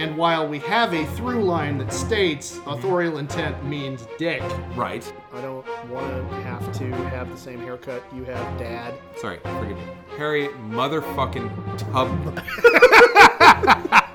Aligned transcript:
And 0.00 0.16
while 0.16 0.48
we 0.48 0.58
have 0.60 0.94
a 0.94 1.04
through 1.14 1.44
line 1.44 1.76
that 1.76 1.92
states 1.92 2.58
authorial 2.66 3.18
intent 3.18 3.62
means 3.66 4.06
dick, 4.18 4.42
Right. 4.74 5.04
I 5.34 5.42
don't 5.42 5.66
want 5.90 6.08
to 6.08 6.22
have 6.36 6.72
to 6.78 6.90
have 7.10 7.28
the 7.30 7.36
same 7.36 7.60
haircut 7.60 8.02
you 8.14 8.24
have, 8.24 8.58
Dad. 8.58 8.94
Sorry, 9.18 9.40
forgive 9.42 9.76
me. 9.76 9.82
Harry 10.16 10.48
motherfucking 10.70 11.76
Tubman. 11.92 12.42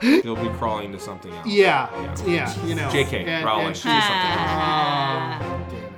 He'll 0.24 0.36
be 0.36 0.50
crawling 0.58 0.92
to 0.92 1.00
something 1.00 1.32
else. 1.32 1.46
Yeah, 1.46 1.88
Yeah. 2.26 2.26
yeah, 2.26 2.66
you 2.66 2.74
know. 2.74 2.88
JK, 2.90 3.26
and, 3.28 3.46
Rowling. 3.46 3.68
and 3.68 3.76
she's 3.78 3.86
Ah. 3.86 5.38
Damn 5.70 5.78
it. 5.84 5.92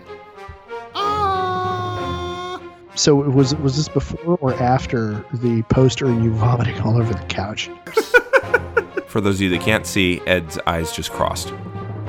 Ah. 0.96 2.62
So 2.96 3.16
was 3.16 3.56
was 3.56 3.78
this 3.78 3.88
before 3.88 4.38
or 4.42 4.54
after 4.56 5.24
the 5.34 5.62
poster 5.70 6.08
and 6.08 6.24
you 6.26 6.32
vomiting 6.34 6.78
all 6.82 6.98
over 6.98 7.14
the 7.14 7.24
couch? 7.28 7.70
For 9.18 9.22
those 9.22 9.38
of 9.38 9.42
you 9.42 9.50
that 9.50 9.62
can't 9.62 9.88
see, 9.88 10.22
Ed's 10.28 10.60
eyes 10.68 10.92
just 10.92 11.12
crossed. 11.12 11.52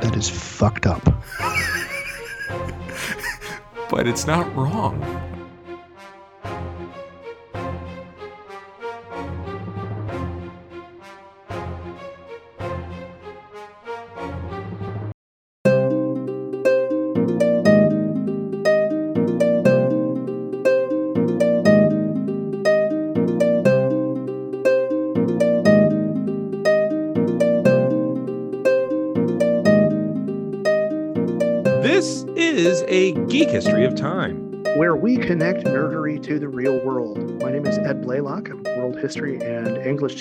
That 0.03 0.15
is 0.15 0.29
fucked 0.29 0.87
up. 0.87 1.03
But 3.89 4.07
it's 4.07 4.27
not 4.27 4.55
wrong. 4.55 5.28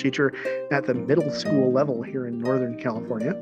Teacher 0.08 0.32
at 0.70 0.86
the 0.86 0.94
middle 0.94 1.30
school 1.30 1.70
level 1.70 2.02
here 2.02 2.26
in 2.26 2.38
Northern 2.38 2.78
California. 2.78 3.34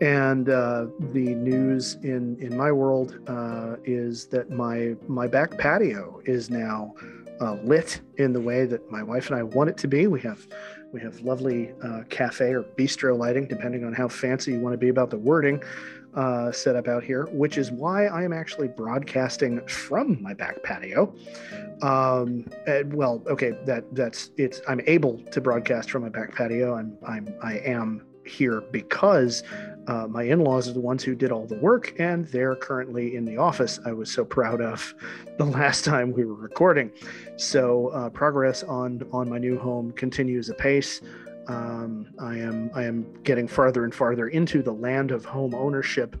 And 0.00 0.48
uh, 0.48 0.86
the 1.12 1.34
news 1.34 1.96
in 2.02 2.36
in 2.40 2.56
my 2.56 2.70
world 2.70 3.18
uh, 3.26 3.76
is 3.84 4.26
that 4.26 4.50
my 4.50 4.94
my 5.08 5.26
back 5.26 5.56
patio 5.58 6.20
is 6.24 6.50
now 6.50 6.94
uh, 7.40 7.54
lit 7.64 8.00
in 8.16 8.32
the 8.32 8.40
way 8.40 8.64
that 8.66 8.90
my 8.90 9.02
wife 9.02 9.30
and 9.30 9.38
I 9.38 9.42
want 9.42 9.70
it 9.70 9.76
to 9.78 9.88
be. 9.88 10.06
We 10.06 10.20
have 10.20 10.46
we 10.92 11.00
have 11.00 11.20
lovely 11.20 11.72
uh, 11.82 12.02
cafe 12.08 12.54
or 12.54 12.62
bistro 12.62 13.16
lighting, 13.16 13.46
depending 13.48 13.84
on 13.84 13.92
how 13.92 14.08
fancy 14.08 14.52
you 14.52 14.60
want 14.60 14.74
to 14.74 14.78
be 14.78 14.88
about 14.88 15.10
the 15.10 15.18
wording 15.18 15.62
uh, 16.14 16.52
set 16.52 16.76
up 16.76 16.88
out 16.88 17.02
here, 17.02 17.26
which 17.32 17.58
is 17.58 17.70
why 17.70 18.06
I 18.06 18.22
am 18.22 18.32
actually 18.32 18.68
broadcasting 18.68 19.66
from 19.66 20.22
my 20.22 20.34
back 20.34 20.62
patio. 20.62 21.14
Um, 21.82 22.46
and, 22.66 22.92
well, 22.92 23.22
okay, 23.26 23.52
that 23.66 23.94
that's 23.94 24.30
it's. 24.36 24.60
I'm 24.68 24.80
able 24.86 25.18
to 25.18 25.40
broadcast 25.40 25.90
from 25.90 26.02
my 26.02 26.08
back 26.08 26.34
patio. 26.34 26.74
I'm 26.74 26.96
I'm 27.06 27.34
I 27.42 27.58
am 27.58 28.06
here 28.26 28.62
because 28.72 29.42
uh, 29.86 30.06
my 30.06 30.22
in-laws 30.22 30.68
are 30.68 30.72
the 30.72 30.80
ones 30.80 31.02
who 31.02 31.14
did 31.14 31.30
all 31.30 31.46
the 31.46 31.56
work, 31.56 31.94
and 31.98 32.26
they're 32.28 32.56
currently 32.56 33.16
in 33.16 33.24
the 33.24 33.36
office. 33.36 33.78
I 33.84 33.92
was 33.92 34.10
so 34.10 34.24
proud 34.24 34.60
of 34.60 34.94
the 35.38 35.44
last 35.44 35.84
time 35.84 36.12
we 36.12 36.24
were 36.24 36.34
recording. 36.34 36.90
So 37.36 37.88
uh, 37.88 38.10
progress 38.10 38.62
on 38.62 39.02
on 39.12 39.28
my 39.28 39.38
new 39.38 39.58
home 39.58 39.92
continues 39.92 40.48
apace. 40.48 41.00
Um, 41.46 42.08
I 42.18 42.36
am 42.36 42.70
I 42.74 42.84
am 42.84 43.12
getting 43.22 43.46
farther 43.46 43.84
and 43.84 43.94
farther 43.94 44.28
into 44.28 44.62
the 44.62 44.72
land 44.72 45.10
of 45.10 45.24
home 45.24 45.54
ownership, 45.54 46.16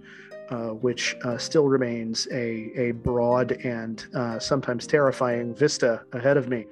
uh, 0.50 0.68
which 0.68 1.16
uh, 1.24 1.38
still 1.38 1.68
remains 1.68 2.28
a 2.30 2.72
a 2.76 2.92
broad 2.92 3.52
and 3.64 4.06
uh, 4.14 4.38
sometimes 4.38 4.86
terrifying 4.86 5.54
vista 5.54 6.02
ahead 6.12 6.36
of 6.36 6.48
me. 6.48 6.66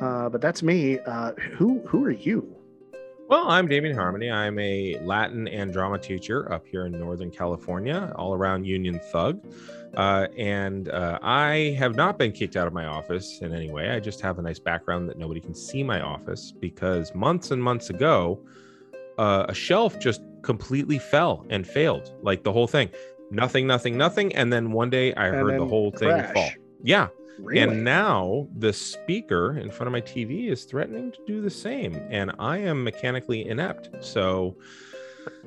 Uh, 0.00 0.28
but 0.28 0.40
that's 0.40 0.62
me. 0.62 0.98
Uh, 1.00 1.32
who 1.56 1.80
who 1.86 2.04
are 2.04 2.10
you? 2.10 2.56
Well, 3.28 3.48
I'm 3.48 3.66
Damien 3.66 3.96
Harmony. 3.96 4.30
I'm 4.30 4.56
a 4.60 4.98
Latin 5.00 5.48
and 5.48 5.72
drama 5.72 5.98
teacher 5.98 6.52
up 6.52 6.64
here 6.64 6.86
in 6.86 6.92
Northern 6.92 7.30
California, 7.30 8.12
all 8.14 8.34
around 8.34 8.64
Union 8.64 9.00
Thug. 9.10 9.44
Uh, 9.96 10.26
and 10.36 10.90
uh, 10.90 11.18
I 11.22 11.74
have 11.78 11.96
not 11.96 12.18
been 12.18 12.32
kicked 12.32 12.56
out 12.56 12.66
of 12.66 12.72
my 12.72 12.86
office 12.86 13.38
in 13.40 13.54
any 13.54 13.70
way. 13.70 13.90
I 13.90 14.00
just 14.00 14.20
have 14.20 14.38
a 14.38 14.42
nice 14.42 14.58
background 14.58 15.08
that 15.08 15.18
nobody 15.18 15.40
can 15.40 15.54
see 15.54 15.82
my 15.82 16.00
office 16.00 16.52
because 16.52 17.14
months 17.14 17.50
and 17.50 17.62
months 17.62 17.88
ago, 17.88 18.38
uh, 19.18 19.46
a 19.48 19.54
shelf 19.54 19.98
just 19.98 20.20
completely 20.42 20.98
fell 20.98 21.46
and 21.48 21.66
failed. 21.66 22.14
Like 22.22 22.44
the 22.44 22.52
whole 22.52 22.66
thing. 22.66 22.90
Nothing, 23.30 23.66
nothing, 23.66 23.96
nothing. 23.96 24.34
And 24.36 24.52
then 24.52 24.70
one 24.70 24.90
day 24.90 25.14
I 25.14 25.28
And 25.28 25.36
heard 25.36 25.60
the 25.60 25.66
whole 25.66 25.90
thing 25.90 26.22
fall. 26.34 26.50
Yeah. 26.82 27.08
Really? 27.38 27.60
And 27.60 27.84
now 27.84 28.48
the 28.56 28.72
speaker 28.72 29.58
in 29.58 29.70
front 29.70 29.88
of 29.88 29.92
my 29.92 30.00
TV 30.00 30.50
is 30.50 30.64
threatening 30.64 31.12
to 31.12 31.18
do 31.26 31.40
the 31.42 31.50
same. 31.50 32.00
And 32.10 32.32
I 32.38 32.58
am 32.58 32.84
mechanically 32.84 33.48
inept. 33.48 33.90
So, 34.00 34.56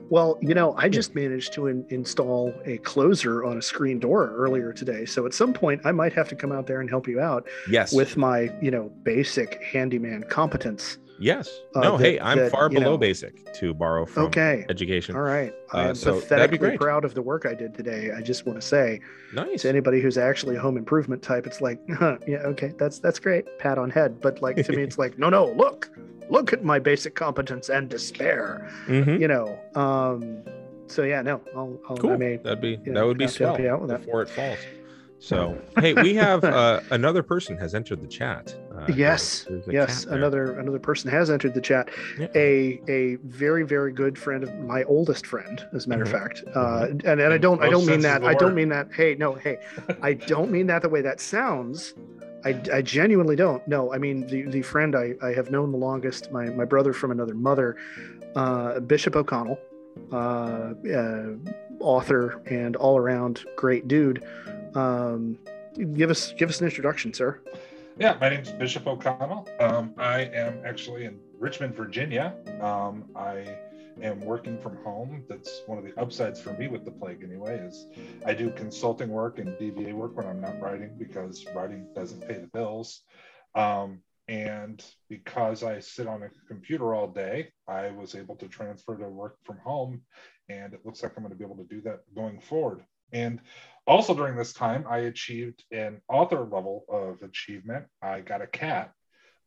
Well, 0.09 0.37
you 0.41 0.53
know, 0.55 0.73
I 0.77 0.89
just 0.89 1.13
managed 1.13 1.53
to 1.53 1.67
in- 1.67 1.85
install 1.89 2.53
a 2.65 2.77
closer 2.79 3.43
on 3.43 3.57
a 3.57 3.61
screen 3.61 3.99
door 3.99 4.31
earlier 4.35 4.73
today. 4.73 5.05
So 5.05 5.25
at 5.25 5.33
some 5.33 5.53
point, 5.53 5.81
I 5.85 5.91
might 5.91 6.13
have 6.13 6.27
to 6.29 6.35
come 6.35 6.51
out 6.51 6.65
there 6.67 6.81
and 6.81 6.89
help 6.89 7.07
you 7.07 7.19
out 7.19 7.47
yes. 7.69 7.93
with 7.93 8.17
my, 8.17 8.51
you 8.61 8.71
know, 8.71 8.91
basic 9.03 9.61
handyman 9.63 10.23
competence. 10.23 10.97
yes. 11.21 11.49
uh, 11.75 11.81
no, 11.81 11.97
that- 11.97 12.03
hey, 12.05 12.19
I'm 12.19 12.37
that, 12.39 12.51
far 12.51 12.69
below 12.69 12.91
know- 12.91 12.97
basic 12.97 13.53
to 13.55 13.73
borrow 13.73 14.05
from 14.05 14.23
Okay. 14.27 14.65
education. 14.69 15.15
All 15.15 15.21
right. 15.21 15.53
I 15.73 15.85
Uh, 15.85 15.89
am 15.89 15.95
so 15.95 16.13
pathetically 16.19 16.77
proud 16.77 17.03
of 17.05 17.13
the 17.13 17.21
work 17.21 17.45
I 17.45 17.53
did 17.53 17.73
today. 17.75 18.11
I 18.11 18.21
just 18.21 18.45
want 18.47 18.59
to 18.59 18.65
say 18.65 19.01
Nice. 19.33 19.61
to 19.63 19.69
anybody 19.69 19.99
who's 20.01 20.17
actually 20.17 20.55
a 20.55 20.59
home 20.59 20.77
improvement 20.77 21.21
type, 21.21 21.45
it's 21.45 21.59
like, 21.61 21.79
huh, 21.91 22.17
yeah, 22.27 22.37
okay, 22.53 22.73
that's 22.79 22.99
that's 22.99 23.19
great, 23.19 23.45
pat 23.59 23.77
on 23.77 23.89
head. 23.89 24.19
But 24.21 24.41
like 24.41 24.55
to 24.65 24.71
me, 24.71 24.81
it's 24.81 24.97
like, 25.03 25.19
no, 25.19 25.29
no, 25.29 25.51
look, 25.51 25.91
look 26.29 26.53
at 26.53 26.63
my 26.63 26.79
basic 26.79 27.15
competence 27.15 27.69
and 27.69 27.89
despair. 27.89 28.67
Mhm. 28.87 29.19
You 29.19 29.27
know. 29.27 29.59
Um. 29.75 30.43
So 30.87 31.03
yeah, 31.03 31.21
no, 31.21 31.39
I'll, 31.55 31.79
I'll 31.87 31.97
I 31.97 31.99
Cool. 31.99 32.17
may 32.17 32.37
That'd 32.37 32.61
be 32.61 32.75
that 32.77 32.87
know, 32.87 33.07
would 33.07 33.17
be 33.17 33.27
swell 33.27 33.59
you 33.61 33.69
out 33.69 33.81
with 33.81 33.89
that. 33.91 34.01
before 34.05 34.21
it 34.23 34.29
falls. 34.29 34.57
So, 35.21 35.61
hey, 35.79 35.93
we 35.93 36.15
have 36.15 36.45
uh, 36.45 36.79
another 36.91 37.21
person 37.21 37.57
has 37.57 37.75
entered 37.75 38.01
the 38.01 38.07
chat. 38.07 38.55
Uh, 38.73 38.85
yes 38.95 39.45
yes 39.67 40.05
another 40.05 40.57
another 40.57 40.79
person 40.79 41.11
has 41.11 41.29
entered 41.29 41.53
the 41.53 41.59
chat 41.59 41.89
Yeah. 42.17 42.27
a 42.33 42.79
a 42.87 43.15
very 43.25 43.63
very 43.63 43.91
good 43.91 44.17
friend 44.17 44.41
of 44.41 44.57
my 44.59 44.83
oldest 44.85 45.25
friend 45.27 45.61
as 45.73 45.85
a 45.85 45.89
matter 45.89 46.05
Mhm. 46.05 46.13
of 46.15 46.21
fact 46.21 46.43
uh 46.55 46.87
and, 46.89 47.19
and 47.19 47.33
i 47.33 47.37
don't 47.37 47.61
i 47.61 47.69
don't 47.69 47.85
mean 47.85 47.99
that 47.99 48.23
i 48.23 48.33
don't 48.33 48.55
mean 48.55 48.69
that 48.69 48.87
hey 48.93 49.15
no 49.15 49.33
hey 49.33 49.57
i 50.01 50.13
don't 50.13 50.49
mean 50.49 50.67
that 50.67 50.81
the 50.81 50.87
way 50.87 51.01
that 51.01 51.19
sounds 51.19 51.93
I, 52.45 52.61
I 52.73 52.81
genuinely 52.81 53.35
don't 53.35 53.67
no 53.67 53.93
i 53.93 53.97
mean 53.97 54.27
the 54.27 54.43
the 54.43 54.61
friend 54.61 54.95
i 54.95 55.13
i 55.21 55.33
have 55.33 55.51
known 55.51 55.71
the 55.71 55.77
longest 55.77 56.31
my 56.31 56.45
my 56.45 56.65
brother 56.65 56.93
from 56.93 57.11
another 57.11 57.33
mother 57.33 57.75
uh 58.35 58.79
bishop 58.79 59.15
o'connell 59.15 59.59
uh, 60.11 60.73
uh 60.95 61.33
author 61.79 62.41
and 62.45 62.75
all 62.75 62.97
around 62.97 63.45
great 63.55 63.87
dude 63.87 64.23
um 64.75 65.37
give 65.93 66.09
us 66.09 66.33
give 66.37 66.49
us 66.49 66.59
an 66.61 66.65
introduction 66.67 67.13
sir 67.13 67.39
Yeah, 67.97 68.15
my 68.21 68.29
name's 68.29 68.51
Bishop 68.53 68.87
O'Connell. 68.87 69.45
Um, 69.59 69.93
I 69.97 70.21
am 70.31 70.61
actually 70.63 71.03
in 71.03 71.19
Richmond, 71.37 71.75
Virginia. 71.75 72.33
Um, 72.61 73.03
I 73.13 73.57
am 74.01 74.19
working 74.21 74.59
from 74.59 74.77
home. 74.83 75.23
That's 75.27 75.61
one 75.65 75.77
of 75.77 75.83
the 75.83 75.99
upsides 75.99 76.41
for 76.41 76.53
me 76.53 76.67
with 76.67 76.85
the 76.85 76.91
plague, 76.91 77.23
anyway. 77.23 77.59
Is 77.59 77.87
I 78.25 78.33
do 78.33 78.49
consulting 78.51 79.09
work 79.09 79.39
and 79.39 79.49
DBA 79.57 79.93
work 79.93 80.15
when 80.15 80.27
I'm 80.27 80.41
not 80.41 80.59
writing 80.61 80.95
because 80.97 81.45
writing 81.55 81.87
doesn't 81.95 82.27
pay 82.27 82.35
the 82.35 82.47
bills. 82.47 83.01
Um, 83.55 84.01
and 84.27 84.85
because 85.09 85.63
I 85.63 85.79
sit 85.79 86.07
on 86.07 86.21
a 86.21 86.29
computer 86.47 86.93
all 86.93 87.07
day, 87.07 87.51
I 87.67 87.89
was 87.89 88.13
able 88.13 88.35
to 88.35 88.47
transfer 88.47 88.95
to 88.95 89.09
work 89.09 89.37
from 89.43 89.57
home, 89.57 90.01
and 90.49 90.73
it 90.73 90.81
looks 90.85 91.01
like 91.01 91.13
I'm 91.17 91.23
going 91.23 91.33
to 91.33 91.37
be 91.37 91.43
able 91.45 91.57
to 91.57 91.63
do 91.63 91.81
that 91.81 92.01
going 92.13 92.39
forward. 92.39 92.83
And 93.11 93.41
also 93.87 94.13
during 94.13 94.35
this 94.35 94.53
time, 94.53 94.85
I 94.87 94.99
achieved 94.99 95.63
an 95.71 96.01
author 96.07 96.41
level 96.41 96.85
of 96.89 97.23
achievement. 97.23 97.85
I 98.03 98.21
got 98.21 98.43
a 98.43 98.47
cat. 98.47 98.91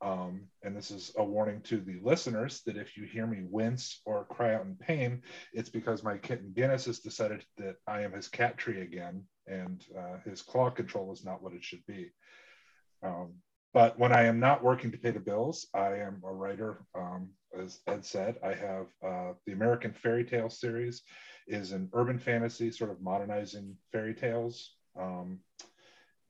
Um, 0.02 0.48
and 0.64 0.76
this 0.76 0.90
is 0.90 1.12
a 1.16 1.24
warning 1.24 1.60
to 1.62 1.78
the 1.78 2.00
listeners 2.02 2.62
that 2.66 2.76
if 2.76 2.96
you 2.96 3.04
hear 3.04 3.26
me 3.26 3.42
wince 3.48 4.00
or 4.04 4.24
cry 4.24 4.54
out 4.54 4.64
in 4.64 4.74
pain, 4.74 5.22
it's 5.52 5.70
because 5.70 6.02
my 6.02 6.18
kitten 6.18 6.52
Guinness 6.52 6.86
has 6.86 6.98
decided 6.98 7.44
that 7.58 7.76
I 7.86 8.02
am 8.02 8.12
his 8.12 8.26
cat 8.26 8.58
tree 8.58 8.80
again, 8.80 9.24
and 9.46 9.84
uh, 9.96 10.18
his 10.24 10.42
claw 10.42 10.70
control 10.70 11.12
is 11.12 11.24
not 11.24 11.40
what 11.40 11.52
it 11.52 11.62
should 11.62 11.86
be. 11.86 12.10
Um, 13.04 13.34
but 13.72 13.98
when 13.98 14.12
I 14.12 14.24
am 14.24 14.40
not 14.40 14.62
working 14.62 14.90
to 14.90 14.98
pay 14.98 15.12
the 15.12 15.20
bills, 15.20 15.68
I 15.72 15.94
am 15.98 16.20
a 16.24 16.32
writer. 16.32 16.84
Um, 16.94 17.30
as 17.58 17.80
Ed 17.86 18.04
said, 18.04 18.36
I 18.44 18.54
have 18.54 18.86
uh, 19.06 19.32
the 19.46 19.52
American 19.52 19.92
Fairy 19.92 20.24
Tale 20.24 20.50
series 20.50 21.02
is 21.46 21.72
an 21.72 21.88
urban 21.92 22.18
fantasy, 22.18 22.70
sort 22.70 22.90
of 22.90 23.00
modernizing 23.00 23.76
fairy 23.92 24.14
tales. 24.14 24.74
Um, 24.98 25.40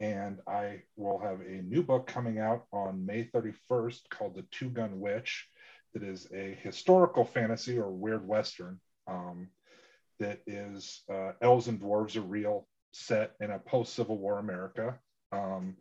and 0.02 0.40
I 0.48 0.82
will 0.96 1.18
have 1.20 1.40
a 1.40 1.62
new 1.62 1.82
book 1.84 2.08
coming 2.08 2.40
out 2.40 2.64
on 2.72 3.06
May 3.06 3.30
31st 3.32 4.00
called 4.10 4.34
The 4.34 4.44
Two 4.50 4.68
Gun 4.68 4.98
Witch. 4.98 5.46
that 5.94 6.02
is 6.02 6.26
a 6.34 6.58
historical 6.60 7.24
fantasy 7.24 7.78
or 7.78 7.90
weird 7.90 8.26
western 8.26 8.80
um, 9.06 9.48
that 10.18 10.40
is 10.46 11.02
uh, 11.08 11.32
elves 11.40 11.68
and 11.68 11.80
dwarves 11.80 12.16
are 12.16 12.22
real, 12.22 12.66
set 12.92 13.34
in 13.40 13.52
a 13.52 13.60
post 13.60 13.94
Civil 13.94 14.18
War 14.18 14.40
America. 14.40 14.98
Um, 15.30 15.76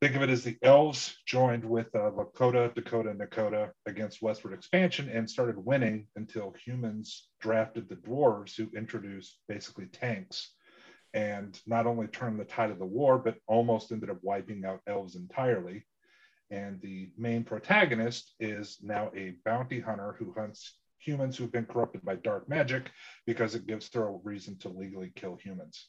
think 0.00 0.14
of 0.14 0.22
it 0.22 0.30
as 0.30 0.44
the 0.44 0.56
elves 0.62 1.16
joined 1.26 1.64
with 1.64 1.92
uh, 1.94 2.12
Lakota, 2.12 2.72
Dakota, 2.72 3.10
and 3.10 3.20
Nakota 3.20 3.70
against 3.86 4.22
westward 4.22 4.54
expansion 4.54 5.08
and 5.08 5.28
started 5.28 5.58
winning 5.58 6.06
until 6.14 6.54
humans 6.64 7.28
drafted 7.40 7.88
the 7.88 7.96
dwarves 7.96 8.56
who 8.56 8.70
introduced 8.76 9.38
basically 9.48 9.86
tanks 9.86 10.52
and 11.14 11.60
not 11.64 11.86
only 11.86 12.08
turned 12.08 12.38
the 12.38 12.44
tide 12.44 12.70
of 12.70 12.80
the 12.80 12.84
war, 12.84 13.18
but 13.18 13.36
almost 13.46 13.92
ended 13.92 14.10
up 14.10 14.18
wiping 14.22 14.64
out 14.64 14.80
elves 14.86 15.14
entirely. 15.14 15.86
And 16.50 16.80
the 16.82 17.10
main 17.16 17.44
protagonist 17.44 18.34
is 18.40 18.78
now 18.82 19.10
a 19.16 19.34
bounty 19.44 19.80
hunter 19.80 20.16
who 20.18 20.34
hunts 20.36 20.76
humans 20.98 21.36
who've 21.36 21.52
been 21.52 21.66
corrupted 21.66 22.04
by 22.04 22.16
dark 22.16 22.48
magic 22.48 22.90
because 23.26 23.54
it 23.54 23.66
gives 23.66 23.88
her 23.94 24.08
a 24.08 24.18
reason 24.24 24.58
to 24.58 24.68
legally 24.68 25.12
kill 25.14 25.36
humans. 25.36 25.88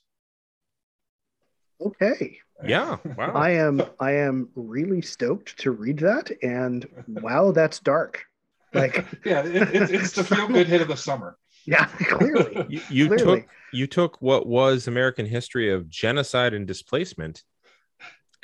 Okay. 1.82 2.40
Yeah. 2.66 2.98
Wow. 3.18 3.34
I 3.34 3.52
am 3.52 3.82
I 4.00 4.12
am 4.12 4.50
really 4.56 5.02
stoked 5.02 5.58
to 5.60 5.72
read 5.72 6.00
that 6.00 6.32
and 6.42 6.88
wow 7.08 7.52
that's 7.52 7.80
dark. 7.80 8.26
Like 8.74 9.06
yeah, 9.26 9.44
it, 9.44 9.56
it, 9.76 9.92
it's 9.92 10.14
the 10.14 10.24
feel 10.24 10.48
good 10.48 10.68
hit 10.68 10.82
of 10.82 10.88
the 10.88 10.96
summer. 10.96 11.38
Yeah, 11.66 11.86
clearly. 12.08 12.66
you, 12.70 12.82
you 12.90 13.08
Clearly. 13.08 13.42
took 13.42 13.50
you 13.74 13.88
took 13.88 14.22
what 14.22 14.48
was 14.48 14.88
American 14.88 15.26
history 15.26 15.72
of 15.72 15.90
genocide 15.90 16.54
and 16.54 16.66
displacement 16.68 17.44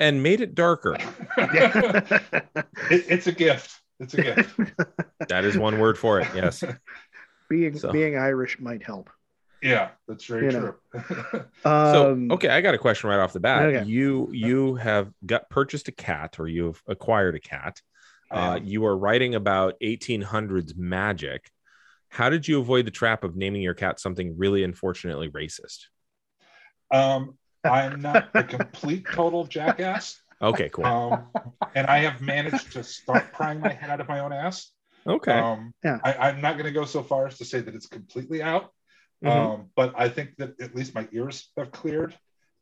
and 0.00 0.22
made 0.22 0.40
it 0.40 0.54
darker. 0.54 0.96
it, 1.38 3.04
it's 3.08 3.26
a 3.26 3.32
gift. 3.32 3.80
It's 4.00 4.14
a 4.14 4.22
gift. 4.22 4.58
That 5.28 5.44
is 5.44 5.56
one 5.56 5.78
word 5.78 5.96
for 5.98 6.20
it. 6.20 6.28
Yes. 6.34 6.64
being 7.48 7.78
So- 7.78 7.92
being 7.92 8.16
Irish 8.18 8.58
might 8.60 8.82
help. 8.82 9.10
Yeah, 9.62 9.90
that's 10.08 10.24
very 10.24 10.46
You 10.46 10.50
true. 10.50 10.74
know. 10.92 11.44
So 11.62 12.12
Um, 12.12 12.32
okay, 12.32 12.48
I 12.48 12.60
got 12.60 12.74
a 12.74 12.78
question 12.78 13.08
right 13.10 13.20
off 13.20 13.32
the 13.32 13.38
bat. 13.38 13.62
Okay. 13.66 13.88
You 13.88 14.28
you 14.32 14.74
have 14.74 15.12
got 15.24 15.48
purchased 15.50 15.86
a 15.86 15.92
cat 15.92 16.40
or 16.40 16.48
you've 16.48 16.82
acquired 16.88 17.36
a 17.36 17.40
cat. 17.40 17.80
Uh, 18.28 18.58
you 18.60 18.84
are 18.86 18.96
writing 18.96 19.34
about 19.36 19.74
1800s 19.80 20.74
magic. 20.76 21.48
How 22.12 22.28
did 22.28 22.46
you 22.46 22.60
avoid 22.60 22.86
the 22.86 22.90
trap 22.90 23.24
of 23.24 23.36
naming 23.36 23.62
your 23.62 23.72
cat 23.72 23.98
something 23.98 24.36
really 24.36 24.64
unfortunately 24.64 25.30
racist? 25.30 25.86
um, 26.90 27.38
I'm 27.64 28.02
not 28.02 28.28
a 28.34 28.42
complete 28.44 29.06
total 29.10 29.46
jackass. 29.46 30.20
Okay, 30.42 30.68
cool. 30.68 30.84
Um, 30.84 31.26
and 31.74 31.86
I 31.86 32.00
have 32.00 32.20
managed 32.20 32.72
to 32.72 32.84
start 32.84 33.32
prying 33.32 33.60
my 33.60 33.72
head 33.72 33.88
out 33.88 34.02
of 34.02 34.08
my 34.08 34.20
own 34.20 34.30
ass. 34.30 34.72
Okay. 35.06 35.38
Um, 35.38 35.72
Yeah. 35.82 36.00
I, 36.04 36.28
I'm 36.28 36.42
not 36.42 36.54
going 36.54 36.66
to 36.66 36.70
go 36.72 36.84
so 36.84 37.02
far 37.02 37.26
as 37.26 37.38
to 37.38 37.46
say 37.46 37.62
that 37.62 37.74
it's 37.74 37.86
completely 37.86 38.42
out, 38.42 38.74
Mhm. 39.24 39.30
um, 39.30 39.70
but 39.74 39.94
I 39.96 40.10
think 40.10 40.36
that 40.36 40.60
at 40.60 40.74
least 40.74 40.94
my 40.94 41.08
ears 41.12 41.50
have 41.56 41.72
cleared. 41.72 42.14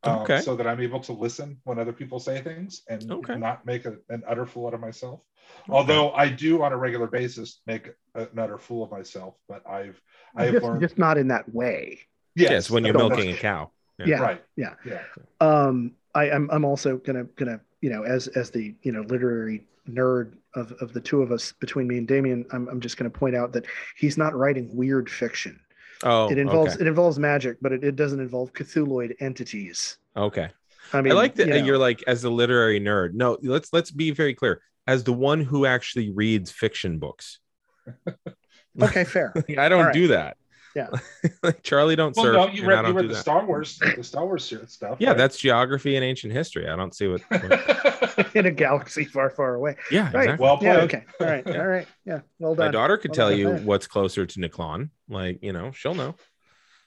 Um, 0.03 0.23
Okay. 0.23 0.41
So 0.41 0.57
that 0.57 0.67
I'm 0.67 0.81
able 0.81 1.01
to 1.01 1.13
listen 1.13 1.59
when 1.65 1.79
other 1.79 1.93
people 1.93 2.19
say 2.19 2.41
things 2.41 2.83
and 2.89 3.11
Okay. 3.11 3.37
not 3.37 3.67
make 3.67 3.85
a, 3.85 3.97
an 4.09 4.23
utter 4.27 4.47
fool 4.47 4.67
out 4.67 4.75
of 4.75 4.81
myself. 4.81 5.21
Although 5.69 6.13
I 6.13 6.29
do 6.29 6.63
on 6.63 6.73
a 6.73 6.77
regular 6.77 7.07
basis 7.07 7.61
make 7.67 7.91
an 8.15 8.29
utter 8.39 8.59
fool 8.59 8.85
of 8.85 8.91
myself, 8.91 9.35
but 9.49 9.67
I've 9.69 10.01
I've 10.37 10.53
just, 10.53 10.65
learned 10.65 10.81
just 10.81 10.99
not 10.99 11.19
in 11.19 11.29
that 11.29 11.53
way. 11.53 12.01
yes, 12.35 12.71
when 12.71 12.85
you're 12.85 12.95
no, 12.95 13.09
milking 13.09 13.33
a 13.33 13.37
cow. 13.37 13.71
Yeah. 13.99 14.07
Yeah. 14.07 14.23
Right. 14.23 14.45
Yeah. 14.57 14.75
Yeah. 14.87 15.03
Um, 15.41 15.93
I, 16.15 16.31
I'm 16.31 16.49
I'm 16.51 16.65
also 16.65 16.97
gonna 16.99 17.25
gonna 17.37 17.61
you 17.81 17.91
know 17.91 18.03
as 18.05 18.29
as 18.29 18.51
the 18.51 18.75
you 18.83 18.93
know 18.93 19.03
literary 19.03 19.65
nerd 19.89 20.35
of, 20.55 20.73
of 20.81 20.93
the 20.93 21.01
two 21.01 21.23
of 21.23 21.33
us 21.33 21.53
between 21.53 21.87
me 21.87 21.99
and 21.99 22.09
Damien, 22.09 22.47
I'm 22.53 22.69
I'm 22.69 22.81
just 22.81 22.97
gonna 22.97 23.11
point 23.11 23.37
out 23.37 23.53
that 23.53 23.67
he's 23.97 24.17
not 24.17 24.35
writing 24.35 24.75
weird 24.75 25.11
fiction. 25.11 25.61
Oh, 26.03 26.31
it 26.31 26.39
involves 26.39 26.75
okay. 26.75 26.83
it 26.83 26.87
involves 26.87 27.19
magic, 27.19 27.59
but 27.61 27.73
it, 27.73 27.85
it 27.85 27.97
doesn't 27.97 28.21
involve 28.21 28.53
Cthulhuid 28.53 29.17
entities. 29.21 29.99
Oh, 30.17 30.25
okay. 30.25 30.51
I 30.93 31.03
mean, 31.03 31.13
I 31.13 31.17
like 31.17 31.35
that 31.37 31.49
you 31.49 31.55
know, 31.55 31.65
you're 31.65 31.79
like 31.79 32.03
as 32.07 32.25
a 32.25 32.31
literary 32.31 32.81
nerd. 32.81 33.15
No, 33.15 33.39
let's 33.43 33.73
let's 33.73 33.91
be 33.91 34.11
very 34.11 34.35
clear. 34.35 34.63
As 34.87 35.05
the 35.05 35.13
one 35.13 35.41
who 35.41 35.67
actually 35.67 36.11
reads 36.11 36.51
fiction 36.51 36.99
books, 36.99 37.39
okay, 38.83 39.05
fair. 39.05 39.33
I 39.59 39.69
don't 39.69 39.81
All 39.81 39.85
right. 39.87 39.95
do 39.95 40.09
that. 40.09 40.37
Yeah. 40.77 40.89
like 41.43 41.63
Charlie 41.63 41.97
don't 41.97 42.15
Well, 42.17 42.25
serve. 42.27 42.35
no, 42.35 42.47
you 42.49 42.61
and 42.61 42.69
read 42.69 42.77
you 42.79 42.83
don't 42.83 42.95
read 42.95 43.03
do 43.03 43.09
the 43.09 43.15
that. 43.15 43.21
Star 43.21 43.45
Wars 43.45 43.79
the 43.97 44.05
Star 44.05 44.25
Wars 44.25 44.45
stuff. 44.69 44.99
Yeah, 45.01 45.09
right? 45.09 45.19
that's 45.19 45.39
geography 45.39 45.97
and 45.97 46.05
ancient 46.05 46.33
history. 46.33 46.69
I 46.69 46.77
don't 46.77 46.95
see 46.95 47.09
what. 47.09 47.23
what- 47.29 48.31
in 48.37 48.47
a 48.47 48.51
galaxy 48.51 49.05
far, 49.05 49.31
far 49.31 49.55
away. 49.55 49.77
yeah, 49.91 50.11
Right. 50.13 50.25
exactly. 50.31 50.45
well 50.45 50.59
Yeah. 50.63 50.77
Okay. 50.83 51.05
All 51.21 51.27
right. 51.27 51.47
All 51.47 51.67
right. 51.67 51.87
Yeah. 52.05 52.21
Well 52.39 52.55
done. 52.55 52.67
My 52.67 52.71
daughter 52.71 52.97
could 52.99 53.11
Well 53.11 53.17
tell 53.17 53.31
done 53.31 53.39
you 53.39 53.49
there. 53.49 53.59
what's 53.61 53.87
closer 53.87 54.27
to 54.27 54.39
Niklon. 54.41 54.91
Like 55.09 55.39
you 55.43 55.53
know, 55.53 55.73
she'll 55.73 55.95
know. 55.95 56.15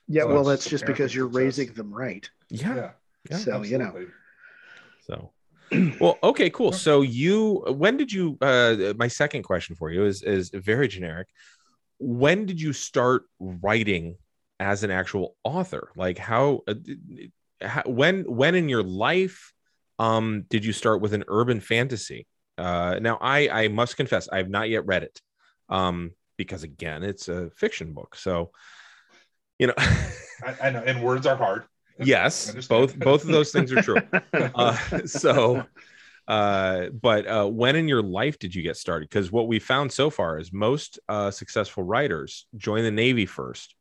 Yeah. 0.07 0.23
Well, 0.25 0.35
Well, 0.35 0.43
that's 0.45 0.63
that's 0.63 0.69
just 0.71 0.85
because 0.85 1.13
you're 1.13 1.25
parent 1.27 1.43
raising 1.45 1.73
them 1.73 1.93
right. 1.93 2.29
Yeah. 2.49 2.75
Yeah, 2.75 2.91
Yeah, 3.31 3.37
so 3.37 3.63
you 3.63 3.77
know. 3.77 4.05
So, 5.07 5.31
well, 5.99 6.17
okay, 6.23 6.49
cool. 6.49 6.71
So 6.71 7.01
you, 7.01 7.55
when 7.67 7.97
did 7.97 8.11
you? 8.11 8.37
Uh, 8.39 8.93
my 8.97 9.07
second 9.09 9.43
question 9.43 9.75
for 9.75 9.91
you 9.91 10.05
is 10.05 10.23
is 10.23 10.49
very 10.49 10.87
generic. 10.87 11.27
When 12.03 12.45
did 12.45 12.59
you 12.59 12.73
start 12.73 13.23
writing 13.39 14.17
as 14.59 14.83
an 14.83 14.91
actual 14.91 15.35
author? 15.43 15.89
Like 15.95 16.17
how, 16.17 16.61
uh, 16.67 16.75
how 17.61 17.83
when 17.85 18.23
when 18.23 18.55
in 18.55 18.67
your 18.67 18.83
life 18.83 19.53
um 19.99 20.43
did 20.49 20.65
you 20.65 20.73
start 20.73 21.01
with 21.01 21.13
an 21.13 21.23
urban 21.27 21.59
fantasy? 21.59 22.27
Uh, 22.57 22.99
now 23.01 23.17
I 23.21 23.47
I 23.49 23.67
must 23.69 23.95
confess 23.95 24.27
I 24.27 24.37
have 24.37 24.49
not 24.49 24.69
yet 24.69 24.85
read 24.85 25.03
it, 25.03 25.21
um 25.69 26.11
because 26.37 26.63
again 26.63 27.03
it's 27.03 27.29
a 27.29 27.49
fiction 27.55 27.93
book. 27.93 28.15
So, 28.15 28.51
you 29.57 29.67
know, 29.67 29.73
I, 29.77 30.55
I 30.63 30.69
know, 30.71 30.83
and 30.85 31.01
words 31.01 31.25
are 31.25 31.37
hard. 31.37 31.63
Yes, 31.99 32.53
both 32.67 32.97
both 32.99 33.23
of 33.23 33.29
those 33.29 33.51
things 33.51 33.71
are 33.71 33.81
true. 33.81 34.01
uh, 34.55 34.77
so 35.05 35.63
uh 36.27 36.87
but 36.89 37.27
uh 37.27 37.45
when 37.45 37.75
in 37.75 37.87
your 37.87 38.01
life 38.01 38.39
did 38.39 38.55
you 38.55 38.61
get 38.61 38.77
started 38.77 39.09
because 39.09 39.31
what 39.31 39.47
we 39.47 39.59
found 39.59 39.91
so 39.91 40.09
far 40.09 40.39
is 40.39 40.53
most 40.53 40.99
uh 41.09 41.29
successful 41.29 41.83
writers 41.83 42.47
join 42.55 42.83
the 42.83 42.91
navy 42.91 43.25
first 43.25 43.75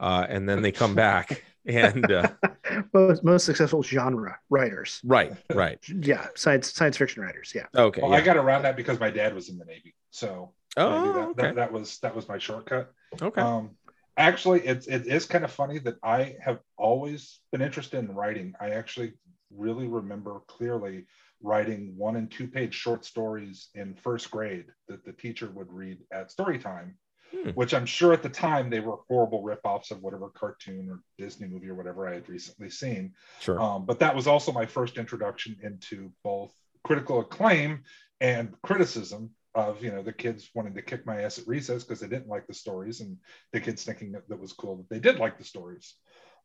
uh 0.00 0.26
and 0.28 0.48
then 0.48 0.60
they 0.60 0.72
come 0.72 0.94
back 0.94 1.44
and 1.66 2.10
uh 2.10 2.28
most 2.92 3.24
most 3.24 3.44
successful 3.44 3.82
genre 3.82 4.36
writers. 4.50 5.00
right 5.04 5.32
right 5.54 5.78
Yeah. 5.88 6.26
Science 6.34 6.72
science 6.72 6.96
fiction 6.96 7.22
writers. 7.22 7.52
Yeah. 7.54 7.66
okay 7.76 8.02
Well, 8.02 8.10
yeah. 8.10 8.16
I 8.18 8.20
got 8.20 8.36
around 8.36 8.62
that 8.62 8.76
because 8.76 8.98
my 9.00 9.10
dad 9.10 9.34
was 9.34 9.48
in 9.48 9.58
the 9.58 9.64
Navy, 9.64 9.94
so 10.10 10.52
oh 10.76 10.90
that, 10.90 11.28
okay 11.28 11.42
that, 11.42 11.54
that 11.54 11.72
was 11.72 11.98
that 12.00 12.14
was 12.14 12.28
my 12.28 12.38
shortcut. 12.38 12.92
okay 13.22 13.40
Um, 13.40 13.70
actually, 14.16 14.60
it's 14.66 14.86
it 14.86 15.06
is 15.06 15.26
kind 15.26 15.44
of 15.44 15.52
funny 15.52 15.78
that 15.80 15.96
I 16.02 16.36
have 16.40 16.58
always 16.76 17.40
been 17.52 17.62
interested 17.62 17.98
in 17.98 18.14
writing. 18.14 18.54
I 18.60 18.70
actually 18.70 19.14
really 19.50 19.86
remember 19.86 20.40
clearly 20.48 21.06
writing 21.42 21.94
one 21.96 22.16
and 22.16 22.30
two 22.30 22.48
page 22.48 22.74
short 22.74 23.04
stories 23.04 23.68
in 23.74 23.94
first 23.94 24.30
grade 24.30 24.66
that 24.88 25.04
the 25.04 25.12
teacher 25.12 25.50
would 25.50 25.72
read 25.72 25.98
at 26.12 26.30
story 26.30 26.58
time. 26.58 26.96
Hmm. 27.32 27.50
Which 27.50 27.74
I'm 27.74 27.86
sure 27.86 28.12
at 28.12 28.22
the 28.22 28.28
time 28.28 28.70
they 28.70 28.80
were 28.80 28.98
horrible 29.08 29.42
ripoffs 29.42 29.90
of 29.90 30.02
whatever 30.02 30.28
cartoon 30.28 30.88
or 30.88 31.00
Disney 31.18 31.48
movie 31.48 31.68
or 31.68 31.74
whatever 31.74 32.06
I 32.06 32.14
had 32.14 32.28
recently 32.28 32.70
seen. 32.70 33.14
sure 33.40 33.60
Um, 33.60 33.86
but 33.86 33.98
that 34.00 34.14
was 34.14 34.26
also 34.26 34.52
my 34.52 34.66
first 34.66 34.98
introduction 34.98 35.56
into 35.62 36.12
both 36.22 36.52
critical 36.84 37.20
acclaim 37.20 37.82
and 38.20 38.54
criticism 38.62 39.30
of 39.54 39.82
you 39.82 39.90
know 39.90 40.02
the 40.02 40.12
kids 40.12 40.50
wanting 40.54 40.74
to 40.74 40.82
kick 40.82 41.06
my 41.06 41.22
ass 41.22 41.38
at 41.38 41.46
recess 41.46 41.84
because 41.84 42.00
they 42.00 42.08
didn't 42.08 42.28
like 42.28 42.46
the 42.46 42.54
stories 42.54 43.00
and 43.00 43.16
the 43.52 43.60
kids 43.60 43.84
thinking 43.84 44.12
that, 44.12 44.28
that 44.28 44.40
was 44.40 44.52
cool 44.52 44.76
that 44.76 44.88
they 44.88 44.98
did 44.98 45.18
like 45.18 45.38
the 45.38 45.44
stories. 45.44 45.94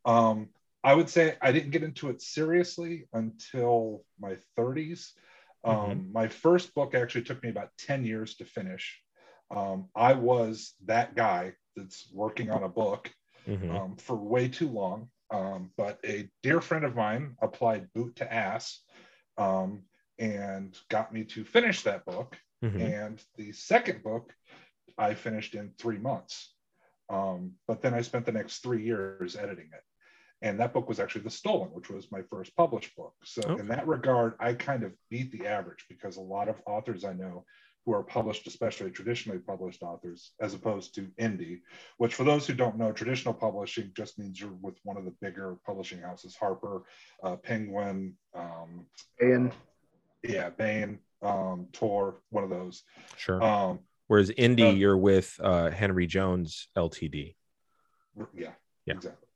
Um, 0.06 0.50
I 0.84 0.94
would 0.94 1.10
say 1.10 1.38
I 1.42 1.52
didn't 1.52 1.72
get 1.72 1.84
into 1.84 2.10
it 2.10 2.22
seriously 2.22 3.08
until 3.14 4.06
my 4.20 4.38
30s. 4.58 5.14
Um, 5.64 6.10
My 6.14 6.28
first 6.28 6.74
book 6.74 6.96
actually 6.96 7.24
took 7.26 7.44
me 7.44 7.50
about 7.50 7.72
10 7.78 8.06
years 8.06 8.36
to 8.36 8.46
finish. 8.46 9.02
Um, 9.52 9.90
I 9.96 10.14
was 10.14 10.74
that 10.86 11.16
guy 11.16 11.54
that's 11.76 12.10
working 12.14 12.50
on 12.50 12.64
a 12.64 12.70
book 12.70 13.14
Mhm. 13.48 13.76
um, 13.76 13.96
for 13.98 14.16
way 14.16 14.48
too 14.48 14.70
long. 14.70 15.10
Um, 15.32 15.72
but 15.76 16.00
a 16.06 16.30
dear 16.44 16.62
friend 16.62 16.86
of 16.86 16.96
mine 16.96 17.36
applied 17.42 17.92
boot 17.94 18.16
to 18.18 18.34
ass 18.34 18.82
um, 19.38 19.84
and 20.18 20.78
got 20.90 21.14
me 21.14 21.24
to 21.26 21.44
finish 21.44 21.84
that 21.84 22.06
book. 22.06 22.38
Mhm. 22.64 22.80
And 22.82 23.26
the 23.36 23.52
second 23.52 24.02
book 24.04 24.34
I 24.98 25.14
finished 25.14 25.56
in 25.56 25.74
three 25.78 25.98
months. 25.98 26.54
Um, 27.10 27.56
but 27.68 27.82
then 27.82 27.94
I 27.94 28.02
spent 28.02 28.26
the 28.26 28.32
next 28.32 28.60
three 28.60 28.84
years 28.84 29.36
editing 29.36 29.70
it. 29.74 29.84
And 30.42 30.60
that 30.60 30.74
book 30.74 30.88
was 30.88 31.00
actually 31.00 31.22
The 31.22 31.30
Stolen, 31.30 31.70
which 31.72 31.90
was 31.90 32.12
my 32.12 32.22
first 32.30 32.56
published 32.56 32.96
book. 32.96 33.14
So, 33.24 33.42
Okay. 33.44 33.60
in 33.60 33.68
that 33.68 33.88
regard, 33.88 34.36
I 34.40 34.54
kind 34.54 34.84
of 34.84 34.94
beat 35.10 35.32
the 35.32 35.48
average 35.48 35.86
because 35.90 36.18
a 36.18 36.22
lot 36.22 36.48
of 36.48 36.62
authors 36.66 37.04
I 37.04 37.14
know 37.14 37.46
who 37.86 37.94
are 37.94 38.04
published, 38.04 38.46
especially 38.48 38.92
traditionally 38.92 39.40
published 39.40 39.84
authors, 39.84 40.34
as 40.40 40.54
opposed 40.54 40.94
to 40.96 41.08
indie, 41.20 41.62
which 41.98 42.14
for 42.16 42.24
those 42.24 42.46
who 42.46 42.54
don't 42.54 42.78
know, 42.78 42.92
traditional 42.92 43.34
publishing 43.34 43.92
just 43.96 44.18
means 44.20 44.40
you're 44.40 44.54
with 44.62 44.78
one 44.84 44.96
of 44.98 45.06
the 45.06 45.12
bigger 45.22 45.58
publishing 45.66 46.00
houses, 46.00 46.36
Harper, 46.36 46.84
uh, 47.24 47.36
Penguin, 47.38 48.16
um, 48.34 48.86
And 49.20 49.52
uh, 49.52 49.56
yeah, 50.24 50.50
Baen, 50.50 51.00
um, 51.22 51.68
Tor, 51.74 52.22
one 52.30 52.44
of 52.44 52.50
those. 52.50 52.84
sure 53.18 53.42
Um, 53.42 53.80
Whereas 54.08 54.30
indie, 54.32 54.72
Uh, 54.72 54.76
you're 54.76 54.98
with 54.98 55.40
uh, 55.44 55.70
Henry 55.70 56.08
Jones 56.08 56.68
Ltd. 56.76 57.36
Yeah, 58.34 58.54
Yeah. 58.86 58.94
exactly. 58.96 59.28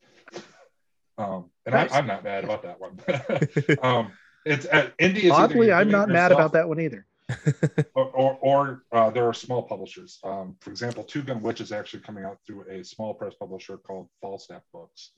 Um, 1.17 1.50
and 1.65 1.74
Nice. 1.74 1.91
I, 1.91 2.00
I'm 2.00 2.08
not 2.08 2.24
mad 2.24 2.43
about 2.43 2.63
that 2.63 2.79
one. 2.79 3.00
um, 3.84 4.12
it's 4.46 4.65
uh, 4.65 4.89
indie 5.00 5.24
is 5.24 5.32
either 5.32 5.53
Oddly, 5.53 5.72
I'm 5.72 5.89
not 5.89 6.10
mad 6.10 6.32
about 6.32 6.53
that 6.53 6.67
one 6.67 6.79
either. 6.79 7.05
or 7.96 8.05
or, 8.05 8.38
or 8.41 8.84
uh, 8.91 9.10
there 9.10 9.25
are 9.27 9.34
small 9.34 9.63
publishers. 9.63 10.20
Um, 10.24 10.55
for 10.60 10.70
example, 10.70 11.03
Two 11.03 11.22
Gun 11.22 11.41
Witch 11.41 11.62
is 11.62 11.72
actually 11.72 12.01
coming 12.01 12.25
out 12.25 12.39
through 12.46 12.65
a 12.70 12.84
small 12.84 13.13
press 13.13 13.34
publisher 13.36 13.77
called 13.77 14.10
Falstaff 14.22 14.62
Books. 14.74 15.12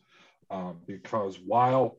Um, 0.52 0.78
because 0.86 1.40
while 1.40 1.98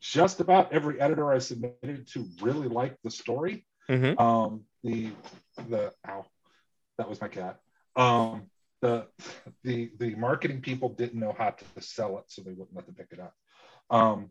just 0.00 0.40
about 0.40 0.72
every 0.72 1.00
editor 1.00 1.30
I 1.30 1.38
submitted 1.38 2.08
to 2.08 2.26
really 2.40 2.68
liked 2.68 2.98
the 3.04 3.10
story, 3.10 3.66
Mhm. 3.88 4.18
um, 4.18 4.64
the 4.82 5.10
the 5.68 5.92
ow, 6.08 6.24
that 6.98 7.08
was 7.08 7.20
my 7.20 7.28
cat. 7.28 7.60
Um, 7.94 8.50
the 8.84 9.06
the 9.62 9.90
the 9.98 10.14
marketing 10.14 10.60
people 10.60 10.90
didn't 10.90 11.18
know 11.18 11.34
how 11.36 11.50
to 11.50 11.64
sell 11.80 12.18
it, 12.18 12.24
so 12.28 12.42
they 12.42 12.52
wouldn't 12.52 12.76
let 12.76 12.84
them 12.86 12.94
pick 12.94 13.12
it 13.12 13.20
up. 13.20 13.34
Um, 13.88 14.30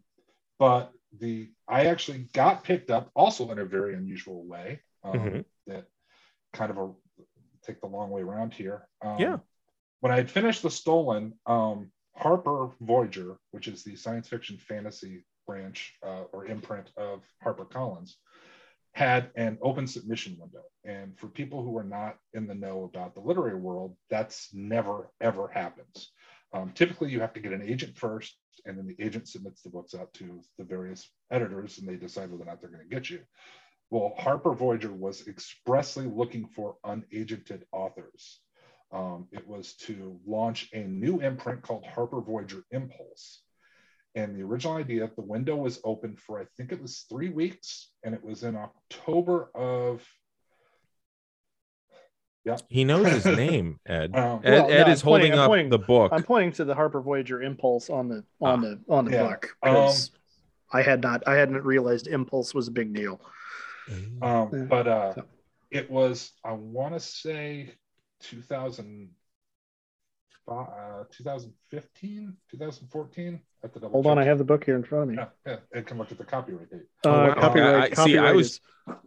but 0.59 0.91
the 1.19 1.51
I 1.67 1.85
actually 1.87 2.29
got 2.33 2.63
picked 2.63 2.91
up 2.91 3.09
also 3.15 3.49
in 3.51 3.57
a 3.59 3.65
very 3.65 3.95
unusual 3.95 4.45
way. 4.45 4.81
Um, 5.03 5.19
Mhm. 5.19 5.45
That 5.67 5.85
kind 6.53 6.71
of 6.71 6.77
a 6.77 6.93
take 7.63 7.79
the 7.81 7.87
long 7.87 8.11
way 8.11 8.21
around 8.21 8.53
here. 8.53 8.87
Um, 9.01 9.19
Yeah. 9.19 9.37
When 10.01 10.11
I 10.11 10.17
had 10.17 10.29
finished 10.29 10.61
the 10.61 10.69
Stolen, 10.69 11.39
um, 11.45 11.91
Harper 12.15 12.71
Voyager, 12.81 13.39
which 13.51 13.67
is 13.67 13.83
the 13.83 13.95
science 13.95 14.27
fiction 14.27 14.57
fantasy 14.57 15.25
branch 15.47 15.97
uh, 16.03 16.25
or 16.33 16.45
imprint 16.45 16.91
of 16.97 17.23
Harper 17.41 17.65
Collins, 17.65 18.17
had 18.93 19.31
an 19.35 19.57
open 19.61 19.87
submission 19.87 20.37
window. 20.39 20.63
And 20.85 21.17
for 21.17 21.27
people 21.27 21.63
who 21.63 21.77
are 21.77 21.83
not 21.83 22.17
in 22.33 22.47
the 22.47 22.55
know 22.55 22.83
about 22.83 23.15
the 23.15 23.21
literary 23.21 23.59
world, 23.59 23.95
that's 24.09 24.49
never, 24.53 25.11
ever 25.21 25.47
happens. 25.47 26.11
Um, 26.53 26.71
typically, 26.75 27.09
you 27.09 27.19
have 27.19 27.33
to 27.33 27.39
get 27.39 27.53
an 27.53 27.63
agent 27.63 27.97
first, 27.97 28.37
and 28.65 28.77
then 28.77 28.85
the 28.85 29.03
agent 29.03 29.27
submits 29.27 29.61
the 29.61 29.69
books 29.69 29.95
out 29.95 30.13
to 30.15 30.41
the 30.59 30.63
various 30.63 31.09
editors, 31.31 31.79
and 31.79 31.87
they 31.87 31.95
decide 31.95 32.29
whether 32.29 32.43
or 32.43 32.45
not 32.45 32.61
they're 32.61 32.69
going 32.69 32.87
to 32.87 32.95
get 32.95 33.09
you. 33.09 33.21
Well, 33.89 34.13
Harper 34.17 34.53
Voyager 34.53 34.91
was 34.91 35.27
expressly 35.27 36.05
looking 36.05 36.47
for 36.47 36.77
unagented 36.85 37.63
authors. 37.71 38.39
Um, 38.91 39.27
it 39.31 39.47
was 39.47 39.73
to 39.87 40.19
launch 40.27 40.69
a 40.73 40.83
new 40.83 41.19
imprint 41.19 41.63
called 41.63 41.85
Harper 41.85 42.21
Voyager 42.21 42.63
Impulse. 42.71 43.41
And 44.15 44.35
the 44.35 44.43
original 44.43 44.75
idea, 44.75 45.09
the 45.15 45.21
window 45.23 45.55
was 45.55 45.79
open 45.83 46.15
for 46.15 46.39
I 46.39 46.45
think 46.55 46.71
it 46.71 46.79
was 46.81 47.05
three 47.09 47.29
weeks, 47.29 47.89
and 48.03 48.13
it 48.13 48.23
was 48.23 48.43
in 48.43 48.55
October 48.55 49.49
of. 49.55 50.03
Yeah, 52.45 52.57
he 52.69 52.83
knows 52.83 53.07
his 53.07 53.25
name, 53.37 53.79
Ed. 53.87 54.15
Um, 54.15 54.41
Ed, 54.43 54.51
Well, 54.51 54.67
no, 54.67 54.73
Ed 54.73 54.85
I'm 54.87 54.91
is 54.91 55.01
holding 55.01 55.21
pointing- 55.31 55.39
up 55.39 55.47
pointing- 55.47 55.69
the 55.69 55.79
book. 55.79 56.11
I'm 56.13 56.23
pointing 56.23 56.51
to 56.53 56.65
the 56.65 56.75
Harper 56.75 57.01
Voyager 57.01 57.41
Impulse 57.41 57.89
on 57.89 58.07
the 58.09 58.23
on 58.41 58.59
Ah. 58.59 58.61
the 58.61 58.79
on 58.89 59.05
the 59.05 59.11
Yeah. 59.11 59.23
book 59.29 59.55
because 59.63 60.11
I 60.71 60.81
had 60.81 61.01
not 61.01 61.25
I 61.27 61.35
hadn't 61.35 61.63
realized 61.63 62.07
Impulse 62.07 62.53
was 62.53 62.67
a 62.67 62.71
big 62.71 62.93
deal. 62.93 63.19
Um, 64.21 64.67
but 64.69 64.87
uh, 64.87 65.13
So- 65.15 65.25
it 65.71 65.89
was, 65.89 66.33
I 66.43 66.51
want 66.51 66.93
to 66.93 66.99
say 66.99 67.73
2000, 68.19 69.09
uh, 70.47 71.03
2015, 71.11 72.35
2014 72.51 73.39
at 73.63 73.73
the 73.73 73.79
double. 73.79 73.93
Hold 73.93 74.07
on, 74.07 74.19
I 74.19 74.23
have 74.25 74.37
the 74.37 74.43
book 74.43 74.63
here 74.65 74.75
in 74.75 74.83
front 74.83 75.03
of 75.03 75.09
me. 75.09 75.15
Yeah, 75.15 75.27
yeah, 75.45 75.79
it 75.79 75.87
can 75.87 75.97
look 75.97 76.11
at 76.11 76.17
the 76.17 76.23
copyright 76.25 76.69
date. 76.69 76.81
Oh, 77.05 77.11
Uh, 77.11 77.27
wow. 77.29 77.33
copyright. 77.35 77.97
I- 77.97 78.01
I- 78.01 78.05
see, 78.05 78.17
I 78.17 78.31
was- 78.33 78.47
is- 78.51 78.59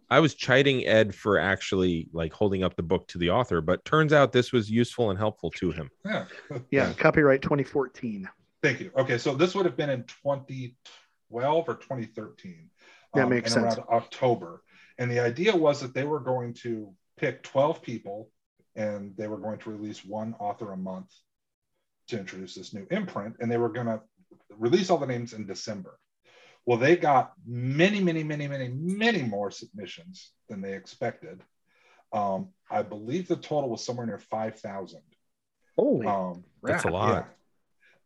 I 0.08 0.20
was 0.20 0.34
chiding 0.34 0.86
Ed 0.86 1.14
for 1.14 1.38
actually 1.38 2.08
like 2.12 2.32
holding 2.32 2.64
up 2.64 2.76
the 2.76 2.82
book 2.82 3.06
to 3.08 3.18
the 3.18 3.28
author, 3.30 3.60
but 3.60 3.84
turns 3.84 4.12
out 4.14 4.32
this 4.32 4.50
was 4.50 4.70
useful 4.70 5.10
and 5.10 5.18
helpful 5.18 5.50
to 5.52 5.70
him. 5.72 5.90
Yeah. 6.04 6.24
yeah, 6.70 6.92
copyright 6.94 7.42
2014. 7.42 8.26
Thank 8.62 8.80
you. 8.80 8.90
Okay, 8.96 9.18
so 9.18 9.34
this 9.34 9.54
would 9.54 9.66
have 9.66 9.76
been 9.76 9.90
in 9.90 10.04
2012 10.04 11.68
or 11.68 11.74
2013. 11.74 12.70
That 13.14 13.28
makes 13.28 13.52
sense. 13.52 13.76
Around 13.76 13.86
October. 13.90 14.62
And 14.98 15.10
the 15.10 15.20
idea 15.20 15.54
was 15.54 15.80
that 15.82 15.92
they 15.92 16.04
were 16.04 16.20
going 16.20 16.54
to 16.54 16.94
pick 17.18 17.42
12 17.42 17.82
people 17.82 18.30
and 18.76 19.14
they 19.16 19.26
were 19.28 19.36
going 19.38 19.58
to 19.58 19.70
release 19.70 20.04
one 20.04 20.34
author 20.38 20.72
a 20.72 20.76
month 20.76 21.12
to 22.08 22.18
introduce 22.18 22.54
this 22.54 22.72
new 22.72 22.86
imprint. 22.90 23.36
And 23.40 23.50
they 23.50 23.58
were 23.58 23.68
going 23.68 23.86
to 23.86 24.00
release 24.58 24.90
all 24.90 24.98
the 24.98 25.06
names 25.06 25.32
in 25.32 25.46
December. 25.46 25.98
Well, 26.64 26.78
they 26.78 26.96
got 26.96 27.32
many, 27.46 28.00
many, 28.00 28.24
many, 28.24 28.48
many, 28.48 28.68
many 28.68 29.22
more 29.22 29.50
submissions 29.50 30.32
than 30.48 30.60
they 30.60 30.74
expected. 30.74 31.42
Um, 32.12 32.48
I 32.70 32.82
believe 32.82 33.28
the 33.28 33.36
total 33.36 33.70
was 33.70 33.84
somewhere 33.84 34.06
near 34.06 34.18
5,000. 34.18 35.00
Holy 35.76 36.06
Um, 36.06 36.44
That's 36.62 36.84
a 36.84 36.88
crap. 36.88 36.92
lot. 36.92 37.28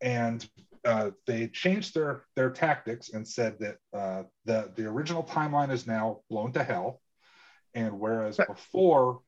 and 0.01 0.49
uh, 0.85 1.11
they 1.27 1.47
changed 1.49 1.95
their 1.95 2.25
their 2.37 2.51
tactics 2.51 3.11
and 3.11 3.27
said 3.29 3.59
that 3.61 3.77
uh, 3.93 4.23
the 4.47 4.73
the 4.75 4.87
original 4.87 5.23
timeline 5.23 5.71
is 5.71 5.87
now 5.87 6.21
blown 6.31 6.53
to 6.53 6.65
hell, 6.65 7.01
and 7.75 8.01
whereas 8.01 8.39
before 8.39 9.21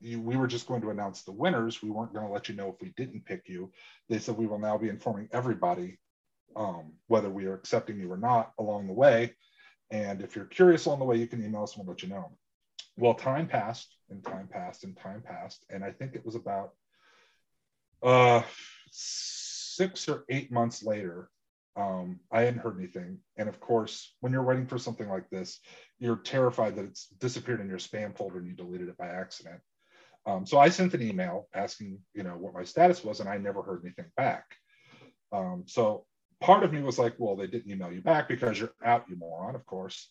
you, 0.00 0.20
we 0.20 0.36
were 0.36 0.46
just 0.46 0.66
going 0.66 0.82
to 0.82 0.90
announce 0.90 1.22
the 1.22 1.32
winners, 1.32 1.82
we 1.82 1.90
weren't 1.90 2.12
going 2.12 2.26
to 2.26 2.32
let 2.32 2.48
you 2.48 2.54
know 2.54 2.68
if 2.68 2.80
we 2.80 2.92
didn't 2.96 3.24
pick 3.24 3.48
you. 3.48 3.72
They 4.08 4.18
said 4.18 4.36
we 4.36 4.46
will 4.46 4.58
now 4.58 4.78
be 4.78 4.88
informing 4.88 5.28
everybody 5.32 5.98
um, 6.56 6.92
whether 7.08 7.30
we 7.30 7.46
are 7.46 7.54
accepting 7.54 7.98
you 7.98 8.12
or 8.12 8.16
not 8.16 8.52
along 8.58 8.86
the 8.86 8.92
way. 8.92 9.34
And 9.90 10.22
if 10.22 10.36
you're 10.36 10.44
curious 10.44 10.86
along 10.86 11.00
the 11.00 11.04
way, 11.04 11.16
you 11.16 11.26
can 11.26 11.44
email 11.44 11.64
us 11.64 11.76
and 11.76 11.84
we'll 11.84 11.94
let 11.94 12.02
you 12.02 12.08
know. 12.08 12.32
Well, 12.96 13.14
time 13.14 13.46
passed 13.46 13.96
and 14.10 14.24
time 14.24 14.48
passed 14.48 14.84
and 14.84 14.96
time 14.96 15.22
passed, 15.22 15.64
and 15.68 15.84
I 15.84 15.90
think 15.90 16.14
it 16.14 16.24
was 16.24 16.36
about 16.36 16.72
uh 18.02 18.42
six 18.90 20.08
or 20.08 20.24
eight 20.28 20.52
months 20.52 20.82
later 20.82 21.30
um, 21.76 22.20
i 22.30 22.42
hadn't 22.42 22.60
heard 22.60 22.78
anything 22.78 23.18
and 23.36 23.48
of 23.48 23.58
course 23.60 24.14
when 24.20 24.32
you're 24.32 24.42
writing 24.42 24.66
for 24.66 24.78
something 24.78 25.08
like 25.08 25.28
this 25.30 25.58
you're 25.98 26.16
terrified 26.16 26.76
that 26.76 26.84
it's 26.84 27.06
disappeared 27.18 27.60
in 27.60 27.68
your 27.68 27.78
spam 27.78 28.16
folder 28.16 28.38
and 28.38 28.46
you 28.46 28.52
deleted 28.52 28.88
it 28.88 28.96
by 28.96 29.08
accident 29.08 29.60
um, 30.26 30.46
so 30.46 30.58
i 30.58 30.68
sent 30.68 30.94
an 30.94 31.02
email 31.02 31.48
asking 31.54 31.98
you 32.14 32.22
know 32.22 32.32
what 32.32 32.54
my 32.54 32.64
status 32.64 33.04
was 33.04 33.20
and 33.20 33.28
i 33.28 33.36
never 33.36 33.62
heard 33.62 33.82
anything 33.84 34.10
back 34.16 34.56
um, 35.32 35.64
so 35.66 36.04
part 36.40 36.62
of 36.64 36.72
me 36.72 36.82
was 36.82 36.98
like 36.98 37.14
well 37.18 37.36
they 37.36 37.46
didn't 37.46 37.70
email 37.70 37.92
you 37.92 38.00
back 38.00 38.28
because 38.28 38.58
you're 38.58 38.74
out 38.84 39.04
you 39.08 39.16
moron 39.16 39.54
of 39.54 39.64
course 39.66 40.08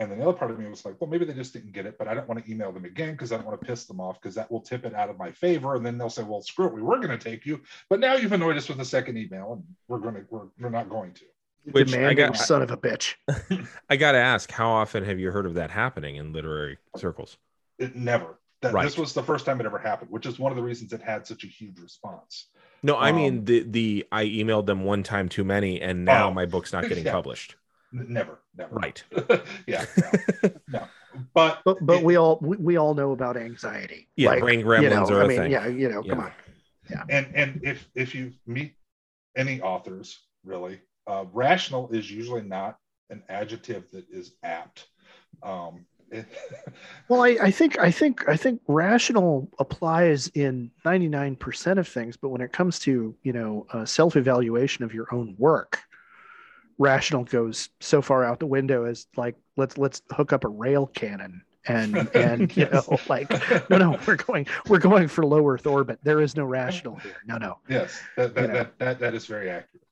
and 0.00 0.10
then 0.10 0.18
the 0.18 0.24
other 0.26 0.36
part 0.38 0.50
of 0.50 0.58
me 0.58 0.66
was 0.66 0.82
like, 0.86 0.98
well, 0.98 1.10
maybe 1.10 1.26
they 1.26 1.34
just 1.34 1.52
didn't 1.52 1.72
get 1.72 1.84
it, 1.84 1.98
but 1.98 2.08
I 2.08 2.14
don't 2.14 2.26
want 2.26 2.42
to 2.42 2.50
email 2.50 2.72
them 2.72 2.86
again 2.86 3.12
because 3.12 3.32
I 3.32 3.36
don't 3.36 3.44
want 3.44 3.60
to 3.60 3.66
piss 3.66 3.84
them 3.84 4.00
off 4.00 4.18
because 4.18 4.34
that 4.34 4.50
will 4.50 4.62
tip 4.62 4.86
it 4.86 4.94
out 4.94 5.10
of 5.10 5.18
my 5.18 5.30
favor. 5.30 5.74
And 5.74 5.84
then 5.84 5.98
they'll 5.98 6.08
say, 6.08 6.22
well, 6.22 6.40
screw 6.40 6.68
it, 6.68 6.72
we 6.72 6.80
were 6.80 6.96
going 6.96 7.10
to 7.10 7.18
take 7.18 7.44
you, 7.44 7.60
but 7.90 8.00
now 8.00 8.14
you've 8.14 8.32
annoyed 8.32 8.56
us 8.56 8.66
with 8.66 8.80
a 8.80 8.84
second 8.84 9.18
email, 9.18 9.52
and 9.52 9.62
we're 9.88 9.98
going 9.98 10.14
to 10.14 10.24
we're, 10.30 10.46
we're 10.58 10.70
not 10.70 10.88
going 10.88 11.12
to. 11.12 11.24
Which 11.72 11.94
I 11.94 12.14
got- 12.14 12.34
son 12.38 12.62
of 12.62 12.70
a 12.70 12.78
bitch. 12.78 13.16
I 13.90 13.96
got 13.96 14.12
to 14.12 14.18
ask, 14.18 14.50
how 14.50 14.70
often 14.70 15.04
have 15.04 15.18
you 15.18 15.30
heard 15.30 15.44
of 15.44 15.52
that 15.54 15.70
happening 15.70 16.16
in 16.16 16.32
literary 16.32 16.78
circles? 16.96 17.36
It 17.78 17.94
never. 17.94 18.39
That 18.62 18.74
Right. 18.74 18.84
this 18.84 18.98
was 18.98 19.14
the 19.14 19.22
first 19.22 19.46
time 19.46 19.58
it 19.60 19.66
ever 19.66 19.78
happened, 19.78 20.10
which 20.10 20.26
is 20.26 20.38
one 20.38 20.52
of 20.52 20.56
the 20.56 20.62
reasons 20.62 20.92
it 20.92 21.00
had 21.00 21.26
such 21.26 21.44
a 21.44 21.46
huge 21.46 21.78
response. 21.80 22.48
No, 22.82 22.96
I 22.96 23.10
Um, 23.10 23.16
mean 23.16 23.44
the 23.44 23.60
the 23.60 24.06
I 24.12 24.24
emailed 24.26 24.66
them 24.66 24.84
one 24.84 25.02
time 25.02 25.28
too 25.28 25.44
many, 25.44 25.80
and 25.80 26.04
now 26.04 26.28
Oh. 26.28 26.34
my 26.34 26.44
book's 26.46 26.72
not 26.72 26.86
getting 26.88 27.04
Yeah. 27.06 27.12
published. 27.12 27.56
Never, 27.92 28.38
never. 28.56 28.74
Right. 28.74 29.02
yeah. 29.66 29.84
No, 29.96 30.50
no. 30.68 30.88
But 31.34 31.62
But 31.64 31.78
but 31.84 31.98
it- 31.98 32.04
we 32.04 32.16
all 32.16 32.38
we, 32.42 32.56
we 32.58 32.76
all 32.76 32.94
know 32.94 33.12
about 33.12 33.36
anxiety. 33.36 34.08
Yeah, 34.16 34.30
Like, 34.30 34.40
brain 34.40 34.60
you 34.60 34.66
gremlins 34.66 35.08
know, 35.08 35.16
are 35.16 35.22
I 35.22 35.24
a 35.24 35.28
mean, 35.28 35.38
thing. 35.38 35.50
yeah, 35.52 35.66
you 35.66 35.88
know, 35.88 36.02
come 36.02 36.20
on 36.20 36.32
Yeah. 36.90 37.04
and 37.08 37.34
and 37.34 37.60
if 37.64 37.88
if 37.94 38.14
you 38.14 38.32
meet 38.46 38.76
any 39.36 39.60
authors 39.62 40.18
really 40.44 40.80
uh, 41.06 41.24
rational 41.32 41.88
is 41.90 42.10
usually 42.10 42.42
not 42.42 42.76
an 43.10 43.22
adjective 43.28 43.90
that 43.92 44.04
is 44.10 44.32
apt 44.42 44.86
um 45.42 45.76
it, 45.78 45.84
Well, 47.08 47.22
I, 47.22 47.36
I 47.42 47.50
think 47.50 47.78
I 47.78 47.90
think 47.90 48.28
I 48.28 48.36
think 48.36 48.60
rational 48.68 49.48
applies 49.58 50.28
in 50.28 50.70
99% 50.84 51.78
of 51.78 51.88
things, 51.88 52.16
but 52.16 52.28
when 52.28 52.40
it 52.40 52.52
comes 52.52 52.78
to 52.80 53.14
you 53.22 53.32
know 53.32 53.66
uh, 53.72 53.84
self-evaluation 53.84 54.84
of 54.84 54.94
your 54.94 55.12
own 55.12 55.34
work, 55.38 55.80
rational 56.78 57.24
goes 57.24 57.68
so 57.80 58.00
far 58.00 58.24
out 58.24 58.40
the 58.40 58.46
window 58.46 58.84
as 58.84 59.06
like 59.16 59.36
let's 59.56 59.76
let's 59.76 60.02
hook 60.12 60.32
up 60.32 60.44
a 60.44 60.48
rail 60.48 60.86
cannon 60.86 61.42
and 61.66 62.08
and 62.14 62.56
you 62.56 62.68
know 62.72 62.82
like 63.08 63.30
no 63.68 63.76
no 63.76 63.98
we're 64.06 64.16
going 64.16 64.46
we're 64.68 64.78
going 64.78 65.06
for 65.06 65.24
low 65.24 65.46
Earth 65.48 65.66
orbit. 65.66 65.98
There 66.02 66.20
is 66.20 66.36
no 66.36 66.44
rational 66.44 66.96
here. 66.96 67.16
No 67.26 67.36
no. 67.36 67.58
yes 67.68 68.00
that 68.16 68.34
that, 68.34 68.40
You 68.40 68.48
know. 68.48 68.54
that 68.54 68.78
that 68.78 68.98
that 69.00 69.14
is 69.14 69.26
very 69.26 69.50
accurate 69.50 69.84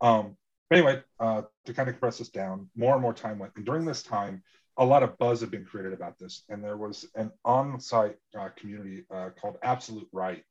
um 0.00 0.36
anyway 0.70 1.02
uh 1.18 1.42
to 1.64 1.74
kind 1.74 1.88
of 1.88 1.94
compress 1.94 2.18
this 2.18 2.28
down 2.28 2.68
more 2.76 2.92
and 2.92 3.02
more 3.02 3.14
time 3.14 3.38
went 3.38 3.52
and 3.56 3.64
during 3.64 3.84
this 3.84 4.02
time 4.02 4.42
a 4.80 4.84
lot 4.84 5.02
of 5.02 5.16
buzz 5.18 5.40
had 5.40 5.50
been 5.50 5.64
created 5.64 5.92
about 5.92 6.18
this 6.18 6.42
and 6.48 6.64
there 6.64 6.76
was 6.76 7.06
an 7.14 7.30
on-site 7.44 8.16
uh, 8.38 8.48
community 8.56 9.04
uh, 9.14 9.28
called 9.40 9.56
Absolute 9.62 10.08
Write 10.12 10.42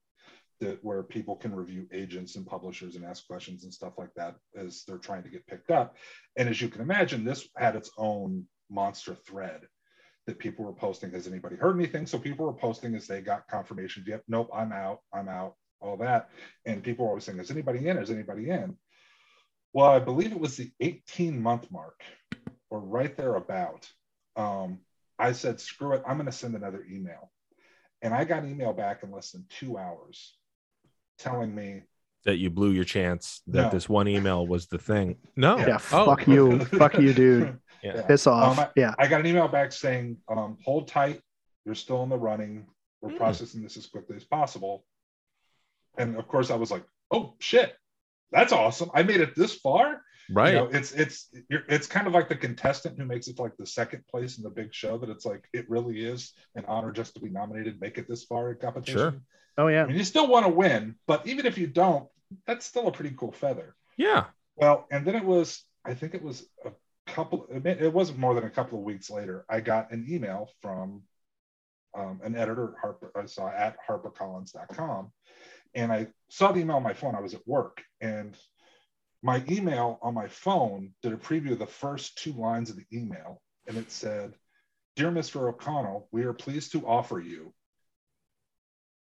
that 0.60 0.84
where 0.84 1.04
people 1.04 1.36
can 1.36 1.56
review 1.56 1.88
agents 1.92 2.36
and 2.36 2.46
publishers 2.46 2.96
and 2.96 3.06
ask 3.06 3.26
questions 3.26 3.64
and 3.64 3.74
stuff 3.74 3.94
like 3.98 4.14
that 4.16 4.36
as 4.56 4.84
they're 4.86 4.98
trying 4.98 5.24
to 5.24 5.30
get 5.30 5.48
picked 5.48 5.72
up. 5.72 5.96
And 6.36 6.48
as 6.48 6.62
you 6.62 6.68
can 6.68 6.82
imagine, 6.82 7.24
this 7.24 7.48
had 7.56 7.76
its 7.76 7.92
own 7.98 8.46
monster 8.70 9.16
thread 9.16 9.62
that 10.28 10.38
people 10.38 10.66
were 10.66 10.74
posting, 10.74 11.12
has 11.12 11.28
anybody 11.28 11.56
heard 11.56 11.76
anything? 11.76 12.06
So 12.06 12.20
people 12.20 12.46
were 12.46 12.54
posting 12.54 12.94
as 12.94 13.08
they 13.08 13.22
got 13.22 13.48
confirmation, 13.48 14.04
yep, 14.06 14.24
nope, 14.28 14.50
I'm 14.54 14.72
out, 14.72 15.00
I'm 15.12 15.30
out, 15.30 15.56
all 15.80 15.98
that. 15.98 16.30
And 16.66 16.84
people 16.84 17.06
were 17.06 17.10
always 17.10 17.24
saying, 17.24 17.40
is 17.40 17.52
anybody 17.52 17.88
in? 17.88 17.98
Is 17.98 18.12
anybody 18.12 18.50
in? 18.50 18.78
Well, 19.74 19.90
I 19.90 20.00
believe 20.00 20.32
it 20.32 20.40
was 20.40 20.58
the 20.58 20.72
18 20.82 21.42
month 21.42 21.72
mark 21.72 22.04
or 22.70 22.80
right 22.80 23.16
there 23.16 23.36
about. 23.36 23.90
Um, 24.40 24.80
I 25.18 25.34
said, 25.34 25.60
screw 25.60 25.94
it, 25.94 26.04
I'm 26.08 26.16
going 26.18 26.26
to 26.28 26.32
send 26.32 26.56
another 26.56 26.86
email. 26.90 27.32
And 28.02 28.14
I 28.14 28.24
got 28.24 28.44
an 28.44 28.50
email 28.50 28.72
back 28.72 29.04
in 29.04 29.12
less 29.12 29.32
than 29.32 29.46
two 29.50 29.78
hours 29.78 30.36
telling 31.18 31.54
me 31.54 31.84
that 32.24 32.38
you 32.38 32.50
blew 32.50 32.72
your 32.72 32.86
chance 32.86 33.42
that 33.48 33.64
No. 33.64 33.70
this 33.70 33.90
one 33.90 34.08
email 34.08 34.48
was 34.48 34.68
the 34.68 34.78
thing. 34.78 35.18
No. 35.36 35.58
Yeah, 35.58 35.80
Oh. 35.92 36.06
fuck 36.06 36.26
you, 36.28 36.60
fuck 36.66 36.98
you, 36.98 37.14
dude. 37.14 37.60
Yeah. 37.84 38.02
Piss 38.04 38.28
off. 38.28 38.58
Um, 38.58 38.66
I- 38.66 38.70
yeah, 38.78 38.94
I 38.98 39.08
got 39.08 39.20
an 39.20 39.26
email 39.26 39.48
back 39.50 39.72
saying, 39.74 40.18
um, 40.30 40.58
hold 40.64 40.88
tight, 40.88 41.22
you're 41.66 41.76
still 41.76 42.04
in 42.04 42.10
the 42.10 42.18
running. 42.18 42.68
We're 43.02 43.12
Hmm. 43.12 43.18
processing 43.18 43.62
this 43.64 43.76
as 43.78 43.88
quickly 43.88 44.16
as 44.16 44.24
possible. 44.24 44.86
And 45.98 46.16
of 46.18 46.28
course, 46.30 46.50
I 46.52 46.56
was 46.56 46.72
like, 46.72 46.84
oh 47.12 47.36
shit, 47.40 47.76
that's 48.32 48.54
awesome. 48.54 48.90
I 48.94 49.04
made 49.04 49.20
it 49.20 49.36
this 49.36 49.56
far. 49.56 50.02
Right. 50.32 50.54
You 50.54 50.60
know, 50.60 50.66
it's 50.68 50.92
it's 50.92 51.30
you're, 51.50 51.64
it's 51.68 51.88
kind 51.88 52.08
of 52.08 52.14
like 52.14 52.30
the 52.30 52.36
contestant 52.36 52.98
who 52.98 53.06
makes 53.06 53.28
it 53.28 53.38
to 53.38 53.42
like 53.42 53.58
the 53.58 53.66
second 53.66 54.06
place 54.08 54.38
in 54.38 54.44
the 54.44 54.50
big 54.50 54.74
show. 54.74 54.98
That 54.98 55.10
it's 55.10 55.26
like 55.26 55.48
it 55.54 55.70
really 55.70 56.06
is 56.06 56.34
an 56.56 56.66
honor 56.68 56.92
just 56.92 57.16
to 57.16 57.22
be 57.22 57.30
nominated, 57.30 57.82
make 57.82 57.98
it 57.98 58.08
this 58.08 58.24
far 58.24 58.52
in 58.52 58.58
competition. 58.58 58.98
Sure. 58.98 59.22
oh 59.58 59.68
I 59.68 59.72
yeah, 59.72 59.86
mean, 59.86 59.98
you 59.98 60.04
still 60.04 60.28
want 60.28 60.46
to 60.46 60.52
win, 60.52 60.96
but 61.08 61.26
even 61.26 61.46
if 61.46 61.58
you 61.58 61.68
don't, 61.68 62.08
that's 62.46 62.66
still 62.66 62.88
a 62.88 62.92
pretty 62.92 63.16
cool 63.18 63.32
feather. 63.32 63.76
yeah. 63.98 64.26
Well, 64.56 64.88
and 64.92 65.06
then 65.06 65.16
it 65.16 65.24
was, 65.24 65.64
I 65.86 65.94
think 65.94 66.14
it 66.14 66.22
was 66.22 66.46
a 66.66 66.72
couple, 67.08 67.48
it 67.50 67.66
it 67.66 67.94
wasn't 67.94 68.20
more 68.20 68.36
than 68.36 68.44
a 68.44 68.50
couple 68.50 68.78
of 68.78 68.84
weeks 68.84 69.10
later, 69.10 69.46
I 69.50 69.62
got 69.62 69.92
an 69.92 70.06
email 70.10 70.50
from 70.62 71.04
um, 71.98 72.20
an 72.24 72.36
editor 72.36 72.76
Harper, 72.82 73.12
I 73.16 73.26
saw 73.26 73.48
at 73.48 73.78
harpercollins.com. 73.88 75.12
And 75.76 75.92
I 75.92 76.08
saw 76.30 76.52
the 76.52 76.60
email 76.60 76.78
on 76.78 76.84
my 76.84 76.94
phone. 76.94 77.16
I 77.16 77.22
was 77.22 77.34
at 77.34 77.48
work 77.48 77.82
and 78.02 78.36
my 79.22 79.44
email 79.50 80.00
on 80.02 80.14
my 80.14 80.28
phone 80.28 80.94
did 81.04 81.14
a 81.14 81.18
preview 81.18 81.52
of 81.52 81.60
the 81.60 81.68
first 81.68 82.18
two 82.18 82.34
lines 82.34 82.70
of 82.70 82.78
the 82.78 82.86
email. 82.94 83.42
And 83.68 83.78
it 83.78 83.92
said, 83.92 84.34
Dear 84.96 85.12
Mr. 85.12 85.48
O'Connell, 85.48 86.08
we 86.12 86.24
are 86.24 86.34
pleased 86.34 86.72
to 86.74 86.86
offer 86.86 87.20
you. 87.20 87.54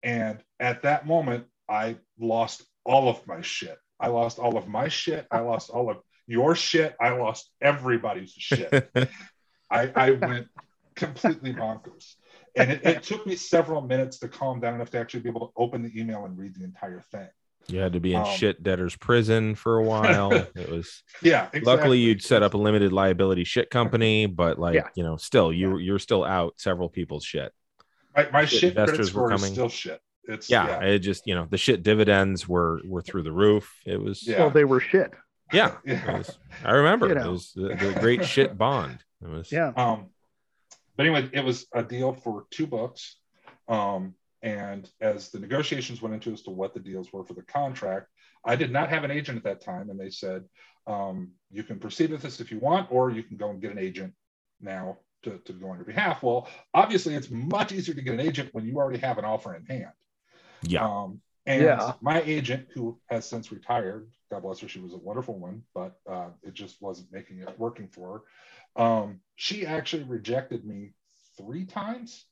And 0.02 0.38
at 0.58 0.82
that 0.82 1.06
moment, 1.06 1.46
I 1.68 1.96
lost 2.18 2.64
all 2.84 3.08
of 3.08 3.26
my 3.26 3.42
shit. 3.42 3.78
I 3.98 4.08
lost 4.08 4.38
all 4.38 4.56
of 4.56 4.66
my 4.66 4.88
shit. 4.88 5.26
I 5.30 5.40
lost 5.40 5.70
all 5.70 5.90
of 5.90 5.98
your 6.26 6.54
shit. 6.54 6.96
I 7.00 7.10
lost 7.10 7.50
everybody's 7.60 8.30
shit. 8.30 8.90
I, 9.70 9.92
I 9.94 10.10
went 10.12 10.48
completely 10.96 11.52
bonkers. 11.52 12.14
And 12.56 12.70
it, 12.72 12.84
it 12.84 13.02
took 13.02 13.26
me 13.26 13.36
several 13.36 13.80
minutes 13.82 14.18
to 14.20 14.28
calm 14.28 14.60
down 14.60 14.74
enough 14.74 14.90
to 14.90 14.98
actually 14.98 15.20
be 15.20 15.28
able 15.28 15.48
to 15.48 15.52
open 15.56 15.82
the 15.82 16.00
email 16.00 16.24
and 16.24 16.36
read 16.36 16.54
the 16.54 16.64
entire 16.64 17.02
thing. 17.12 17.28
You 17.72 17.80
had 17.80 17.92
to 17.94 18.00
be 18.00 18.14
in 18.14 18.20
Um, 18.20 18.26
shit 18.36 18.62
debtor's 18.62 18.96
prison 18.96 19.54
for 19.54 19.76
a 19.78 19.84
while. 19.84 20.32
it 20.54 20.68
was 20.70 21.02
Yeah. 21.22 21.44
Exactly. 21.52 21.60
luckily 21.62 21.98
you'd 21.98 22.22
set 22.22 22.42
up 22.42 22.54
a 22.54 22.58
limited 22.58 22.92
liability 22.92 23.44
shit 23.44 23.70
company, 23.70 24.26
but 24.26 24.58
like 24.58 24.74
Yeah. 24.74 24.88
you 24.94 25.02
know, 25.04 25.16
still 25.16 25.52
you 25.52 25.78
you're 25.78 25.98
still 25.98 26.24
out 26.24 26.54
several 26.58 26.88
people's 26.88 27.24
shit. 27.24 27.52
My, 28.16 28.28
my 28.32 28.44
shit 28.44 28.60
shit 28.60 28.70
investors 28.76 29.14
were 29.14 29.28
coming. 29.28 29.52
still 29.52 29.68
shit. 29.68 30.00
It's 30.24 30.50
Yeah, 30.50 30.80
it 30.82 30.98
just 31.00 31.26
you 31.26 31.34
know 31.34 31.46
the 31.50 31.58
shit 31.58 31.82
dividends 31.82 32.48
were 32.48 32.80
were 32.84 33.02
through 33.02 33.22
the 33.22 33.32
roof. 33.32 33.72
It 33.86 34.00
was 34.00 34.26
Yeah. 34.26 34.40
well 34.40 34.50
they 34.50 34.64
were 34.64 34.80
shit. 34.80 35.12
yeah. 35.52 35.76
Yeah. 35.84 36.18
was- 36.18 36.38
I 36.64 36.72
remember 36.72 37.08
You 37.08 37.16
it 37.18 37.26
was 37.30 37.52
the, 37.54 37.68
the 37.68 37.96
great 38.00 38.24
shit 38.24 38.56
bond. 38.58 38.98
It 39.22 39.28
was 39.28 39.50
Yeah, 39.52 39.72
Um, 39.76 40.10
but 40.96 41.06
anyway, 41.06 41.28
it 41.32 41.44
was 41.44 41.66
a 41.72 41.82
deal 41.82 42.12
for 42.12 42.44
two 42.50 42.66
books. 42.66 43.16
Um, 43.68 44.14
and 44.42 44.88
as 45.00 45.28
the 45.30 45.38
negotiations 45.38 46.00
went 46.00 46.14
into 46.14 46.32
as 46.32 46.42
to 46.42 46.50
what 46.50 46.74
the 46.74 46.80
deals 46.80 47.12
were 47.12 47.24
for 47.24 47.34
the 47.34 47.42
contract, 47.42 48.08
I 48.44 48.56
did 48.56 48.70
not 48.72 48.88
have 48.88 49.04
an 49.04 49.10
agent 49.10 49.36
at 49.38 49.44
that 49.44 49.60
time. 49.60 49.90
And 49.90 50.00
they 50.00 50.10
said, 50.10 50.44
um, 50.86 51.32
you 51.50 51.62
can 51.62 51.78
proceed 51.78 52.10
with 52.10 52.22
this 52.22 52.40
if 52.40 52.50
you 52.50 52.58
want, 52.58 52.90
or 52.90 53.10
you 53.10 53.22
can 53.22 53.36
go 53.36 53.50
and 53.50 53.60
get 53.60 53.70
an 53.70 53.78
agent 53.78 54.14
now 54.60 54.98
to, 55.22 55.38
to 55.44 55.52
go 55.52 55.68
on 55.68 55.76
your 55.76 55.84
behalf. 55.84 56.22
Well, 56.22 56.48
obviously, 56.72 57.14
it's 57.14 57.30
much 57.30 57.72
easier 57.72 57.94
to 57.94 58.02
get 58.02 58.14
an 58.14 58.20
agent 58.20 58.48
when 58.52 58.64
you 58.64 58.76
already 58.76 58.98
have 58.98 59.18
an 59.18 59.24
offer 59.26 59.54
in 59.54 59.66
hand. 59.66 59.92
yeah. 60.62 60.86
Um, 60.86 61.20
and 61.46 61.62
Yeah. 61.62 61.92
my 62.00 62.22
agent, 62.22 62.68
who 62.74 62.98
has 63.10 63.28
since 63.28 63.52
retired, 63.52 64.10
God 64.30 64.42
bless 64.42 64.60
her, 64.60 64.68
she 64.68 64.80
was 64.80 64.92
a 64.92 64.98
wonderful 64.98 65.38
one, 65.38 65.62
but 65.74 65.98
uh, 66.08 66.28
it 66.42 66.54
just 66.54 66.80
wasn't 66.80 67.12
making 67.12 67.40
it 67.40 67.58
working 67.58 67.88
for 67.88 68.22
her. 68.76 68.82
Um, 68.82 69.20
she 69.36 69.66
actually 69.66 70.04
rejected 70.04 70.64
me 70.64 70.92
three 71.36 71.64
times, 71.64 72.26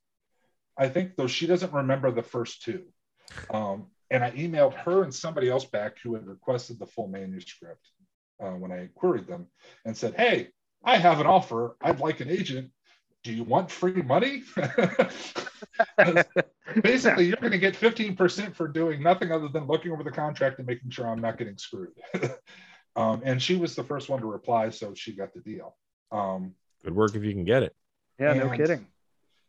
I 0.78 0.88
think, 0.88 1.16
though 1.16 1.26
she 1.26 1.46
doesn't 1.46 1.72
remember 1.72 2.10
the 2.10 2.22
first 2.22 2.62
two. 2.62 2.84
Um, 3.50 3.88
and 4.10 4.24
I 4.24 4.30
emailed 4.30 4.74
her 4.74 5.02
and 5.02 5.12
somebody 5.14 5.50
else 5.50 5.64
back 5.64 5.98
who 6.02 6.14
had 6.14 6.26
requested 6.26 6.78
the 6.78 6.86
full 6.86 7.08
manuscript 7.08 7.90
uh, 8.40 8.52
when 8.52 8.72
I 8.72 8.88
queried 8.94 9.26
them 9.26 9.48
and 9.84 9.96
said, 9.96 10.14
Hey, 10.14 10.48
I 10.84 10.96
have 10.96 11.20
an 11.20 11.26
offer. 11.26 11.76
I'd 11.82 12.00
like 12.00 12.20
an 12.20 12.30
agent. 12.30 12.70
Do 13.24 13.32
you 13.32 13.42
want 13.42 13.70
free 13.70 14.00
money? 14.00 14.44
Basically, 16.82 17.26
you're 17.26 17.36
going 17.36 17.52
to 17.52 17.58
get 17.58 17.74
15% 17.74 18.54
for 18.54 18.68
doing 18.68 19.02
nothing 19.02 19.32
other 19.32 19.48
than 19.48 19.66
looking 19.66 19.90
over 19.90 20.04
the 20.04 20.10
contract 20.10 20.58
and 20.58 20.66
making 20.66 20.90
sure 20.90 21.08
I'm 21.08 21.20
not 21.20 21.36
getting 21.36 21.58
screwed. 21.58 21.92
um, 22.96 23.22
and 23.24 23.42
she 23.42 23.56
was 23.56 23.74
the 23.74 23.82
first 23.82 24.08
one 24.08 24.20
to 24.20 24.26
reply, 24.26 24.70
so 24.70 24.94
she 24.94 25.16
got 25.16 25.34
the 25.34 25.40
deal. 25.40 25.76
Um, 26.12 26.54
Good 26.84 26.94
work 26.94 27.16
if 27.16 27.24
you 27.24 27.32
can 27.32 27.44
get 27.44 27.64
it. 27.64 27.74
yeah, 28.20 28.34
no 28.34 28.50
kidding. 28.50 28.86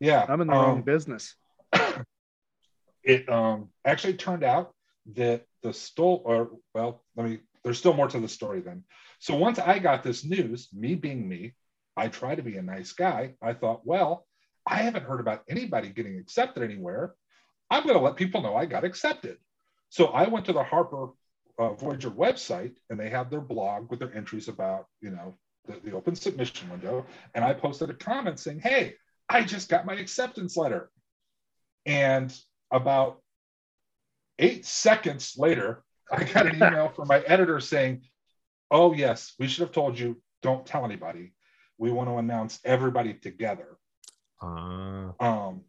Yeah, 0.00 0.24
I'm 0.28 0.40
in 0.40 0.46
the 0.46 0.54
um, 0.54 0.58
wrong 0.58 0.82
business. 0.82 1.34
it 3.04 3.28
um, 3.28 3.68
actually 3.84 4.14
turned 4.14 4.42
out 4.42 4.72
that 5.14 5.44
the 5.62 5.72
stole 5.72 6.22
or 6.24 6.50
well 6.74 7.02
let 7.16 7.28
me 7.28 7.38
there's 7.62 7.78
still 7.78 7.92
more 7.92 8.08
to 8.08 8.18
the 8.18 8.28
story 8.28 8.60
then. 8.60 8.84
So 9.18 9.36
once 9.36 9.58
i 9.58 9.78
got 9.78 10.02
this 10.02 10.24
news 10.24 10.68
me 10.72 10.94
being 10.94 11.28
me 11.28 11.54
i 11.96 12.08
try 12.08 12.34
to 12.34 12.42
be 12.42 12.56
a 12.56 12.62
nice 12.62 12.92
guy 12.92 13.34
i 13.42 13.52
thought 13.52 13.86
well 13.86 14.26
i 14.66 14.76
haven't 14.76 15.04
heard 15.04 15.20
about 15.20 15.42
anybody 15.48 15.90
getting 15.90 16.18
accepted 16.18 16.62
anywhere. 16.62 17.14
I'm 17.72 17.84
going 17.84 17.94
to 17.94 18.02
let 18.02 18.16
people 18.16 18.40
know 18.40 18.56
i 18.56 18.64
got 18.64 18.84
accepted. 18.84 19.36
So 19.90 20.06
i 20.06 20.26
went 20.28 20.46
to 20.46 20.52
the 20.52 20.62
harper 20.62 21.08
uh, 21.58 21.74
voyager 21.74 22.10
website 22.10 22.74
and 22.88 22.98
they 22.98 23.10
have 23.10 23.28
their 23.28 23.42
blog 23.42 23.90
with 23.90 23.98
their 23.98 24.14
entries 24.14 24.48
about 24.48 24.86
you 25.02 25.10
know 25.10 25.34
the, 25.66 25.78
the 25.84 25.94
open 25.94 26.14
submission 26.14 26.70
window 26.70 27.04
and 27.34 27.44
i 27.44 27.52
posted 27.52 27.90
a 27.90 27.94
comment 27.94 28.38
saying 28.38 28.60
hey 28.60 28.94
i 29.30 29.42
just 29.42 29.68
got 29.68 29.86
my 29.86 29.94
acceptance 29.94 30.56
letter 30.56 30.90
and 31.86 32.36
about 32.70 33.22
eight 34.38 34.64
seconds 34.66 35.34
later, 35.38 35.82
I 36.10 36.24
got 36.24 36.46
an 36.46 36.56
email 36.56 36.88
from 36.88 37.08
my 37.08 37.20
editor 37.20 37.60
saying, 37.60 38.02
Oh, 38.70 38.92
yes, 38.92 39.34
we 39.38 39.48
should 39.48 39.62
have 39.62 39.72
told 39.72 39.98
you, 39.98 40.20
don't 40.42 40.64
tell 40.64 40.84
anybody. 40.84 41.32
We 41.78 41.90
want 41.90 42.08
to 42.08 42.16
announce 42.16 42.60
everybody 42.64 43.14
together. 43.14 43.76
Uh, 44.42 45.12
Um, 45.20 45.62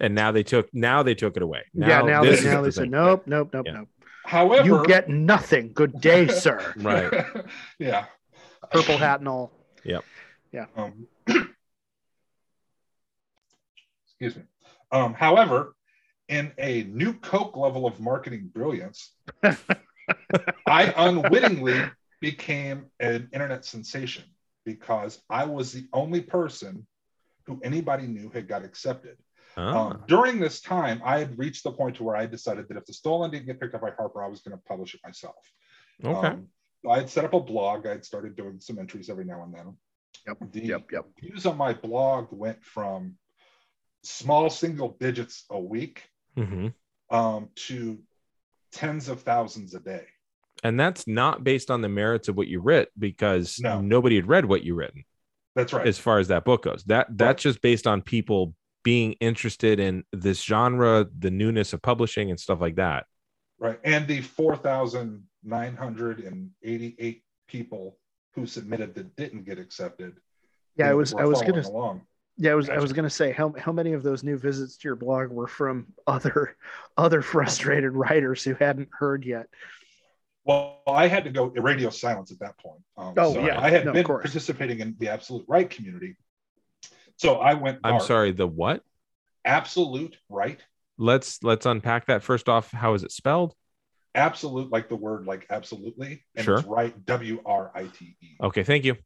and 0.00 0.14
now 0.14 0.32
they 0.32 0.42
took 0.42 0.68
now 0.72 1.02
they 1.02 1.14
took 1.14 1.36
it 1.36 1.42
away. 1.42 1.62
yeah, 1.74 2.02
now 2.02 2.22
this 2.22 2.40
they, 2.40 2.48
is 2.48 2.54
now 2.54 2.60
the 2.62 2.68
they 2.68 2.70
said 2.70 2.90
nope, 2.90 3.22
nope, 3.26 3.50
nope, 3.52 3.66
Yeah. 3.66 3.72
nope. 3.72 3.88
however, 4.24 4.66
You 4.66 4.84
get 4.86 5.08
nothing. 5.08 5.72
Good 5.72 6.00
day, 6.00 6.28
sir. 6.44 6.72
Right. 6.76 7.12
yeah. 7.78 8.06
Purple 8.70 8.96
hat 8.98 9.20
and 9.20 9.28
all. 9.28 9.52
Yep. 9.84 10.04
Yeah. 10.52 10.66
Um, 10.76 11.06
excuse 14.20 14.36
me. 14.36 14.42
Um, 14.90 15.14
however, 15.14 15.74
in 16.28 16.52
a 16.58 16.82
new 16.84 17.12
Coke 17.14 17.56
level 17.56 17.86
of 17.86 18.00
marketing 18.00 18.50
brilliance, 18.52 19.12
I 20.66 20.92
unwittingly 20.96 21.80
became 22.20 22.86
an 23.00 23.28
internet 23.32 23.64
sensation 23.64 24.24
because 24.64 25.22
I 25.30 25.44
was 25.44 25.72
the 25.72 25.86
only 25.92 26.20
person 26.20 26.86
who 27.46 27.60
anybody 27.62 28.06
knew 28.06 28.30
had 28.30 28.48
got 28.48 28.64
accepted. 28.64 29.16
Ah, 29.56 29.88
Um, 29.90 30.04
during 30.06 30.38
this 30.40 30.60
time, 30.60 31.00
I 31.04 31.18
had 31.18 31.38
reached 31.38 31.64
the 31.64 31.72
point 31.72 31.96
to 31.96 32.04
where 32.04 32.16
I 32.16 32.26
decided 32.26 32.68
that 32.68 32.76
if 32.76 32.84
the 32.84 32.92
stolen 32.92 33.30
didn't 33.30 33.46
get 33.46 33.60
picked 33.60 33.74
up 33.74 33.80
by 33.80 33.90
Harper, 33.92 34.22
I 34.22 34.28
was 34.28 34.40
going 34.40 34.56
to 34.56 34.62
publish 34.64 34.94
it 34.94 35.00
myself. 35.04 35.36
okay. 36.04 36.28
Um, 36.28 36.48
I 36.88 36.98
had 36.98 37.08
set 37.08 37.24
up 37.24 37.34
a 37.34 37.40
blog. 37.40 37.86
I 37.86 37.90
had 37.90 38.04
started 38.04 38.36
doing 38.36 38.60
some 38.60 38.78
entries 38.78 39.08
every 39.10 39.24
now 39.24 39.42
and 39.42 39.54
then. 39.54 39.76
Yep, 40.26 40.52
The 40.52 40.60
yep, 40.60 40.82
yep. 40.92 41.04
views 41.20 41.46
on 41.46 41.56
my 41.56 41.72
blog 41.72 42.28
went 42.30 42.62
from 42.62 43.16
small 44.08 44.50
single 44.50 44.96
digits 44.98 45.44
a 45.50 45.60
week 45.60 46.08
hmm 46.36 46.68
um, 47.10 47.48
to 47.54 47.98
tens 48.72 49.08
of 49.08 49.22
thousands 49.22 49.74
a 49.74 49.80
day. 49.80 50.04
And 50.62 50.78
that's 50.78 51.06
not 51.06 51.42
based 51.44 51.70
on 51.70 51.80
the 51.80 51.88
merits 51.88 52.28
of 52.28 52.36
what 52.36 52.48
you 52.48 52.60
writ 52.60 52.90
because 52.98 53.58
No. 53.60 53.80
nobody 53.80 54.16
had 54.16 54.28
read 54.28 54.44
what 54.44 54.62
you 54.62 54.74
written 54.74 55.04
That's 55.54 55.72
right. 55.72 55.86
as 55.86 55.98
far 55.98 56.18
as 56.18 56.28
that 56.28 56.44
book 56.44 56.64
goes. 56.64 56.84
That 56.84 57.06
that's 57.16 57.42
just 57.42 57.62
based 57.62 57.86
on 57.86 58.02
people 58.02 58.54
being 58.84 59.12
interested 59.20 59.80
in 59.80 60.04
this 60.12 60.42
genre, 60.42 61.06
the 61.18 61.30
newness 61.30 61.72
of 61.72 61.80
publishing 61.82 62.30
and 62.30 62.38
stuff 62.38 62.60
like 62.60 62.76
that. 62.76 63.06
right. 63.58 63.80
And 63.84 64.06
the 64.06 64.20
4,988 64.22 67.22
people 67.48 67.96
who 68.34 68.46
submitted 68.46 68.94
that 68.94 69.16
didn't 69.16 69.44
get 69.44 69.58
accepted. 69.58 70.14
Yeah, 70.76 70.90
I 70.90 70.94
was 70.94 71.12
were 71.14 71.22
I 71.22 71.24
was 71.24 71.40
following 71.40 71.62
gonna 71.62 71.68
along. 71.68 72.02
Yeah, 72.38 72.52
I 72.52 72.54
was 72.54 72.70
I 72.70 72.78
was 72.78 72.92
gonna 72.92 73.10
say 73.10 73.32
how 73.32 73.52
how 73.58 73.72
many 73.72 73.92
of 73.92 74.02
those 74.02 74.22
new 74.22 74.38
visits 74.38 74.76
to 74.78 74.88
your 74.88 74.96
blog 74.96 75.30
were 75.30 75.48
from 75.48 75.86
other 76.06 76.56
other 76.96 77.20
frustrated 77.20 77.92
writers 77.92 78.44
who 78.44 78.54
hadn't 78.54 78.88
heard 78.92 79.24
yet. 79.24 79.46
Well, 80.44 80.80
I 80.86 81.08
had 81.08 81.24
to 81.24 81.30
go 81.30 81.46
radio 81.46 81.90
silence 81.90 82.32
at 82.32 82.38
that 82.40 82.56
point. 82.58 82.80
Um, 82.96 83.14
Oh, 83.16 83.34
so 83.34 83.44
yeah. 83.44 83.60
I 83.60 83.70
had 83.70 83.84
No, 83.84 83.92
been 83.92 84.04
participating 84.06 84.80
in 84.80 84.96
the 84.98 85.08
Absolute 85.08 85.44
Write 85.48 85.70
community. 85.70 86.16
So 87.16 87.34
I 87.36 87.54
went. 87.54 87.80
I'm 87.84 87.94
dark. 87.94 88.02
sorry. 88.04 88.32
The 88.32 88.46
what? 88.46 88.82
Absolute 89.44 90.16
Write. 90.28 90.60
Let's 90.96 91.42
let's 91.42 91.66
unpack 91.66 92.06
that 92.06 92.22
first 92.22 92.48
off. 92.48 92.70
How 92.70 92.94
is 92.94 93.02
it 93.02 93.12
spelled? 93.12 93.54
Absolute, 94.14 94.70
like 94.72 94.88
the 94.88 94.96
word, 94.96 95.26
like 95.26 95.46
absolutely, 95.50 96.24
and 96.34 96.44
Sure. 96.44 96.58
it's 96.58 96.66
right. 96.66 97.04
W 97.06 97.40
R 97.44 97.70
I 97.74 97.84
T 97.84 98.16
E. 98.20 98.26
Okay, 98.42 98.62
thank 98.62 98.84
you. 98.84 98.96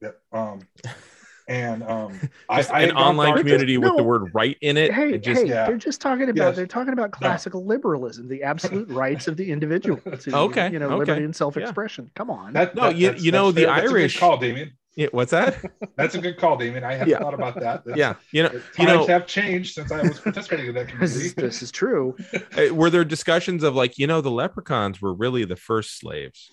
Yeah. 0.00 0.10
Um, 0.32 0.60
and 1.50 1.82
um, 1.82 2.18
I, 2.48 2.56
Just 2.58 2.70
I 2.72 2.80
an 2.82 2.92
online 2.96 3.28
dark- 3.30 3.40
community 3.40 3.76
with 3.76 3.96
the 3.96 4.02
word 4.02 4.30
"right" 4.32 4.56
in 4.62 4.76
it. 4.78 4.92
hey, 4.94 5.14
it 5.14 5.22
just 5.22 5.42
hey, 5.42 5.48
yeah. 5.48 5.66
they're 5.66 5.76
just 5.76 6.00
talking 6.00 6.30
about 6.30 6.36
Yes. 6.48 6.56
they're 6.56 6.66
talking 6.66 6.92
about 6.94 7.10
classical 7.10 7.66
liberalism, 7.66 8.28
the 8.28 8.42
absolute 8.44 8.88
rights 9.04 9.28
of 9.28 9.36
the 9.36 9.50
individual 9.50 9.98
to 10.20 10.36
Okay, 10.36 10.70
you 10.72 10.78
know 10.78 10.86
okay, 10.86 10.96
liberty 10.96 11.24
and 11.24 11.36
self-expression. 11.36 12.10
Come 12.14 12.30
on. 12.30 12.54
That, 12.54 12.74
No, 12.74 12.82
that- 12.84 12.96
you- 12.96 13.06
that's- 13.08 13.24
you 13.24 13.32
know, 13.32 13.50
the 13.52 13.64
fair. 13.64 13.74
That's 13.76 13.90
Irish- 13.90 14.18
call, 14.18 14.38
Damien. 14.38 14.72
Yeah, 14.96 15.06
what's 15.12 15.30
that? 15.30 15.56
That's 15.96 16.14
a 16.16 16.20
good 16.20 16.36
call, 16.36 16.56
Damien. 16.56 16.82
I 16.84 16.92
hadn't 16.94 17.08
Yeah. 17.08 17.18
thought 17.20 17.32
about 17.34 17.54
that. 17.60 17.84
That's- 17.84 17.96
yeah, 17.96 18.14
you 18.32 18.42
know, 18.42 18.48
Times 18.48 18.64
you 18.78 18.86
know, 18.86 19.06
have 19.06 19.26
changed 19.26 19.74
since 19.74 19.90
I 19.92 20.02
was 20.02 20.18
participating 20.20 20.66
in 20.66 20.74
that 20.74 20.88
this, 21.00 21.14
is, 21.14 21.32
community. 21.32 21.42
this 21.42 21.62
is 21.62 21.70
true. 21.70 22.16
uh, 22.58 22.74
were 22.74 22.90
there 22.90 23.04
discussions 23.04 23.62
of 23.62 23.74
like, 23.76 23.98
you 23.98 24.06
know, 24.08 24.20
the 24.20 24.30
leprechauns 24.32 25.00
were 25.00 25.14
really 25.14 25.44
the 25.44 25.56
first 25.56 25.98
slaves? 25.98 26.50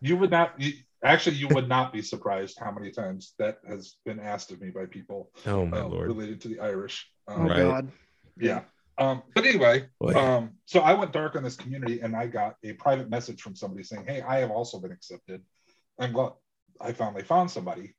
you 0.00 0.16
would 0.16 0.30
not 0.30 0.54
you, 0.58 0.72
actually 1.02 1.36
you 1.36 1.48
would 1.48 1.68
not 1.68 1.92
be 1.92 2.02
surprised 2.02 2.58
how 2.58 2.70
many 2.70 2.90
times 2.90 3.34
that 3.38 3.58
has 3.66 3.96
been 4.04 4.20
asked 4.20 4.50
of 4.52 4.60
me 4.60 4.70
by 4.70 4.86
people 4.86 5.30
Oh 5.46 5.64
my 5.66 5.80
uh, 5.80 5.88
lord! 5.88 6.08
related 6.08 6.40
to 6.42 6.48
the 6.48 6.60
Irish. 6.60 7.10
Oh 7.28 7.34
Um, 7.34 7.46
Right. 7.48 7.56
God. 7.58 7.92
Yeah. 8.36 8.62
Um, 8.98 9.22
but 9.34 9.46
anyway, 9.46 9.88
Boy. 9.98 10.12
um, 10.14 10.52
so 10.66 10.80
I 10.80 10.92
went 10.94 11.12
dark 11.12 11.34
on 11.36 11.42
this 11.42 11.56
community 11.56 12.00
and 12.00 12.14
I 12.14 12.26
got 12.26 12.56
a 12.64 12.74
private 12.74 13.08
message 13.08 13.40
from 13.40 13.56
somebody 13.56 13.82
saying, 13.82 14.04
Hey, 14.06 14.20
I 14.20 14.40
have 14.40 14.50
also 14.50 14.78
been 14.78 14.92
accepted. 14.92 15.42
I'm 15.98 16.12
glad 16.12 16.32
I 16.80 16.92
finally 16.92 17.22
found 17.22 17.50
somebody. 17.50 17.94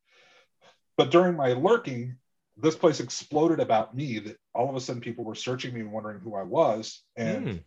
But 0.98 1.10
during 1.12 1.36
my 1.36 1.54
lurking, 1.54 2.18
this 2.58 2.76
place 2.76 3.00
exploded 3.00 3.60
about 3.60 3.96
me 3.96 4.20
that 4.20 4.38
all 4.54 4.70
of 4.70 4.76
a 4.76 4.80
sudden 4.80 5.02
people 5.02 5.24
were 5.24 5.36
searching 5.36 5.74
me 5.74 5.80
and 5.80 5.92
wondering 5.92 6.20
who 6.20 6.36
I 6.36 6.44
was. 6.44 7.02
And 7.16 7.48
Hmm. 7.48 7.58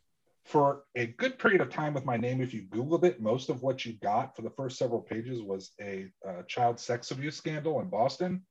For 0.44 0.85
a 0.94 1.07
good 1.07 1.38
period 1.38 1.61
of 1.61 1.70
time 1.70 1.94
with 1.94 2.04
my 2.04 2.16
name, 2.16 2.40
if 2.40 2.52
you 2.52 2.62
Googled 2.64 3.04
it, 3.04 3.20
most 3.20 3.48
of 3.48 3.62
what 3.62 3.85
you 3.85 3.94
got 3.94 4.37
for 4.37 4.42
the 4.42 4.50
first 4.50 4.76
several 4.76 5.00
pages 5.00 5.40
was 5.40 5.72
a 5.80 6.11
uh, 6.26 6.42
child 6.46 6.78
sex 6.78 7.11
abuse 7.11 7.37
scandal 7.37 7.80
in 7.80 7.88
Boston. 7.88 8.42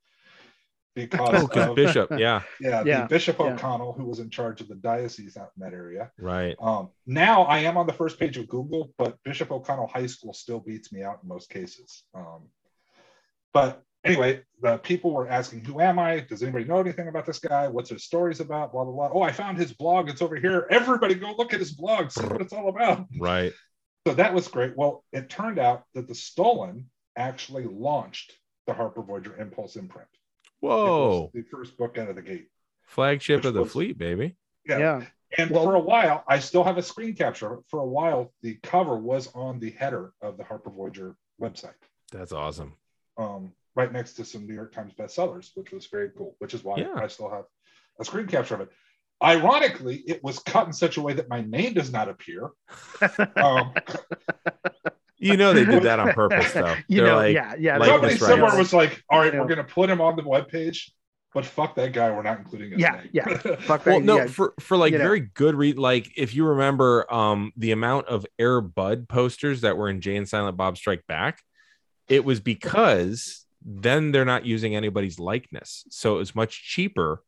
Because 0.96 1.50
Oh, 1.56 1.70
of, 1.72 1.76
Bishop, 1.76 2.12
yeah, 2.12 2.42
yeah, 2.60 2.84
Yeah, 2.86 3.02
the 3.02 3.08
Bishop 3.08 3.40
yeah. 3.40 3.46
O'Connell, 3.46 3.94
who 3.94 4.06
was 4.06 4.20
in 4.20 4.30
charge 4.30 4.62
of 4.62 4.68
the 4.68 4.76
diocese 4.76 5.38
out 5.38 5.50
in 5.58 5.64
that 5.64 5.74
area. 5.74 6.12
right. 6.20 6.56
Um, 6.62 6.90
now 7.08 7.44
I 7.44 7.60
am 7.60 7.78
on 7.78 7.88
the 7.88 7.94
first 7.94 8.20
page 8.20 8.38
of 8.38 8.48
Google, 8.48 8.92
but 8.98 9.18
Bishop 9.24 9.52
O'Connell 9.52 9.88
High 9.88 10.06
School 10.06 10.34
still 10.34 10.60
beats 10.60 10.92
me 10.92 11.02
out 11.02 11.20
in 11.24 11.30
most 11.30 11.50
cases. 11.50 12.04
Um, 12.14 12.50
but 13.54 13.84
anyway, 14.04 14.42
the 14.62 14.78
people 14.78 15.12
were 15.12 15.28
asking, 15.28 15.64
"Who 15.66 15.80
am 15.80 16.00
I? 16.00 16.20
Does 16.22 16.44
anybody 16.44 16.66
know 16.66 16.78
anything 16.80 17.08
about 17.08 17.26
this 17.26 17.40
guy? 17.40 17.68
What's 17.68 17.90
his 17.90 18.04
stories 18.04 18.40
about?" 18.40 18.72
Blah 18.72 18.84
blah 18.86 18.94
blah. 18.94 19.10
Oh, 19.14 19.22
I 19.22 19.32
found 19.32 19.58
his 19.58 19.74
blog. 19.74 20.10
It's 20.10 20.22
over 20.22 20.36
here. 20.36 20.68
Everybody, 20.70 21.16
go 21.16 21.34
look 21.38 21.54
at 21.54 21.60
his 21.60 21.72
blog. 21.74 22.12
See 22.12 22.26
what 22.26 22.42
it's 22.42 22.54
all 22.54 22.70
about. 22.70 23.06
Right. 23.20 23.54
So 24.08 24.14
that 24.16 24.34
was 24.34 24.48
great. 24.48 24.76
Well, 24.76 25.04
it 25.14 25.30
turned 25.30 25.60
out 25.60 25.84
that 25.94 26.08
the 26.08 26.16
Stolen 26.16 26.90
actually 27.16 27.66
launched 27.66 28.34
the 28.68 28.74
Harper 28.74 29.02
Voyager 29.02 29.36
Impulse 29.38 29.76
imprint. 29.76 30.08
Whoa! 30.60 31.30
the 31.34 31.44
first 31.44 31.78
book 31.78 31.98
out 31.98 32.10
of 32.10 32.16
the 32.16 32.22
gate. 32.22 32.48
Flagship 32.86 33.44
of 33.46 33.54
the 33.54 33.64
was- 33.64 33.72
fleet, 33.72 33.98
baby. 33.98 34.36
Yeah. 34.66 34.78
yeah. 34.80 35.06
And 35.38 35.50
Well- 35.52 35.64
for 35.66 35.76
a 35.76 35.80
while, 35.80 36.24
I 36.28 36.40
still 36.40 36.64
have 36.64 36.78
a 36.78 36.82
screen 36.84 37.16
capture. 37.16 37.60
For 37.70 37.80
a 37.80 37.86
while, 37.86 38.32
the 38.42 38.56
cover 38.64 38.96
was 38.96 39.34
on 39.34 39.60
the 39.60 39.72
header 39.72 40.14
of 40.22 40.38
the 40.38 40.44
Harper 40.44 40.70
Voyager 40.70 41.16
website, 41.42 41.74
That's 42.12 42.32
awesome. 42.32 42.76
um, 43.18 43.52
right 43.76 43.92
next 43.92 44.14
to 44.14 44.26
some 44.26 44.46
New 44.48 44.54
York 44.54 44.74
Times 44.74 44.94
bestsellers, 44.98 45.50
which 45.56 45.72
was 45.72 45.88
very 45.88 46.10
cool. 46.18 46.36
Which 46.40 46.54
is 46.54 46.64
why 46.64 46.78
Yeah. 46.78 46.94
I 46.96 47.08
still 47.08 47.30
have 47.30 47.46
a 48.00 48.06
screen 48.06 48.28
capture 48.28 48.56
of 48.56 48.62
it. 48.62 48.70
Ironically, 49.24 49.98
it 50.08 50.24
was 50.24 50.40
cut 50.40 50.68
in 50.68 50.74
such 50.74 50.98
a 50.98 51.02
way 51.02 51.14
that 51.14 51.30
my 51.30 51.42
name 51.42 51.74
does 51.74 51.92
not 51.92 52.10
appear. 52.10 52.50
Um, 53.38 53.74
You 55.18 55.38
know 55.38 55.54
they 55.54 55.64
did 55.64 55.84
that 55.84 56.00
on 56.00 56.12
purpose, 56.14 56.52
though. 56.52 56.76
you 56.90 56.98
They're 56.98 57.06
know, 57.08 57.16
like, 57.16 57.34
yeah, 57.34 57.56
yeah. 57.58 57.78
like 57.78 57.88
somebody 57.88 58.14
this 58.16 58.20
somewhere 58.22 58.50
rights. 58.50 58.58
was 58.58 58.74
like, 58.74 59.02
"All 59.10 59.20
right, 59.20 59.34
Yeah. 59.34 59.40
we're 59.40 59.46
going 59.48 59.58
to 59.60 59.64
put 59.64 59.90
him 59.90 60.02
on 60.02 60.18
the 60.18 60.22
webpage, 60.24 60.92
but 61.34 61.46
fuck 61.46 61.76
that 61.76 61.94
guy. 61.94 62.12
We're 62.12 62.24
not 62.24 62.40
including 62.40 62.72
his 62.72 62.82
Yeah, 62.82 62.96
name." 62.98 63.10
yeah. 63.14 63.38
Fuck 63.62 63.86
that. 63.86 63.92
well 63.92 64.00
no 64.02 64.18
yeah. 64.18 64.26
for 64.28 64.54
for 64.60 64.76
like 64.76 64.92
you 64.92 64.98
know. 64.98 65.04
very 65.06 65.22
good 65.22 65.56
read 65.56 65.80
like 65.80 66.12
if 66.18 66.36
you 66.36 66.46
remember 66.46 67.12
um 67.14 67.54
the 67.56 67.72
amount 67.72 68.08
of 68.08 68.26
air 68.38 68.60
bud 68.60 69.08
posters 69.08 69.62
that 69.62 69.78
were 69.78 69.88
in 69.90 70.02
jay 70.02 70.18
and 70.18 70.28
silent 70.28 70.58
bob 70.58 70.76
strike 70.78 71.08
back 71.08 71.42
it 72.10 72.26
was 72.26 72.42
because 72.42 73.43
then 73.66 74.12
they're 74.12 74.26
not 74.26 74.46
using 74.46 74.76
anybody's 74.76 75.20
likeness 75.20 75.86
so 75.90 76.16
it 76.16 76.20
was 76.20 76.36
much 76.36 76.64
cheaper 76.64 77.24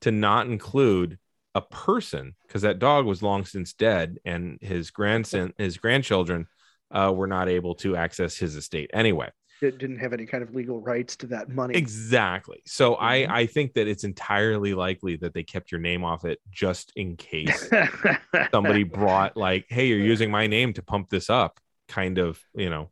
to 0.00 0.10
not 0.10 0.46
include 0.46 1.18
a 1.54 1.60
person 1.60 2.34
because 2.46 2.62
that 2.62 2.78
dog 2.78 3.06
was 3.06 3.22
long 3.22 3.44
since 3.44 3.72
dead 3.72 4.18
and 4.24 4.58
his 4.60 4.90
grandson 4.90 5.52
his 5.58 5.76
grandchildren 5.78 6.46
uh, 6.90 7.12
were 7.14 7.26
not 7.26 7.48
able 7.48 7.74
to 7.74 7.96
access 7.96 8.36
his 8.36 8.56
estate 8.56 8.90
anyway 8.92 9.30
It 9.62 9.78
didn't 9.78 9.98
have 9.98 10.12
any 10.12 10.26
kind 10.26 10.42
of 10.42 10.54
legal 10.54 10.80
rights 10.80 11.16
to 11.16 11.26
that 11.28 11.48
money. 11.48 11.74
Exactly. 11.74 12.62
So 12.66 12.94
Mhm. 12.94 12.98
I 13.00 13.40
I 13.40 13.46
think 13.46 13.74
that 13.74 13.88
it's 13.88 14.04
entirely 14.04 14.74
likely 14.74 15.16
that 15.16 15.32
they 15.34 15.42
kept 15.42 15.72
your 15.72 15.80
name 15.80 16.04
off 16.04 16.24
it 16.24 16.38
just 16.50 16.92
in 16.96 17.16
case 17.16 17.68
somebody 18.52 18.84
brought 18.84 19.36
like, 19.36 19.66
hey, 19.68 19.86
you're 19.86 19.98
using 19.98 20.30
my 20.30 20.46
name 20.46 20.72
to 20.74 20.82
pump 20.82 21.10
this 21.10 21.30
up, 21.30 21.58
kind 21.88 22.18
of, 22.18 22.40
you 22.54 22.70
know, 22.70 22.90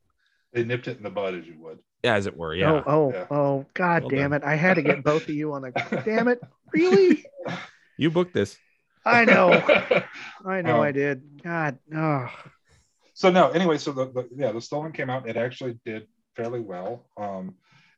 They 0.52 0.64
nipped 0.64 0.88
it 0.88 0.96
in 0.96 1.02
the 1.02 1.11
bud, 1.11 1.35
as 1.35 1.46
you 1.46 1.59
would. 1.59 1.80
As 2.04 2.26
it 2.26 2.36
were. 2.36 2.54
Yeah. 2.54 2.70
Oh, 2.72 2.82
oh, 2.86 3.12
Yeah. 3.12 3.26
oh, 3.30 3.66
God 3.74 4.02
Well 4.02 4.10
damn 4.10 4.30
done. 4.30 4.42
it. 4.42 4.44
I 4.46 4.54
had 4.56 4.74
to 4.74 4.82
get 4.82 5.02
both 5.02 5.22
of 5.24 5.30
you 5.30 5.52
on 5.54 5.62
the 5.62 5.70
damn 6.04 6.28
it. 6.28 6.40
Really? 6.72 7.24
You 7.96 8.10
booked 8.10 8.34
this. 8.34 8.56
I 9.06 9.24
know. 9.24 9.52
I 10.46 10.62
know 10.62 10.76
Um, 10.76 10.80
I 10.80 10.92
did. 10.92 11.42
God. 11.42 11.78
Oh. 11.94 12.28
so 13.14 13.30
no 13.30 13.50
anyway 13.50 13.78
so 13.78 13.92
the, 13.92 14.06
the 14.06 14.28
yeah 14.36 14.50
the 14.50 14.60
stolen 14.60 14.90
came 14.90 15.08
out 15.08 15.28
it 15.28 15.36
actually 15.36 15.78
did 15.84 16.08
fairly 16.34 16.58
well 16.58 17.06
um 17.16 17.54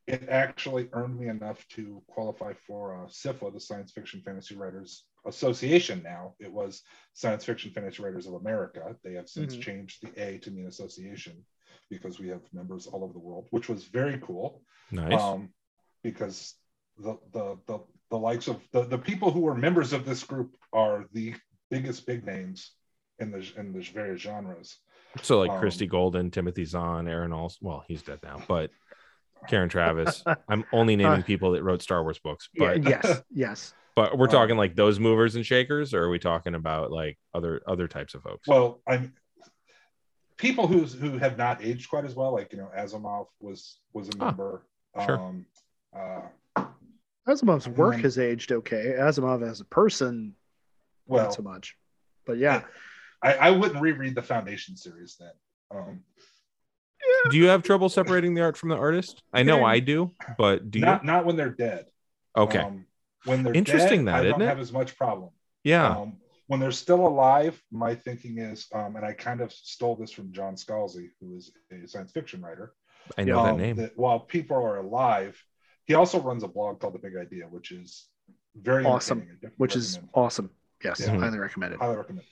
it 0.06 0.28
actually 0.28 0.88
earned 0.92 1.18
me 1.18 1.28
enough 1.28 1.66
to 1.68 2.02
qualify 2.06 2.52
for 2.66 2.94
uh, 2.94 3.06
SFWA, 3.08 3.52
the 3.52 3.58
Science 3.58 3.90
Fiction 3.92 4.22
Fantasy 4.24 4.54
Writers 4.54 5.04
Association. 5.26 6.00
Now 6.04 6.34
it 6.38 6.52
was 6.52 6.82
Science 7.14 7.44
Fiction 7.44 7.72
Fantasy 7.72 8.02
Writers 8.04 8.26
of 8.28 8.34
America. 8.34 8.94
They 9.02 9.14
have 9.14 9.28
since 9.28 9.56
Mhm. 9.56 9.62
changed 9.62 10.02
the 10.02 10.22
A 10.22 10.38
to 10.38 10.50
mean 10.52 10.66
association 10.68 11.44
because 11.90 12.18
we 12.18 12.29
have 12.29 12.40
members 12.53 12.87
all 12.87 13.03
over 13.05 13.12
the 13.12 13.18
world, 13.18 13.46
which 13.51 13.68
was 13.68 13.85
very 13.85 14.18
cool. 14.22 14.62
Nice. 14.90 15.20
Um, 15.20 15.51
because 16.03 16.55
the, 16.99 17.18
the 17.33 17.59
the 17.66 17.79
the 18.11 18.18
likes 18.18 18.49
of 18.49 18.61
the, 18.72 18.85
the 18.85 18.99
people 18.99 19.31
who 19.31 19.46
are 19.49 19.55
members 19.55 19.92
of 19.92 20.05
this 20.05 20.22
group 20.22 20.57
are 20.72 21.05
the 21.12 21.35
biggest 21.70 22.07
big 22.07 22.25
names 22.25 22.72
in 23.18 23.31
the 23.31 23.44
in 23.57 23.72
the 23.72 23.81
various 23.81 24.20
genres. 24.22 24.79
so 25.22 25.38
like 25.40 25.51
um, 25.51 25.59
Christie 25.59 25.87
Golden, 25.87 26.31
Timothy 26.31 26.64
Zahn, 26.64 27.09
Aaron 27.09 27.33
Allston. 27.33 27.66
Well, 27.68 27.85
he's 27.88 28.03
dead 28.03 28.20
now, 28.22 28.42
but 28.46 28.70
Karen 29.49 29.68
Traviss. 29.68 30.22
I'm 30.49 30.64
only 30.72 30.96
naming 30.96 31.22
people 31.22 31.53
that 31.53 31.62
wrote 31.62 31.83
Star 31.83 32.03
Wars 32.03 32.18
books, 32.18 32.49
Yeah, 32.55 32.75
but 32.75 32.83
yes. 32.85 33.22
Yes. 33.31 33.75
but 33.94 34.16
we're 34.16 34.27
Um, 34.27 34.33
talking 34.33 34.57
like 34.57 34.75
those 34.77 35.01
movers 35.01 35.35
and 35.37 35.44
shakers, 35.44 35.92
or 35.94 36.05
are 36.05 36.11
we 36.11 36.18
talking 36.18 36.55
about 36.55 36.90
like 36.92 37.18
other 37.35 37.61
other 37.66 37.88
types 37.88 38.14
of 38.14 38.22
folks? 38.22 38.46
Well, 38.46 38.81
I'm 38.87 39.12
people 40.37 40.66
who's 40.66 40.92
who 40.94 41.18
have 41.18 41.37
not 41.38 41.62
aged 41.64 41.88
quite 41.88 42.05
as 42.05 42.14
well, 42.14 42.33
like 42.33 42.53
you 42.53 42.59
know, 42.59 42.70
Asimov 42.77 43.27
was 43.40 43.79
was 43.92 44.09
a 44.09 44.12
Ah, 44.20 44.25
member. 44.27 44.62
sure. 45.05 45.18
Um, 45.18 45.46
uh, 45.96 46.64
Asimov's 47.29 47.68
work 47.68 47.94
Um, 47.96 48.03
has 48.03 48.18
aged 48.18 48.53
okay. 48.53 48.94
Asimov 48.99 49.49
as 49.49 49.61
a 49.61 49.64
person, 49.64 50.35
well, 51.07 51.25
not 51.25 51.35
so 51.35 51.42
much. 51.42 51.77
But 52.25 52.38
yeah. 52.38 52.62
I, 53.22 53.35
I 53.35 53.51
wouldn't 53.51 53.81
reread 53.81 54.14
the 54.14 54.22
Foundation 54.22 54.77
series 54.77 55.16
then. 55.18 55.33
Um, 55.70 56.05
do 57.31 57.37
you 57.37 57.46
have 57.46 57.62
trouble 57.62 57.88
separating 57.88 58.35
the 58.35 58.42
art 58.42 58.57
from 58.57 58.68
the 58.68 58.77
artist? 58.77 59.22
I 59.33 59.42
know 59.42 59.64
I 59.64 59.81
do, 59.81 60.12
but 60.38 60.70
do 60.70 60.79
you? 60.79 60.85
not 60.85 61.05
not 61.05 61.25
when 61.25 61.35
they're 61.37 61.51
dead. 61.51 61.87
okay. 62.37 62.59
Um, 62.61 62.85
when 63.25 63.42
they're 63.42 63.55
Interesting 63.55 64.05
dead, 64.05 64.12
that, 64.14 64.18
I 64.18 64.27
isn't 64.27 64.38
don't 64.38 64.42
it? 64.42 64.49
have 64.49 64.61
as 64.61 64.72
much 64.72 64.96
problem. 64.96 65.31
yeah. 65.64 65.96
Um, 65.96 66.18
when 66.46 66.61
they're 66.61 66.70
still 66.72 67.06
alive, 67.06 67.61
my 67.70 67.94
thinking 67.94 68.38
is, 68.38 68.66
um, 68.72 68.96
and 68.96 69.04
I 69.04 69.12
kind 69.12 69.40
of 69.40 69.52
stole 69.52 69.96
this 69.96 70.12
from 70.12 70.32
John 70.32 70.54
Scalzi, 70.54 71.09
who 71.20 71.37
is 71.37 71.52
a 71.72 71.87
science 71.88 72.12
fiction 72.12 72.40
writer. 72.40 72.72
I 73.18 73.24
know 73.24 73.42
that 73.42 73.52
um, 73.52 73.56
name. 73.59 73.76
That 73.76 73.92
while 73.96 74.20
people 74.20 74.56
are 74.56 74.78
alive, 74.78 75.42
he 75.87 75.94
also 75.94 76.20
runs 76.20 76.42
a 76.42 76.48
blog 76.48 76.80
called 76.80 76.94
The 76.94 76.98
Big 76.98 77.16
Idea, 77.16 77.44
which 77.46 77.72
is 77.72 78.09
very 78.61 78.85
Awesome. 78.85 79.18
entertaining. 79.18 79.32
I 79.32 79.35
definitely 79.35 79.56
Which 79.59 79.76
is 79.76 79.98
awesome. 80.14 80.50
Yes. 80.85 81.00
Yeah. 81.00 81.16
Highly 81.18 81.38
recommended. 81.38 81.78
highly 81.80 81.96
recommend. 81.96 82.26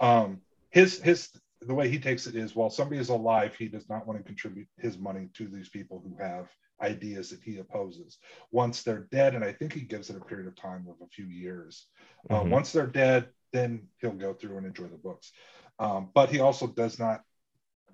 Um, 0.00 0.40
his 0.70 1.00
his 1.00 1.28
the 1.60 1.74
way 1.74 1.88
he 1.88 1.98
takes 1.98 2.26
it 2.26 2.34
is 2.34 2.56
while 2.56 2.70
somebody 2.70 3.00
is 3.00 3.08
alive, 3.10 3.54
he 3.54 3.68
does 3.68 3.88
not 3.88 4.06
want 4.06 4.18
to 4.18 4.24
contribute 4.24 4.66
his 4.78 4.98
money 4.98 5.28
to 5.34 5.46
these 5.46 5.68
people 5.68 6.02
who 6.04 6.16
have 6.22 6.48
ideas 6.80 7.30
that 7.30 7.40
he 7.44 7.58
opposes. 7.58 8.18
Once 8.50 8.82
they're 8.82 9.06
dead, 9.12 9.36
and 9.36 9.44
I 9.44 9.52
think 9.52 9.72
he 9.72 9.82
gives 9.82 10.10
it 10.10 10.16
a 10.16 10.20
period 10.24 10.48
of 10.48 10.56
time 10.56 10.86
of 10.88 10.96
a 11.00 11.08
few 11.08 11.26
years. 11.26 11.86
Uh, 12.30 12.40
Mhm. 12.42 12.50
once 12.50 12.72
they're 12.72 12.86
dead, 12.88 13.28
then 13.52 13.88
he'll 14.00 14.12
go 14.12 14.34
through 14.34 14.58
and 14.58 14.66
enjoy 14.66 14.86
the 14.86 14.96
books. 14.96 15.32
Um, 15.78 16.10
but 16.14 16.28
he 16.30 16.40
also 16.40 16.66
does 16.66 16.98
not 16.98 17.22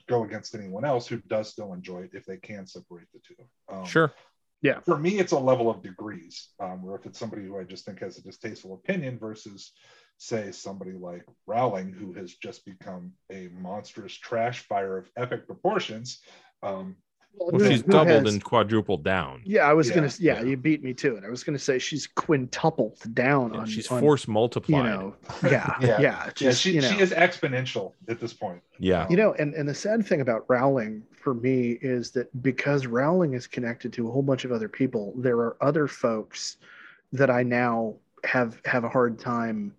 go 0.08 0.24
against 0.24 0.54
anyone 0.54 0.84
else 0.84 1.06
who 1.06 1.18
does 1.18 1.48
still 1.48 1.72
enjoy 1.72 2.02
it 2.02 2.10
if 2.14 2.24
they 2.24 2.38
can 2.38 2.66
separate 2.66 3.06
the 3.12 3.20
two. 3.20 3.44
Um, 3.68 3.84
Sure. 3.84 4.12
Yeah. 4.60 4.80
For 4.80 4.98
me, 4.98 5.18
it's 5.18 5.32
a 5.32 5.38
level 5.38 5.70
of 5.70 5.82
degrees. 5.82 6.48
Um, 6.58 6.82
where 6.82 6.96
if 6.96 7.06
it's 7.06 7.18
somebody 7.18 7.44
who 7.44 7.58
I 7.58 7.64
just 7.64 7.84
think 7.84 8.00
has 8.00 8.18
a 8.18 8.22
distasteful 8.22 8.74
opinion 8.74 9.18
versus, 9.18 9.72
say, 10.16 10.50
somebody 10.50 10.92
like 10.92 11.24
Rowling, 11.46 11.92
who 11.92 12.12
has 12.14 12.34
just 12.34 12.64
become 12.64 13.12
a 13.30 13.48
monstrous 13.52 14.12
trash 14.14 14.66
fire 14.66 14.98
of 14.98 15.08
epic 15.16 15.46
proportions. 15.46 16.20
Um, 16.62 16.96
Well, 17.38 17.50
Who- 17.60 17.68
she's 17.70 17.82
doubled 17.82 18.24
has- 18.26 18.34
and 18.34 18.42
quadrupled 18.42 19.04
down. 19.04 19.42
Yeah, 19.44 19.62
I 19.68 19.72
was 19.72 19.88
Yeah, 19.88 19.94
gonna. 19.94 20.10
Yeah, 20.18 20.40
yeah. 20.40 20.42
you 20.42 20.56
beat 20.56 20.82
me 20.82 20.92
to 20.94 21.16
it. 21.16 21.24
I 21.24 21.30
was 21.30 21.44
gonna 21.44 21.58
say 21.58 21.78
she's 21.78 22.06
quintupled 22.06 22.98
down 23.14 23.54
Yeah, 23.54 23.60
on. 23.60 23.66
she's 23.66 23.88
on, 23.90 24.00
force 24.00 24.26
You 24.26 24.34
know, 24.34 25.14
yeah, 25.42 25.48
Yeah. 25.50 25.76
yeah, 25.80 26.00
yeah, 26.00 26.30
just, 26.34 26.60
she, 26.62 26.72
you 26.72 26.80
know. 26.80 26.88
she 26.90 26.98
is 27.00 27.12
exponential 27.12 27.92
at 28.08 28.20
this 28.20 28.32
point. 28.32 28.60
yeah. 28.78 29.06
You 29.08 29.16
know, 29.16 29.34
and, 29.34 29.54
and 29.54 29.68
the 29.68 29.74
sad 29.74 30.04
thing 30.06 30.20
about 30.20 30.44
Rowling 30.48 31.02
for 31.12 31.34
me 31.34 31.78
is 31.82 32.10
that 32.12 32.42
because 32.42 32.86
Rowling 32.86 33.34
is 33.34 33.46
connected 33.46 33.92
to 33.94 34.08
a 34.08 34.10
whole 34.10 34.22
bunch 34.22 34.44
of 34.44 34.52
other 34.52 34.68
people, 34.68 35.14
there 35.16 35.36
are 35.38 35.56
other 35.60 35.86
folks 35.86 36.56
that 37.12 37.30
I 37.30 37.42
now 37.42 37.94
have 38.24 38.60
have 38.64 38.84
a 38.84 38.88
hard 38.88 39.18
time. 39.18 39.74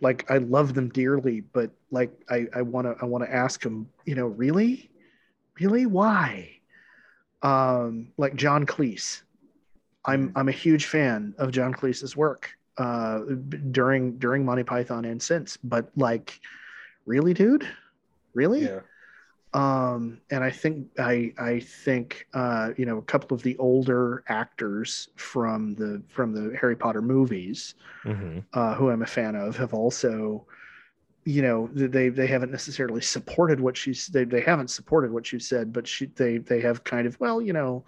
Like 0.00 0.30
I 0.30 0.38
love 0.38 0.74
them 0.74 0.88
dearly, 0.90 1.40
but 1.40 1.70
like 1.90 2.12
I 2.30 2.46
I 2.54 2.62
want 2.62 2.86
to 2.86 2.96
I 3.00 3.04
want 3.06 3.24
to 3.24 3.32
ask 3.34 3.62
them, 3.62 3.88
you 4.04 4.14
know, 4.14 4.26
really, 4.26 4.90
really 5.60 5.86
why? 5.86 6.50
Um, 7.44 8.12
like 8.18 8.36
John 8.36 8.66
Cleese. 8.66 9.22
I'm 10.06 10.32
I'm 10.36 10.48
a 10.48 10.52
huge 10.52 10.86
fan 10.86 11.34
of 11.38 11.52
John 11.52 11.72
Cleese's 11.74 12.16
work 12.16 12.50
uh, 12.78 13.20
during 13.70 14.18
during 14.18 14.44
Monty 14.44 14.64
Python 14.64 15.04
and 15.06 15.22
since, 15.22 15.56
but 15.58 15.90
like, 15.96 16.40
really, 17.06 17.34
dude, 17.34 17.68
really? 18.34 18.64
Yeah. 18.64 18.80
um 19.54 20.20
and 20.30 20.42
i 20.44 20.50
think 20.50 20.88
i 20.98 21.32
i 21.38 21.60
think 21.60 22.26
uh 22.34 22.70
you 22.76 22.86
know 22.86 22.98
a 22.98 23.02
couple 23.02 23.34
of 23.34 23.42
the 23.42 23.56
older 23.58 24.24
actors 24.28 25.08
from 25.16 25.74
the 25.76 26.02
from 26.08 26.32
the 26.32 26.56
harry 26.60 26.76
potter 26.76 27.02
movies 27.02 27.74
hmm 28.04 28.40
uh 28.54 28.74
who 28.74 28.90
i'm 28.90 29.02
a 29.02 29.06
fan 29.06 29.36
of 29.36 29.56
have 29.56 29.74
also 29.74 30.46
you 31.24 31.42
know 31.42 31.68
they 31.72 32.08
they 32.10 32.26
haven't 32.26 32.50
necessarily 32.50 33.00
supported 33.00 33.58
what 33.60 33.76
she's 33.76 34.06
they, 34.08 34.24
they 34.24 34.40
haven't 34.42 34.68
supported 34.68 35.10
what 35.10 35.26
she 35.26 35.38
said 35.38 35.72
but 35.72 35.86
she 35.86 36.06
they 36.06 36.38
they 36.38 36.60
have 36.60 36.84
kind 36.84 37.06
of 37.06 37.18
well 37.18 37.40
you 37.40 37.52
know 37.52 37.84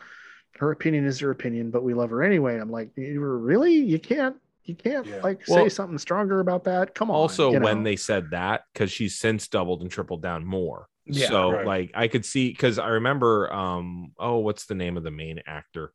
her 0.58 0.70
opinion 0.70 1.04
is 1.04 1.20
her 1.20 1.30
opinion 1.30 1.70
but 1.70 1.82
we 1.84 1.92
love 1.92 2.08
her 2.10 2.22
anyway 2.22 2.58
i'm 2.58 2.70
like 2.70 2.90
you 2.96 3.20
really 3.20 3.74
you 3.74 3.98
can't 3.98 4.36
you 4.64 4.74
can't 4.74 5.06
Yeah. 5.06 5.20
like 5.22 5.42
Well- 5.46 5.64
say 5.64 5.68
something 5.68 5.98
stronger 5.98 6.40
about 6.40 6.64
that 6.64 6.94
come 6.94 7.10
on 7.10 7.16
Also, 7.16 7.52
you 7.52 7.60
when 7.60 7.82
they 7.84 7.94
said 7.96 8.30
that, 8.30 8.62
because 8.72 8.90
she's 8.90 9.16
since 9.18 9.46
doubled 9.48 9.82
and 9.82 9.90
tripled 9.90 10.22
down 10.22 10.44
more. 10.44 10.88
Yeah. 11.04 11.28
so 11.28 11.52
Right. 11.52 11.66
like 11.66 11.90
I 11.94 12.08
could 12.08 12.24
see 12.24 12.48
because 12.50 12.78
I 12.80 12.88
remember 12.88 13.52
um 13.52 14.12
oh 14.18 14.38
what's 14.38 14.66
the 14.66 14.74
name 14.74 14.96
of 14.96 15.04
the 15.04 15.12
main 15.12 15.40
actor? 15.46 15.92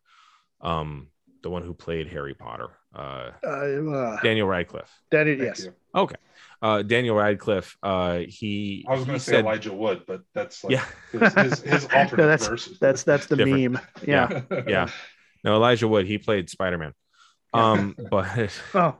Um 0.61 1.07
the 1.43 1.49
one 1.49 1.63
who 1.63 1.73
played 1.73 2.07
Harry 2.07 2.33
Potter. 2.33 2.69
Uh 2.93 3.31
uh, 3.43 3.47
uh, 3.47 4.21
Daniel 4.21 4.47
Radcliffe. 4.47 4.91
that 5.11 5.27
is, 5.27 5.39
yes 5.39 5.65
you. 5.95 6.07
Uh 6.61 6.81
Daniel 6.83 7.15
Radcliffe, 7.15 7.77
uh 7.81 8.19
he 8.27 8.85
I 8.87 8.91
was 8.93 9.05
going 9.05 9.13
he 9.15 9.19
to 9.19 9.25
say 9.25 9.31
said- 9.33 9.45
Elijah 9.45 9.73
Wood, 9.73 10.03
but 10.05 10.21
that's 10.33 10.63
like 10.63 10.73
Yeah. 10.73 10.85
his, 11.11 11.33
his, 11.33 11.59
his 11.61 11.83
alternate 11.95 12.17
No, 12.17 12.27
that's- 12.27 12.47
verse. 12.47 12.77
that's 12.79 13.03
that's 13.03 13.25
the 13.27 13.35
Different. 13.37 13.73
meme 13.73 13.81
yeah 14.07 14.41
yeah. 14.67 14.89
No, 15.43 15.55
Elijah 15.55 15.87
Wood, 15.87 16.05
he 16.05 16.17
played 16.19 16.49
Spider-Man. 16.51 16.93
Um, 17.53 17.95
but 18.11 18.51
oh 18.75 18.95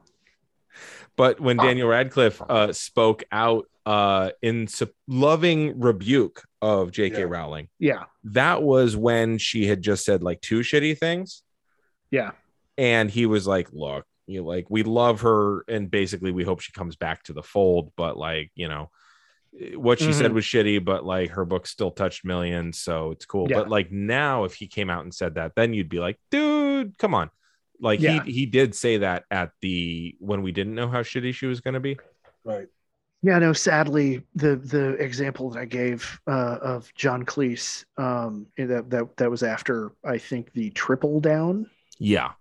but 1.17 1.39
when 1.39 1.58
Daniel 1.58 1.88
Radcliffe 1.89 2.41
uh, 2.49 2.73
spoke 2.73 3.23
out 3.32 3.67
uh, 3.86 4.32
in 4.41 4.67
su- 4.67 4.89
loving 5.08 5.80
rebuke 5.80 6.43
of 6.62 6.91
J.K. 6.91 7.19
Yeah. 7.19 7.25
Rowling, 7.25 7.67
yeah 7.80 8.04
that 8.25 8.62
was 8.63 8.95
when 8.95 9.38
she 9.38 9.65
had 9.67 9.82
just 9.82 10.06
said 10.06 10.23
like 10.23 10.41
two 10.41 10.60
shitty 10.62 10.97
things, 10.97 11.43
yeah 12.12 12.32
and 12.78 13.10
he 13.12 13.26
was 13.26 13.45
like, 13.47 13.67
"Look, 13.74 14.06
you 14.28 14.41
know, 14.41 14.47
like 14.47 14.69
we 14.69 14.84
love 14.84 15.21
her, 15.21 15.63
and 15.67 15.91
basically 15.91 16.32
we 16.32 16.43
hope 16.43 16.62
she 16.62 16.71
comes 16.71 16.95
back 16.95 17.24
to 17.24 17.34
the 17.34 17.43
fold, 17.43 17.91
but 17.95 18.17
like 18.17 18.52
you 18.56 18.67
know." 18.67 18.89
What 19.76 20.00
she 20.00 20.13
said 20.13 20.32
Mhm. 20.32 20.36
was 20.36 20.45
shitty, 20.45 20.84
but 20.86 21.04
like 21.04 21.32
her 21.32 21.43
book 21.43 21.67
still 21.67 21.91
touched 21.91 22.24
millions, 22.24 22.80
so 22.80 23.12
it's 23.12 23.26
cool. 23.26 23.47
Yeah. 23.50 23.58
But 23.60 23.69
like 23.69 23.91
now, 23.91 24.45
if 24.45 24.54
he 24.54 24.67
came 24.67 24.89
out 24.89 25.04
and 25.04 25.13
said 25.13 25.36
that, 25.36 25.52
then 25.58 25.74
you'd 25.74 25.89
be 25.89 26.00
like, 26.00 26.17
dude, 26.32 26.97
come 26.97 27.13
on. 27.13 27.30
Like 27.78 28.00
Yeah. 28.00 28.24
he 28.24 28.32
he 28.32 28.45
did 28.45 28.74
say 28.74 29.00
that 29.00 29.26
at 29.30 29.52
the 29.60 30.15
when 30.19 30.41
we 30.41 30.54
didn't 30.54 30.76
know 30.76 30.88
how 30.88 31.02
shitty 31.02 31.34
she 31.34 31.47
was 31.47 31.60
going 31.60 31.74
to 31.74 31.82
be. 31.82 31.97
right. 32.45 32.67
Yeah, 33.24 33.39
no. 33.39 33.52
Sadly, 33.52 34.24
the 34.36 34.56
the 34.56 34.91
example 34.93 35.50
that 35.50 35.60
I 35.60 35.65
gave 35.65 36.17
uh, 36.28 36.58
of 36.62 36.91
John 36.95 37.26
Cleese, 37.26 37.84
um, 37.97 38.47
that 38.58 38.89
that 38.89 39.17
that 39.17 39.30
was 39.30 39.43
after 39.43 39.91
I 40.06 40.17
think 40.17 40.54
the 40.54 40.69
triple 40.69 41.19
down, 41.19 41.69
Yeah. 42.01 42.31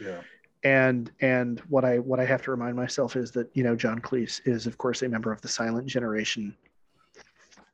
Yeah. 0.00 0.20
and 0.64 1.10
and 1.20 1.60
what 1.68 1.84
I 1.84 1.98
what 1.98 2.18
I 2.18 2.24
have 2.24 2.42
to 2.42 2.50
remind 2.50 2.74
myself 2.74 3.16
is 3.16 3.30
that 3.32 3.48
you 3.54 3.62
know 3.62 3.76
John 3.76 4.00
Cleese 4.00 4.40
is 4.46 4.66
of 4.66 4.78
course 4.78 5.02
a 5.02 5.08
member 5.08 5.30
of 5.30 5.40
the 5.42 5.48
Silent 5.48 5.86
Generation, 5.86 6.56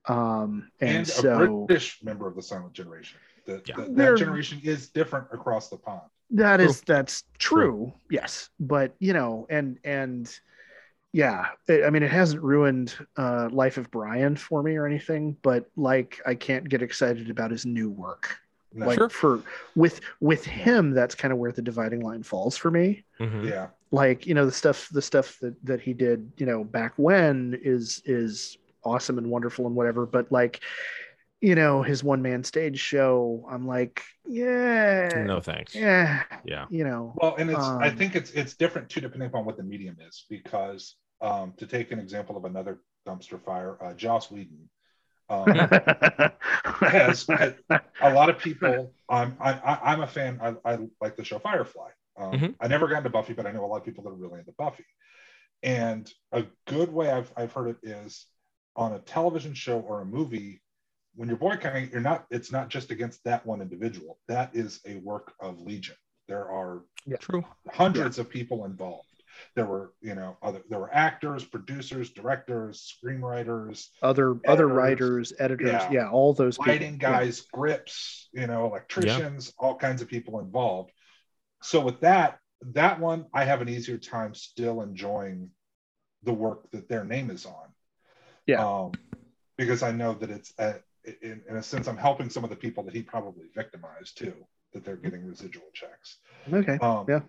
um, 0.06 0.70
and, 0.80 0.98
And, 0.98 1.06
so 1.06 1.62
a 1.62 1.66
British 1.66 2.02
member 2.02 2.26
of 2.26 2.34
the 2.34 2.42
Silent 2.42 2.72
Generation. 2.72 3.18
The, 3.46 3.62
Yeah. 3.64 3.76
the- 3.76 3.92
that 3.92 4.16
generation 4.18 4.60
is 4.64 4.88
different 4.90 5.28
across 5.32 5.68
the 5.70 5.76
pond. 5.76 6.02
that 6.32 6.58
True. 6.58 6.66
is 6.66 6.80
that's 6.82 7.24
true, 7.38 7.92
yes, 8.10 8.50
but 8.60 8.94
you 8.98 9.12
know, 9.12 9.46
and 9.50 9.78
and 9.84 10.38
yeah, 11.12 11.48
I 11.68 11.84
I 11.84 11.90
mean, 11.90 12.02
it 12.02 12.10
hasn't 12.10 12.42
ruined 12.42 12.94
uh, 13.16 13.48
Life 13.50 13.78
of 13.78 13.90
Brian 13.90 14.36
for 14.36 14.62
me 14.62 14.76
or 14.76 14.86
anything, 14.86 15.36
but 15.42 15.70
like 15.76 16.20
I 16.26 16.34
can't 16.34 16.68
get 16.68 16.82
excited 16.82 17.30
about 17.30 17.50
his 17.50 17.64
new 17.66 17.88
work. 17.90 18.36
No. 18.72 18.86
like 18.86 18.98
Sure. 18.98 19.08
for 19.08 19.42
with 19.74 20.00
with 20.20 20.44
him 20.44 20.92
that's 20.92 21.14
kind 21.16 21.32
of 21.32 21.38
where 21.38 21.50
the 21.52 21.62
dividing 21.62 22.00
line 22.02 22.22
falls 22.22 22.56
for 22.56 22.70
me 22.70 23.04
Mhm. 23.18 23.48
Yeah. 23.48 23.68
like 23.90 24.26
you 24.26 24.34
know 24.34 24.46
the 24.46 24.52
stuff 24.52 24.88
the 24.90 25.02
stuff 25.02 25.38
that 25.40 25.54
that 25.64 25.80
he 25.80 25.92
did 25.92 26.30
you 26.36 26.46
know 26.46 26.62
back 26.62 26.92
when 26.96 27.58
is 27.62 28.00
is 28.04 28.56
awesome 28.84 29.18
and 29.18 29.28
wonderful 29.28 29.66
and 29.66 29.74
whatever 29.74 30.06
but 30.06 30.30
like 30.30 30.60
you 31.40 31.54
know 31.54 31.82
his 31.82 32.04
one 32.04 32.22
man 32.22 32.44
stage 32.44 32.78
show 32.78 33.44
i'm 33.50 33.66
like 33.66 34.02
yeah 34.26 35.24
No 35.26 35.40
thanks. 35.40 35.74
yeah 35.74 36.22
Yeah. 36.44 36.66
you 36.70 36.84
know 36.84 37.12
Well, 37.16 37.34
and 37.36 37.50
it's 37.50 37.58
I 37.58 37.88
Um, 37.88 37.96
think 37.96 38.14
it's 38.14 38.30
it's 38.30 38.54
different 38.54 38.88
too 38.88 39.00
depending 39.00 39.28
upon 39.28 39.44
what 39.44 39.56
the 39.56 39.64
medium 39.64 39.96
is 40.06 40.26
because 40.30 40.96
um, 41.20 41.52
to 41.58 41.66
take 41.66 41.90
an 41.92 41.98
example 41.98 42.36
of 42.36 42.44
another 42.46 42.78
dumpster 43.06 43.38
fire, 43.42 43.76
uh, 43.84 43.92
Joss 43.94 44.30
Whedon. 44.30 44.68
Um, 45.30 45.46
has 46.80 47.26
a 48.02 48.10
lot 48.12 48.28
of 48.28 48.38
people. 48.38 48.92
Um, 49.08 49.36
I, 49.40 49.52
I, 49.52 49.92
I'm 49.92 50.00
a 50.02 50.06
fan. 50.06 50.38
I, 50.42 50.54
I 50.70 50.78
like 51.00 51.16
the 51.16 51.24
show 51.24 51.38
Firefly. 51.38 51.90
Um, 52.18 52.32
Mhm. 52.32 52.54
I 52.60 52.68
never 52.68 52.88
got 52.88 52.98
into 52.98 53.10
Buffy, 53.10 53.32
but 53.32 53.46
I 53.46 53.52
know 53.52 53.64
a 53.64 53.66
lot 53.66 53.78
of 53.78 53.84
people 53.84 54.04
that 54.04 54.10
are 54.10 54.14
really 54.14 54.40
into 54.40 54.52
Buffy. 54.58 54.84
And 55.62 56.10
a 56.32 56.44
good 56.66 56.92
way 56.92 57.10
I've, 57.10 57.32
I've 57.36 57.52
heard 57.52 57.68
it 57.68 57.76
is 57.82 58.26
on 58.76 58.94
a 58.94 58.98
television 58.98 59.54
show 59.54 59.80
or 59.80 60.00
a 60.00 60.04
movie, 60.04 60.62
when 61.14 61.28
you're 61.28 61.38
boycotting, 61.38 61.90
you're 61.90 62.00
not. 62.00 62.26
It's 62.30 62.52
not 62.52 62.68
just 62.68 62.90
against 62.90 63.22
that 63.24 63.44
one 63.44 63.60
individual. 63.60 64.18
That 64.28 64.54
is 64.54 64.80
a 64.86 64.96
work 64.96 65.32
of 65.40 65.60
legion. 65.60 65.96
There 66.28 66.48
are 66.48 66.82
True. 67.18 67.44
hundreds 67.72 68.18
of 68.18 68.30
people 68.30 68.64
involved. 68.64 69.09
There 69.54 69.66
were, 69.66 69.92
you 70.00 70.14
know, 70.14 70.36
other 70.42 70.62
there 70.68 70.78
were 70.78 70.92
actors, 70.94 71.44
producers, 71.44 72.10
directors, 72.10 72.96
screenwriters, 73.04 73.88
other 74.02 74.38
other 74.46 74.66
writers 74.66 75.32
editors 75.38 75.68
Yeah. 75.68 75.90
yeah, 75.92 76.10
all 76.10 76.34
those 76.34 76.56
people. 76.56 76.72
lighting 76.72 76.94
Yeah. 76.94 77.12
guys, 77.12 77.40
grips, 77.52 78.28
you 78.32 78.46
know, 78.46 78.66
electricians, 78.66 79.52
all 79.58 79.76
kinds 79.76 80.02
of 80.02 80.08
people 80.08 80.40
involved. 80.40 80.92
So 81.62 81.80
with 81.80 82.00
that, 82.00 82.38
that 82.72 83.00
one, 83.00 83.26
I 83.34 83.44
have 83.44 83.60
an 83.60 83.68
easier 83.68 83.98
time 83.98 84.34
still 84.34 84.82
enjoying 84.82 85.50
the 86.22 86.32
work 86.32 86.70
that 86.72 86.88
their 86.88 87.04
name 87.04 87.30
is 87.30 87.46
on. 87.46 87.68
Yeah. 88.46 88.64
Um, 88.66 88.92
because 89.56 89.82
I 89.82 89.92
know 89.92 90.14
that 90.14 90.30
it's 90.30 90.52
uh 90.58 90.74
in, 91.22 91.42
in 91.48 91.56
a 91.56 91.62
sense, 91.62 91.88
I'm 91.88 91.96
helping 91.96 92.28
some 92.28 92.44
of 92.44 92.50
the 92.50 92.56
people 92.56 92.84
that 92.84 92.94
he 92.94 93.02
probably 93.02 93.46
victimized 93.54 94.18
too, 94.18 94.34
that 94.74 94.84
they're 94.84 94.96
getting 94.96 95.24
residual 95.26 95.64
checks. 95.72 96.18
okay 96.52 96.78
Um, 96.78 97.06
Yeah. 97.08 97.20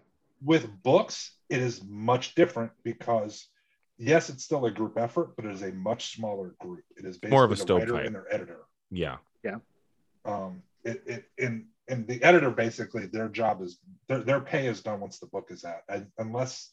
With 0.44 0.84
books, 0.84 1.36
it 1.50 1.62
is 1.62 1.84
much 1.84 2.36
different 2.36 2.72
because 2.84 3.48
yes, 3.98 4.30
it's 4.30 4.44
still 4.44 4.66
a 4.66 4.72
group 4.72 4.98
effort, 4.98 5.36
but 5.36 5.46
it 5.46 5.52
is 5.52 5.62
a 5.62 5.72
much 5.72 6.16
smaller 6.16 6.56
group. 6.60 6.84
It 6.98 7.06
is 7.06 7.18
basically 7.18 7.36
More 7.36 7.44
of 7.44 7.52
a 7.52 7.56
the 7.56 7.74
writer 7.74 7.86
stovepipe. 7.86 8.06
and 8.08 8.16
their 8.16 8.34
editor. 8.34 8.60
Yeah. 8.90 9.18
Yeah. 9.44 9.58
Um, 10.26 10.64
it, 10.84 11.04
it 11.06 11.26
and 11.38 11.66
and 11.88 12.08
the 12.08 12.24
editor 12.24 12.52
basically 12.52 13.06
their 13.06 13.30
job 13.30 13.62
is 13.62 13.80
their, 14.08 14.20
their 14.20 14.42
pay 14.42 14.68
is 14.68 14.82
done 14.82 15.00
once 15.00 15.20
the 15.20 15.28
book 15.28 15.48
is 15.52 15.64
out, 15.64 15.82
and, 15.90 16.08
unless 16.18 16.72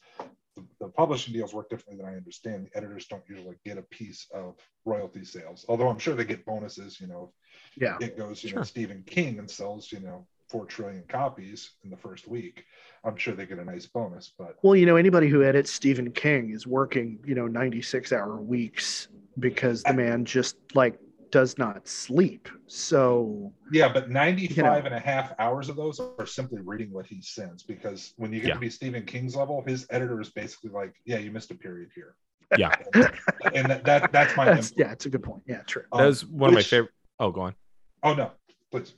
the, 0.57 0.65
the 0.81 0.89
publishing 0.89 1.35
deals 1.35 1.55
work 1.55 1.69
differently 1.69 2.03
than 2.03 2.13
I 2.13 2.17
understand. 2.17 2.67
The 2.67 2.77
editors 2.77 3.07
don't 3.07 3.23
usually 3.29 3.57
get 3.65 3.79
a 3.79 3.83
piece 3.83 4.27
of 4.33 4.57
royalty 4.85 5.25
sales, 5.25 5.65
although 5.69 5.89
I'm 5.89 5.99
sure 5.99 6.15
they 6.15 6.25
get 6.25 6.47
bonuses. 6.47 7.01
You 7.01 7.09
know, 7.09 7.33
yeah 7.77 7.97
it 8.01 8.17
goes, 8.17 8.43
you 8.43 8.55
know, 8.55 8.63
Stephen 8.63 9.03
King 9.07 9.39
and 9.39 9.51
sells, 9.51 9.93
you 9.93 10.01
know, 10.01 10.27
four 10.49 10.65
trillion 10.67 11.05
copies 11.09 11.73
in 11.85 11.91
the 11.91 11.97
first 11.97 12.27
week, 12.27 12.65
I'm 13.05 13.17
sure 13.17 13.35
they 13.35 13.47
get 13.47 13.59
a 13.59 13.65
nice 13.65 13.87
bonus. 13.87 14.33
But 14.39 14.57
Well, 14.63 14.75
you 14.77 14.87
know, 14.87 14.97
anybody 14.97 15.29
who 15.29 15.43
edits 15.43 15.71
Stephen 15.71 16.11
King 16.11 16.51
is 16.51 16.67
working, 16.67 17.19
you 17.25 17.35
know, 17.35 17.47
96 17.47 18.13
hour 18.13 18.37
weeks 18.41 19.09
because 19.39 19.83
the 19.83 19.93
man 19.93 20.25
just 20.25 20.57
like 20.75 20.99
does 21.31 21.59
not 21.59 21.87
sleep. 21.87 22.49
So, 22.67 23.53
yeah, 23.71 23.93
but 23.93 24.09
95 24.11 24.57
You 24.57 24.63
know. 24.63 24.73
and 24.73 24.95
a 24.95 24.99
half 24.99 25.35
hours 25.39 25.69
of 25.69 25.77
those 25.77 26.01
are 26.01 26.25
simply 26.27 26.61
reading 26.63 26.91
what 26.91 27.05
he 27.07 27.21
sends 27.21 27.63
because 27.63 28.15
when 28.17 28.33
you 28.33 28.41
get 28.41 28.49
Yeah. 28.49 28.55
to 28.55 28.61
be 28.61 28.71
Stephen 28.71 29.05
King's 29.05 29.37
level, 29.37 29.63
his 29.67 29.87
editor 29.91 30.21
is 30.21 30.31
basically 30.31 30.71
like, 30.71 30.95
yeah, 31.05 31.19
you 31.19 31.31
missed 31.31 31.51
a 31.51 31.55
period 31.55 31.91
here. 31.95 32.15
Yeah. 32.57 32.75
And, 32.95 33.55
and 33.55 33.71
that, 33.71 33.85
that 33.85 34.11
that's 34.13 34.35
my 34.37 34.47
that's, 34.47 34.73
yeah, 34.77 34.91
it's 34.91 35.05
a 35.07 35.11
good 35.11 35.23
point. 35.23 35.43
Yeah, 35.47 35.61
true. 35.67 35.83
Um, 35.93 36.01
That 36.01 36.07
was 36.07 36.25
one 36.27 36.49
of 36.51 36.55
my 36.55 36.63
favorite. 36.63 36.93
Oh, 37.21 37.31
go 37.31 37.43
on. 37.43 37.55
Oh 38.03 38.15
no, 38.15 38.31
please. 38.71 38.95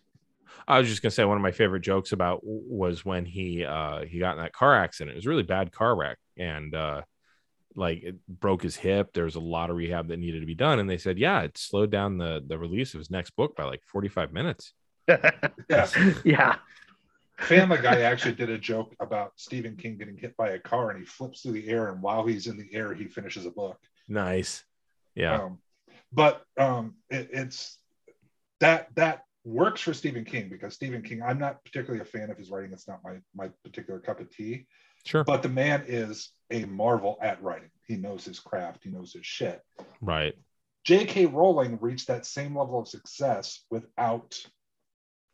I 0.66 0.78
was 0.78 0.88
just 0.88 1.02
gonna 1.02 1.10
say 1.10 1.24
one 1.24 1.36
of 1.36 1.42
my 1.42 1.52
favorite 1.52 1.80
jokes 1.80 2.12
about 2.12 2.40
was 2.42 3.04
when 3.04 3.24
he 3.24 3.64
uh 3.64 4.04
he 4.04 4.18
got 4.18 4.36
in 4.36 4.42
that 4.42 4.52
car 4.52 4.74
accident. 4.74 5.14
It 5.14 5.18
was 5.18 5.26
a 5.26 5.30
really 5.30 5.42
bad 5.42 5.72
car 5.72 5.94
wreck, 5.94 6.18
and 6.36 6.74
uh 6.74 7.02
like 7.76 8.02
it 8.02 8.16
broke 8.28 8.62
his 8.62 8.76
hip. 8.76 9.12
There 9.12 9.24
was 9.24 9.36
a 9.36 9.40
lot 9.40 9.70
of 9.70 9.76
rehab 9.76 10.08
that 10.08 10.18
needed 10.18 10.40
to 10.40 10.46
be 10.46 10.54
done, 10.54 10.78
and 10.78 10.90
they 10.90 10.98
said, 10.98 11.18
yeah, 11.18 11.42
it 11.42 11.56
slowed 11.58 11.90
down 11.90 12.18
the 12.18 12.42
the 12.46 12.58
release 12.58 12.94
of 12.94 12.98
his 12.98 13.10
next 13.10 13.30
book 13.36 13.56
by 13.56 13.64
like 13.64 13.82
forty 13.84 14.08
five 14.08 14.32
minutes. 14.32 14.72
Yeah. 15.68 15.88
yeah. 16.24 16.56
Family 17.38 17.78
Guy 17.78 18.02
actually 18.02 18.34
did 18.34 18.50
a 18.50 18.58
joke 18.58 18.94
about 19.00 19.32
Stephen 19.36 19.76
King 19.76 19.96
getting 19.96 20.16
hit 20.16 20.36
by 20.36 20.50
a 20.50 20.58
car 20.58 20.90
and 20.90 21.00
he 21.00 21.04
flips 21.06 21.40
through 21.40 21.52
the 21.52 21.68
air, 21.68 21.88
and 21.88 22.02
while 22.02 22.26
he's 22.26 22.46
in 22.46 22.56
the 22.56 22.68
air, 22.72 22.92
he 22.92 23.06
finishes 23.06 23.46
a 23.46 23.50
book. 23.50 23.78
Nice. 24.08 24.64
Yeah. 25.14 25.42
Um, 25.42 25.58
but 26.12 26.42
um, 26.58 26.96
it, 27.08 27.30
it's 27.32 27.78
that 28.60 28.88
that 28.96 29.24
works 29.44 29.80
for 29.80 29.94
Stephen 29.94 30.24
King 30.24 30.48
because 30.48 30.74
Stephen 30.74 31.02
King, 31.02 31.22
I'm 31.22 31.38
not 31.38 31.64
particularly 31.64 32.00
a 32.00 32.04
fan 32.04 32.30
of 32.30 32.38
his 32.38 32.50
writing. 32.50 32.72
It's 32.72 32.88
not 32.88 33.00
my 33.04 33.18
my 33.34 33.50
particular 33.64 34.00
cup 34.00 34.20
of 34.20 34.30
tea. 34.30 34.66
Sure. 35.04 35.24
But 35.24 35.42
the 35.42 35.48
man 35.48 35.84
is 35.86 36.30
a 36.50 36.64
marvel 36.66 37.18
at 37.22 37.42
writing. 37.42 37.70
He 37.86 37.96
knows 37.96 38.24
his 38.24 38.38
craft. 38.38 38.84
He 38.84 38.90
knows 38.90 39.12
his 39.14 39.24
shit. 39.24 39.62
Right. 40.00 40.34
J.K. 40.84 41.26
Rowling 41.26 41.78
reached 41.80 42.08
that 42.08 42.26
same 42.26 42.56
level 42.56 42.80
of 42.80 42.88
success 42.88 43.64
without 43.70 44.38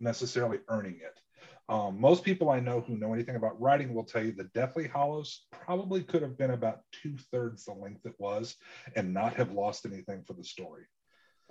necessarily 0.01 0.59
earning 0.69 1.01
it. 1.03 1.21
Um, 1.69 2.01
most 2.01 2.23
people 2.23 2.51
I 2.51 2.61
know 2.61 2.81
who 2.81 2.97
know 2.97 3.13
anything 3.13 3.35
about 3.35 3.61
writing 3.61 3.93
will 3.93 4.05
tell 4.05 4.25
you 4.25 4.33
the 4.33 4.51
Deathly 4.55 4.87
Hallows 4.87 5.47
probably 5.51 6.03
could 6.03 6.23
have 6.23 6.39
been 6.39 6.53
about 6.53 6.81
two 6.93 7.17
thirds 7.33 7.65
the 7.65 7.73
length 7.73 8.07
it 8.07 8.15
was 8.19 8.57
and 8.95 9.13
not 9.13 9.35
have 9.35 9.51
lost 9.51 9.85
anything 9.85 10.23
for 10.25 10.35
the 10.35 10.45
story. 10.45 10.85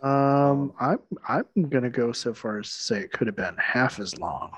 Um, 0.04 0.74
I'm 0.80 1.00
I'm 1.28 1.70
gonna 1.70 1.90
go 1.90 2.12
so 2.12 2.34
far 2.34 2.60
as 2.60 2.68
to 2.68 2.74
say 2.74 3.00
it 3.00 3.12
could 3.12 3.28
have 3.28 3.36
been 3.36 3.56
half 3.58 4.00
as 4.00 4.18
long. 4.20 4.52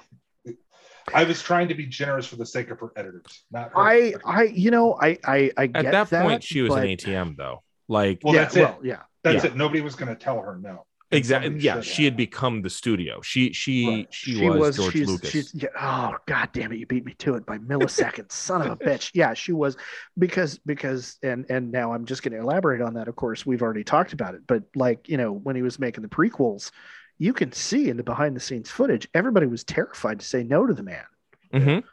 I 1.13 1.23
was 1.23 1.41
trying 1.41 1.69
to 1.69 1.75
be 1.75 1.85
generous 1.85 2.25
for 2.27 2.35
the 2.35 2.45
sake 2.45 2.69
of 2.69 2.79
her 2.79 2.91
editors, 2.97 3.45
not 3.51 3.69
her. 3.71 3.77
I 3.77 4.13
I 4.25 4.43
you 4.43 4.71
know 4.71 4.97
I 5.01 5.17
I, 5.23 5.51
I 5.57 5.63
At 5.63 5.73
get 5.73 6.09
that, 6.09 6.09
point, 6.23 6.43
she 6.43 6.61
was 6.61 6.69
but- 6.73 6.83
an 6.83 6.89
ATM 6.89 7.37
though. 7.37 7.63
Like 7.87 8.19
Well, 8.23 8.33
yeah, 8.35 8.41
that's 8.41 8.55
it. 8.57 8.59
well, 8.61 8.79
yeah. 8.83 9.03
That's 9.23 9.45
yeah. 9.45 9.51
it. 9.51 9.55
Nobody 9.55 9.79
was 9.79 9.95
going 9.95 10.09
to 10.09 10.21
tell 10.21 10.41
her 10.41 10.57
no. 10.61 10.85
Exactly. 11.11 11.57
Yeah, 11.59 11.79
she 11.79 12.03
had 12.03 12.17
become 12.17 12.61
the 12.61 12.69
studio. 12.69 13.21
She 13.21 13.53
she 13.53 13.87
Right. 13.87 14.07
she, 14.13 14.49
was, 14.49 14.75
George 14.75 14.91
she's, 14.91 15.07
Lucas. 15.07 15.29
She's, 15.29 15.55
yeah, 15.55 15.69
oh 15.79 16.15
god 16.25 16.49
damn 16.51 16.73
it, 16.73 16.79
you 16.79 16.85
beat 16.85 17.05
me 17.05 17.13
to 17.19 17.35
it 17.35 17.45
by 17.45 17.57
milliseconds, 17.59 18.33
son 18.33 18.61
of 18.61 18.71
a 18.71 18.75
bitch. 18.75 19.11
Yeah, 19.13 19.33
she 19.33 19.53
was 19.53 19.77
because 20.17 20.57
because 20.65 21.17
and 21.23 21.45
and 21.49 21.71
now 21.71 21.93
I'm 21.93 22.05
just 22.05 22.23
going 22.23 22.33
to 22.33 22.39
elaborate 22.39 22.81
on 22.81 22.95
that. 22.95 23.07
Of 23.07 23.15
course, 23.15 23.45
we've 23.45 23.61
already 23.61 23.85
talked 23.85 24.11
about 24.11 24.35
it, 24.35 24.41
but 24.47 24.63
like 24.75 25.07
you 25.07 25.15
know 25.15 25.31
when 25.31 25.55
he 25.55 25.61
was 25.61 25.79
making 25.79 26.01
the 26.01 26.09
prequels, 26.09 26.71
you 27.17 27.31
can 27.31 27.53
see 27.53 27.89
in 27.89 27.95
the 27.95 28.03
behind 28.03 28.35
the 28.35 28.41
scenes 28.41 28.69
footage, 28.69 29.07
everybody 29.13 29.47
was 29.47 29.63
terrified 29.63 30.19
to 30.19 30.25
say 30.25 30.43
no 30.43 30.65
to 30.67 30.73
the 30.73 30.83
man. 30.83 31.05
Mhm. 31.53 31.83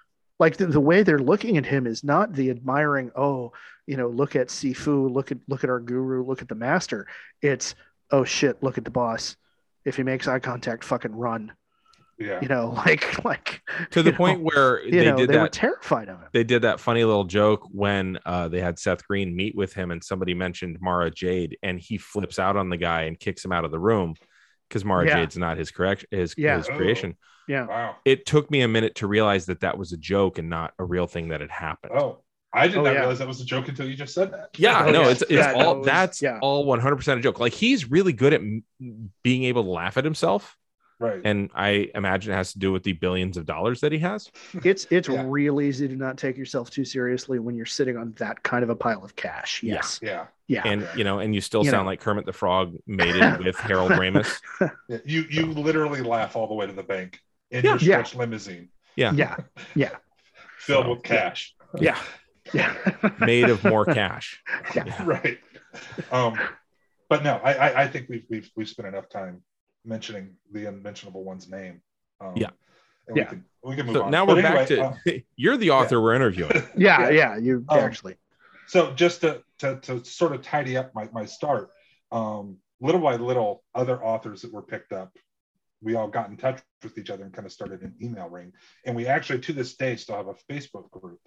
Like 0.40 0.56
the, 0.56 0.66
the 0.66 0.80
way 0.80 1.04
they're 1.04 1.20
looking 1.20 1.56
at 1.56 1.66
him 1.66 1.86
is 1.86 2.02
not 2.02 2.32
the 2.32 2.50
admiring, 2.50 3.12
oh, 3.14 3.52
you 3.86 3.96
know, 3.96 4.08
look 4.08 4.34
at 4.34 4.48
Sifu, 4.48 5.08
look 5.12 5.30
at 5.30 5.38
look 5.46 5.62
at 5.62 5.70
our 5.70 5.78
guru, 5.78 6.24
look 6.24 6.42
at 6.42 6.48
the 6.48 6.56
master. 6.56 7.06
It's 7.40 7.76
oh 8.10 8.24
shit, 8.24 8.62
look 8.62 8.78
at 8.78 8.84
the 8.84 8.90
boss. 8.90 9.36
If 9.84 9.96
he 9.96 10.02
makes 10.02 10.26
eye 10.28 10.38
contact, 10.38 10.84
fucking 10.84 11.12
run. 11.14 11.52
Yeah. 12.18 12.38
You 12.40 12.48
know, 12.48 12.70
like 12.86 13.24
like 13.24 13.60
To 13.90 14.02
the 14.02 14.12
point 14.12 14.38
know, 14.40 14.44
where 14.54 14.84
you 14.84 14.90
they 14.92 15.04
know, 15.06 15.16
did 15.16 15.30
they 15.30 15.38
were 15.38 15.48
terrified 15.48 16.08
of 16.08 16.20
him. 16.20 16.28
they 16.32 16.44
did 16.44 16.62
that 16.62 16.78
funny 16.80 17.02
little 17.04 17.24
joke 17.24 17.66
when 17.72 18.18
uh, 18.24 18.48
they 18.48 18.60
had 18.60 18.78
Seth 18.78 19.06
Green 19.06 19.34
meet 19.34 19.56
with 19.56 19.74
him 19.74 19.90
and 19.90 20.02
somebody 20.02 20.32
mentioned 20.32 20.78
Mara 20.80 21.10
Jade 21.10 21.58
and 21.62 21.78
he 21.80 21.98
flips 21.98 22.38
out 22.38 22.56
on 22.56 22.68
the 22.70 22.76
guy 22.76 23.02
and 23.02 23.18
kicks 23.18 23.44
him 23.44 23.50
out 23.52 23.64
of 23.64 23.72
the 23.72 23.80
room 23.80 24.14
because 24.68 24.84
Mara 24.84 25.06
Yeah. 25.06 25.14
Jade's 25.16 25.36
not 25.36 25.58
his 25.58 25.70
correct 25.72 26.06
his, 26.10 26.34
Yeah. 26.38 26.56
his 26.58 26.68
Oh. 26.70 26.76
creation. 26.76 27.16
Yeah. 27.48 27.66
Wow. 27.66 27.96
It 28.06 28.24
took 28.24 28.50
me 28.50 28.62
a 28.62 28.68
minute 28.68 28.94
to 28.96 29.06
realize 29.06 29.46
that 29.46 29.60
that 29.60 29.76
was 29.76 29.92
a 29.92 29.98
joke 29.98 30.38
and 30.38 30.48
not 30.48 30.72
a 30.78 30.84
real 30.84 31.06
thing 31.06 31.28
that 31.28 31.40
had 31.42 31.50
happened. 31.50 31.92
Oh, 31.94 32.22
I 32.54 32.68
did 32.68 32.76
Oh, 32.78 32.82
not 32.82 32.92
yeah. 32.94 33.00
realize 33.00 33.18
that 33.18 33.28
was 33.28 33.40
a 33.40 33.44
joke 33.44 33.68
until 33.68 33.88
you 33.88 33.96
just 33.96 34.14
said 34.14 34.32
that. 34.32 34.50
Yeah, 34.56 34.84
Oh, 34.86 34.90
no, 34.90 35.02
yeah. 35.02 35.08
it's 35.08 35.22
it's 35.22 35.30
Yeah, 35.32 35.52
no, 35.52 35.66
all 35.66 35.72
it 35.74 35.78
was- 35.78 35.86
that's 35.86 36.22
yeah. 36.22 36.38
all 36.40 36.64
100% 36.66 37.18
a 37.18 37.20
joke. 37.20 37.40
Like 37.40 37.52
he's 37.52 37.90
really 37.90 38.12
good 38.12 38.32
at 38.32 38.40
m- 38.40 38.62
being 39.22 39.44
able 39.44 39.64
to 39.64 39.70
laugh 39.70 39.96
at 39.96 40.04
himself 40.04 40.56
Right. 41.00 41.20
and 41.24 41.50
I 41.54 41.90
imagine 41.94 42.32
it 42.32 42.36
has 42.36 42.52
to 42.52 42.60
do 42.60 42.70
with 42.70 42.84
the 42.84 42.92
billions 42.92 43.36
of 43.36 43.44
dollars 43.46 43.80
that 43.80 43.90
he 43.90 43.98
has. 43.98 44.30
It's 44.64 44.86
it's 44.90 45.08
Yeah. 45.08 45.24
real 45.26 45.60
easy 45.60 45.88
to 45.88 45.96
not 45.96 46.16
take 46.16 46.36
yourself 46.38 46.70
too 46.70 46.84
seriously 46.84 47.40
when 47.40 47.56
you're 47.56 47.66
sitting 47.66 47.96
on 47.96 48.12
that 48.18 48.42
kind 48.44 48.62
of 48.62 48.70
a 48.70 48.76
pile 48.76 49.04
of 49.04 49.16
cash. 49.16 49.62
Yeah. 49.62 49.74
Yes. 49.74 49.98
yeah. 50.02 50.26
Yeah. 50.46 50.62
And 50.64 50.86
you 50.96 51.02
know, 51.02 51.18
and 51.18 51.34
you 51.34 51.40
still 51.40 51.64
You 51.64 51.70
sound 51.70 51.84
know. 51.84 51.90
like 51.90 52.00
Kermit 52.00 52.26
the 52.26 52.32
Frog 52.32 52.76
mated 52.86 53.38
with 53.44 53.56
Harold 53.58 53.90
Ramis. 53.92 54.40
Yeah. 54.88 54.98
You 55.04 55.24
you 55.28 55.46
literally 55.46 56.00
laugh 56.02 56.36
all 56.36 56.46
the 56.46 56.54
way 56.54 56.66
to 56.66 56.72
the 56.72 56.82
bank 56.84 57.18
in 57.50 57.64
Yeah. 57.64 57.70
your 57.70 57.78
Yeah. 57.80 58.02
stretch 58.04 58.14
limousine 58.14 58.68
Yeah. 58.94 59.12
yeah. 59.14 59.36
Yeah. 59.74 59.90
filled 60.58 60.84
So, 60.84 60.90
with 60.92 61.02
cash. 61.02 61.54
Yeah. 61.78 61.98
Yeah. 62.52 62.74
made 63.20 63.48
of 63.48 63.64
more 63.64 63.84
cash. 64.00 64.42
Yeah. 64.74 64.84
Yeah. 64.86 65.04
right. 65.04 65.38
Um, 66.12 66.38
but 67.08 67.22
no, 67.24 67.40
I, 67.42 67.52
I 67.52 67.82
I 67.82 67.88
think 67.88 68.08
we've 68.08 68.24
we've 68.28 68.50
we've 68.56 68.68
spent 68.68 68.88
enough 68.88 69.08
time 69.08 69.42
mentioning 69.84 70.36
the 70.52 70.66
unmentionable 70.66 71.24
one's 71.24 71.48
name. 71.50 71.80
Um, 72.20 72.34
Yeah. 72.36 72.50
And 73.08 73.16
Yeah. 73.16 73.22
we 73.24 73.28
can 73.28 73.44
we 73.62 73.76
can 73.76 73.86
move 73.86 73.96
So 73.96 74.02
on. 74.04 74.10
now 74.10 74.26
But 74.26 74.36
we're 74.36 74.46
anyway, 74.46 74.66
back 74.66 74.68
to 75.04 75.10
uh, 75.14 75.18
you're 75.36 75.56
the 75.56 75.70
author 75.70 76.00
we're 76.00 76.14
interviewing. 76.14 76.50
Yeah. 76.76 77.08
Yeah. 77.08 77.10
Yeah. 77.10 77.36
You 77.38 77.64
Um, 77.68 77.78
actually. 77.78 78.16
so 78.66 78.92
just 78.92 79.20
to, 79.22 79.42
to 79.60 79.78
to 79.80 80.04
sort 80.04 80.32
of 80.34 80.42
tidy 80.42 80.76
up 80.76 80.94
my, 80.94 81.08
my 81.12 81.24
start 81.26 81.70
um, 82.12 82.58
little 82.80 83.00
by 83.00 83.16
little 83.16 83.62
other 83.74 84.02
authors 84.04 84.42
that 84.42 84.52
were 84.52 84.62
picked 84.62 84.92
up 84.92 85.16
we 85.82 85.96
all 85.96 86.08
got 86.08 86.30
in 86.30 86.36
touch 86.38 86.62
with 86.82 86.96
each 86.96 87.10
other 87.10 87.24
and 87.24 87.32
kind 87.34 87.44
of 87.44 87.52
started 87.52 87.82
an 87.82 87.94
email 88.00 88.28
ring 88.28 88.52
and 88.86 88.96
we 88.96 89.06
actually 89.06 89.38
to 89.38 89.52
this 89.52 89.76
day 89.76 89.96
still 89.96 90.16
have 90.16 90.28
a 90.28 90.34
facebook 90.50 90.90
group 90.90 91.20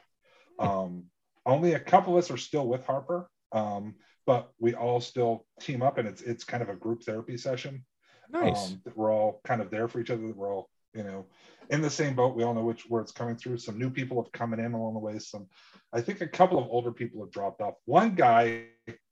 um, 0.59 1.03
only 1.45 1.73
a 1.73 1.79
couple 1.79 2.13
of 2.17 2.23
us 2.23 2.31
are 2.31 2.37
still 2.37 2.67
with 2.67 2.85
harper 2.85 3.29
um, 3.51 3.95
but 4.25 4.51
we 4.59 4.73
all 4.73 4.99
still 4.99 5.45
team 5.59 5.81
up 5.81 5.97
and 5.97 6.07
it's 6.07 6.21
it's 6.21 6.43
kind 6.43 6.61
of 6.63 6.69
a 6.69 6.75
group 6.75 7.03
therapy 7.03 7.37
session 7.37 7.83
Nice. 8.29 8.71
um, 8.71 8.81
we're 8.95 9.13
all 9.13 9.41
kind 9.45 9.61
of 9.61 9.69
there 9.69 9.87
for 9.87 9.99
each 9.99 10.09
other. 10.09 10.21
We're 10.21 10.53
all, 10.53 10.69
you 10.93 11.03
know, 11.03 11.25
in 11.69 11.81
the 11.81 11.89
same 11.89 12.15
boat. 12.15 12.35
We 12.35 12.43
all 12.43 12.53
know 12.53 12.63
which 12.63 12.83
where 12.89 13.01
it's 13.01 13.11
coming 13.11 13.37
through. 13.37 13.57
Some 13.57 13.79
new 13.79 13.89
people 13.89 14.21
have 14.21 14.31
come 14.31 14.53
in 14.53 14.73
along 14.73 14.93
the 14.93 14.99
way. 14.99 15.17
Some, 15.19 15.47
I 15.93 16.01
think, 16.01 16.21
a 16.21 16.27
couple 16.27 16.59
of 16.59 16.67
older 16.69 16.91
people 16.91 17.21
have 17.21 17.31
dropped 17.31 17.61
off. 17.61 17.75
One 17.85 18.15
guy, 18.15 18.65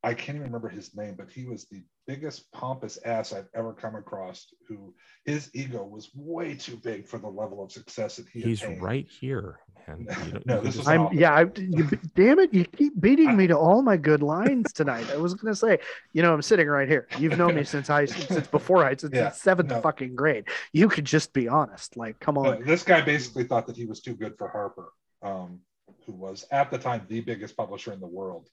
I 0.06 0.14
can't 0.14 0.36
even 0.36 0.44
remember 0.48 0.70
his 0.70 0.96
name, 0.96 1.16
but 1.18 1.32
he 1.32 1.46
was 1.46 1.66
the 1.66 1.84
biggest 2.06 2.52
pompous 2.52 2.98
ass 3.06 3.34
I've 3.34 3.48
ever 3.56 3.74
come 3.74 3.96
across. 3.96 4.46
Who 4.68 4.94
his 5.26 5.50
ego 5.56 5.84
was 5.84 6.12
way 6.16 6.54
too 6.54 6.78
big 6.78 7.08
for 7.08 7.18
the 7.18 7.28
level 7.28 7.64
of 7.64 7.72
success 7.72 8.18
that 8.18 8.28
he. 8.28 8.42
He's 8.42 8.62
attained. 8.62 8.84
right 8.84 9.08
here. 9.10 9.60
And 9.88 10.08
No, 10.46 10.62
this 10.62 10.76
is 10.78 10.88
I'm 10.88 11.12
yeah. 11.12 11.34
I, 11.34 11.42
you, 11.58 11.90
damn 12.16 12.38
it! 12.40 12.54
You 12.54 12.66
keep 12.66 13.00
beating 13.02 13.36
me 13.36 13.48
to 13.48 13.58
all 13.58 13.82
my 13.82 13.98
good 13.98 14.22
lines 14.22 14.72
tonight. 14.74 15.10
I 15.12 15.18
was 15.18 15.34
gonna 15.34 15.56
say, 15.56 15.80
you 16.14 16.22
know, 16.22 16.34
I'm 16.34 16.42
sitting 16.44 16.68
right 16.68 16.88
here. 16.88 17.08
You've 17.18 17.38
known 17.38 17.56
me 17.56 17.64
since 17.74 17.90
I 17.90 18.06
since 18.06 18.48
before 18.48 18.86
I 18.86 18.96
since 18.96 19.14
Yeah, 19.16 19.32
seventh 19.32 19.70
no. 19.70 19.82
fucking 19.82 20.16
grade. 20.16 20.46
You 20.72 20.88
could 20.88 21.06
just 21.06 21.34
be 21.34 21.48
honest. 21.48 21.98
Like, 21.98 22.20
come 22.20 22.36
No, 22.36 22.54
on. 22.54 22.64
this 22.64 22.84
guy 22.84 23.02
basically 23.02 23.44
thought 23.46 23.66
that 23.68 23.76
he 23.76 23.86
was 23.86 24.02
too 24.02 24.14
good 24.14 24.38
for 24.38 24.50
Harper, 24.50 24.92
um, 25.24 25.62
who 26.06 26.14
was 26.14 26.46
at 26.52 26.70
the 26.70 26.78
time 26.78 27.06
the 27.08 27.22
biggest 27.22 27.58
publisher 27.58 27.92
in 27.92 28.00
the 28.00 28.08
world. 28.08 28.48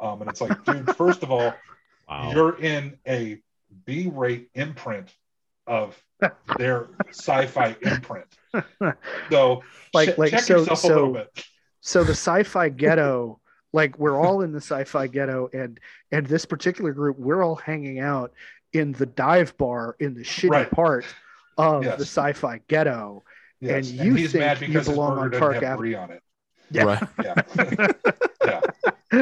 Um, 0.00 0.20
and 0.22 0.30
it's 0.30 0.40
like, 0.40 0.64
dude, 0.64 0.94
first 0.96 1.22
of 1.22 1.30
all, 1.30 1.54
wow. 2.08 2.30
you're 2.32 2.58
in 2.60 2.98
a 3.06 3.38
B-rate 3.84 4.50
imprint 4.54 5.14
of 5.66 6.00
their 6.58 6.88
sci-fi 7.10 7.76
imprint. 7.82 8.26
So, 9.30 9.62
Like- 9.92 10.10
che- 10.10 10.14
like, 10.16 10.30
check 10.30 10.40
so- 10.40 10.58
yourself 10.58 10.78
so- 10.78 10.88
a 10.88 10.94
little 10.94 11.12
bit. 11.12 11.44
so 11.80 12.04
the 12.04 12.12
sci-fi 12.12 12.68
ghetto 12.70 13.40
like 13.72 13.98
we're 13.98 14.18
all 14.18 14.40
in 14.42 14.52
the 14.52 14.60
sci-fi 14.60 15.06
ghetto 15.08 15.50
and 15.52 15.78
and 16.10 16.26
this 16.26 16.46
particular 16.46 16.92
group 16.92 17.18
we're 17.18 17.42
all 17.44 17.56
hanging 17.56 17.98
out 17.98 18.32
in 18.72 18.92
the 18.92 19.04
dive 19.06 19.54
bar 19.58 19.96
in 20.00 20.14
the 20.14 20.22
shitty 20.22 20.50
Right. 20.50 20.70
part 20.70 21.04
of 21.58 21.84
Yes. 21.84 21.98
the 21.98 22.04
sci-fi 22.06 22.60
ghetto 22.68 23.22
Yes. 23.60 23.88
and 23.90 24.00
you 24.06 24.14
he's 24.14 24.32
think 24.32 24.44
mad 24.44 24.60
you 24.60 24.68
because 24.68 24.86
his 24.86 24.94
belong 24.94 25.18
on 25.18 25.30
doesn't 25.30 25.40
Park 25.40 25.54
have 25.56 25.62
Avenue. 25.64 25.96
on 25.96 26.10
it. 26.12 26.22
Yeah. 26.70 26.82
Right. 26.84 27.02
Yeah. 27.22 27.42
yeah. 28.44 28.60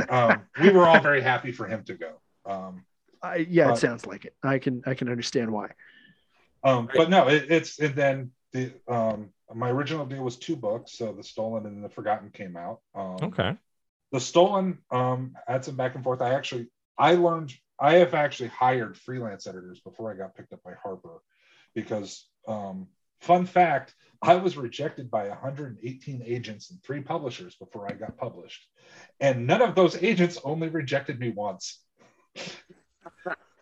Um, 0.08 0.42
we 0.60 0.70
were 0.70 0.86
all 0.86 1.00
very 1.00 1.20
happy 1.20 1.52
for 1.52 1.66
him 1.66 1.84
to 1.84 1.94
go. 1.94 2.12
Um, 2.46 2.84
I, 3.22 3.36
yeah 3.36 3.68
But- 3.68 3.74
it 3.74 3.80
sounds 3.80 4.04
like 4.06 4.26
it 4.26 4.34
i 4.42 4.58
can 4.58 4.82
i 4.86 4.92
can 4.92 5.08
understand 5.08 5.50
why 5.50 5.70
Um, 6.62 6.88
but 6.94 7.08
no, 7.10 7.28
it, 7.28 7.50
it's 7.50 7.78
and 7.78 7.94
then 7.94 8.30
the 8.52 8.72
um 8.88 9.30
my 9.54 9.70
original 9.70 10.06
deal 10.06 10.22
was 10.22 10.36
two 10.36 10.56
books, 10.56 10.92
so 10.98 11.12
the 11.12 11.22
Stolen 11.22 11.66
and 11.66 11.84
the 11.84 11.88
Forgotten 11.90 12.30
came 12.30 12.56
out. 12.56 12.80
Um, 12.94 13.16
Okay. 13.22 13.56
The 14.12 14.20
Stolen 14.20 14.78
um 14.90 15.34
had 15.46 15.64
some 15.64 15.76
back 15.76 15.94
and 15.94 16.04
forth. 16.04 16.20
I 16.22 16.34
actually 16.34 16.68
I 16.98 17.14
learned 17.16 17.52
I 17.78 17.94
have 17.94 18.14
actually 18.14 18.48
hired 18.48 18.96
freelance 18.96 19.46
editors 19.46 19.80
before 19.80 20.10
I 20.12 20.16
got 20.16 20.34
picked 20.36 20.52
up 20.52 20.62
by 20.62 20.72
Harper 20.82 21.18
because 21.74 22.26
um 22.46 22.88
fun 23.24 23.46
fact 23.46 23.94
I 24.22 24.36
was 24.36 24.56
rejected 24.56 25.10
by 25.10 25.28
118 25.28 26.22
agents 26.24 26.70
and 26.70 26.82
three 26.82 27.00
publishers 27.02 27.56
before 27.56 27.86
I 27.90 27.94
got 27.94 28.16
published. 28.16 28.62
And 29.20 29.46
none 29.46 29.62
of 29.62 29.74
those 29.74 30.02
agents 30.02 30.38
only 30.44 30.68
rejected 30.68 31.18
me 31.20 31.30
once. 31.30 31.80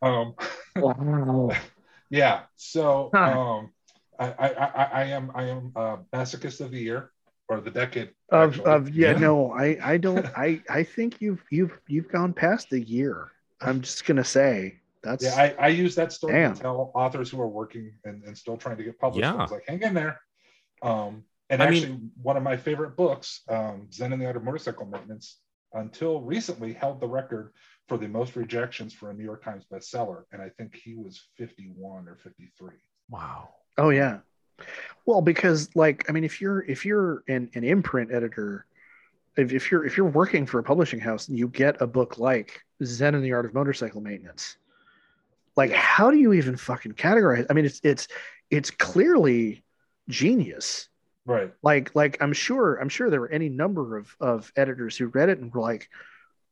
um 0.02 0.34
Wow. 0.76 1.50
yeah. 2.10 2.42
So 2.56 3.10
Huh. 3.14 3.38
um, 3.38 3.72
I, 4.18 4.26
I, 4.38 4.48
I, 4.48 4.84
I 4.84 5.04
am 5.04 5.30
I 5.34 5.44
am 5.48 5.72
uh, 5.76 5.96
masochist 6.12 6.60
of 6.60 6.70
the 6.70 6.78
year 6.78 7.10
or 7.48 7.60
the 7.60 7.70
decade 7.70 8.10
Of, 8.30 8.60
actually. 8.60 8.70
of 8.70 8.90
yeah, 8.94 9.12
Yeah. 9.12 9.18
no, 9.18 9.52
I 9.52 9.78
I 9.82 9.96
don't 9.98 10.26
I 10.36 10.62
I 10.68 10.82
think 10.84 11.20
you've 11.20 11.42
you've 11.50 11.78
you've 11.88 12.08
gone 12.10 12.32
past 12.32 12.70
the 12.70 12.80
year. 12.80 13.30
I'm 13.60 13.80
just 13.80 14.04
gonna 14.06 14.24
say 14.24 14.80
that's 15.02 15.24
yeah. 15.24 15.34
I, 15.58 15.66
I 15.66 15.68
use 15.68 15.94
that 15.96 16.12
story 16.12 16.34
Damn. 16.34 16.54
to 16.54 16.60
tell 16.60 16.92
authors 16.94 17.30
who 17.30 17.40
are 17.40 17.48
working 17.48 17.92
and, 18.04 18.22
and 18.24 18.36
still 18.36 18.56
trying 18.56 18.76
to 18.76 18.84
get 18.84 18.98
published. 18.98 19.22
Yeah. 19.22 19.34
I 19.34 19.46
like, 19.46 19.64
hang 19.66 19.82
in 19.82 19.94
there. 19.94 20.20
Um, 20.82 21.24
and 21.50 21.62
I 21.62 21.70
mean- 21.70 21.82
actually, 21.82 22.00
one 22.22 22.36
of 22.36 22.42
my 22.42 22.56
favorite 22.56 22.96
books, 22.96 23.42
um, 23.48 23.88
Zen 23.92 24.12
and 24.12 24.22
the 24.22 24.26
Art 24.26 24.36
of 24.36 24.44
Motorcycle 24.44 24.86
Maintenance, 24.86 25.38
until 25.74 26.20
recently 26.20 26.72
held 26.72 27.00
the 27.00 27.08
record 27.08 27.52
for 27.88 27.98
the 27.98 28.08
most 28.08 28.36
rejections 28.36 28.92
for 28.92 29.10
a 29.10 29.14
New 29.14 29.24
York 29.24 29.44
Times 29.44 29.64
bestseller, 29.70 30.24
and 30.32 30.40
I 30.40 30.48
think 30.50 30.74
he 30.74 30.94
was 30.94 31.28
51 31.36 32.08
or 32.08 32.16
53. 32.22 32.70
Wow. 33.10 33.50
Oh 33.78 33.90
yeah. 33.90 34.18
Well, 35.06 35.20
because 35.20 35.74
like 35.74 36.08
I 36.08 36.12
mean, 36.12 36.24
if 36.24 36.40
you're 36.40 36.62
if 36.62 36.84
you're 36.86 37.24
an, 37.28 37.50
an 37.54 37.64
imprint 37.64 38.12
editor, 38.12 38.66
if, 39.36 39.52
if 39.52 39.70
you're 39.70 39.84
if 39.84 39.96
you're 39.96 40.06
working 40.06 40.46
for 40.46 40.58
a 40.58 40.62
publishing 40.62 41.00
house 41.00 41.28
and 41.28 41.38
you 41.38 41.48
get 41.48 41.80
a 41.80 41.86
book 41.86 42.18
like 42.18 42.60
Zen 42.84 43.14
and 43.14 43.24
the 43.24 43.32
Art 43.32 43.46
of 43.46 43.54
Motorcycle 43.54 44.00
Maintenance, 44.00 44.56
like 45.56 45.70
how 45.72 46.10
do 46.10 46.16
you 46.16 46.32
even 46.32 46.56
fucking 46.56 46.92
categorize? 46.92 47.46
I 47.50 47.52
mean, 47.52 47.64
it's 47.64 47.80
it's 47.84 48.08
it's 48.50 48.70
clearly 48.70 49.62
genius. 50.08 50.88
Right. 51.24 51.52
Like 51.62 51.94
like 51.94 52.20
I'm 52.20 52.32
sure 52.32 52.76
I'm 52.76 52.88
sure 52.88 53.08
there 53.10 53.20
were 53.20 53.30
any 53.30 53.48
number 53.48 53.96
of 53.96 54.14
of 54.20 54.52
editors 54.56 54.96
who 54.96 55.06
read 55.06 55.28
it 55.28 55.38
and 55.38 55.52
were 55.52 55.60
like, 55.60 55.88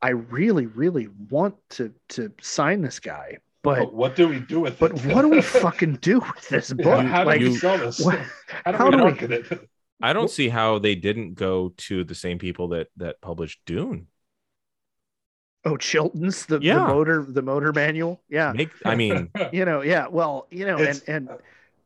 I 0.00 0.10
really 0.10 0.66
really 0.66 1.08
want 1.28 1.56
to 1.70 1.92
to 2.10 2.32
sign 2.40 2.80
this 2.82 3.00
guy, 3.00 3.38
but 3.62 3.78
But 3.80 3.94
what 3.94 4.14
do 4.16 4.28
we 4.28 4.38
do 4.40 4.60
with 4.60 4.78
but 4.78 4.92
it? 4.92 5.12
what 5.14 5.22
do 5.22 5.28
we 5.28 5.42
fucking 5.64 5.96
do 5.96 6.20
with 6.20 6.48
this 6.48 6.72
Yeah, 6.76 6.84
book? 6.84 7.06
how 7.06 7.24
do 7.24 7.26
like 7.30 7.40
we 7.40 7.48
you- 7.50 7.56
sell 7.58 7.78
this? 7.78 8.00
what- 8.00 8.20
how 8.64 8.72
do 8.72 8.78
how 8.78 8.84
we 8.86 8.90
do 8.92 8.96
we- 8.98 9.02
market 9.04 9.32
it? 9.32 9.68
I 10.02 10.14
don't 10.14 10.30
see 10.30 10.48
how 10.48 10.78
they 10.78 10.94
didn't 10.94 11.34
go 11.34 11.74
to 11.76 12.04
the 12.04 12.14
same 12.14 12.38
people 12.38 12.68
that 12.68 12.88
that 12.98 13.20
published 13.20 13.60
Dune. 13.66 14.06
Oh, 15.64 15.76
Chilton's 15.76 16.46
the, 16.46 16.58
the 16.58 16.74
motor 16.74 17.24
the 17.28 17.42
motor 17.42 17.72
manual. 17.72 18.22
Yeah. 18.28 18.52
Make 18.52 18.70
I 18.84 18.94
mean, 18.94 19.30
You 19.52 19.64
know, 19.64 19.82
yeah. 19.82 20.06
Well, 20.08 20.46
you 20.50 20.66
know, 20.66 20.78
It's- 20.78 21.02
and 21.06 21.28
and 21.28 21.38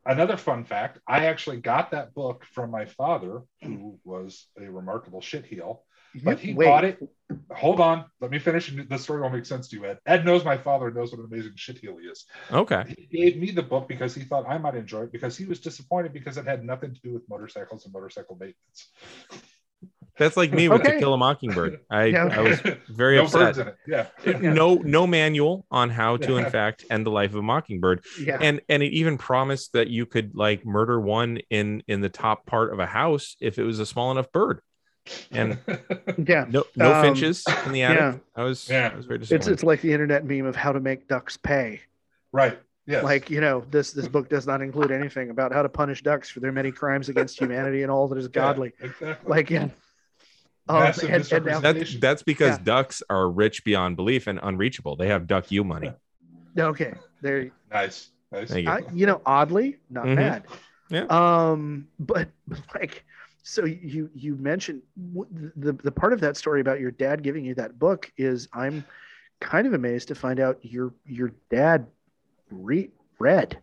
Another 0.06 0.36
fun 0.36 0.64
fact: 0.64 0.98
I 1.08 1.24
actually 1.26 1.56
got 1.62 1.92
that 1.92 2.12
book 2.12 2.44
from 2.52 2.70
my 2.70 2.84
father, 2.84 3.40
who 3.62 3.98
was 4.04 4.46
a 4.60 4.70
remarkable 4.70 5.22
shitheel. 5.22 5.78
But 6.22 6.40
he 6.40 6.50
you- 6.50 6.56
wait, 6.56 6.66
bought 6.66 6.84
it. 6.84 6.98
Hold 7.56 7.80
on, 7.80 8.04
let 8.20 8.30
me 8.30 8.38
finish. 8.38 8.68
and 8.70 8.86
The 8.86 8.98
story 8.98 9.22
will 9.22 9.30
make 9.30 9.46
sense 9.46 9.66
to 9.68 9.76
you, 9.76 9.86
Ed. 9.86 9.98
Ed 10.04 10.26
knows 10.26 10.44
my 10.44 10.58
father 10.58 10.90
knows 10.90 11.10
what 11.10 11.20
an 11.20 11.24
amazing 11.32 11.52
shitheel 11.56 11.98
he 11.98 12.06
is. 12.06 12.26
okay. 12.52 12.84
He 12.86 13.06
gave 13.06 13.38
me 13.38 13.50
the 13.50 13.62
book 13.62 13.88
because 13.88 14.14
he 14.14 14.24
thought 14.24 14.44
I 14.46 14.58
might 14.58 14.74
enjoy 14.74 15.04
it 15.04 15.12
because 15.12 15.38
he 15.38 15.46
was 15.46 15.58
disappointed 15.58 16.12
because 16.12 16.36
it 16.36 16.44
had 16.44 16.62
nothing 16.64 16.94
to 16.94 17.00
do 17.00 17.14
with 17.14 17.22
motorcycles 17.30 17.86
and 17.86 17.94
motorcycle 17.94 18.36
maintenance. 18.38 18.90
That's 20.16 20.36
like 20.36 20.52
me 20.52 20.68
with 20.68 20.80
Okay. 20.82 20.92
To 20.92 20.98
Kill 21.00 21.14
a 21.14 21.18
Mockingbird. 21.18 21.80
I, 21.90 22.04
Yeah. 22.04 22.28
I 22.32 22.40
was 22.40 22.60
very 22.88 23.16
no 23.16 23.24
upset. 23.24 23.40
birds 23.40 23.58
in 23.58 23.68
it. 23.68 23.76
Yeah. 23.86 24.38
No, 24.52 24.74
no 24.76 25.06
manual 25.06 25.66
on 25.70 25.90
how 25.90 26.16
to, 26.18 26.36
in 26.36 26.48
fact, 26.50 26.84
end 26.90 27.04
the 27.04 27.10
life 27.10 27.30
of 27.30 27.36
a 27.36 27.42
mockingbird, 27.42 28.04
Yeah. 28.20 28.38
and 28.40 28.60
and 28.68 28.82
it 28.82 28.92
even 28.92 29.18
promised 29.18 29.72
that 29.72 29.88
you 29.88 30.06
could 30.06 30.34
like 30.36 30.64
murder 30.64 31.00
one 31.00 31.38
in 31.50 31.82
in 31.88 32.00
the 32.00 32.08
top 32.08 32.46
part 32.46 32.72
of 32.72 32.78
a 32.78 32.86
house 32.86 33.36
if 33.40 33.58
it 33.58 33.64
was 33.64 33.80
a 33.80 33.86
small 33.86 34.12
enough 34.12 34.30
bird. 34.30 34.60
And 35.30 35.58
yeah. 36.26 36.46
no, 36.48 36.64
no 36.76 36.94
Um, 36.94 37.02
finches 37.02 37.44
in 37.66 37.72
the 37.72 37.82
attic. 37.82 37.98
yeah. 38.00 38.14
I 38.34 38.42
was, 38.44 38.68
Yeah. 38.70 38.90
I 38.92 38.96
was 38.96 39.04
very 39.06 39.18
It's 39.18 39.28
disappointed. 39.28 39.52
it's 39.52 39.62
like 39.62 39.80
the 39.82 39.92
internet 39.92 40.24
meme 40.24 40.46
of 40.46 40.56
how 40.56 40.72
to 40.72 40.80
make 40.80 41.08
ducks 41.08 41.36
pay. 41.36 41.80
right. 42.32 42.58
Yes. 42.86 43.02
Like, 43.02 43.30
you 43.30 43.40
know, 43.40 43.64
this 43.70 43.92
this 43.92 44.06
book 44.08 44.28
does 44.28 44.46
not 44.46 44.60
include 44.60 44.90
anything 44.90 45.30
about 45.30 45.54
how 45.54 45.62
to 45.62 45.70
punish 45.70 46.02
ducks 46.02 46.28
for 46.28 46.40
their 46.40 46.52
many 46.52 46.70
crimes 46.70 47.08
against 47.08 47.38
humanity 47.40 47.80
and 47.82 47.90
all 47.90 48.08
that 48.08 48.18
is 48.18 48.26
Yeah, 48.26 48.30
godly. 48.42 48.72
exactly. 48.78 49.14
Like, 49.26 49.48
yeah. 49.48 49.68
Um, 50.68 50.82
and- 51.02 51.32
and 51.32 51.44
now- 51.44 51.60
that's 51.60 51.98
that's 51.98 52.22
because 52.22 52.56
Yeah. 52.58 52.64
ducks 52.64 53.02
are 53.10 53.30
rich 53.30 53.64
beyond 53.64 53.96
belief 53.96 54.26
and 54.26 54.40
unreachable. 54.42 54.96
They 54.96 55.08
have 55.08 55.26
duck 55.26 55.50
you 55.50 55.62
money. 55.64 55.92
okay. 56.58 56.94
There 57.20 57.50
nice. 57.70 58.10
Nice. 58.32 58.54
You. 58.54 58.68
I, 58.68 58.80
you 58.92 59.06
know, 59.06 59.20
oddly, 59.26 59.78
not 59.90 60.06
Mhm. 60.06 60.16
bad. 60.16 60.44
Yeah. 60.90 61.04
Um, 61.10 61.88
but, 62.00 62.28
but 62.48 62.60
like, 62.74 63.04
so 63.42 63.64
you 63.64 64.10
you 64.14 64.36
mentioned 64.36 64.82
w- 65.14 65.50
the 65.56 65.72
the 65.74 65.92
part 65.92 66.12
of 66.12 66.20
that 66.20 66.36
story 66.36 66.60
about 66.60 66.80
your 66.80 66.90
dad 66.90 67.22
giving 67.22 67.44
you 67.44 67.54
that 67.56 67.78
book 67.78 68.10
is 68.16 68.48
I'm 68.52 68.84
kind 69.40 69.66
of 69.66 69.74
amazed 69.74 70.08
to 70.08 70.14
find 70.14 70.40
out 70.40 70.58
your 70.62 70.94
your 71.04 71.32
dad 71.50 71.86
re- 72.50 72.90
read. 73.18 73.58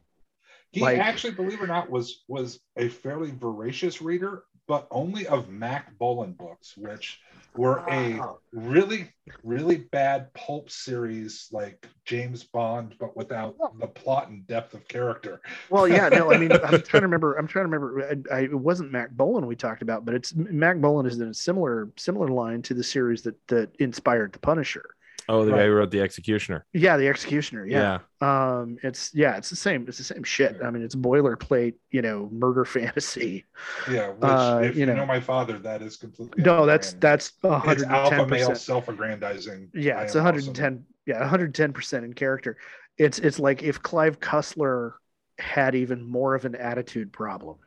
He 0.71 0.81
Like- 0.81 0.99
actually, 0.99 1.33
believe 1.33 1.59
it 1.59 1.63
or 1.63 1.67
not, 1.67 1.89
was 1.89 2.23
was 2.27 2.59
a 2.77 2.87
fairly 2.89 3.31
voracious 3.31 4.01
reader, 4.01 4.43
but 4.71 4.87
only 4.89 5.27
of 5.27 5.49
Mack 5.49 5.97
Bolan 5.97 6.31
books, 6.31 6.77
which 6.77 7.19
were 7.57 7.83
a 7.89 8.21
really, 8.53 9.09
really 9.43 9.75
bad 9.75 10.33
pulp 10.33 10.69
series 10.69 11.49
like 11.51 11.89
James 12.05 12.45
Bond, 12.45 12.95
but 12.97 13.17
without 13.17 13.57
the 13.81 13.87
plot 13.87 14.29
and 14.29 14.47
depth 14.47 14.73
of 14.73 14.87
character. 14.87 15.41
Well, 15.69 15.89
yeah, 15.89 16.07
no, 16.07 16.31
I 16.31 16.37
mean, 16.37 16.53
I'm 16.63 16.81
trying 16.83 17.01
to 17.01 17.01
remember. 17.01 17.33
I'm 17.33 17.47
trying 17.47 17.65
to 17.65 17.69
remember. 17.69 18.23
I, 18.31 18.37
I, 18.37 18.39
it 18.43 18.53
wasn't 18.53 18.93
Mack 18.93 19.11
Bolan 19.11 19.45
we 19.45 19.57
talked 19.57 19.81
about, 19.81 20.05
but 20.05 20.13
it's 20.15 20.33
Mack 20.35 20.77
Bolan 20.77 21.05
is 21.05 21.19
in 21.19 21.27
a 21.27 21.33
similar 21.33 21.89
similar 21.97 22.29
line 22.29 22.61
to 22.61 22.73
the 22.73 22.81
series 22.81 23.23
that 23.23 23.35
that 23.49 23.75
inspired 23.79 24.31
the 24.31 24.39
Punisher. 24.39 24.95
Oh, 25.29 25.45
the 25.45 25.51
guy 25.53 25.65
who 25.65 25.71
wrote 25.71 25.91
the 25.91 26.01
Executioner. 26.01 26.65
Yeah, 26.73 26.97
the 26.97 27.07
Executioner. 27.07 27.65
Yeah. 27.65 27.99
Yeah. 28.21 28.59
Um, 28.59 28.77
it's 28.83 29.13
yeah, 29.13 29.37
it's 29.37 29.49
the 29.49 29.55
same. 29.55 29.85
It's 29.87 29.97
the 29.97 30.03
same 30.03 30.23
shit. 30.23 30.57
I 30.63 30.69
mean, 30.71 30.83
it's 30.83 30.95
boilerplate, 30.95 31.75
you 31.89 32.01
know, 32.01 32.29
murder 32.31 32.65
fantasy. 32.65 33.45
Yeah, 33.89 34.09
which 34.09 34.21
Uh, 34.21 34.61
if 34.63 34.75
you 34.75 34.85
you 34.85 34.85
know. 34.85 34.95
know, 34.95 35.05
my 35.05 35.19
father, 35.19 35.57
that 35.59 35.81
is 35.81 35.97
completely 35.97 36.43
No, 36.43 36.65
that's 36.65 36.93
that's 36.93 37.33
it's 37.63 37.83
110 37.83 37.91
alpha 37.91 38.25
male 38.25 38.49
percent. 38.49 38.57
self-aggrandizing. 38.57 39.69
Yeah, 39.73 40.01
it's 40.01 40.15
am 40.15 40.23
110. 40.23 40.85
Yeah, 41.05 41.19
110 41.19 41.73
percent 41.73 42.05
in 42.05 42.13
character. 42.13 42.57
It's 42.97 43.19
it's 43.19 43.39
like 43.39 43.63
if 43.63 43.81
Clive 43.81 44.19
Cussler 44.19 44.93
had 45.39 45.75
even 45.75 46.03
more 46.03 46.35
of 46.35 46.45
an 46.45 46.55
attitude 46.55 47.11
problem. 47.11 47.57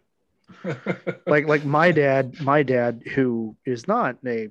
like 1.26 1.46
like 1.48 1.64
my 1.64 1.90
dad 1.92 2.40
my 2.40 2.62
dad 2.62 3.02
who 3.14 3.56
is 3.64 3.88
not 3.88 4.16
a 4.26 4.50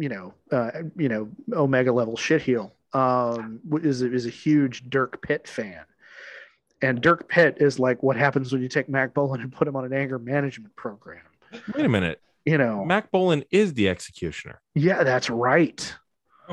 you 0.00 0.08
know 0.08 0.34
uh 0.52 0.70
you 0.96 1.08
know 1.08 1.28
omega 1.52 1.92
level 1.92 2.16
shitheel 2.16 2.70
um 2.92 3.60
is 3.82 4.02
a, 4.02 4.12
is 4.12 4.26
a 4.26 4.30
huge 4.30 4.88
dirk 4.90 5.20
pitt 5.22 5.46
fan 5.46 5.84
and 6.82 7.00
dirk 7.00 7.28
pitt 7.28 7.58
is 7.60 7.78
like 7.78 8.02
what 8.02 8.16
happens 8.16 8.52
when 8.52 8.62
you 8.62 8.68
take 8.68 8.88
mack 8.88 9.12
bolan 9.14 9.40
and 9.40 9.52
put 9.52 9.68
him 9.68 9.76
on 9.76 9.84
an 9.84 9.92
anger 9.92 10.18
management 10.18 10.74
program 10.76 11.22
Wait 11.74 11.84
a 11.84 11.88
minute. 11.88 12.20
you 12.44 12.56
know 12.58 12.84
Mack 12.84 13.10
Bolan 13.10 13.44
is 13.50 13.74
the 13.74 13.88
Executioner. 13.88 14.60
yeah 14.74 15.02
that's 15.04 15.28
right 15.30 15.94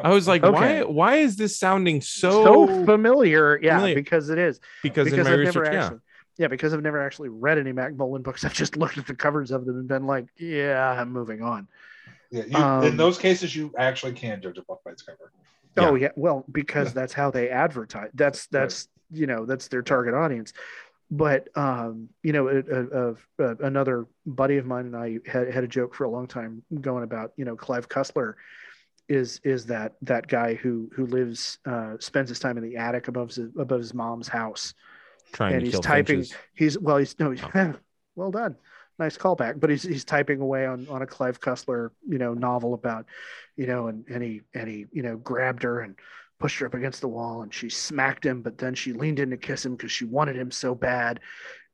I 0.04 0.10
was 0.12 0.28
like, 0.28 0.44
Okay. 0.44 0.84
why? 0.84 0.92
Why 0.92 1.16
is 1.16 1.38
this 1.38 1.58
sounding 1.58 2.02
so, 2.02 2.44
so? 2.68 2.86
familiar 2.86 3.58
yeah 3.62 3.78
familiar. 3.78 3.96
because 3.96 4.30
it 4.30 4.38
is 4.38 4.60
because, 4.84 5.12
in 5.12 5.24
my 5.24 5.32
i've 5.32 5.40
research, 5.40 5.56
never 5.56 5.74
yeah. 5.74 5.84
actually 5.86 6.00
yeah 6.38 6.48
because 6.48 6.74
i've 6.74 6.84
never 6.84 7.04
actually 7.04 7.30
read 7.30 7.58
any 7.58 7.72
mack 7.72 7.94
bolan 7.94 8.22
books 8.22 8.44
i've 8.46 8.54
just 8.54 8.78
looked 8.82 8.98
at 9.00 9.08
the 9.08 9.16
covers 9.16 9.50
of 9.52 9.66
them 9.66 9.78
and 9.80 9.88
been 9.88 10.06
like 10.06 10.26
yeah 10.38 10.92
i'm 11.00 11.12
moving 11.12 11.42
on 11.42 11.68
yeah, 12.32 12.44
you, 12.48 12.58
Um, 12.58 12.84
in 12.84 12.98
those 12.98 13.18
cases, 13.18 13.56
you 13.56 13.74
actually 13.78 14.14
can 14.14 14.42
judge 14.42 14.58
a 14.58 14.62
book 14.64 14.82
by 14.86 14.92
its 14.92 15.02
cover. 15.04 15.32
Oh 15.78 15.96
yeah, 15.96 16.10
well 16.16 16.44
because 16.52 16.94
that's 16.94 17.14
how 17.14 17.30
they 17.30 17.50
advertise. 17.50 18.10
That's 18.16 18.48
that's 18.48 18.88
you 19.12 19.28
know 19.28 19.46
that's 19.46 19.68
their 19.68 19.82
target 19.84 20.14
audience. 20.16 20.54
But 21.10 21.48
um, 21.56 22.10
you 22.24 22.34
know, 22.34 22.48
a, 22.50 22.58
a, 22.60 23.12
a, 23.40 23.56
another 23.66 24.08
buddy 24.26 24.58
of 24.58 24.66
mine 24.66 24.88
and 24.88 24.96
I 24.96 25.20
had, 25.26 25.54
had 25.54 25.64
a 25.64 25.68
joke 25.68 25.96
for 25.96 26.04
a 26.04 26.10
long 26.10 26.28
time 26.28 26.64
going 26.82 27.04
about 27.04 27.32
you 27.38 27.46
know 27.46 27.56
Clive 27.56 27.88
Cussler 27.88 28.34
is 29.08 29.40
is 29.44 29.68
that 29.68 29.94
that 30.02 30.28
guy 30.28 30.56
who 30.56 30.90
who 30.94 31.06
lives 31.06 31.60
uh, 31.66 31.94
spends 32.00 32.28
his 32.30 32.40
time 32.40 32.58
in 32.58 32.64
the 32.64 32.76
attic 32.76 33.08
above 33.08 33.30
his 33.30 33.40
above 33.58 33.80
his 33.80 33.94
mom's 33.94 34.28
house. 34.28 34.74
trying 35.32 35.54
and 35.54 35.62
to 35.62 35.66
he's 35.66 35.74
kill 35.76 35.82
typing- 35.82 36.16
finches. 36.24 36.36
He's 36.56 36.80
well, 36.80 36.98
he's 36.98 37.18
no, 37.20 37.32
he's, 37.32 37.44
Oh. 37.56 37.74
well 38.16 38.32
done, 38.32 38.56
nice 39.00 39.18
callback. 39.18 39.60
But 39.60 39.70
he's 39.70 39.84
he's 39.84 40.06
typing 40.06 40.42
away 40.42 40.66
on 40.66 40.88
on 40.90 41.02
a 41.02 41.08
Clive 41.08 41.40
Cussler 41.40 41.92
you 42.08 42.18
know 42.18 42.34
novel 42.34 42.74
about 42.74 43.06
you 43.56 43.68
know 43.68 43.88
and 43.88 44.06
and 44.10 44.24
he 44.24 44.42
and 44.54 44.68
he 44.68 44.86
you 44.92 45.04
know 45.04 45.18
grabbed 45.18 45.64
her 45.64 45.82
and 45.82 45.96
pushed 46.40 46.60
her 46.60 46.68
up 46.68 46.76
against 46.76 47.02
the 47.02 47.08
wall 47.08 47.42
and 47.42 47.54
she 47.54 47.70
smacked 47.70 48.26
him, 48.26 48.42
but 48.44 48.58
then 48.60 48.76
she 48.76 48.94
leaned 48.94 49.20
in 49.20 49.32
to 49.32 49.38
kiss 49.38 49.66
him 49.66 49.76
because 49.76 49.92
she 49.92 50.06
wanted 50.06 50.36
him 50.36 50.52
so 50.52 50.76
bad. 50.76 51.20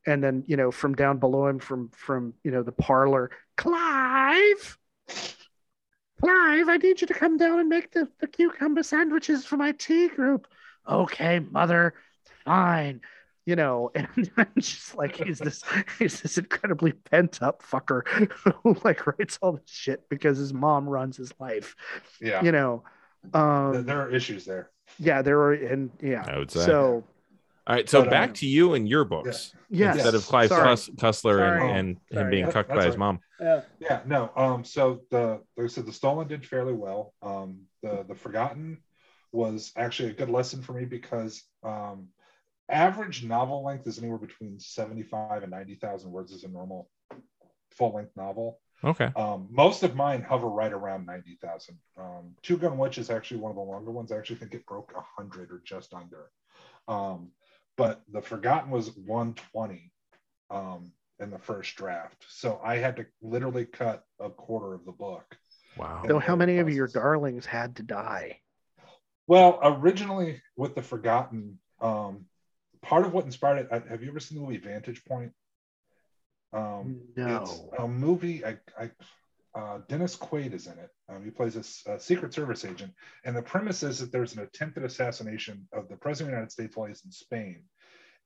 and 0.05 0.23
then 0.23 0.43
you 0.47 0.57
know 0.57 0.71
from 0.71 0.93
down 0.95 1.17
below 1.17 1.47
him 1.47 1.59
from 1.59 1.89
from 1.89 2.33
you 2.43 2.51
know 2.51 2.63
the 2.63 2.71
parlor 2.71 3.29
clive 3.57 4.77
clive 6.21 6.69
i 6.69 6.77
need 6.77 6.99
you 7.01 7.07
to 7.07 7.13
come 7.13 7.37
down 7.37 7.59
and 7.59 7.69
make 7.69 7.91
the, 7.91 8.07
the 8.19 8.27
cucumber 8.27 8.83
sandwiches 8.83 9.45
for 9.45 9.57
my 9.57 9.71
tea 9.73 10.07
group 10.07 10.47
okay 10.89 11.39
mother 11.39 11.93
fine 12.45 13.01
you 13.45 13.55
know 13.55 13.91
and 13.95 14.31
i'm 14.37 14.47
just 14.57 14.95
like 14.95 15.15
he's 15.15 15.39
this 15.39 15.63
he's 15.99 16.21
this 16.21 16.37
incredibly 16.37 16.91
pent 16.93 17.41
up 17.41 17.61
fucker 17.61 18.07
who 18.63 18.75
like 18.83 19.05
writes 19.07 19.37
all 19.41 19.53
this 19.53 19.61
shit 19.69 20.07
because 20.09 20.37
his 20.37 20.53
mom 20.53 20.87
runs 20.87 21.17
his 21.17 21.33
life 21.39 21.75
Yeah. 22.21 22.43
you 22.43 22.51
know 22.51 22.83
um 23.33 23.85
there 23.85 24.01
are 24.01 24.09
issues 24.09 24.45
there. 24.45 24.69
yeah 24.99 25.21
there 25.21 25.39
are 25.39 25.53
and 25.53 25.91
yeah 26.01 26.25
I 26.27 26.37
would 26.37 26.51
say. 26.51 26.65
so 26.65 27.03
All 27.65 27.75
right, 27.75 27.87
so 27.89 28.01
But, 28.01 28.09
back 28.11 28.29
um, 28.29 28.33
to 28.35 28.45
you 28.45 28.73
and 28.73 28.87
your 28.89 29.05
books 29.05 29.53
yes 29.69 29.95
instead 29.95 30.15
of 30.15 30.25
Clive 30.25 30.49
sorry. 30.49 30.63
Cuss- 30.63 30.89
Cussler 30.89 31.37
Sorry. 31.37 31.71
and, 31.71 31.97
and 32.11 32.19
him 32.19 32.29
being 32.29 32.45
Yeah, 32.45 32.51
cucked 32.51 32.69
that's 32.69 32.79
by 32.79 32.85
his 32.85 32.97
mom. 32.97 33.19
Yeah. 33.39 33.61
Yeah, 33.79 34.01
no. 34.05 34.29
Um, 34.35 34.63
so 34.65 35.01
the 35.09 35.39
like 35.57 35.65
I 35.65 35.67
said, 35.67 35.85
the 35.85 35.93
stolen 35.93 36.27
did 36.27 36.45
fairly 36.45 36.73
well. 36.73 37.13
Um, 37.21 37.61
the 37.81 38.03
the 38.07 38.15
forgotten 38.15 38.79
was 39.31 39.71
actually 39.77 40.09
a 40.09 40.13
good 40.13 40.29
lesson 40.29 40.61
for 40.61 40.73
me 40.73 40.83
because 40.85 41.41
um, 41.63 42.09
average 42.69 43.23
novel 43.23 43.63
length 43.63 43.87
is 43.87 43.99
anywhere 43.99 44.17
between 44.17 44.59
seventy 44.59 45.03
five 45.03 45.43
and 45.43 45.51
ninety 45.51 45.75
thousand 45.75 46.11
words 46.11 46.33
as 46.33 46.43
a 46.43 46.47
normal 46.47 46.89
full 47.71 47.95
length 47.95 48.11
novel. 48.15 48.59
Okay. 48.83 49.09
Um, 49.15 49.47
most 49.49 49.83
of 49.83 49.95
mine 49.95 50.21
hover 50.21 50.49
right 50.49 50.73
around 50.73 51.05
ninety 51.05 51.37
thousand. 51.41 51.77
Um, 51.97 52.35
Two 52.41 52.57
Gun 52.57 52.77
Witch 52.77 52.97
is 52.97 53.09
actually 53.09 53.39
one 53.39 53.51
of 53.51 53.55
the 53.55 53.61
longer 53.61 53.91
ones. 53.91 54.11
I 54.11 54.17
actually 54.17 54.37
think 54.37 54.53
it 54.53 54.65
broke 54.65 54.93
hundred 55.17 55.51
or 55.51 55.61
just 55.65 55.93
under. 55.93 56.29
Um, 56.87 57.31
but 57.77 58.01
the 58.11 58.21
Forgotten 58.21 58.71
was 58.71 58.89
one 58.95 59.33
twenty. 59.51 59.91
Um, 60.49 60.91
in 61.19 61.29
the 61.29 61.39
first 61.39 61.75
draft. 61.75 62.25
So 62.27 62.59
I 62.63 62.77
had 62.77 62.97
to 62.97 63.05
literally 63.21 63.65
cut 63.65 64.03
a 64.19 64.29
quarter 64.29 64.73
of 64.73 64.83
the 64.85 64.91
book. 64.91 65.37
Wow. 65.77 66.03
so 66.07 66.19
how 66.19 66.35
many 66.35 66.59
of 66.59 66.69
your 66.69 66.87
darlings 66.87 67.47
had 67.47 67.77
to 67.77 67.83
die 67.83 68.39
Well, 69.25 69.59
originally 69.63 70.41
with 70.55 70.75
the 70.75 70.83
Forgotten, 70.83 71.57
um, 71.81 72.25
part 72.83 73.05
of 73.05 73.13
what 73.13 73.25
inspired 73.25 73.57
it, 73.59 73.67
I- 73.71 73.89
have 73.89 74.03
you 74.03 74.09
ever 74.09 74.19
seen 74.19 74.37
the 74.37 74.43
movie 74.43 74.57
Vantage 74.57 75.03
Point? 75.05 75.31
Um, 76.51 77.01
It's 77.17 77.61
a 77.79 77.87
movie. 77.87 78.45
I, 78.45 78.57
I, 78.79 78.91
uh, 79.55 79.79
Dennis 79.87 80.15
Quaid 80.15 80.53
is 80.53 80.67
in 80.67 80.77
it. 80.77 80.89
Um, 81.09 81.23
he 81.23 81.31
plays 81.31 81.55
a 81.87 81.99
Secret 81.99 82.33
Service 82.33 82.65
agent, 82.65 82.93
and 83.23 83.35
the 83.35 83.41
premise 83.41 83.81
is 83.83 83.99
that 83.99 84.11
there's 84.11 84.33
an 84.35 84.41
attempted 84.43 84.83
assassination 84.83 85.67
of 85.73 85.87
the 85.89 85.95
President 85.95 86.29
of 86.29 86.31
the 86.33 86.37
United 86.37 86.51
States 86.51 86.75
while 86.75 86.87
he's 86.87 87.03
in 87.05 87.11
Spain. 87.11 87.63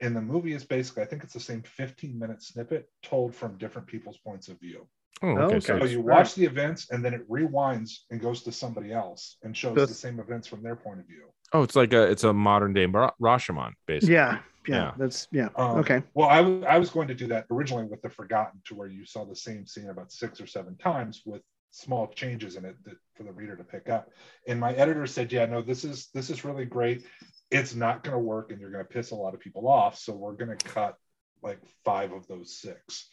And 0.01 0.15
the 0.15 0.21
movie 0.21 0.53
is 0.53 0.63
basically, 0.63 1.03
I 1.03 1.05
think 1.07 1.23
it's 1.23 1.33
the 1.33 1.39
same 1.39 1.63
15 1.63 2.19
minute 2.19 2.43
snippet 2.43 2.89
told 3.01 3.33
from 3.33 3.57
different 3.57 3.87
people's 3.87 4.17
points 4.17 4.47
of 4.47 4.59
view. 4.59 4.87
Oh, 5.23 5.29
okay. 5.29 5.43
Okay. 5.55 5.59
So 5.59 5.79
So 5.79 5.85
you 5.85 6.01
watch 6.01 6.35
the 6.35 6.45
events 6.45 6.91
and 6.91 7.03
then 7.03 7.15
it 7.15 7.27
rewinds 7.27 8.01
and 8.11 8.21
goes 8.21 8.43
to 8.43 8.51
somebody 8.51 8.93
else 8.93 9.37
and 9.41 9.57
shows 9.57 9.73
That's- 9.73 9.89
the 9.89 9.95
same 9.95 10.19
events 10.19 10.47
from 10.47 10.61
their 10.61 10.75
point 10.75 10.99
of 10.99 11.07
view. 11.07 11.33
Oh, 11.53 11.63
it's 11.63 11.75
like 11.75 11.93
a 11.93 12.03
it's 12.03 12.23
a 12.23 12.33
modern 12.33 12.73
day 12.73 12.87
Rashomon, 12.87 13.71
basically. 13.85 14.15
yeah, 14.15 14.39
yeah 14.67 14.75
Yeah. 14.75 14.91
that's 14.97 15.27
yeah 15.31 15.49
Um, 15.55 15.77
okay 15.79 16.01
Well, 16.13 16.29
I 16.29 16.41
was 16.41 16.63
I 16.65 16.77
was 16.77 16.89
going 16.89 17.07
to 17.07 17.15
do 17.15 17.27
that 17.27 17.45
originally 17.51 17.85
with 17.85 18.01
the 18.01 18.09
Forgotten, 18.09 18.61
to 18.65 18.75
where 18.75 18.87
you 18.87 19.05
saw 19.05 19.25
the 19.25 19.35
same 19.35 19.65
scene 19.65 19.89
about 19.89 20.11
six 20.11 20.39
or 20.41 20.47
seven 20.47 20.75
times 20.77 21.23
with 21.25 21.41
small 21.71 22.07
changes 22.07 22.55
in 22.55 22.65
it 22.65 22.75
that, 22.85 22.95
for 23.15 23.23
the 23.23 23.31
reader 23.31 23.55
to 23.55 23.63
pick 23.63 23.89
up. 23.89 24.09
And 24.47 24.59
my 24.59 24.73
editor 24.73 25.05
said, 25.05 25.31
"Yeah, 25.31 25.45
no, 25.45 25.61
this 25.61 25.83
is 25.83 26.09
this 26.13 26.29
is 26.29 26.43
really 26.45 26.65
great. 26.65 27.05
It's 27.51 27.75
not 27.75 28.03
going 28.03 28.13
to 28.13 28.19
work, 28.19 28.51
and 28.51 28.59
you're 28.59 28.71
going 28.71 28.83
to 28.83 28.89
piss 28.89 29.11
a 29.11 29.15
lot 29.15 29.33
of 29.33 29.39
people 29.39 29.67
off. 29.67 29.97
So 29.97 30.13
we're 30.13 30.33
going 30.33 30.57
to 30.57 30.65
cut 30.65 30.95
like 31.43 31.59
five 31.85 32.11
of 32.11 32.27
those 32.27 32.59
six. 32.59 33.09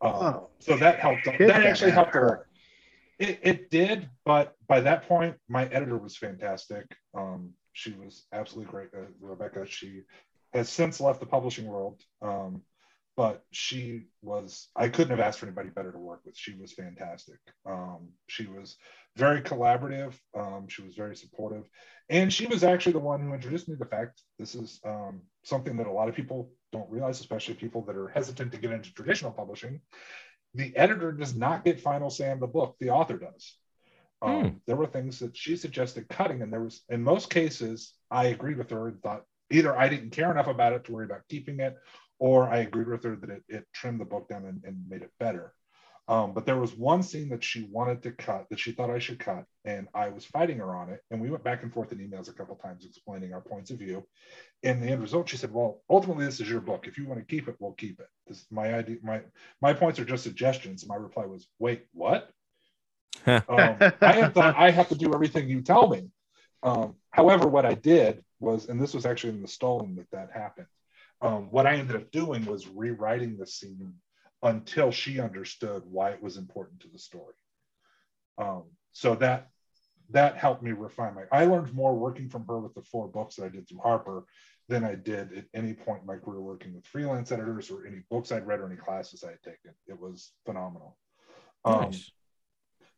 Um, 0.00 0.12
Oh, 0.14 0.48
so 0.58 0.76
that 0.76 0.98
helped. 0.98 1.24
shit, 1.24 1.38
That 1.38 1.46
that 1.48 1.66
actually 1.66 1.92
helped 1.92 2.14
a 2.16 2.20
lot. 2.20 2.38
It, 3.18 3.38
it 3.42 3.70
did, 3.70 4.08
but 4.24 4.54
by 4.66 4.80
that 4.80 5.06
point, 5.08 5.36
my 5.48 5.64
editor 5.66 5.96
was 5.96 6.16
fantastic. 6.16 6.84
Um, 7.14 7.50
she 7.72 7.92
was 7.92 8.26
absolutely 8.32 8.70
great, 8.70 8.88
uh, 8.94 9.06
Rebecca. 9.20 9.66
She 9.66 10.02
has 10.52 10.68
since 10.68 11.00
left 11.00 11.20
the 11.20 11.26
publishing 11.26 11.66
world, 11.66 12.00
um, 12.20 12.62
but 13.16 13.44
she 13.50 14.04
was. 14.22 14.68
I 14.76 14.88
couldn't 14.88 15.10
have 15.16 15.26
asked 15.26 15.38
for 15.38 15.46
anybody 15.46 15.70
better 15.70 15.92
to 15.92 15.98
work 15.98 16.20
with. 16.24 16.36
She 16.36 16.54
was 16.54 16.72
fantastic. 16.72 17.38
Um, 17.66 18.10
she 18.26 18.46
was 18.46 18.76
very 19.16 19.42
collaborative. 19.42 20.14
Um, 20.36 20.66
she 20.68 20.82
was 20.82 20.94
very 20.94 21.16
supportive, 21.16 21.68
and 22.08 22.32
she 22.32 22.46
was 22.46 22.64
actually 22.64 22.92
the 22.92 23.00
one 23.00 23.20
who 23.20 23.34
introduced 23.34 23.68
me 23.68 23.74
to 23.74 23.78
the 23.78 23.90
fact 23.90 24.22
this 24.38 24.54
is 24.54 24.80
um, 24.84 25.22
something 25.44 25.76
that 25.76 25.86
a 25.86 25.92
lot 25.92 26.08
of 26.08 26.14
people 26.14 26.50
don't 26.72 26.90
realize, 26.90 27.20
especially 27.20 27.54
people 27.54 27.82
that 27.84 27.96
are 27.96 28.08
hesitant 28.08 28.52
to 28.52 28.58
get 28.58 28.72
into 28.72 28.92
traditional 28.94 29.32
publishing 29.32 29.80
the 30.54 30.76
editor 30.76 31.12
does 31.12 31.34
not 31.34 31.64
get 31.64 31.80
final 31.80 32.10
say 32.10 32.30
on 32.30 32.40
the 32.40 32.46
book 32.46 32.76
the 32.80 32.90
author 32.90 33.16
does 33.16 33.56
um, 34.22 34.42
Hmm. 34.42 34.48
there 34.66 34.76
were 34.76 34.86
things 34.86 35.18
that 35.18 35.36
she 35.36 35.56
suggested 35.56 36.08
cutting 36.08 36.42
and 36.42 36.52
there 36.52 36.62
was 36.62 36.82
in 36.88 37.02
most 37.02 37.28
cases 37.30 37.94
i 38.10 38.26
agreed 38.26 38.56
with 38.58 38.70
her 38.70 38.88
and 38.88 39.02
thought 39.02 39.24
either 39.50 39.76
i 39.76 39.88
didn't 39.88 40.10
care 40.10 40.30
enough 40.30 40.46
about 40.46 40.72
it 40.72 40.84
to 40.84 40.92
worry 40.92 41.04
about 41.06 41.28
keeping 41.28 41.60
it 41.60 41.76
or 42.18 42.48
i 42.48 42.58
agreed 42.58 42.88
with 42.88 43.02
her 43.04 43.16
that 43.16 43.30
it, 43.30 43.42
it 43.48 43.66
trimmed 43.74 44.00
the 44.00 44.04
book 44.04 44.28
down 44.28 44.46
and, 44.46 44.62
and 44.64 44.76
made 44.88 45.02
it 45.02 45.10
better. 45.18 45.52
Um, 46.08 46.34
but 46.34 46.46
there 46.46 46.58
was 46.58 46.74
one 46.76 47.02
scene 47.04 47.28
that 47.28 47.44
she 47.44 47.68
wanted 47.70 48.02
to 48.02 48.10
cut 48.10 48.46
that 48.50 48.58
she 48.58 48.72
thought 48.72 48.90
i 48.90 48.98
should 48.98 49.20
cut 49.20 49.44
and 49.64 49.86
i 49.94 50.08
was 50.08 50.24
fighting 50.24 50.58
her 50.58 50.74
on 50.74 50.90
it 50.90 51.00
and 51.10 51.20
we 51.20 51.30
went 51.30 51.44
back 51.44 51.62
and 51.62 51.72
forth 51.72 51.92
in 51.92 51.98
emails 51.98 52.28
a 52.28 52.32
couple 52.32 52.56
times 52.56 52.84
explaining 52.84 53.32
our 53.32 53.40
points 53.40 53.70
of 53.70 53.78
view. 53.78 54.04
In 54.64 54.80
the 54.80 54.88
end 54.88 55.00
result 55.00 55.28
she 55.28 55.36
said 55.36 55.52
well 55.52 55.80
ultimately 55.88 56.24
this 56.26 56.40
is 56.40 56.50
your 56.50 56.60
book. 56.60 56.86
If 56.88 56.98
you 56.98 57.06
want 57.06 57.20
to 57.20 57.26
keep 57.26 57.48
it 57.48 57.56
we'll 57.60 57.72
keep 57.72 58.00
it. 58.00 58.08
This 58.26 58.44
my 58.50 58.74
idea 58.74 58.96
my 59.02 59.22
my 59.60 59.72
points 59.74 60.00
are 60.00 60.04
just 60.04 60.24
suggestions. 60.24 60.86
My 60.86 60.96
reply 60.96 61.24
was 61.26 61.46
wait 61.60 61.86
what 61.92 62.30
um, 63.48 63.76
i 64.00 64.12
had 64.12 64.34
thought 64.34 64.54
i 64.56 64.70
have 64.70 64.88
to 64.88 64.94
do 64.94 65.14
everything 65.14 65.48
you 65.48 65.60
tell 65.60 65.88
me. 65.88 66.08
Um, 66.62 66.94
however 67.10 67.48
what 67.48 67.66
i 67.66 67.74
did 67.74 68.24
was 68.40 68.68
and 68.68 68.80
this 68.80 68.94
was 68.94 69.06
actually 69.06 69.34
in 69.34 69.42
the 69.42 69.48
stolen 69.48 69.96
that 69.96 70.10
that 70.12 70.30
happened 70.32 70.68
um, 71.20 71.50
what 71.50 71.66
i 71.66 71.74
ended 71.74 71.96
up 71.96 72.10
doing 72.10 72.44
was 72.44 72.68
rewriting 72.68 73.36
the 73.36 73.46
scene 73.46 73.94
until 74.42 74.90
she 74.90 75.20
understood 75.20 75.82
why 75.86 76.10
it 76.10 76.22
was 76.22 76.36
important 76.36 76.80
to 76.80 76.88
the 76.88 76.98
story. 76.98 77.34
Um, 78.38 78.64
so 78.92 79.14
that 79.16 79.48
that 80.10 80.36
helped 80.36 80.62
me 80.62 80.72
refine 80.72 81.14
my 81.14 81.22
i 81.30 81.44
learned 81.46 81.72
more 81.72 81.94
working 81.94 82.28
from 82.28 82.44
her 82.46 82.58
with 82.58 82.74
the 82.74 82.82
four 82.82 83.08
books 83.08 83.36
that 83.36 83.44
i 83.44 83.48
did 83.48 83.66
through 83.66 83.78
harper 83.78 84.24
than 84.68 84.84
i 84.84 84.94
did 84.94 85.32
at 85.32 85.44
any 85.54 85.72
point 85.72 86.00
in 86.00 86.06
my 86.06 86.16
career 86.16 86.40
working 86.40 86.74
with 86.74 86.84
freelance 86.84 87.32
editors 87.32 87.70
or 87.70 87.86
any 87.86 88.02
books 88.10 88.32
i'd 88.32 88.46
read 88.46 88.60
or 88.60 88.66
any 88.66 88.76
classes 88.76 89.24
i 89.24 89.30
had 89.30 89.42
taken. 89.42 89.72
It 89.86 89.98
was 89.98 90.32
phenomenal. 90.44 90.98
Um, 91.64 91.82
Nice. 91.82 92.10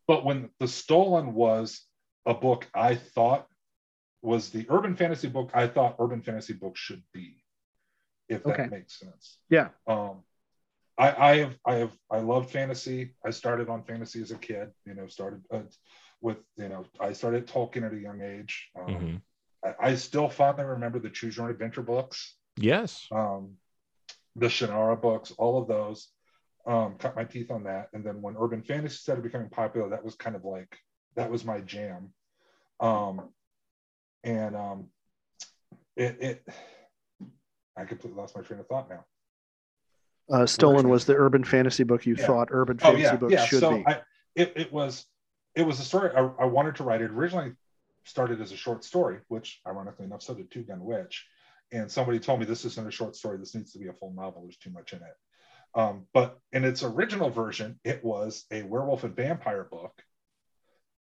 But 0.07 0.23
when 0.25 0.49
the 0.59 0.67
stolen 0.67 1.33
was 1.33 1.81
a 2.25 2.33
book 2.33 2.67
i 2.73 2.95
thought 2.95 3.47
was 4.21 4.49
the 4.49 4.65
urban 4.69 4.95
fantasy 4.95 5.27
book 5.27 5.51
i 5.53 5.67
thought 5.67 5.95
urban 5.99 6.21
fantasy 6.21 6.53
books 6.53 6.79
should 6.79 7.03
be 7.13 7.43
if 8.29 8.43
that 8.43 8.59
Okay. 8.59 8.67
makes 8.67 8.99
sense 8.99 9.37
Yeah. 9.49 9.69
um 9.87 10.23
I, 10.97 11.31
I 11.31 11.37
have 11.39 11.57
I 11.65 11.75
have 11.75 11.91
I 12.09 12.19
love 12.19 12.49
fantasy. 12.49 13.15
I 13.25 13.31
started 13.31 13.67
on 13.67 13.83
fantasy 13.83 14.21
as 14.21 14.31
a 14.31 14.37
kid. 14.37 14.71
You 14.85 14.93
know, 14.93 15.07
started 15.07 15.41
uh, 15.51 15.63
with 16.21 16.37
you 16.55 16.69
know 16.69 16.85
I 17.01 17.11
started 17.11 17.47
Tolkien 17.47 17.85
at 17.85 17.93
a 17.93 17.99
young 17.99 18.21
age. 18.21 18.69
Um, 18.79 18.93
Mhm. 18.95 19.21
I, 19.65 19.89
I 19.89 19.95
still 19.95 20.29
fondly 20.29 20.63
remember 20.63 20.99
the 20.99 21.09
Choose 21.09 21.35
Your 21.35 21.47
Own 21.47 21.51
Adventure 21.51 21.81
books, 21.81 22.37
Yes. 22.55 23.09
um, 23.11 23.57
the 24.37 24.47
Shannara 24.47 24.95
books, 25.01 25.33
all 25.37 25.61
of 25.61 25.67
those. 25.67 26.07
Um, 26.67 26.95
cut 26.97 27.15
my 27.15 27.23
teeth 27.23 27.51
on 27.51 27.63
that. 27.65 27.89
And 27.93 28.03
then 28.03 28.21
when 28.21 28.35
urban 28.39 28.63
fantasy 28.63 28.95
started 28.95 29.23
becoming 29.23 29.49
popular, 29.49 29.89
that 29.89 30.03
was 30.03 30.15
kind 30.15 30.35
of 30.35 30.43
like 30.43 30.75
that 31.15 31.29
was 31.29 31.45
my 31.45 31.61
jam. 31.61 32.11
Um, 32.79 33.29
and 34.23 34.55
um, 34.55 34.87
it, 35.95 36.17
it 36.19 36.47
I 37.77 37.85
completely 37.85 38.19
lost 38.19 38.35
my 38.35 38.41
train 38.41 38.59
of 38.59 38.67
thought 38.67 38.89
now. 38.89 39.05
uh, 40.31 40.45
stolen 40.47 40.89
was 40.89 41.05
the 41.05 41.13
urban 41.15 41.43
fantasy 41.43 41.83
book 41.83 42.05
you 42.05 42.15
Yeah. 42.17 42.25
thought 42.25 42.47
urban 42.51 42.79
Oh 42.81 42.87
fantasy 42.93 43.03
yeah, 43.03 43.15
books 43.15 43.33
yeah. 43.33 43.45
should 43.45 43.59
so 43.59 43.77
be 43.77 43.83
I, 43.85 44.01
it, 44.35 44.53
it 44.55 44.73
was 44.73 45.05
it 45.53 45.63
was 45.65 45.79
a 45.79 45.83
story 45.83 46.09
I, 46.15 46.21
I 46.39 46.45
wanted 46.45 46.75
to 46.77 46.83
write. 46.83 47.01
It 47.01 47.11
originally 47.11 47.53
started 48.05 48.41
as 48.41 48.51
a 48.51 48.57
short 48.57 48.83
story, 48.83 49.19
which 49.27 49.61
ironically 49.67 50.05
enough, 50.05 50.21
so 50.23 50.33
did 50.33 50.49
Two 50.51 50.63
Gun 50.63 50.83
Witch. 50.83 51.25
And 51.71 51.91
somebody 51.91 52.19
told 52.19 52.39
me 52.39 52.45
this 52.45 52.65
isn't 52.65 52.87
a 52.87 52.91
short 52.91 53.15
story. 53.15 53.37
This 53.37 53.55
needs 53.55 53.71
to 53.73 53.79
be 53.79 53.87
a 53.87 53.93
full 53.93 54.13
novel. 54.13 54.43
There's 54.43 54.57
too 54.57 54.69
much 54.71 54.93
in 54.93 54.99
it. 54.99 55.15
Um, 55.75 56.07
but 56.13 56.39
in 56.53 56.63
its 56.63 56.83
original 56.83 57.29
version, 57.29 57.79
it 57.83 58.03
was 58.03 58.45
a 58.49 58.63
werewolf 58.63 59.03
and 59.03 59.15
vampire 59.15 59.65
book. 59.69 59.91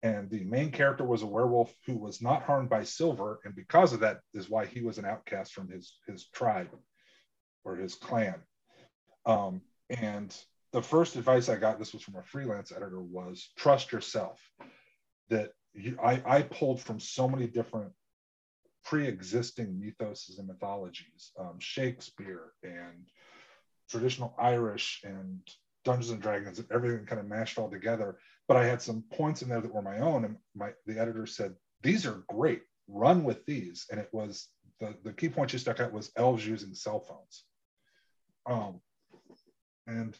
And 0.01 0.29
the 0.29 0.43
main 0.45 0.71
character 0.71 1.03
was 1.03 1.21
a 1.21 1.27
werewolf 1.27 1.73
who 1.85 1.97
was 1.97 2.21
not 2.21 2.43
harmed 2.43 2.69
by 2.69 2.83
silver, 2.85 3.39
and 3.43 3.55
because 3.55 3.93
of 3.93 3.99
that 3.99 4.21
is 4.33 4.49
why 4.49 4.65
he 4.65 4.81
was 4.81 4.97
an 4.97 5.05
outcast 5.05 5.53
from 5.53 5.69
his 5.69 5.95
his 6.07 6.27
tribe 6.29 6.69
or 7.63 7.75
his 7.75 7.93
clan. 7.95 8.41
Um, 9.25 9.61
and 9.89 10.35
the 10.71 10.81
first 10.81 11.17
advice 11.17 11.49
I 11.49 11.57
got, 11.57 11.77
this 11.77 11.93
was 11.93 12.01
from 12.01 12.15
a 12.15 12.23
freelance 12.23 12.71
editor, 12.71 13.01
was 13.01 13.51
trust 13.57 13.91
yourself. 13.91 14.41
That 15.29 15.51
you, 15.73 15.99
I, 16.03 16.23
I 16.25 16.41
pulled 16.41 16.81
from 16.81 16.99
so 16.99 17.27
many 17.29 17.45
different 17.45 17.91
pre-existing 18.83 19.79
mythoses 19.79 20.39
and 20.39 20.47
mythologies, 20.47 21.31
um, 21.37 21.57
Shakespeare 21.59 22.53
and 22.63 23.05
traditional 23.91 24.33
Irish 24.39 25.01
and 25.03 25.39
Dungeons 25.83 26.11
and 26.11 26.21
Dragons 26.21 26.59
and 26.59 26.71
everything 26.71 27.05
kind 27.05 27.19
of 27.19 27.27
mashed 27.27 27.57
all 27.57 27.69
together. 27.69 28.17
But 28.47 28.57
I 28.57 28.65
had 28.65 28.81
some 28.81 29.03
points 29.13 29.41
in 29.41 29.49
there 29.49 29.61
that 29.61 29.73
were 29.73 29.81
my 29.81 29.99
own, 29.99 30.25
and 30.25 30.37
my 30.55 30.71
the 30.85 30.99
editor 30.99 31.25
said 31.25 31.55
these 31.83 32.05
are 32.05 32.23
great. 32.27 32.63
Run 32.87 33.23
with 33.23 33.45
these, 33.45 33.85
and 33.91 33.99
it 33.99 34.09
was 34.11 34.47
the 34.79 34.95
the 35.03 35.13
key 35.13 35.29
point 35.29 35.51
she 35.51 35.57
stuck 35.57 35.79
out 35.79 35.93
was 35.93 36.11
elves 36.15 36.45
using 36.45 36.73
cell 36.73 36.99
phones. 36.99 37.43
Um, 38.45 38.81
and 39.87 40.17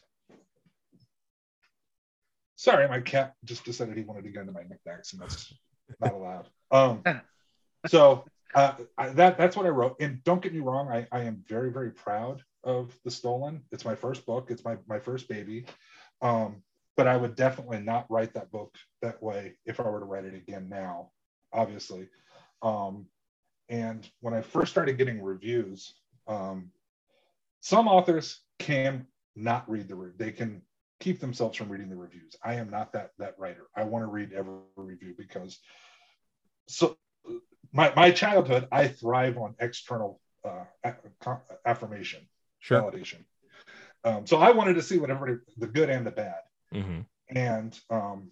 sorry, 2.56 2.88
my 2.88 3.00
cat 3.00 3.34
just 3.44 3.64
decided 3.64 3.96
he 3.96 4.04
wanted 4.04 4.24
to 4.24 4.30
get 4.30 4.42
into 4.42 4.52
my 4.52 4.62
knickknacks, 4.62 5.12
and 5.12 5.22
that's 5.22 5.52
not 6.00 6.14
allowed. 6.14 6.48
Um, 6.70 7.02
so 7.86 8.24
uh, 8.54 8.74
I, 8.96 9.08
that 9.10 9.36
that's 9.36 9.56
what 9.56 9.66
I 9.66 9.70
wrote. 9.70 9.96
And 10.00 10.22
don't 10.24 10.42
get 10.42 10.54
me 10.54 10.60
wrong, 10.60 10.88
I, 10.88 11.06
I 11.12 11.24
am 11.24 11.44
very 11.46 11.70
very 11.70 11.90
proud 11.90 12.42
of 12.64 12.96
the 13.04 13.10
Stolen. 13.10 13.62
It's 13.72 13.84
my 13.84 13.94
first 13.94 14.26
book. 14.26 14.50
It's 14.50 14.64
my 14.64 14.76
my 14.86 14.98
first 14.98 15.28
baby. 15.28 15.66
Um, 16.20 16.62
but 16.96 17.06
I 17.06 17.16
would 17.16 17.36
definitely 17.36 17.80
not 17.80 18.10
write 18.10 18.34
that 18.34 18.50
book 18.50 18.76
that 19.00 19.22
way 19.22 19.54
if 19.64 19.80
I 19.80 19.88
were 19.88 20.00
to 20.00 20.04
write 20.04 20.24
it 20.24 20.34
again 20.34 20.68
now, 20.68 21.10
obviously. 21.52 22.08
Um, 22.60 23.06
and 23.68 24.08
when 24.20 24.34
I 24.34 24.42
first 24.42 24.70
started 24.70 24.98
getting 24.98 25.22
reviews, 25.22 25.94
um, 26.28 26.70
some 27.60 27.88
authors 27.88 28.40
can 28.58 29.06
not 29.34 29.68
read 29.70 29.88
the 29.88 30.12
they 30.18 30.32
can 30.32 30.62
keep 31.00 31.20
themselves 31.20 31.56
from 31.56 31.68
reading 31.68 31.88
the 31.88 31.96
reviews. 31.96 32.36
I 32.44 32.54
am 32.54 32.70
not 32.70 32.92
that 32.92 33.10
that 33.18 33.34
writer. 33.38 33.66
I 33.74 33.84
want 33.84 34.04
to 34.04 34.10
read 34.10 34.32
every 34.32 34.54
review 34.76 35.14
because 35.16 35.58
so 36.68 36.96
my 37.72 37.92
my 37.96 38.10
childhood 38.10 38.68
I 38.70 38.88
thrive 38.88 39.38
on 39.38 39.54
external 39.58 40.20
uh, 40.44 40.64
affirmation, 41.64 42.28
Sure. 42.62 42.80
validation. 42.80 43.24
Um, 44.04 44.26
so 44.26 44.38
I 44.38 44.52
wanted 44.52 44.74
to 44.74 44.82
see 44.82 44.98
what 44.98 45.10
everybody 45.10 45.40
the 45.58 45.66
good 45.66 45.90
and 45.90 46.06
the 46.06 46.12
bad. 46.12 46.40
hmm 46.72 47.00
And 47.28 47.78
um, 47.90 48.30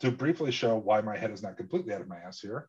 to 0.00 0.10
briefly 0.10 0.52
show 0.52 0.76
why 0.76 1.00
my 1.00 1.16
head 1.16 1.30
is 1.30 1.42
not 1.42 1.56
completely 1.56 1.94
out 1.94 2.02
of 2.02 2.08
my 2.08 2.18
ass 2.18 2.40
here, 2.40 2.68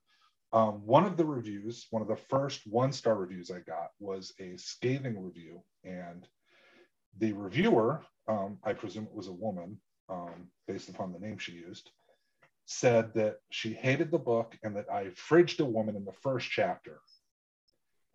um, 0.54 0.86
one 0.86 1.06
of 1.06 1.18
the 1.18 1.26
reviews, 1.26 1.86
one 1.92 2.02
of 2.02 2.08
the 2.08 2.16
first 2.16 2.62
one 2.66 2.94
star 2.94 3.16
reviews 3.16 3.52
I 3.52 3.60
got 3.60 3.90
was 4.00 4.34
a 4.40 4.56
scathing 4.56 5.22
review. 5.22 5.62
And 5.84 6.26
the 7.18 7.34
reviewer, 7.34 8.02
um, 8.30 8.58
I 8.64 8.72
presume 8.72 9.04
it 9.04 9.14
was 9.14 9.28
a 9.28 9.34
woman 9.34 9.78
um, 10.10 10.50
based 10.66 10.88
upon 10.88 11.12
the 11.12 11.20
name 11.20 11.40
she 11.40 11.52
used, 11.52 11.92
said 12.66 13.14
that 13.16 13.40
she 13.50 13.74
hated 13.74 14.12
the 14.12 14.18
book 14.18 14.58
and 14.64 14.78
that 14.78 14.90
I 14.90 15.08
fridged 15.08 15.60
a 15.60 15.66
woman 15.66 15.98
in 15.98 16.06
the 16.06 16.20
first 16.24 16.50
chapter. 16.50 17.02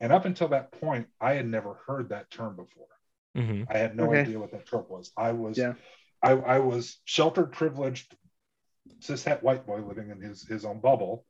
And 0.01 0.13
up 0.13 0.25
until 0.25 0.49
that 0.49 0.73
point, 0.73 1.09
I 1.21 1.35
had 1.35 1.47
never 1.47 1.75
heard 1.87 2.09
that 2.09 2.31
term 2.31 2.57
before. 2.57 2.87
hmm 3.35 3.63
I 3.69 3.79
had 3.79 3.97
no 3.97 4.05
Okay. 4.09 4.23
idea 4.23 4.39
what 4.39 4.53
that 4.53 4.67
trope 4.67 4.91
was. 4.91 5.13
I 5.17 5.33
was 5.33 5.59
Yeah. 5.59 5.75
I, 6.23 6.33
I 6.33 6.59
was 6.59 7.01
sheltered, 7.05 7.53
privileged, 7.53 8.15
cishet 9.01 9.43
white 9.43 9.67
boy 9.67 9.81
living 9.81 10.11
in 10.11 10.21
his 10.21 10.47
his 10.47 10.65
own 10.65 10.81
bubble, 10.81 11.25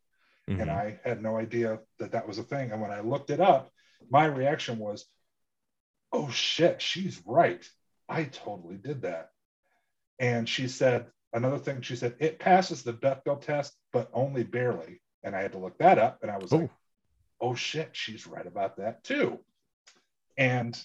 Mm-hmm. 0.48 0.60
and 0.62 0.70
I 0.70 1.00
had 1.04 1.22
no 1.22 1.36
idea 1.36 1.78
that 1.98 2.12
that 2.12 2.26
was 2.26 2.38
a 2.38 2.42
thing. 2.42 2.72
And 2.72 2.80
when 2.80 2.90
I 2.90 3.00
looked 3.00 3.30
it 3.30 3.40
up, 3.40 3.70
my 4.10 4.24
reaction 4.24 4.78
was, 4.78 5.06
"Oh 6.12 6.30
shit, 6.30 6.80
she's 6.82 7.20
right. 7.26 7.68
I 8.08 8.24
totally 8.24 8.76
did 8.76 9.02
that." 9.02 9.30
And 10.18 10.48
she 10.48 10.68
said 10.68 11.10
another 11.32 11.58
thing. 11.58 11.82
She 11.82 11.96
said 11.96 12.16
it 12.20 12.38
passes 12.38 12.82
the 12.82 12.92
Bechdel 12.92 13.40
test, 13.40 13.76
but 13.92 14.10
only 14.12 14.44
barely. 14.44 15.00
And 15.22 15.34
I 15.36 15.42
had 15.42 15.52
to 15.52 15.58
look 15.58 15.78
that 15.78 15.98
up, 15.98 16.18
and 16.22 16.30
I 16.30 16.38
was 16.38 16.54
like, 16.54 16.70
"Oh 17.40 17.54
shit, 17.54 17.90
she's 17.92 18.26
right 18.26 18.46
about 18.46 18.76
that 18.76 19.04
too." 19.04 19.40
And 20.36 20.78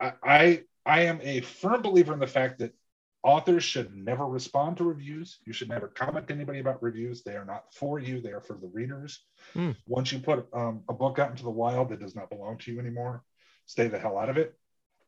I, 0.00 0.12
I 0.22 0.62
I 0.84 1.02
am 1.02 1.20
a 1.22 1.40
firm 1.40 1.82
believer 1.82 2.12
in 2.12 2.18
the 2.18 2.26
fact 2.26 2.58
that 2.58 2.74
authors 3.22 3.62
should 3.62 3.94
never 3.94 4.26
respond 4.26 4.76
to 4.76 4.84
reviews. 4.84 5.38
You 5.44 5.52
should 5.52 5.68
never 5.68 5.88
comment 5.88 6.26
to 6.28 6.34
anybody 6.34 6.58
about 6.58 6.82
reviews. 6.82 7.22
They 7.22 7.36
are 7.36 7.44
not 7.44 7.72
for 7.72 7.98
you. 7.98 8.20
They 8.20 8.32
are 8.32 8.40
for 8.40 8.54
the 8.54 8.70
readers. 8.72 9.24
Hmm. 9.54 9.72
Once 9.86 10.12
you 10.12 10.18
put 10.18 10.48
um, 10.52 10.82
a 10.88 10.92
book 10.92 11.18
out 11.18 11.30
into 11.30 11.44
the 11.44 11.50
wild 11.50 11.90
that 11.90 12.00
does 12.00 12.16
not 12.16 12.30
belong 12.30 12.58
to 12.58 12.72
you 12.72 12.80
anymore, 12.80 13.22
stay 13.66 13.88
the 13.88 13.98
hell 13.98 14.18
out 14.18 14.28
of 14.28 14.38
it. 14.38 14.56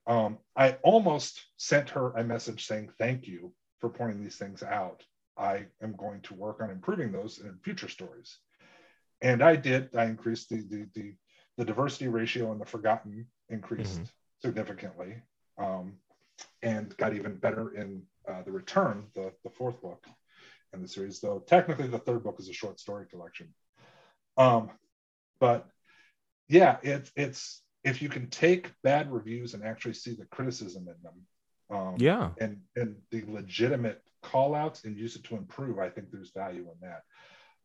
Um, 0.07 0.39
I 0.55 0.73
almost 0.83 1.43
sent 1.57 1.91
her 1.91 2.13
a 2.13 2.23
message 2.23 2.67
saying 2.67 2.91
thank 2.99 3.27
you 3.27 3.53
for 3.81 3.89
pointing 3.89 4.23
these 4.23 4.37
things 4.37 4.63
out. 4.63 5.03
I 5.37 5.67
am 5.83 5.97
going 5.97 6.21
to 6.23 6.35
work 6.35 6.61
on 6.63 6.71
improving 6.71 7.11
those 7.11 7.41
in 7.41 7.59
future 7.65 7.89
stories. 7.89 8.39
And 9.25 9.43
I 9.43 9.57
did. 9.57 9.97
I 9.97 10.05
increased 10.05 10.51
the 10.51 10.59
the 10.73 10.87
the, 10.95 11.15
the 11.57 11.65
diversity 11.65 12.09
ratio 12.09 12.53
and 12.53 12.61
the 12.61 12.67
forgotten 12.67 13.27
increased 13.49 14.01
Mhm. 14.01 14.11
significantly, 14.43 15.23
um, 15.57 15.99
and 16.63 16.95
got 16.99 17.15
even 17.15 17.37
better 17.39 17.75
in 17.75 18.07
uh, 18.29 18.43
the 18.43 18.53
return, 18.53 19.11
the 19.15 19.33
the 19.43 19.51
fourth 19.51 19.81
book 19.81 20.07
in 20.75 20.83
the 20.83 20.89
series. 20.89 21.21
Though 21.21 21.39
technically 21.41 21.89
the 21.89 21.99
third 21.99 22.23
book 22.23 22.39
is 22.39 22.51
a 22.51 22.53
short 22.53 22.79
story 22.79 23.07
collection. 23.07 23.55
Um, 24.37 24.71
but 25.41 25.69
yeah, 26.49 26.77
it's 26.83 27.11
it's 27.17 27.63
if 27.83 28.03
you 28.03 28.11
can 28.11 28.29
take 28.29 28.75
bad 28.83 29.11
reviews 29.11 29.55
and 29.55 29.65
actually 29.65 29.95
see 29.95 30.15
the 30.15 30.27
criticism 30.27 30.87
in 30.87 30.97
them, 31.03 31.27
um, 31.71 31.95
Yeah. 31.99 32.35
and 32.39 32.63
and 32.77 33.01
the 33.11 33.23
legitimate 33.25 34.03
call 34.21 34.55
outs 34.55 34.85
and 34.85 34.99
use 34.99 35.17
it 35.17 35.25
to 35.25 35.37
improve, 35.37 35.79
I 35.79 35.89
think 35.89 36.11
there's 36.11 36.31
value 36.33 36.71
in 36.71 36.79
that. 36.81 37.03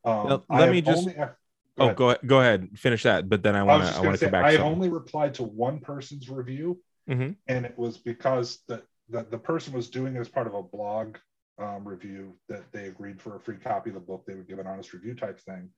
Um, 0.06 0.28
Now, 0.30 0.46
let 0.50 0.72
me 0.72 0.82
just- 0.82 1.08
only- 1.10 1.20
go 1.78 1.84
Oh, 1.84 1.86
ahead. 1.86 1.98
go 1.98 2.16
go 2.26 2.40
ahead. 2.42 2.70
Finish 2.78 3.04
that. 3.04 3.30
But 3.30 3.44
then 3.44 3.56
I 3.56 3.64
want 3.64 3.88
to 3.88 3.96
I 3.96 4.02
want 4.02 4.18
to 4.18 4.26
come 4.26 4.32
back. 4.32 4.46
I 4.46 4.56
something. 4.56 4.72
only 4.72 4.90
replied 4.90 5.34
to 5.36 5.44
one 5.44 5.80
person's 5.80 6.30
review, 6.30 6.82
Mhm. 7.10 7.36
and 7.48 7.66
it 7.66 7.78
was 7.78 7.98
because 7.98 8.60
the, 8.68 8.84
the, 9.10 9.24
the 9.24 9.38
person 9.38 9.74
was 9.74 9.90
doing 9.90 10.16
it 10.16 10.20
as 10.20 10.30
part 10.30 10.48
of 10.48 10.54
a 10.54 10.64
blog 10.64 11.18
um, 11.58 11.88
review 11.88 12.36
that 12.48 12.72
they 12.72 12.86
agreed 12.88 13.22
for 13.22 13.36
a 13.36 13.40
free 13.40 13.58
copy 13.58 13.90
of 13.90 13.94
the 13.96 14.00
book. 14.00 14.26
They 14.26 14.36
would 14.36 14.48
give 14.48 14.60
an 14.60 14.68
honest 14.68 14.94
review 14.94 15.14
type 15.16 15.40
thing. 15.40 15.70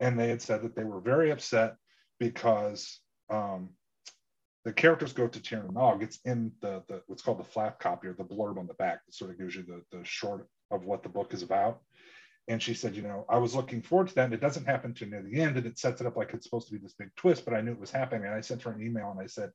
And 0.00 0.18
they 0.18 0.28
had 0.28 0.42
said 0.42 0.62
that 0.62 0.76
they 0.76 0.84
were 0.84 1.00
very 1.00 1.30
upset 1.30 1.76
because 2.18 3.00
um, 3.30 3.70
the 4.64 4.72
characters 4.74 5.12
go 5.14 5.26
to 5.26 5.40
Tir 5.40 5.64
Nog. 5.72 6.02
It's 6.02 6.18
in 6.24 6.52
the, 6.60 6.82
the 6.88 7.02
what's 7.06 7.22
called 7.22 7.38
the 7.38 7.44
flap 7.44 7.78
copy 7.80 8.08
or 8.08 8.12
the 8.12 8.24
blurb 8.24 8.58
on 8.58 8.66
the 8.66 8.74
back 8.74 9.06
that 9.06 9.14
sort 9.14 9.30
of 9.30 9.38
gives 9.38 9.54
you 9.54 9.62
the, 9.62 9.82
the 9.96 10.04
short 10.04 10.48
of 10.70 10.84
what 10.84 11.02
the 11.02 11.08
book 11.08 11.32
is 11.32 11.42
about. 11.42 11.80
And 12.48 12.62
she 12.62 12.74
said, 12.74 12.94
you 12.94 13.02
know, 13.02 13.26
I 13.28 13.38
was 13.38 13.54
looking 13.54 13.82
forward 13.82 14.08
to 14.08 14.14
that. 14.16 14.26
And 14.26 14.34
it 14.34 14.40
doesn't 14.40 14.66
happen 14.66 14.94
to 14.94 15.06
near 15.06 15.22
the 15.22 15.40
end, 15.40 15.56
and 15.56 15.66
it 15.66 15.78
sets 15.78 16.00
it 16.00 16.06
up 16.06 16.16
like 16.16 16.32
it's 16.32 16.44
supposed 16.44 16.68
to 16.68 16.74
be 16.74 16.78
this 16.78 16.94
big 16.94 17.14
twist, 17.16 17.44
but 17.44 17.54
I 17.54 17.60
knew 17.60 17.72
it 17.72 17.80
was 17.80 17.90
happening. 17.90 18.24
And 18.24 18.34
I 18.34 18.40
sent 18.40 18.62
her 18.62 18.72
an 18.72 18.82
email 18.82 19.10
and 19.10 19.20
I 19.20 19.26
said, 19.26 19.50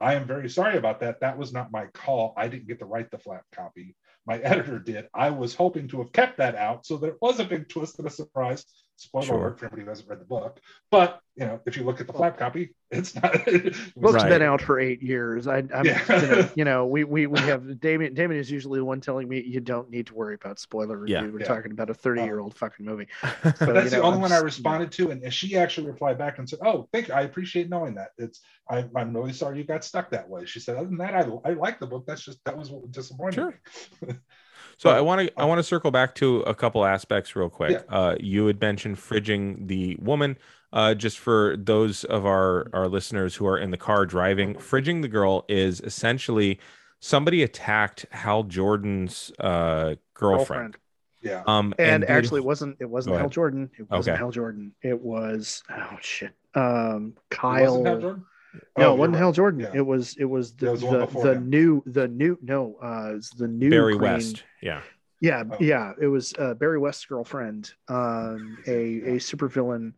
I 0.00 0.14
am 0.14 0.26
very 0.26 0.48
sorry 0.48 0.78
about 0.78 1.00
that. 1.00 1.20
That 1.20 1.36
was 1.36 1.52
not 1.52 1.72
my 1.72 1.86
call. 1.92 2.32
I 2.36 2.48
didn't 2.48 2.68
get 2.68 2.78
to 2.78 2.86
write 2.86 3.10
the 3.10 3.18
flap 3.18 3.44
copy. 3.52 3.94
My 4.26 4.38
editor 4.42 4.78
did. 4.78 5.08
I 5.12 5.30
was 5.30 5.54
hoping 5.54 5.88
to 5.88 5.98
have 5.98 6.12
kept 6.12 6.38
that 6.38 6.54
out 6.54 6.86
so 6.86 6.96
that 6.98 7.08
it 7.08 7.16
was 7.20 7.38
a 7.38 7.44
big 7.44 7.68
twist 7.68 7.98
and 7.98 8.08
a 8.08 8.10
surprise. 8.10 8.64
Spoiler 9.00 9.24
Sure. 9.26 9.38
alert 9.38 9.58
for 9.58 9.64
anybody 9.64 9.82
who 9.84 9.88
hasn't 9.88 10.08
read 10.10 10.20
the 10.20 10.26
book. 10.26 10.60
But 10.90 11.20
you 11.34 11.46
know, 11.46 11.58
if 11.64 11.74
you 11.74 11.84
look 11.84 12.02
at 12.02 12.06
the 12.06 12.12
flap 12.12 12.36
copy, 12.36 12.74
it's 12.90 13.14
not. 13.14 13.32
Book's 13.46 13.74
Right. 13.96 14.28
been 14.28 14.42
out 14.42 14.60
for 14.60 14.78
eight 14.78 15.00
years. 15.00 15.46
I, 15.46 15.58
I'm, 15.74 15.86
Yeah. 15.86 16.04
gonna, 16.06 16.50
you 16.56 16.66
know, 16.66 16.84
we, 16.84 17.04
we, 17.04 17.26
we 17.26 17.38
have 17.40 17.80
Damien. 17.80 18.12
Damien 18.12 18.38
is 18.38 18.50
usually 18.50 18.78
the 18.78 18.84
one 18.84 19.00
telling 19.00 19.26
me 19.26 19.40
you 19.40 19.60
don't 19.60 19.88
need 19.88 20.08
to 20.08 20.14
worry 20.14 20.34
about 20.34 20.58
spoiler 20.58 20.98
review. 20.98 21.14
Yeah. 21.14 21.22
We're 21.28 21.40
Yeah. 21.40 21.46
talking 21.46 21.72
about 21.72 21.88
a 21.88 21.94
30 21.94 22.22
year 22.24 22.40
old 22.40 22.52
uh, 22.52 22.56
fucking 22.56 22.84
movie. 22.84 23.06
But 23.22 23.56
So, 23.58 23.72
that's 23.72 23.84
you 23.86 23.90
the 23.90 24.02
only 24.02 24.16
I'm 24.16 24.20
one 24.20 24.32
I 24.32 24.38
responded 24.38 24.92
to, 24.92 25.10
and 25.12 25.32
she 25.32 25.56
actually 25.56 25.86
replied 25.86 26.18
back 26.18 26.38
and 26.38 26.46
said, 26.46 26.58
"Oh, 26.62 26.88
thank 26.92 27.08
you. 27.08 27.14
I 27.14 27.22
appreciate 27.22 27.70
knowing 27.70 27.94
that. 27.94 28.08
It's 28.18 28.42
I, 28.68 28.84
I'm 28.94 29.16
really 29.16 29.32
sorry 29.32 29.56
you 29.56 29.64
got 29.64 29.82
stuck 29.82 30.10
that 30.10 30.28
way." 30.28 30.44
She 30.44 30.60
said, 30.60 30.76
"Other 30.76 30.88
than 30.88 30.98
that, 30.98 31.14
I, 31.14 31.20
I 31.48 31.54
like 31.54 31.80
the 31.80 31.86
book. 31.86 32.04
That's 32.06 32.22
just 32.22 32.44
that 32.44 32.58
was 32.58 32.70
what 32.70 32.90
disappointed 32.92 33.34
Sure. 33.36 33.60
me." 34.06 34.14
So 34.80 34.88
But- 34.88 34.96
I 34.96 35.02
want 35.02 35.28
to 35.28 35.38
I 35.38 35.44
want 35.44 35.58
to 35.58 35.62
circle 35.62 35.90
back 35.90 36.14
to 36.14 36.40
a 36.40 36.54
couple 36.54 36.86
aspects 36.86 37.36
real 37.36 37.50
quick. 37.50 37.72
Yeah. 37.72 37.94
Uh, 37.94 38.16
you 38.18 38.46
had 38.46 38.58
mentioned 38.62 38.96
fridging 38.96 39.68
the 39.68 39.96
woman. 40.00 40.38
Uh, 40.72 40.94
just 40.94 41.18
for 41.18 41.54
those 41.58 42.04
of 42.04 42.24
our 42.24 42.70
our 42.72 42.88
listeners 42.88 43.34
who 43.34 43.46
are 43.46 43.58
in 43.58 43.72
the 43.72 43.76
car 43.76 44.06
driving, 44.06 44.54
fridging 44.54 45.02
the 45.02 45.08
girl 45.08 45.44
is 45.50 45.82
essentially 45.82 46.58
somebody 46.98 47.42
attacked 47.42 48.06
Hal 48.10 48.44
Jordan's 48.44 49.30
uh, 49.38 49.96
girlfriend. 50.14 50.76
Girlfriend. 50.76 50.76
yeah, 51.20 51.42
Um, 51.46 51.74
And, 51.78 52.00
did- 52.00 52.08
actually, 52.10 52.38
it 52.40 52.44
wasn't 52.46 52.78
it 52.80 52.88
wasn't 52.88 53.16
Hal 53.16 53.24
ahead. 53.26 53.32
Jordan. 53.32 53.70
It 53.78 53.90
wasn't 53.90 54.14
Okay. 54.14 54.18
Hal 54.18 54.30
Jordan. 54.30 54.72
It 54.80 54.98
was 55.02 55.62
oh 55.68 55.98
shit. 56.00 56.32
Um, 56.54 57.12
It 57.30 57.36
Kyle. 57.36 57.82
Wasn't 58.76 58.76
Hal 58.76 58.82
Jordan? 58.82 58.82
No, 58.82 58.86
Oh, 58.86 58.92
it 58.92 58.96
wasn't 58.98 59.14
right. 59.14 59.18
Hal 59.18 59.32
Jordan. 59.32 59.60
Yeah. 59.60 59.70
It 59.74 59.86
was 59.86 60.16
it 60.18 60.24
was 60.24 60.52
the 60.54 60.70
was 60.72 60.80
the 60.80 61.06
the, 61.06 61.20
the 61.34 61.40
new 61.40 61.82
the 61.86 62.08
new 62.08 62.38
no 62.42 62.76
uh 62.82 63.12
it's 63.16 63.30
the 63.30 63.48
new 63.48 63.70
Barry 63.70 63.96
Queen- 63.96 64.12
West. 64.12 64.44
Yeah. 64.62 64.82
Yeah, 65.22 65.44
Oh. 65.50 65.56
yeah. 65.60 65.92
It 66.00 66.06
was 66.06 66.32
uh, 66.38 66.54
Barry 66.54 66.78
West's 66.78 67.04
girlfriend, 67.04 67.70
um, 67.88 68.56
a 68.66 68.72
a 68.72 69.16
supervillain. 69.18 69.92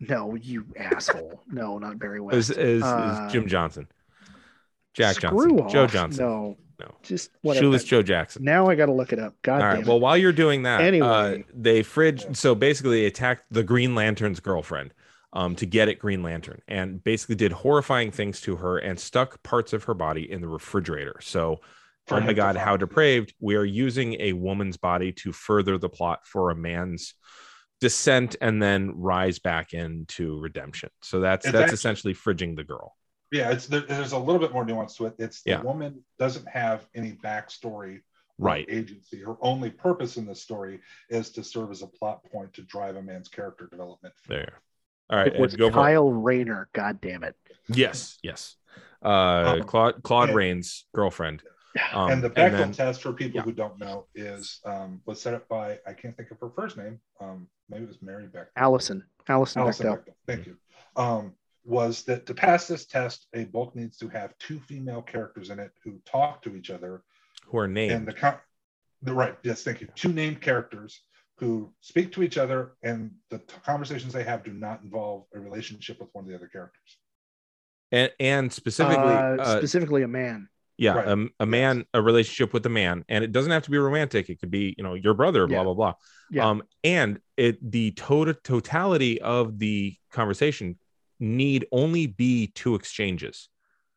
No, 0.00 0.34
you 0.34 0.66
asshole. 0.76 1.40
No, 1.48 1.78
not 1.78 1.98
Barry 2.00 2.20
West. 2.20 2.36
Is, 2.36 2.50
is, 2.50 2.82
Uh, 2.82 3.24
is 3.26 3.32
Jim 3.32 3.46
Johnson, 3.46 3.86
Jack 4.92 5.18
Johnson, 5.18 5.60
off. 5.60 5.72
Joe 5.72 5.86
Johnson, 5.86 6.24
No, 6.24 6.56
No. 6.80 6.94
just 7.02 7.30
whatever. 7.42 7.64
shoeless 7.64 7.84
Joe 7.84 8.02
Jackson. 8.02 8.42
Now 8.44 8.66
I 8.66 8.74
got 8.74 8.86
to 8.86 8.92
look 8.92 9.12
it 9.12 9.18
up. 9.18 9.34
God 9.42 9.52
All 9.54 9.58
damn 9.60 9.68
right. 9.68 9.78
it. 9.80 9.86
Well, 9.86 10.00
while 10.00 10.16
you're 10.16 10.32
doing 10.32 10.64
that, 10.64 10.80
uh, 10.80 10.84
Anyway. 10.84 11.44
they 11.54 11.82
fridge. 11.82 12.36
So 12.36 12.54
basically, 12.54 13.02
they 13.02 13.06
attacked 13.06 13.44
the 13.50 13.62
Green 13.62 13.94
Lantern's 13.94 14.40
girlfriend. 14.40 14.92
Um, 15.36 15.54
to 15.56 15.66
get 15.66 15.88
at 15.88 15.98
Green 15.98 16.22
Lantern 16.22 16.62
and 16.66 17.04
basically 17.04 17.34
did 17.34 17.52
horrifying 17.52 18.10
things 18.10 18.40
to 18.40 18.56
her 18.56 18.78
and 18.78 18.98
stuck 18.98 19.42
parts 19.42 19.74
of 19.74 19.84
her 19.84 19.92
body 19.92 20.30
in 20.32 20.40
the 20.40 20.48
refrigerator. 20.48 21.16
So, 21.20 21.60
For 22.06 22.16
oh 22.16 22.20
my 22.20 22.32
God, 22.32 22.56
how 22.56 22.76
depraved. 22.78 23.34
We 23.38 23.56
are 23.56 23.64
using 23.64 24.14
a 24.20 24.32
woman's 24.32 24.78
body 24.78 25.12
to 25.12 25.32
further 25.32 25.76
the 25.76 25.90
plot 25.90 26.20
for 26.26 26.50
a 26.50 26.54
man's 26.56 27.14
descent 27.82 28.36
and 28.40 28.62
then 28.62 28.92
rise 28.96 29.38
back 29.38 29.74
into 29.74 30.38
redemption. 30.40 30.88
So 31.02 31.20
that's 31.20 31.44
It's 31.44 31.52
that's 31.52 31.62
actually- 31.64 31.74
essentially 31.74 32.14
fridging 32.14 32.56
the 32.56 32.64
girl. 32.64 32.96
Yeah, 33.30 33.50
it's 33.50 33.66
there, 33.66 33.80
there's 33.80 34.12
a 34.12 34.18
little 34.18 34.40
bit 34.40 34.52
more 34.52 34.64
nuance 34.64 34.96
to 34.96 35.06
it. 35.06 35.16
It's 35.18 35.42
the 35.42 35.50
Yeah. 35.50 35.60
woman 35.62 36.02
doesn't 36.18 36.48
have 36.48 36.86
any 36.94 37.12
backstory, 37.12 38.00
Right. 38.38 38.64
Agency. 38.70 39.20
Her 39.22 39.36
only 39.42 39.70
purpose 39.70 40.16
in 40.16 40.24
this 40.26 40.40
story 40.40 40.80
is 41.10 41.30
to 41.32 41.42
serve 41.44 41.70
as 41.70 41.82
a 41.82 41.86
plot 41.86 42.22
point 42.30 42.54
to 42.54 42.62
drive 42.62 42.96
a 42.96 43.02
man's 43.02 43.28
character 43.28 43.66
development. 43.66 44.14
There. 44.28 44.60
All 45.10 45.18
right. 45.18 45.32
it 45.34 45.40
was 45.40 45.54
Ed, 45.54 45.58
go 45.58 45.70
for 45.70 45.78
it. 45.78 45.82
Kyle 45.82 46.10
Rayner. 46.12 46.68
God 46.72 47.00
damn 47.00 47.22
it. 47.24 47.36
Yes. 47.68 48.18
Yes. 48.22 48.56
Uh, 49.04 49.58
Um, 49.60 49.62
Claude 49.64 50.02
Claude 50.02 50.28
and- 50.30 50.36
Rains' 50.36 50.84
girlfriend. 50.94 51.42
Um, 51.92 52.10
and 52.10 52.24
the 52.24 52.30
Bechdel 52.30 52.52
then- 52.52 52.72
test 52.72 53.02
for 53.02 53.12
people 53.12 53.36
yeah. 53.36 53.42
who 53.42 53.52
don't 53.52 53.78
know 53.78 54.06
is 54.14 54.60
um, 54.64 55.02
was 55.04 55.20
set 55.20 55.34
up 55.34 55.46
by 55.48 55.78
I 55.86 55.92
can't 55.92 56.16
think 56.16 56.30
of 56.30 56.40
her 56.40 56.48
first 56.48 56.76
name. 56.78 56.98
Um, 57.20 57.48
maybe 57.68 57.84
it 57.84 57.88
was 57.88 58.00
Mary 58.00 58.26
Bechdel. 58.28 58.46
Allison. 58.56 59.04
Allison, 59.28 59.60
Alison 59.62 59.86
Bechdel. 59.86 59.98
Bechdel. 59.98 60.14
Thank 60.26 60.46
you. 60.46 60.56
Um, 60.96 61.34
was 61.64 62.04
that 62.04 62.24
to 62.26 62.34
pass 62.34 62.66
this 62.66 62.86
test, 62.86 63.26
a 63.34 63.44
book 63.44 63.74
needs 63.76 63.98
to 63.98 64.08
have 64.08 64.32
two 64.38 64.58
female 64.60 65.02
characters 65.02 65.50
in 65.50 65.58
it 65.58 65.72
who 65.84 65.98
talk 66.06 66.40
to 66.42 66.54
each 66.56 66.70
other, 66.70 67.02
who 67.44 67.58
are 67.58 67.64
and 67.64 67.74
named. 67.74 68.06
the 68.06 68.38
the 69.02 69.12
right 69.12 69.36
yes, 69.42 69.62
thank 69.62 69.80
you. 69.82 69.88
Two 69.94 70.12
named 70.12 70.40
characters 70.40 71.02
who 71.38 71.70
speak 71.80 72.12
to 72.12 72.22
each 72.22 72.38
other, 72.38 72.72
and 72.82 73.10
the 73.30 73.38
t- 73.38 73.44
conversations 73.64 74.12
they 74.12 74.24
have 74.24 74.42
do 74.44 74.52
not 74.52 74.82
involve 74.82 75.24
a 75.34 75.38
relationship 75.38 76.00
with 76.00 76.08
one 76.12 76.24
of 76.24 76.28
the 76.30 76.34
other 76.36 76.46
characters. 76.48 76.98
and, 77.92 78.10
and 78.18 78.52
specifically, 78.52 78.96
Uh, 79.04 79.36
uh, 79.36 79.58
specifically 79.58 80.02
a 80.02 80.08
man. 80.08 80.48
yeah, 80.76 80.94
right. 80.94 81.06
a, 81.08 81.28
a 81.40 81.46
man, 81.46 81.84
a 81.94 82.02
relationship 82.02 82.52
with 82.52 82.64
a 82.66 82.70
man, 82.70 83.04
and 83.08 83.22
it 83.22 83.32
doesn't 83.32 83.52
have 83.52 83.62
to 83.64 83.70
be 83.70 83.78
romantic. 83.78 84.28
It 84.28 84.40
could 84.40 84.50
be, 84.50 84.74
you 84.76 84.82
know, 84.82 84.94
your 84.94 85.14
brother, 85.14 85.46
blah 85.46 85.58
Yeah. 85.58 85.62
blah 85.64 85.74
blah. 85.74 85.94
Yeah. 86.30 86.48
Um, 86.48 86.62
and 86.82 87.20
it 87.36 87.58
the 87.70 87.92
total 87.92 88.34
totality 88.42 89.20
of 89.20 89.58
the 89.60 89.94
conversation 90.10 90.78
need 91.20 91.66
only 91.70 92.06
be 92.08 92.48
two 92.48 92.74
exchanges. 92.74 93.48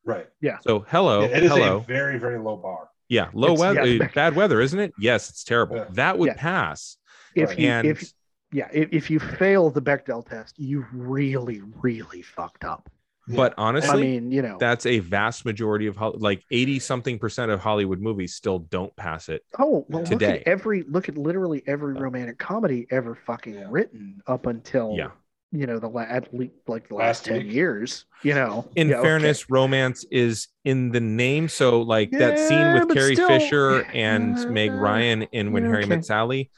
Right. 0.05 0.27
Yeah. 0.39 0.57
So 0.61 0.85
hello, 0.87 1.23
it 1.23 1.43
is 1.43 1.49
hello, 1.51 1.77
a 1.77 1.79
very 1.81 2.19
very 2.19 2.37
low 2.37 2.57
bar. 2.57 2.89
yeah, 3.07 3.29
low 3.33 3.53
It's- 3.53 3.59
weather, 3.59 3.85
yeah. 3.87 4.03
uh, 4.05 4.09
bad 4.13 4.35
weather, 4.35 4.61
isn't 4.61 4.79
it? 4.79 4.93
Yes, 4.99 5.29
it's 5.31 5.43
terrible. 5.43 5.77
Yeah. 5.77 5.85
That 5.93 6.17
would 6.19 6.27
Yeah. 6.27 6.33
pass. 6.37 6.97
If 7.35 7.49
Right. 7.49 7.59
you 7.59 7.69
and 7.69 7.87
if 7.87 8.13
yeah, 8.51 8.67
if, 8.73 8.89
if 8.91 9.09
you 9.11 9.19
fail 9.19 9.69
the 9.69 9.81
Bechdel 9.81 10.27
test, 10.27 10.57
you 10.57 10.85
really, 10.91 11.61
really 11.81 12.21
fucked 12.23 12.63
up. 12.63 12.89
but 13.27 13.53
honestly, 13.59 13.91
I 13.91 14.01
mean, 14.01 14.31
you 14.31 14.41
know, 14.41 14.57
that's 14.59 14.87
a 14.87 14.97
vast 14.99 15.45
majority 15.45 15.85
of 15.85 15.95
Hol- 15.95 16.15
like 16.17 16.43
80 16.49 16.79
something 16.79 17.19
percent 17.19 17.51
of 17.51 17.59
Hollywood 17.59 17.99
movies 18.01 18.33
still 18.33 18.57
don't 18.59 18.95
pass 18.95 19.29
it. 19.29 19.43
oh 19.59 19.85
well, 19.89 20.03
today. 20.03 20.27
look 20.31 20.37
at 20.41 20.47
every 20.47 20.81
look 20.89 21.09
at 21.09 21.17
literally 21.17 21.61
every 21.67 21.93
romantic 21.93 22.39
comedy 22.39 22.87
ever 22.89 23.13
fucking 23.13 23.53
Yeah. 23.53 23.67
written 23.69 24.19
up 24.25 24.47
until 24.47 24.95
Yeah. 24.97 25.11
you 25.51 25.67
know 25.67 25.77
the 25.77 25.87
la- 25.87 26.01
at 26.01 26.33
least 26.33 26.53
like 26.67 26.87
the 26.87 26.95
last, 26.95 27.19
Last 27.19 27.25
10 27.25 27.43
week. 27.43 27.53
years 27.53 28.05
you 28.23 28.33
know 28.33 28.67
In 28.75 28.89
Yeah, 28.89 28.95
okay. 28.95 29.07
fairness, 29.09 29.47
romance 29.51 30.05
is 30.09 30.47
in 30.65 30.89
the 30.91 30.99
name. 30.99 31.49
So 31.49 31.83
like 31.83 32.09
that 32.11 32.39
scene 32.39 32.73
with 32.73 32.89
Carrie 32.97 33.13
still- 33.13 33.27
Fisher 33.27 33.83
and 33.93 34.49
Meg 34.49 34.71
Ryan 34.71 35.21
in 35.31 35.51
When 35.51 35.65
yeah, 35.65 35.69
Harry 35.69 35.83
okay. 35.83 35.89
Met 35.97 36.05
Sally, 36.05 36.49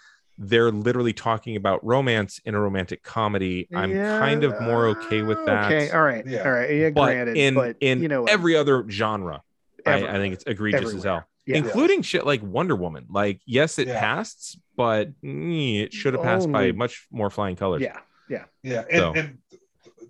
they're 0.44 0.72
literally 0.72 1.14
talking 1.14 1.56
about 1.56 1.86
romance 1.86 2.40
in 2.46 2.56
a 2.56 2.60
romantic 2.60 3.04
comedy. 3.04 3.68
I'm 3.74 3.92
Yeah, 3.92 4.18
kind 4.20 4.44
of 4.44 4.60
more 4.62 4.88
okay 4.88 5.22
with 5.22 5.38
that. 5.46 5.72
okay 5.72 5.92
all 5.92 6.02
right 6.02 6.26
Yeah. 6.26 6.44
all 6.44 6.52
right 6.52 6.70
yeah 6.74 6.90
But 6.90 7.06
granted 7.06 7.38
in 7.38 7.54
but 7.54 7.76
in 7.80 8.02
you 8.02 8.08
know 8.08 8.26
every 8.26 8.56
other 8.56 8.90
genre, 8.90 9.44
I. 9.86 10.06
I 10.08 10.14
think 10.18 10.34
it's 10.34 10.44
egregious 10.48 10.94
as 10.94 11.04
hell. 11.04 11.24
Yeah. 11.46 11.58
Including 11.58 12.02
shit 12.02 12.26
like 12.26 12.42
Wonder 12.44 12.76
Woman. 12.76 13.06
Like, 13.10 13.42
yes, 13.46 13.80
it 13.80 13.88
Yeah. 13.88 14.00
passed, 14.00 14.60
but 14.76 15.10
mm, 15.24 15.82
it 15.84 15.94
should 15.94 16.14
have 16.14 16.24
passed 16.24 16.52
by 16.52 16.72
much 16.72 17.08
more 17.12 17.30
flying 17.30 17.56
colors. 17.56 17.82
yeah 17.82 17.98
yeah 18.30 18.46
Yeah, 18.64 18.84
and, 18.90 18.98
So- 19.00 19.14
and 19.14 19.38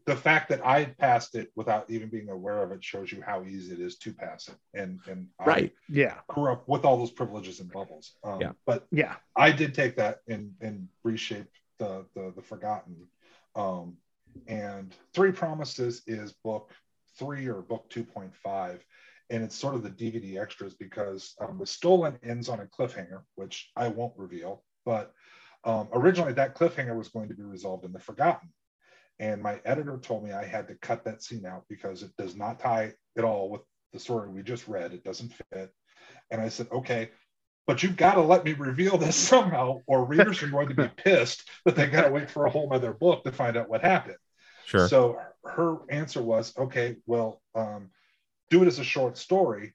the 0.06 0.16
fact 0.16 0.50
that 0.50 0.66
I 0.66 0.86
passed 0.86 1.36
it 1.36 1.52
without 1.56 1.90
even 1.90 2.10
being 2.10 2.30
aware 2.30 2.64
of 2.64 2.72
it 2.72 2.84
shows 2.84 3.12
you 3.12 3.22
how 3.22 3.44
easy 3.44 3.74
it 3.74 3.80
is 3.80 3.98
to 4.00 4.14
pass 4.14 4.48
it. 4.48 4.56
And 4.74 5.00
and 5.08 5.28
I 5.40 5.46
Right. 5.46 5.74
yeah 5.90 6.20
grew 6.28 6.52
up 6.52 6.68
with 6.68 6.86
all 6.86 6.98
those 6.98 7.12
privileges 7.12 7.60
and 7.60 7.72
bubbles. 7.72 8.16
Um, 8.24 8.42
Yeah. 8.42 8.52
But 8.66 8.88
yeah 8.92 9.16
I 9.36 9.52
did 9.52 9.74
take 9.74 9.96
that 9.98 10.20
and 10.28 10.54
and 10.62 10.88
reshape 11.04 11.48
the 11.78 12.06
the, 12.16 12.34
the 12.36 12.42
forgotten. 12.42 13.08
Um, 13.56 13.98
and 14.48 14.96
Three 15.14 15.32
Promises 15.32 16.04
is 16.08 16.32
book 16.32 16.72
three 17.18 17.48
or 17.48 17.62
book 17.62 17.90
two 17.90 18.04
point 18.04 18.34
five, 18.36 18.84
and 19.30 19.44
it's 19.44 19.56
sort 19.56 19.76
of 19.76 19.84
the 19.84 19.90
DVD 19.90 20.42
extras 20.42 20.74
because 20.74 21.36
um, 21.42 21.58
the 21.60 21.66
stolen 21.68 22.18
ends 22.24 22.48
on 22.50 22.62
a 22.62 22.66
cliffhanger, 22.66 23.24
which 23.36 23.70
I 23.76 23.90
won't 23.90 24.18
reveal. 24.18 24.64
But 24.86 25.14
um, 25.64 25.90
originally, 25.94 26.34
that 26.34 26.56
cliffhanger 26.56 26.96
was 26.98 27.10
going 27.10 27.28
to 27.28 27.36
be 27.36 27.44
resolved 27.44 27.86
in 27.86 27.92
the 27.92 28.00
forgotten, 28.00 28.50
and 29.22 29.40
my 29.40 29.62
editor 29.66 30.00
told 30.00 30.24
me 30.24 30.32
I 30.32 30.44
had 30.44 30.68
to 30.68 30.76
cut 30.76 31.06
that 31.06 31.22
scene 31.22 31.46
out 31.46 31.64
because 31.70 32.02
it 32.02 32.12
does 32.18 32.36
not 32.36 32.60
tie 32.60 32.94
at 33.16 33.24
all 33.24 33.52
with 33.52 33.62
the 33.94 34.00
story 34.00 34.28
we 34.28 34.42
just 34.42 34.68
read. 34.68 34.94
It 34.94 35.04
doesn't 35.04 35.32
fit. 35.54 35.72
And 36.32 36.42
I 36.42 36.50
said, 36.50 36.68
okay, 36.72 37.12
but 37.68 37.84
you've 37.84 37.98
got 37.98 38.16
to 38.16 38.22
let 38.22 38.44
me 38.44 38.54
reveal 38.54 38.98
this 38.98 39.16
somehow, 39.30 39.82
or 39.86 40.06
readers 40.06 40.42
are 40.42 40.48
going 40.48 40.70
to 40.70 40.74
be 40.74 40.88
pissed 40.98 41.48
that 41.66 41.76
they 41.76 41.86
got 41.86 42.06
to 42.06 42.12
wait 42.12 42.32
for 42.32 42.48
a 42.48 42.50
whole 42.50 42.74
other 42.74 42.94
book 42.94 43.24
to 43.24 43.32
find 43.32 43.56
out 43.56 43.70
what 43.70 43.82
happened. 43.82 44.18
Sure. 44.66 44.88
So 44.88 45.20
her 45.46 45.78
answer 45.90 46.24
was, 46.24 46.58
okay, 46.58 46.96
well, 47.06 47.44
um, 47.54 47.92
do 48.50 48.64
it 48.64 48.68
as 48.68 48.80
a 48.80 48.84
short 48.84 49.20
story, 49.20 49.74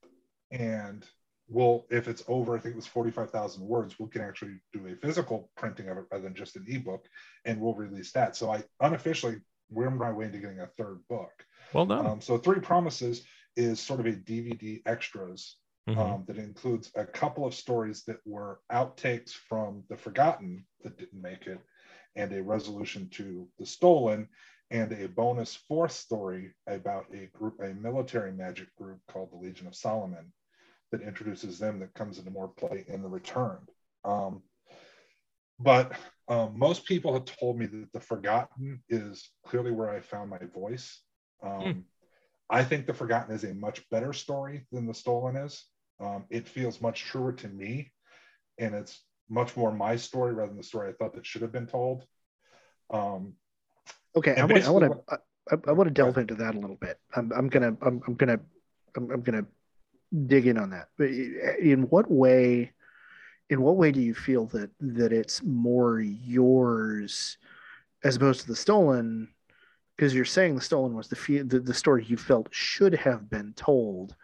and 0.51 1.07
we'll, 1.49 1.86
if 1.90 2.09
it's 2.09 2.22
over, 2.28 2.57
I 2.57 2.61
think 2.61 2.74
it 2.74 2.76
was 2.76 2.86
forty-five 2.86 3.30
thousand 3.30 3.62
words, 3.66 3.99
we 3.99 4.09
can 4.09 4.22
actually 4.22 4.61
do 4.72 4.86
a 4.86 4.97
physical 4.97 5.51
printing 5.57 5.88
of 5.88 5.99
it 5.99 6.05
rather 6.11 6.24
than 6.24 6.34
just 6.34 6.57
an 6.57 6.64
ebook, 6.68 7.05
and 7.44 7.61
we'll 7.61 7.74
release 7.74 8.12
that. 8.12 8.36
So 8.36 8.51
I 8.53 8.64
unofficially 8.80 9.36
we're 9.70 9.88
on 9.88 9.99
my 9.99 10.12
way 10.12 10.26
into 10.26 10.38
getting 10.38 10.61
a 10.61 10.66
third 10.66 11.01
book. 11.09 11.32
well 11.72 11.86
done. 11.86 12.07
Um, 12.07 12.20
so 12.20 12.38
Three 12.38 12.61
Promises 12.61 13.24
is 13.57 13.80
sort 13.80 13.99
of 14.01 14.07
a 14.07 14.12
DVD 14.12 14.80
extras 14.86 15.57
Mhm. 15.88 15.97
um, 15.99 16.24
that 16.26 16.36
includes 16.36 16.90
a 16.97 17.05
couple 17.05 17.47
of 17.47 17.55
stories 17.55 18.03
that 18.05 18.18
were 18.26 18.61
outtakes 18.72 19.30
from 19.30 19.84
The 19.88 19.97
Forgotten 19.97 20.66
that 20.82 20.99
didn't 20.99 21.20
make 21.22 21.47
it, 21.47 21.61
and 22.16 22.32
a 22.32 22.42
resolution 22.42 23.09
to 23.11 23.49
The 23.59 23.66
Stolen, 23.66 24.28
and 24.70 24.92
a 24.92 25.07
bonus 25.09 25.55
fourth 25.55 25.92
story 25.92 26.53
about 26.66 27.07
a 27.14 27.26
group, 27.26 27.61
a 27.61 27.72
military 27.74 28.32
magic 28.32 28.74
group 28.76 28.99
called 29.07 29.30
the 29.30 29.36
Legion 29.36 29.68
of 29.68 29.76
Solomon, 29.76 30.32
that 30.97 31.07
introduces 31.07 31.59
them 31.59 31.80
that 31.80 31.94
comes 31.94 32.18
into 32.18 32.30
more 32.30 32.49
play 32.49 32.84
in 32.88 33.03
The 33.03 33.09
Return. 33.09 33.59
Um, 34.05 34.42
but 35.59 35.92
um, 36.28 36.59
most 36.59 36.84
people 36.84 37.12
have 37.14 37.24
told 37.24 37.59
me 37.59 37.66
that 37.66 37.92
The 37.92 38.01
Forgotten 38.01 38.82
is 38.88 39.30
clearly 39.44 39.70
where 39.70 39.90
I 39.90 40.01
found 40.01 40.30
my 40.30 40.38
voice. 40.55 41.01
Um, 41.42 41.64
Hmm. 41.64 41.80
I 42.49 42.64
think 42.64 42.86
The 42.86 42.94
Forgotten 42.94 43.34
is 43.34 43.44
a 43.44 43.55
much 43.55 43.88
better 43.90 44.12
story 44.12 44.66
than 44.72 44.86
The 44.86 44.94
Stolen 44.94 45.36
is. 45.36 45.64
Um, 46.01 46.24
it 46.30 46.47
feels 46.49 46.80
much 46.80 47.03
truer 47.03 47.32
to 47.32 47.49
me, 47.49 47.92
and 48.59 48.74
it's 48.74 49.03
much 49.28 49.57
more 49.57 49.72
my 49.72 49.97
story 49.97 50.32
rather 50.34 50.49
than 50.49 50.59
the 50.59 50.62
story 50.62 50.90
I 50.90 50.92
thought 50.92 51.14
that 51.14 51.26
should 51.26 51.42
have 51.42 51.53
been 51.53 51.66
told. 51.66 52.05
Um, 52.90 53.34
okay 54.16 54.34
i 54.36 54.40
And 54.40 54.51
want 54.53 54.64
i 54.64 54.70
to 54.70 55.18
I, 55.51 55.55
I 55.68 55.72
want 55.72 55.88
to 55.88 55.94
delve 55.94 56.18
into 56.18 56.34
that 56.36 56.55
a 56.55 56.59
little 56.59 56.76
bit 56.76 56.99
i'm, 57.14 57.32
I'm 57.32 57.49
gonna 57.49 57.76
I'm, 57.82 58.03
I'm 58.07 58.14
gonna 58.14 58.40
I'm, 58.97 59.11
I'm 59.11 59.22
gonna 59.22 59.47
dig 60.26 60.46
in 60.46 60.59
on 60.59 60.70
that. 60.70 60.88
But 60.96 61.11
in 61.11 61.82
what 61.90 62.11
way 62.11 62.72
in 63.48 63.62
what 63.62 63.76
way 63.76 63.92
do 63.92 64.00
you 64.00 64.14
feel 64.14 64.46
that 64.46 64.70
that 64.80 65.12
it's 65.12 65.42
more 65.42 66.00
yours 66.00 67.38
as 68.04 68.16
opposed 68.16 68.42
to 68.42 68.46
the 68.46 68.57
stolen? 68.57 69.28
Because 69.96 70.14
you're 70.14 70.24
saying 70.24 70.54
the 70.54 70.61
stolen 70.61 70.94
was 70.94 71.09
the, 71.09 71.42
the 71.42 71.61
the 71.61 71.74
story 71.74 72.04
you 72.04 72.16
felt 72.16 72.48
should 72.50 72.94
have 72.94 73.30
been 73.30 73.52
told. 73.54 74.14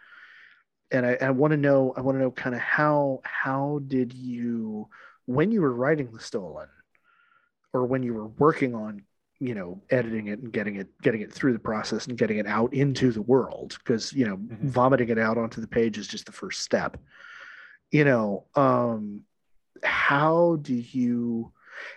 And 0.91 1.05
i, 1.05 1.17
I 1.19 1.31
want 1.31 1.51
to 1.51 1.57
know 1.57 1.91
i 1.97 2.01
want 2.01 2.17
to 2.17 2.21
know 2.21 2.29
kind 2.29 2.55
of 2.55 2.61
how 2.61 3.21
how 3.23 3.79
did 3.87 4.13
you 4.13 4.87
when 5.25 5.51
you 5.51 5.61
were 5.61 5.73
writing 5.73 6.11
the 6.11 6.19
stolen 6.19 6.67
or 7.73 7.85
when 7.85 8.03
you 8.03 8.13
were 8.13 8.27
working 8.27 8.75
on 8.75 9.03
you 9.43 9.53
know 9.53 9.81
editing 9.89 10.27
it 10.27 10.39
and 10.39 10.51
getting 10.53 10.75
it 10.77 10.87
getting 11.01 11.21
it 11.21 11.31
through 11.33 11.53
the 11.53 11.59
process 11.59 12.07
and 12.07 12.17
getting 12.17 12.37
it 12.37 12.47
out 12.47 12.73
into 12.73 13.11
the 13.11 13.21
world 13.21 13.75
because 13.79 14.13
you 14.13 14.25
know 14.25 14.37
Mhm. 14.37 14.69
vomiting 14.69 15.09
it 15.09 15.19
out 15.19 15.37
onto 15.37 15.59
the 15.59 15.67
page 15.67 15.97
is 15.97 16.07
just 16.07 16.25
the 16.25 16.31
first 16.31 16.61
step 16.61 16.97
you 17.91 18.05
know 18.05 18.45
um 18.55 19.21
how 19.83 20.57
do 20.61 20.73
you 20.73 21.51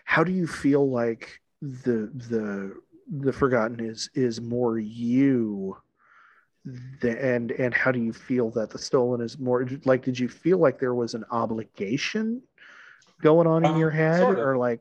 how 0.04 0.24
do 0.24 0.32
you 0.32 0.46
feel 0.46 0.90
like 0.90 1.40
the 1.62 2.10
the 2.30 2.74
the 3.20 3.32
forgotten 3.32 3.78
is 3.78 4.10
is 4.14 4.40
more 4.40 4.78
you 4.78 5.76
the, 7.00 7.12
and 7.24 7.52
and 7.52 7.72
how 7.72 7.92
do 7.92 8.00
you 8.00 8.12
feel 8.12 8.50
that 8.50 8.70
the 8.70 8.78
stolen 8.78 9.20
is 9.20 9.38
more 9.38 9.64
like 9.84 10.02
did 10.02 10.18
you 10.18 10.28
feel 10.28 10.58
like 10.58 10.80
there 10.80 10.94
was 10.96 11.14
an 11.14 11.24
obligation 11.30 12.42
going 13.22 13.46
on 13.46 13.64
in 13.64 13.70
Um, 13.70 13.78
your 13.78 13.90
head 13.90 14.18
sort 14.20 14.38
of. 14.38 14.44
or 14.44 14.56
like 14.56 14.80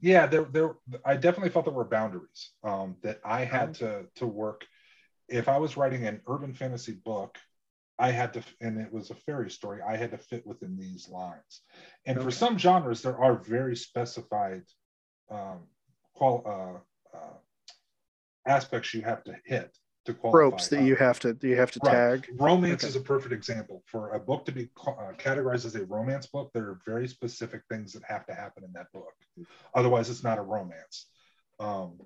yeah, 0.00 0.26
there, 0.26 0.44
there. 0.44 0.74
I 1.04 1.16
definitely 1.16 1.50
felt 1.50 1.64
there 1.64 1.74
were 1.74 1.84
boundaries 1.84 2.52
um, 2.62 2.96
that 3.02 3.20
I 3.24 3.44
had 3.44 3.74
to 3.74 4.06
to 4.16 4.26
work. 4.26 4.66
If 5.28 5.48
I 5.48 5.58
was 5.58 5.76
writing 5.76 6.06
an 6.06 6.20
urban 6.26 6.54
fantasy 6.54 6.92
book, 6.92 7.36
I 7.98 8.10
had 8.12 8.32
to, 8.34 8.42
and 8.60 8.80
it 8.80 8.92
was 8.92 9.10
a 9.10 9.14
fairy 9.14 9.50
story. 9.50 9.80
I 9.86 9.96
had 9.96 10.12
to 10.12 10.18
fit 10.18 10.46
within 10.46 10.78
these 10.78 11.08
lines. 11.08 11.62
And 12.06 12.22
for 12.22 12.30
some 12.30 12.56
genres, 12.56 13.02
there 13.02 13.18
are 13.18 13.34
very 13.34 13.76
specified 13.76 14.62
um, 15.30 15.64
qual, 16.14 16.42
uh, 16.46 17.16
uh, 17.16 17.38
aspects 18.46 18.94
you 18.94 19.02
have 19.02 19.24
to 19.24 19.36
hit 19.44 19.76
to 20.08 20.14
qualify. 20.14 20.38
Ropes 20.38 20.68
that 20.68 20.82
you 20.82 20.96
have 20.96 21.20
to 21.20 21.36
you 21.42 21.56
have 21.56 21.70
to 21.72 21.80
Right. 21.82 21.92
tag. 22.22 22.28
Romance 22.40 22.82
Okay. 22.82 22.88
is 22.88 22.96
a 22.96 23.00
perfect 23.00 23.32
example. 23.32 23.82
For 23.86 24.12
a 24.14 24.20
book 24.20 24.44
to 24.46 24.52
be 24.52 24.68
uh, 24.86 25.12
categorized 25.18 25.64
as 25.66 25.74
a 25.76 25.84
romance 25.84 26.26
book, 26.26 26.50
there 26.52 26.64
are 26.64 26.80
very 26.86 27.06
specific 27.06 27.62
things 27.70 27.92
that 27.92 28.02
have 28.04 28.26
to 28.26 28.34
happen 28.34 28.64
in 28.64 28.72
that 28.72 28.90
book. 28.92 29.12
Otherwise, 29.74 30.10
it's 30.10 30.24
not 30.24 30.38
a 30.38 30.42
romance. 30.42 31.06
Um, 31.60 31.98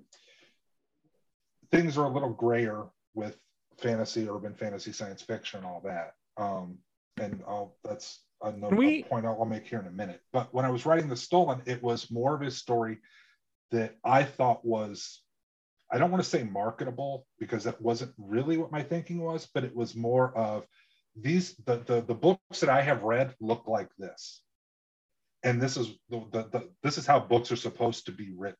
things 1.71 1.97
are 1.97 2.05
a 2.05 2.09
little 2.09 2.29
grayer 2.33 2.85
with 3.13 3.37
fantasy, 3.79 4.29
urban 4.29 4.53
fantasy, 4.53 4.91
science 4.91 5.21
fiction, 5.21 5.59
and 5.59 5.65
all 5.67 5.81
that. 5.85 6.13
Um, 6.37 6.77
and 7.17 7.43
I'll, 7.47 7.77
that's 7.83 8.19
another 8.41 8.69
Can 8.69 8.77
we- 8.77 9.03
point 9.03 9.25
I'll, 9.25 9.37
I'll 9.39 9.45
make 9.45 9.65
here 9.67 9.79
in 9.79 9.87
a 9.87 9.91
minute. 9.91 10.21
But 10.31 10.53
when 10.53 10.65
I 10.65 10.69
was 10.69 10.85
writing 10.85 11.07
The 11.07 11.15
Stolen, 11.15 11.61
it 11.65 11.81
was 11.81 12.11
more 12.11 12.35
of 12.35 12.41
a 12.41 12.51
story 12.51 12.99
that 13.71 13.95
I 14.03 14.23
thought 14.23 14.65
was 14.65 15.21
I 15.93 15.99
don't 15.99 16.09
want 16.09 16.23
to 16.23 16.29
say 16.29 16.43
marketable 16.43 17.27
because 17.39 17.63
that 17.65 17.79
wasn't 17.79 18.13
really 18.17 18.57
what 18.57 18.71
my 18.71 18.81
thinking 18.81 19.21
was, 19.21 19.47
but 19.53 19.63
it 19.63 19.75
was 19.75 19.95
more 19.95 20.35
of 20.35 20.65
these 21.15 21.55
the 21.65 21.77
the, 21.77 22.01
the 22.01 22.15
books 22.15 22.59
that 22.61 22.69
I 22.69 22.81
have 22.81 23.03
read 23.03 23.35
look 23.39 23.67
like 23.67 23.89
this. 23.99 24.41
And 25.43 25.61
this 25.61 25.77
is 25.77 25.89
the, 26.09 26.25
the, 26.31 26.43
the 26.49 26.69
this 26.81 26.97
is 26.97 27.05
how 27.05 27.19
books 27.19 27.51
are 27.51 27.57
supposed 27.57 28.07
to 28.07 28.11
be 28.11 28.31
written. 28.35 28.57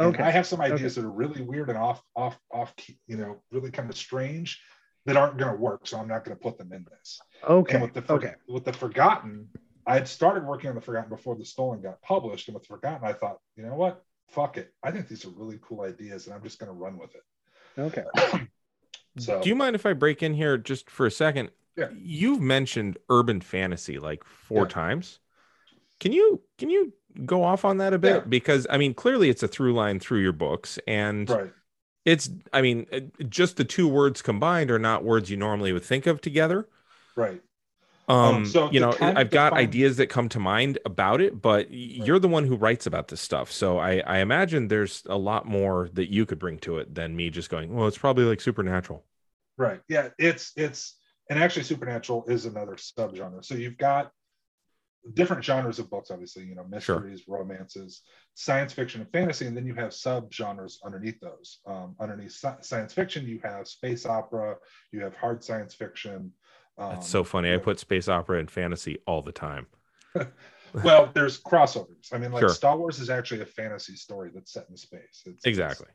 And 0.00 0.14
Okay. 0.14 0.22
I 0.22 0.30
have 0.30 0.46
some 0.46 0.60
ideas 0.60 0.96
that 0.96 1.04
are 1.04 1.10
really 1.10 1.42
weird 1.42 1.68
and 1.68 1.78
off 1.78 2.02
off 2.16 2.38
off 2.52 2.74
you 3.06 3.16
know, 3.16 3.40
really 3.52 3.70
kind 3.70 3.88
of 3.88 3.96
strange 3.96 4.60
that 5.06 5.16
aren't 5.16 5.38
going 5.38 5.52
to 5.52 5.58
work, 5.58 5.86
so 5.86 5.98
I'm 5.98 6.08
not 6.08 6.24
going 6.24 6.36
to 6.36 6.42
put 6.42 6.58
them 6.58 6.72
in 6.72 6.84
this. 6.90 7.20
Okay. 7.48 7.74
And 7.74 7.82
with 7.82 7.94
the 7.94 8.12
okay. 8.12 8.34
with 8.48 8.64
the 8.64 8.72
Forgotten, 8.72 9.48
I 9.86 9.94
had 9.94 10.08
started 10.08 10.44
working 10.44 10.70
on 10.70 10.74
the 10.74 10.82
Forgotten 10.82 11.08
before 11.08 11.36
the 11.36 11.44
Stolen 11.44 11.80
got 11.80 12.02
published, 12.02 12.48
and 12.48 12.54
with 12.56 12.66
Forgotten, 12.66 13.06
I 13.06 13.12
thought, 13.12 13.38
you 13.56 13.64
know 13.64 13.74
what, 13.74 14.04
fuck 14.28 14.56
it, 14.56 14.72
I 14.82 14.90
think 14.90 15.08
these 15.08 15.24
are 15.24 15.30
really 15.30 15.58
cool 15.62 15.82
ideas, 15.82 16.26
and 16.26 16.34
I'm 16.34 16.42
just 16.42 16.58
going 16.58 16.68
to 16.70 16.76
run 16.78 16.98
with 16.98 17.14
it. 17.14 17.22
Okay. 17.78 18.04
So 19.18 19.42
Do 19.42 19.48
you 19.48 19.56
mind 19.56 19.74
if 19.74 19.84
I 19.84 19.94
break 19.94 20.22
in 20.22 20.32
here 20.32 20.56
just 20.56 20.88
for 20.88 21.04
a 21.04 21.10
second? 21.10 21.50
Yeah. 21.76 21.88
You've 22.00 22.40
mentioned 22.40 22.98
urban 23.10 23.40
fantasy 23.40 23.98
like 23.98 24.22
four 24.22 24.62
Yeah. 24.62 24.68
times. 24.68 25.18
Can 25.98 26.12
you 26.12 26.40
can 26.56 26.70
you 26.70 26.92
go 27.26 27.42
off 27.42 27.64
on 27.64 27.78
that 27.78 27.92
a 27.92 27.98
bit? 27.98 28.14
Yeah. 28.14 28.20
Because 28.28 28.64
I 28.70 28.78
mean, 28.78 28.94
clearly 28.94 29.28
it's 29.28 29.42
a 29.42 29.48
through 29.48 29.74
line 29.74 29.98
through 29.98 30.20
your 30.20 30.32
books, 30.32 30.78
and 30.86 31.28
right, 31.28 31.52
it's 32.04 32.30
I 32.52 32.62
mean, 32.62 32.86
uh, 32.92 33.00
just 33.28 33.56
the 33.56 33.64
two 33.64 33.88
words 33.88 34.22
combined 34.22 34.70
are 34.70 34.78
not 34.78 35.02
words 35.02 35.30
you 35.30 35.36
normally 35.36 35.72
would 35.72 35.84
think 35.84 36.06
of 36.06 36.20
together. 36.20 36.68
right, 37.16 37.40
Um, 38.08 38.42
Um, 38.42 38.44
so 38.44 38.70
you 38.70 38.80
know, 38.80 38.96
I've 39.00 39.30
got 39.30 39.52
ideas 39.54 39.98
that 39.98 40.06
come 40.08 40.28
to 40.30 40.40
mind 40.40 40.78
about 40.86 41.20
it, 41.20 41.40
but 41.42 41.68
y 41.70 41.76
you're 41.76 42.18
the 42.18 42.28
one 42.28 42.44
who 42.46 42.56
writes 42.56 42.86
about 42.86 43.08
this 43.08 43.20
stuff. 43.20 43.52
So 43.52 43.78
I, 43.78 43.98
I 44.00 44.18
imagine 44.18 44.68
there's 44.68 45.02
a 45.06 45.18
lot 45.18 45.46
more 45.46 45.88
that 45.92 46.10
you 46.10 46.24
could 46.24 46.38
bring 46.38 46.58
to 46.60 46.78
it 46.78 46.94
than 46.94 47.14
me 47.16 47.28
just 47.30 47.50
going, 47.50 47.74
well, 47.74 47.86
it's 47.86 47.98
probably 47.98 48.24
like 48.24 48.40
supernatural. 48.40 49.04
right. 49.56 49.80
Yeah, 49.88 50.08
it's 50.18 50.52
it's 50.56 50.96
and 51.30 51.38
actually, 51.38 51.64
supernatural 51.64 52.24
is 52.26 52.46
another 52.46 52.72
subgenre. 52.76 53.44
So 53.44 53.54
you've 53.54 53.76
got 53.76 54.10
different 55.14 55.44
genres 55.44 55.78
of 55.78 55.88
books, 55.88 56.10
obviously, 56.10 56.44
you 56.44 56.54
know, 56.54 56.64
Sure. 56.78 57.06
mysteries, 57.06 57.24
romances, 57.28 58.02
science 58.34 58.72
fiction, 58.72 59.00
and 59.00 59.10
fantasy, 59.10 59.46
and 59.46 59.56
then 59.56 59.66
you 59.66 59.74
have 59.74 59.90
subgenres 59.90 60.76
underneath 60.84 61.18
those. 61.20 61.60
Um, 61.66 61.94
underneath 61.98 62.32
science 62.60 62.92
fiction, 62.92 63.26
you 63.26 63.40
have 63.42 63.68
space 63.68 64.04
opera, 64.04 64.56
you 64.92 65.00
have 65.00 65.14
hard 65.14 65.42
science 65.42 65.74
fiction. 65.74 66.32
Um, 66.78 66.90
That's 66.90 67.08
so 67.08 67.24
funny. 67.24 67.52
I 67.52 67.58
put 67.58 67.78
space 67.80 68.08
opera 68.08 68.38
and 68.38 68.50
fantasy 68.50 68.98
all 69.06 69.20
the 69.20 69.32
time. 69.32 69.66
well, 70.84 71.10
there's 71.12 71.40
crossovers. 71.40 72.12
I 72.12 72.18
mean, 72.18 72.30
like 72.32 72.42
Sure. 72.42 72.50
Star 72.50 72.76
Wars 72.78 73.00
is 73.00 73.10
actually 73.10 73.40
a 73.40 73.46
fantasy 73.46 73.96
story 73.96 74.30
that's 74.32 74.52
set 74.52 74.66
in 74.70 74.76
space. 74.76 75.22
It's, 75.26 75.44
Exactly. 75.44 75.88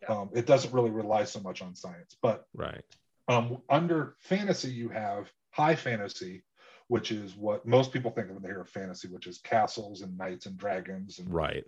it's, 0.00 0.10
um, 0.10 0.30
it 0.34 0.46
doesn't 0.46 0.72
really 0.72 0.90
rely 0.90 1.24
so 1.24 1.40
much 1.40 1.60
on 1.60 1.74
science, 1.74 2.16
but 2.22 2.46
Right. 2.54 2.82
um, 3.28 3.62
under 3.68 4.16
fantasy, 4.20 4.70
you 4.70 4.88
have 4.88 5.30
high 5.50 5.76
fantasy, 5.76 6.42
which 6.88 7.12
is 7.12 7.36
what 7.36 7.66
most 7.66 7.92
people 7.92 8.10
think 8.10 8.28
of 8.28 8.34
when 8.34 8.42
they 8.42 8.48
hear 8.48 8.62
of 8.62 8.70
fantasy, 8.70 9.08
which 9.08 9.26
is 9.26 9.38
castles 9.38 10.00
and 10.00 10.16
knights 10.16 10.46
and 10.46 10.56
dragons 10.56 11.18
and 11.18 11.32
Right. 11.32 11.64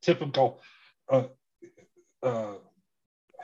typical. 0.00 0.62
Uh, 1.08 1.24
uh, 2.22 2.54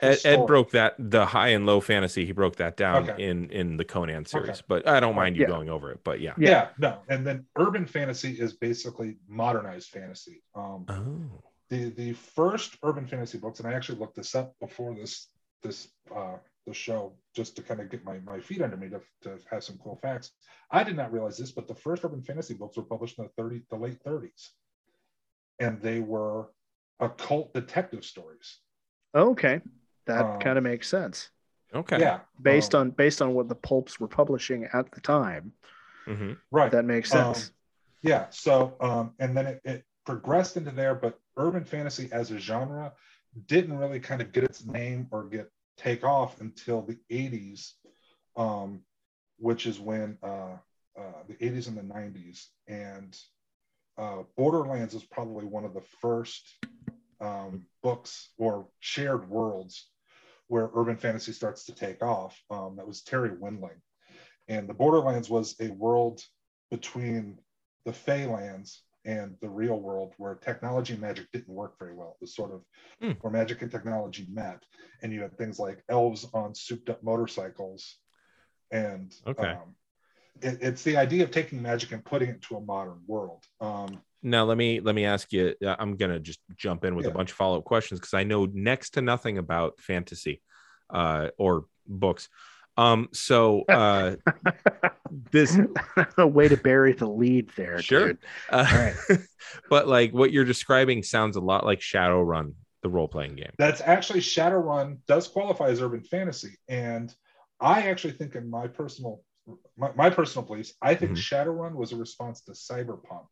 Ed, 0.01 0.19
Ed 0.25 0.45
broke 0.45 0.71
that 0.71 0.95
the 0.99 1.25
high 1.25 1.49
and 1.49 1.65
low 1.65 1.79
fantasy. 1.79 2.25
He 2.25 2.31
broke 2.31 2.57
that 2.57 2.75
down 2.77 3.09
Okay. 3.09 3.23
in 3.23 3.49
in 3.49 3.77
the 3.77 3.85
Conan 3.85 4.25
series, 4.25 4.49
Okay. 4.49 4.61
but 4.67 4.87
I 4.87 4.99
don't 4.99 5.15
mind 5.15 5.35
you 5.35 5.43
Yeah. 5.43 5.47
going 5.47 5.69
over 5.69 5.91
it. 5.91 6.01
But 6.03 6.19
yeah. 6.19 6.33
Yeah. 6.37 6.49
Yeah. 6.49 6.69
no, 6.77 7.01
and 7.07 7.25
then 7.25 7.45
urban 7.57 7.85
fantasy 7.85 8.33
is 8.33 8.53
basically 8.53 9.17
modernized 9.27 9.89
fantasy. 9.89 10.43
Um, 10.53 10.85
Oh. 10.89 11.43
the 11.69 11.89
the 11.91 12.13
first 12.13 12.77
urban 12.83 13.07
fantasy 13.07 13.37
books, 13.37 13.59
and 13.59 13.67
I 13.67 13.73
actually 13.73 13.99
looked 13.99 14.15
this 14.15 14.35
up 14.35 14.53
before 14.59 14.93
this 14.95 15.29
this 15.63 15.87
uh, 16.15 16.37
the 16.67 16.73
show 16.73 17.13
just 17.35 17.55
to 17.55 17.61
kind 17.61 17.79
of 17.79 17.89
get 17.89 18.03
my, 18.03 18.17
my 18.19 18.39
feet 18.39 18.59
under 18.61 18.75
me 18.75 18.89
to, 18.89 18.99
to 19.21 19.37
have 19.51 19.63
some 19.63 19.77
cool 19.77 19.95
facts. 19.95 20.31
I 20.71 20.83
did 20.83 20.95
not 20.95 21.11
realize 21.13 21.37
this, 21.37 21.51
but 21.51 21.67
the 21.67 21.75
first 21.75 22.03
urban 22.03 22.23
fantasy 22.23 22.55
books 22.55 22.75
were 22.75 22.83
published 22.83 23.17
in 23.19 23.25
the 23.25 23.29
30 23.41 23.61
the 23.69 23.75
late 23.75 24.03
30s, 24.03 24.49
and 25.59 25.79
they 25.81 25.99
were 25.99 26.49
occult 26.99 27.53
detective 27.53 28.03
stories. 28.03 28.59
Okay. 29.15 29.61
That 30.05 30.21
Um, 30.25 30.39
kind 30.39 30.57
of 30.57 30.63
makes 30.63 30.87
sense. 30.87 31.29
Okay. 31.73 31.99
Yeah, 31.99 32.21
Based 32.41 32.73
um, 32.75 32.81
on 32.81 32.91
based 32.91 33.21
on 33.21 33.33
what 33.33 33.49
the 33.49 33.55
pulps 33.55 33.99
were 33.99 34.07
publishing 34.07 34.65
at 34.73 34.91
the 34.91 35.01
time. 35.01 35.53
hmm 36.05 36.33
right. 36.51 36.71
That 36.71 36.85
makes 36.85 37.13
Um, 37.13 37.33
sense. 37.33 37.51
Yeah. 38.01 38.29
So, 38.29 38.75
um, 38.79 39.13
and 39.19 39.35
then 39.35 39.47
it, 39.47 39.61
it 39.65 39.85
progressed 40.05 40.57
into 40.57 40.71
there, 40.71 40.93
but 40.95 41.19
urban 41.37 41.63
fantasy 41.65 42.09
as 42.11 42.31
a 42.31 42.37
genre 42.37 42.93
didn't 43.47 43.77
really 43.77 43.99
kind 43.99 44.21
of 44.21 44.31
get 44.31 44.43
its 44.43 44.63
name 44.65 45.07
or 45.11 45.25
get 45.25 45.51
take 45.77 46.03
off 46.03 46.39
until 46.39 46.81
the 46.83 46.97
80s, 47.09 47.73
um, 48.37 48.81
which 49.37 49.65
is 49.65 49.79
when 49.79 50.17
uh, 50.23 50.57
uh, 50.97 51.23
the 51.27 51.33
80s 51.35 51.67
and 51.67 51.77
the 51.77 51.81
90s. 51.81 52.45
And 52.67 53.17
uh, 53.97 54.23
Borderlands 54.37 54.93
is 54.93 55.03
probably 55.03 55.45
one 55.45 55.65
of 55.65 55.73
the 55.73 55.81
first 55.81 56.47
um, 57.19 57.65
books 57.81 58.29
or 58.37 58.67
shared 58.79 59.27
worlds 59.29 59.89
where 60.47 60.69
urban 60.75 60.97
fantasy 60.97 61.31
starts 61.31 61.65
to 61.65 61.75
take 61.75 62.03
off. 62.03 62.39
Um, 62.49 62.75
that 62.77 62.87
was 62.87 63.01
Terri 63.01 63.37
Windling. 63.37 63.81
And 64.47 64.69
the 64.69 64.73
Borderlands 64.73 65.29
was 65.29 65.55
a 65.59 65.69
world 65.69 66.23
between 66.69 67.39
the 67.85 67.91
Feylands 67.91 68.79
and 69.05 69.35
the 69.41 69.49
real 69.49 69.79
world 69.79 70.13
where 70.17 70.35
technology 70.35 70.93
and 70.93 71.01
magic 71.01 71.31
didn't 71.31 71.53
work 71.53 71.77
very 71.79 71.93
well. 71.93 72.11
It 72.11 72.21
was 72.21 72.35
sort 72.35 72.51
of 72.51 72.63
Hmm. 73.01 73.11
where 73.21 73.31
magic 73.31 73.61
and 73.61 73.71
technology 73.71 74.27
met. 74.29 74.63
And 75.01 75.13
you 75.13 75.21
had 75.21 75.37
things 75.37 75.59
like 75.59 75.83
elves 75.89 76.27
on 76.33 76.55
souped 76.55 76.89
up 76.89 77.03
motorcycles. 77.03 77.97
And 78.71 79.15
Okay. 79.27 79.51
um, 79.51 79.75
it- 80.41 80.61
it's 80.61 80.83
the 80.83 80.97
idea 80.97 81.23
of 81.23 81.31
taking 81.31 81.61
magic 81.61 81.91
and 81.91 82.03
putting 82.03 82.29
it 82.29 82.41
to 82.43 82.57
a 82.57 82.61
modern 82.61 83.03
world. 83.07 83.43
Um, 83.59 84.01
Now 84.25 84.43
let 84.45 84.57
me 84.57 84.79
let 84.79 84.95
me 84.95 85.05
ask 85.05 85.31
you. 85.31 85.53
uh, 85.65 85.75
I'm 85.77 85.95
gonna 85.97 86.19
just 86.19 86.39
jump 86.55 86.83
in 86.83 86.95
with 86.95 87.05
a 87.05 87.11
bunch 87.11 87.29
of 87.31 87.37
follow 87.37 87.59
up 87.59 87.63
questions 87.63 87.99
because 87.99 88.13
I 88.15 88.23
know 88.23 88.45
next 88.51 88.91
to 88.95 89.01
nothing 89.01 89.37
about 89.37 89.79
fantasy 89.79 90.41
uh, 90.89 91.29
or 91.37 91.65
books. 91.87 92.27
Um, 92.75 93.07
so 93.13 93.61
uh, 93.69 94.15
this 95.31 95.57
A 96.17 96.27
way 96.27 96.47
to 96.47 96.57
bury 96.57 96.93
the 96.93 97.07
lead 97.07 97.51
there. 97.55 97.77
Sure. 97.81 98.07
dude. 98.07 98.17
Uh, 98.49 98.91
but 99.69 99.87
like 99.87 100.11
what 100.11 100.31
you're 100.31 100.43
describing 100.43 101.03
sounds 101.03 101.35
a 101.37 101.41
lot 101.41 101.65
like 101.65 101.79
Shadowrun, 101.79 102.53
the 102.81 102.89
role 102.89 103.07
playing 103.07 103.35
game. 103.35 103.51
that's 103.57 103.81
actually 103.81 104.21
Shadowrun 104.21 104.97
does 105.07 105.27
qualify 105.27 105.67
as 105.67 105.81
urban 105.81 106.01
fantasy. 106.01 106.57
And 106.67 107.13
I 107.61 107.83
actually 107.83 108.13
think 108.13 108.35
in 108.35 108.49
my 108.49 108.67
personal 108.67 109.21
my, 109.77 109.91
my 109.95 110.09
personal 110.09 110.43
beliefs, 110.45 110.73
I 110.81 110.95
think 110.95 111.11
Mhm. 111.11 111.17
Shadowrun 111.17 111.75
was 111.75 111.91
a 111.91 111.95
response 111.95 112.41
to 112.41 112.53
cyberpunk. 112.53 113.27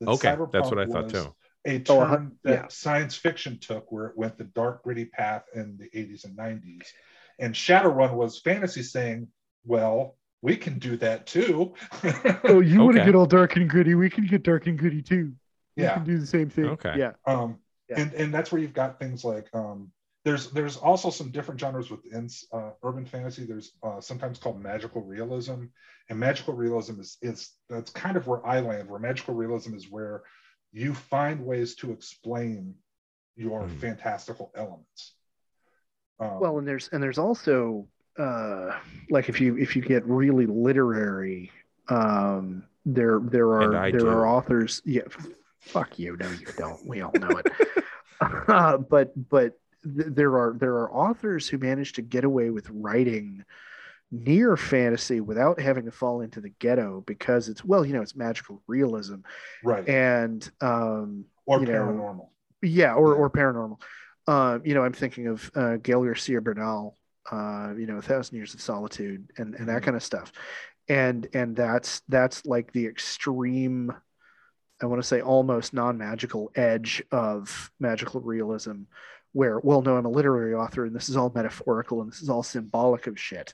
That 0.00 0.08
Okay, 0.08 0.36
that's 0.52 0.70
what 0.70 0.78
I 0.78 0.86
thought 0.86 1.08
too. 1.08 1.34
A 1.64 1.78
turn 1.80 2.32
that 2.44 2.52
yeah. 2.52 2.68
science 2.68 3.16
fiction 3.16 3.58
took 3.58 3.90
where 3.90 4.06
it 4.06 4.16
went 4.16 4.38
the 4.38 4.44
dark, 4.44 4.84
gritty 4.84 5.04
path 5.04 5.44
in 5.54 5.76
the 5.78 5.88
80s 5.98 6.24
and 6.24 6.36
90s. 6.36 6.86
And 7.38 7.54
Shadowrun 7.54 8.14
was 8.14 8.38
fantasy 8.40 8.82
saying, 8.82 9.28
well, 9.64 10.16
we 10.42 10.56
can 10.56 10.78
do 10.78 10.96
that 10.98 11.26
too. 11.26 11.74
Oh, 12.44 12.60
you 12.60 12.80
want 12.82 12.96
to 12.96 13.04
get 13.04 13.14
all 13.14 13.26
dark 13.26 13.56
and 13.56 13.68
gritty? 13.68 13.94
We 13.94 14.08
can 14.10 14.26
get 14.26 14.42
dark 14.44 14.66
and 14.66 14.78
gritty 14.78 15.02
too. 15.02 15.32
We 15.76 15.82
Yeah. 15.82 15.94
can 15.94 16.04
do 16.04 16.18
the 16.18 16.26
same 16.26 16.48
thing. 16.48 16.66
Okay. 16.66 16.94
Yeah. 16.98 17.12
um 17.26 17.58
Yeah. 17.88 18.00
and 18.00 18.14
and 18.14 18.34
that's 18.34 18.52
where 18.52 18.60
you've 18.60 18.74
got 18.74 18.98
things 18.98 19.24
like 19.24 19.48
um 19.54 19.90
there's 20.26 20.50
there's 20.50 20.76
also 20.76 21.08
some 21.08 21.30
different 21.30 21.58
genres 21.60 21.88
within 21.88 22.28
uh, 22.52 22.70
urban 22.82 23.06
fantasy 23.06 23.44
there's 23.46 23.76
uh, 23.84 24.00
sometimes 24.00 24.38
called 24.38 24.60
magical 24.60 25.00
realism 25.02 25.66
and 26.10 26.18
magical 26.18 26.52
realism 26.52 27.00
is 27.00 27.16
is 27.22 27.52
that's 27.70 27.90
kind 27.92 28.16
of 28.16 28.26
where 28.26 28.44
i 28.44 28.58
land 28.58 28.90
where 28.90 28.98
magical 28.98 29.34
realism 29.34 29.74
is 29.74 29.88
where 29.88 30.24
you 30.72 30.92
find 30.92 31.40
ways 31.46 31.76
to 31.76 31.92
explain 31.92 32.74
your 33.36 33.62
Mm. 33.62 33.78
fantastical 33.78 34.50
elements. 34.56 35.14
Um, 36.18 36.40
Well, 36.40 36.58
and 36.58 36.66
there's 36.66 36.88
and 36.88 37.02
there's 37.02 37.18
also 37.18 37.86
uh, 38.18 38.78
like 39.10 39.28
if 39.28 39.40
you 39.40 39.56
if 39.58 39.76
you 39.76 39.82
get 39.82 40.04
really 40.06 40.46
literary, 40.46 41.50
um, 41.88 42.64
there 42.84 43.20
there 43.22 43.52
are 43.52 43.90
there 43.90 44.00
do. 44.00 44.08
are 44.08 44.26
authors. 44.26 44.82
Yeah, 44.84 45.02
fuck 45.60 45.98
you. 45.98 46.16
No, 46.16 46.28
you 46.30 46.46
don't. 46.56 46.84
We 46.86 47.02
all 47.02 47.12
know 47.12 47.36
it. 47.36 47.46
uh, 48.48 48.78
but 48.78 49.12
but 49.28 49.58
th- 49.96 50.08
there 50.10 50.36
are 50.38 50.54
there 50.58 50.74
are 50.74 50.92
authors 50.92 51.48
who 51.48 51.58
manage 51.58 51.92
to 51.94 52.02
get 52.02 52.24
away 52.24 52.50
with 52.50 52.68
writing 52.70 53.44
near 54.12 54.56
fantasy 54.56 55.20
without 55.20 55.60
having 55.60 55.84
to 55.84 55.90
fall 55.90 56.20
into 56.20 56.40
the 56.40 56.52
ghetto 56.60 57.02
because 57.06 57.48
it's 57.48 57.64
well 57.64 57.84
you 57.84 57.92
know 57.92 58.02
it's 58.02 58.14
magical 58.16 58.62
realism 58.66 59.16
right. 59.64 59.88
and 59.88 60.50
um 60.60 61.24
or 61.44 61.60
you 61.60 61.66
know, 61.66 61.72
paranormal. 61.72 62.28
yeah 62.62 62.94
or, 62.94 63.14
or 63.14 63.28
paranormal 63.28 63.80
um 64.28 64.62
you 64.64 64.74
know 64.74 64.82
i'm 64.84 64.92
thinking 64.92 65.26
of 65.26 65.50
uh 65.56 65.76
gail 65.76 66.02
garcia 66.04 66.40
bernal 66.40 66.96
uh 67.32 67.72
you 67.76 67.86
know 67.86 67.96
a 67.96 68.02
thousand 68.02 68.36
years 68.36 68.54
of 68.54 68.60
solitude 68.60 69.28
and 69.38 69.54
and 69.56 69.68
that 69.68 69.82
Mhm. 69.82 69.86
kind 69.86 69.96
of 69.96 70.02
stuff 70.04 70.32
and 70.88 71.26
and 71.34 71.56
that's 71.56 72.00
that's 72.08 72.46
like 72.46 72.70
the 72.72 72.86
extreme 72.86 73.92
i 74.80 74.86
want 74.86 75.02
to 75.02 75.06
say 75.08 75.20
almost 75.20 75.74
non-magical 75.74 76.52
edge 76.54 77.02
of 77.10 77.72
magical 77.80 78.20
realism 78.20 78.82
where 79.36 79.60
well 79.62 79.82
no 79.82 79.96
i'm 79.98 80.06
a 80.06 80.08
literary 80.08 80.54
author 80.54 80.86
and 80.86 80.96
this 80.96 81.10
is 81.10 81.16
all 81.16 81.30
metaphorical 81.34 82.00
and 82.00 82.10
this 82.10 82.22
is 82.22 82.30
all 82.30 82.42
symbolic 82.42 83.06
of 83.06 83.20
shit 83.20 83.52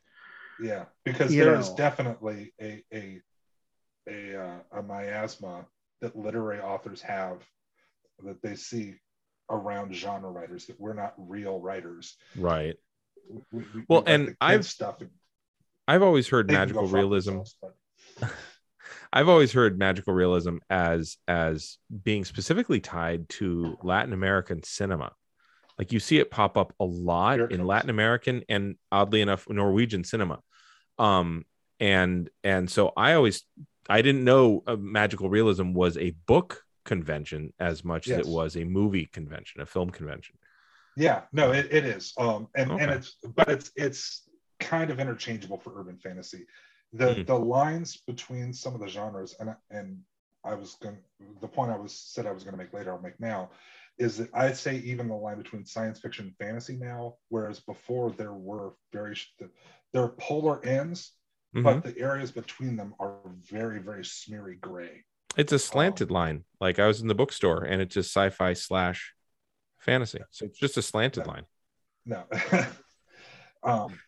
Yeah, 0.60 0.84
because 1.04 1.34
You 1.34 1.42
there 1.44 1.56
is 1.58 1.70
know. 1.70 1.76
definitely 1.76 2.54
a 2.60 2.84
a 2.94 3.20
a, 4.08 4.36
uh, 4.40 4.58
a 4.78 4.82
miasma 4.82 5.66
that 6.00 6.14
literary 6.16 6.60
authors 6.60 7.02
have 7.02 7.38
that 8.24 8.40
they 8.42 8.54
see 8.54 8.94
around 9.50 9.92
genre 9.94 10.30
writers 10.30 10.66
that 10.66 10.78
we're 10.78 10.94
not 10.94 11.14
real 11.16 11.58
writers. 11.60 12.16
Right. 12.36 12.76
We- 13.28 13.42
we- 13.52 13.66
we 13.74 13.84
Well, 13.88 14.00
like 14.00 14.08
and 14.08 14.36
I've- 14.40 14.62
stuff. 14.62 15.00
and 15.00 15.10
I've 15.88 16.02
always 16.02 16.28
heard 16.28 16.46
they 16.48 16.54
can 16.54 16.68
go 16.68 16.82
magical 16.82 16.86
realism. 16.98 17.40
I've 19.12 19.28
always 19.28 19.52
heard 19.52 19.78
magical 19.78 20.14
realism 20.14 20.58
as 20.70 21.16
as 21.26 21.78
being 22.04 22.24
specifically 22.24 22.80
tied 22.80 23.28
to 23.40 23.76
Latin 23.82 24.12
American 24.12 24.62
cinema. 24.62 25.12
Like 25.82 25.90
you 25.90 25.98
see 25.98 26.20
it 26.20 26.30
pop 26.30 26.56
up 26.56 26.72
a 26.78 26.84
lot 26.84 27.40
in 27.40 27.48
comes. 27.48 27.60
Latin 27.64 27.90
American 27.90 28.44
and 28.48 28.76
oddly 28.92 29.20
enough 29.20 29.48
Norwegian 29.48 30.04
cinema. 30.04 30.38
Um 30.96 31.44
and 31.80 32.30
and 32.44 32.70
so 32.70 32.92
I 32.96 33.14
always 33.14 33.42
I 33.88 34.00
didn't 34.00 34.22
know 34.22 34.62
uh, 34.68 34.76
magical 34.76 35.28
realism 35.28 35.72
was 35.72 35.96
a 35.98 36.10
book 36.28 36.62
convention 36.84 37.52
as 37.58 37.84
much 37.84 38.06
as 38.06 38.18
it 38.18 38.26
was 38.28 38.56
a 38.56 38.62
movie 38.62 39.06
convention, 39.06 39.60
a 39.60 39.66
film 39.66 39.90
convention. 39.90 40.38
Yeah, 40.94 41.22
no, 41.32 41.50
it, 41.50 41.66
it 41.72 41.84
is. 41.84 42.12
Um, 42.16 42.46
and 42.54 42.70
and 42.70 42.88
it's 42.92 43.16
but 43.34 43.48
it's 43.48 43.72
it's 43.74 44.22
kind 44.60 44.92
of 44.92 45.00
interchangeable 45.00 45.58
for 45.58 45.72
urban 45.80 45.98
fantasy. 45.98 46.46
The 46.92 47.06
Mhm. 47.16 47.26
the 47.26 47.40
lines 47.40 47.96
between 48.06 48.52
some 48.52 48.72
of 48.76 48.80
the 48.80 48.86
genres 48.86 49.34
and 49.40 49.56
and 49.72 49.98
I 50.44 50.54
was 50.54 50.76
going 50.76 50.98
the 51.40 51.48
point 51.48 51.72
I 51.72 51.76
was 51.76 51.92
said 51.92 52.26
I 52.26 52.30
was 52.30 52.44
going 52.44 52.56
to 52.56 52.62
make 52.62 52.72
later 52.72 52.92
I'll 52.92 53.02
make 53.02 53.18
now 53.18 53.50
is 53.98 54.18
that 54.18 54.30
I'd 54.34 54.56
say 54.56 54.76
even 54.78 55.08
the 55.08 55.14
line 55.14 55.38
between 55.38 55.64
science 55.64 56.00
fiction 56.00 56.26
and 56.26 56.36
fantasy 56.36 56.76
now, 56.76 57.16
whereas 57.28 57.60
before 57.60 58.10
there 58.12 58.32
were 58.32 58.74
very 58.92 59.16
there 59.92 60.02
are 60.02 60.08
polar 60.08 60.64
ends, 60.64 61.12
Mhm. 61.54 61.62
but 61.64 61.84
the 61.84 61.98
areas 61.98 62.30
between 62.32 62.76
them 62.76 62.94
are 62.98 63.20
very 63.50 63.78
very 63.80 64.04
smeary 64.04 64.56
gray. 64.56 65.04
It's 65.36 65.52
a 65.52 65.58
slanted 65.58 66.10
line. 66.10 66.44
Like 66.60 66.78
I 66.78 66.86
was 66.86 67.00
in 67.00 67.08
the 67.08 67.14
bookstore 67.14 67.64
and 67.64 67.80
it's 67.80 67.94
just 67.94 68.10
sci-fi 68.10 68.52
slash 68.54 69.14
fantasy. 69.78 70.20
So 70.30 70.46
it's 70.46 70.58
just 70.58 70.76
a 70.76 70.82
slanted 70.82 71.26
Yeah. 71.26 71.32
line. 71.32 71.46
No. 72.04 72.26
um, 73.62 73.98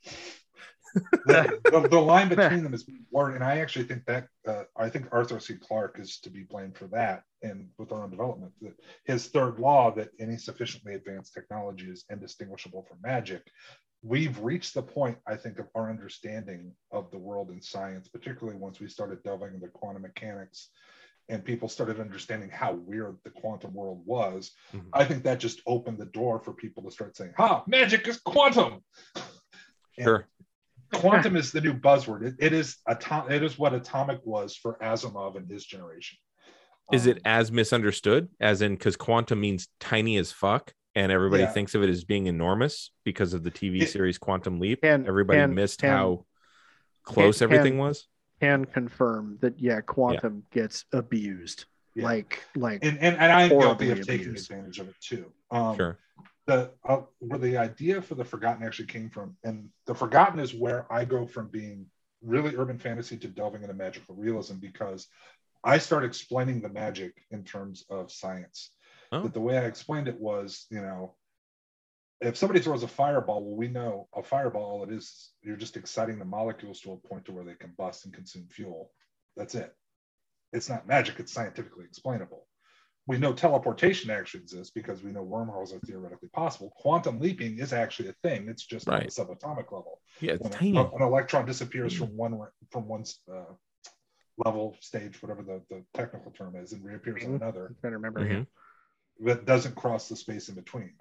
the, 0.95 1.61
the, 1.65 1.89
the 1.89 2.01
line 2.01 2.29
between 2.35 2.63
them 2.63 2.75
is 2.75 2.85
blurred, 3.13 3.35
and 3.35 3.45
I 3.45 3.59
actually 3.59 3.85
think 3.87 4.05
that 4.07 4.29
uh, 4.47 4.65
I 4.77 4.89
think 4.89 5.09
Arthur 5.13 5.41
C. 5.41 5.55
Clarke 5.55 5.99
is 5.99 6.19
to 6.21 6.31
be 6.31 6.43
blamed 6.43 6.77
for 6.77 6.87
that, 6.89 7.23
and 7.43 7.69
with 7.79 7.93
our 7.93 8.03
own 8.03 8.11
development, 8.11 8.53
that 8.63 8.75
his 9.05 9.29
third 9.29 9.59
law 9.59 9.91
that 9.95 10.11
any 10.21 10.37
sufficiently 10.37 10.95
advanced 10.95 11.35
technology 11.35 11.91
is 11.91 12.05
indistinguishable 12.11 12.85
from 12.89 12.99
magic. 13.03 13.43
We've 14.03 14.39
reached 14.41 14.75
the 14.75 14.83
point, 14.83 15.17
I 15.27 15.37
think, 15.37 15.59
of 15.59 15.69
our 15.75 15.89
understanding 15.89 16.73
of 16.91 17.11
the 17.11 17.19
world 17.19 17.51
in 17.51 17.63
science, 17.63 18.09
particularly 18.09 18.59
once 18.59 18.79
we 18.79 18.89
started 18.89 19.23
delving 19.23 19.55
into 19.55 19.69
quantum 19.69 20.03
mechanics 20.03 20.69
and 21.31 21.43
people 21.43 21.69
started 21.69 22.01
understanding 22.01 22.51
how 22.51 22.75
weird 22.75 23.17
the 23.25 23.31
quantum 23.31 23.73
world 23.73 24.03
was. 24.05 24.53
Mhm. 24.75 24.91
I 24.93 25.07
think 25.07 25.25
that 25.25 25.41
just 25.41 25.63
opened 25.67 25.97
the 25.99 26.05
door 26.05 26.39
for 26.39 26.53
people 26.53 26.83
to 26.83 26.91
start 26.91 27.17
saying, 27.17 27.33
"Ha, 27.39 27.65
magic 27.67 28.07
is 28.07 28.21
quantum." 28.21 28.85
And 29.97 30.05
Sure. 30.05 30.29
Quantum 30.95 31.37
is 31.43 31.53
the 31.53 31.61
new 31.61 31.75
buzzword. 31.75 32.25
It, 32.27 32.35
it 32.39 32.53
is 32.53 32.77
atom- 32.89 33.31
It 33.31 33.43
is 33.43 33.59
what 33.59 33.75
atomic 33.75 34.21
was 34.25 34.57
for 34.57 34.79
Asimov 34.83 35.37
and 35.37 35.51
his 35.51 35.65
generation. 35.65 36.19
Is 36.93 37.07
it 37.07 37.17
Um, 37.19 37.23
as 37.25 37.51
misunderstood 37.53 38.29
as 38.41 38.61
in 38.63 38.75
because 38.75 38.97
quantum 38.97 39.41
means 39.41 39.69
tiny 39.81 40.17
as 40.19 40.33
fuck 40.33 40.73
and 40.95 41.11
everybody 41.11 41.43
Yeah. 41.45 41.51
thinks 41.51 41.75
of 41.75 41.83
it 41.83 41.89
as 41.89 42.05
being 42.05 42.27
enormous 42.27 42.91
because 43.05 43.33
of 43.35 43.43
the 43.43 43.51
TV 43.51 43.83
It- 43.83 43.89
series 43.89 44.19
Quantum 44.19 44.61
Leap? 44.61 44.83
Can- 44.83 45.07
everybody 45.07 45.39
can- 45.41 45.55
missed 45.55 45.81
can- 45.81 45.91
how 45.91 46.27
close 47.03 47.39
can- 47.39 47.45
everything 47.53 47.79
was. 47.79 48.07
can 48.41 48.65
confirm 48.67 49.39
that 49.41 49.59
yeah 49.59 49.81
quantum 49.81 50.45
gets 50.53 50.85
abused 50.93 51.65
Yeah. 51.95 52.05
like 52.05 52.43
like 52.55 52.85
and, 52.85 52.99
and, 52.99 53.17
and 53.17 53.33
I'm 53.33 53.49
guilty 53.49 53.65
horribly 53.65 53.91
of 53.93 54.07
taking 54.07 54.31
advantage 54.37 54.79
of 54.81 54.89
it 54.89 54.97
too. 55.01 55.33
Um, 55.51 55.77
Sure. 55.77 55.99
The 56.47 56.71
uh, 56.87 57.01
where 57.21 57.39
the 57.39 57.57
idea 57.57 58.03
for 58.03 58.15
the 58.15 58.25
forgotten 58.25 58.65
actually 58.65 58.87
came 58.87 59.11
from. 59.11 59.37
And 59.45 59.71
the 59.87 59.95
forgotten 59.95 60.39
is 60.39 60.55
where 60.55 60.91
i 60.93 61.05
go 61.05 61.27
from 61.27 61.49
being 61.49 61.87
really 62.23 62.57
urban 62.57 62.79
fantasy 62.79 63.17
to 63.19 63.29
delving 63.29 63.63
into 63.63 63.75
magical 63.75 64.15
realism 64.15 64.57
because 64.57 65.07
i 65.63 65.79
start 65.79 66.05
explaining 66.05 66.61
the 66.61 66.69
magic 66.69 67.15
in 67.31 67.45
terms 67.45 67.85
of 67.91 68.11
science. 68.11 68.71
Oh. 69.13 69.23
that 69.23 69.35
the 69.35 69.41
way 69.41 69.59
i 69.59 69.65
explained 69.65 70.09
it 70.09 70.19
was 70.19 70.67
you 70.71 70.81
know 70.81 71.15
if 72.21 72.37
somebody 72.37 72.61
throws 72.61 72.83
a 72.83 72.89
fireball 72.89 73.45
well 73.45 73.57
we 73.57 73.69
know 73.69 74.09
a 74.15 74.23
fireball 74.23 74.63
all 74.63 74.85
it 74.85 74.93
is 74.93 75.33
you're 75.43 75.57
just 75.57 75.77
exciting 75.77 76.19
the 76.19 76.25
molecules 76.25 76.81
to 76.81 76.93
a 76.93 77.09
point 77.09 77.27
to 77.27 77.33
where 77.33 77.45
they 77.45 77.53
combust 77.53 78.05
and 78.05 78.15
consume 78.15 78.47
fuel. 78.49 78.91
That's 79.37 79.55
it. 79.55 79.75
It's 80.53 80.69
not 80.69 80.87
magic 80.87 81.19
it's 81.19 81.33
scientifically 81.33 81.85
explainable 81.85 82.47
we 83.07 83.19
know 83.19 83.33
teleportation 83.35 84.11
actually 84.11 84.41
exists 84.41 84.73
because 84.75 85.03
we 85.03 85.13
know 85.13 85.23
wormholes 85.23 85.75
are 85.75 85.79
theoretically 85.81 86.29
possible. 86.31 86.73
Quantum 86.77 87.21
leaping 87.21 87.59
is 87.59 87.73
actually 87.73 88.09
a 88.09 88.15
thing. 88.23 88.49
It's 88.49 88.65
just 88.65 88.89
on 88.89 88.95
Right. 88.95 89.11
the 89.11 89.25
subatomic 89.25 89.71
level. 89.73 90.01
Yeah, 90.21 90.33
it's 90.33 90.43
When 90.43 90.53
a- 90.53 90.57
tiny. 90.57 90.79
an 90.79 91.03
electron 91.03 91.45
disappears 91.45 91.95
from 91.95 92.17
one 92.17 92.41
from 92.71 92.89
one 92.89 93.05
uh, 93.31 93.45
level 94.45 94.77
stage, 94.81 95.21
whatever 95.23 95.43
the, 95.43 95.63
the 95.71 95.85
technical 95.95 96.33
term 96.33 96.57
is, 96.57 96.73
and 96.73 96.85
reappears 96.85 97.25
on 97.25 97.33
Mhm. 97.33 97.37
another, 97.37 97.67
I'm 97.67 97.75
trying 97.81 97.93
to 97.93 97.99
remember 97.99 98.21
Mhm. 98.27 98.47
that 99.21 99.45
doesn't 99.45 99.77
cross 99.77 100.09
the 100.09 100.17
space 100.17 100.49
in 100.49 100.55
between. 100.57 100.95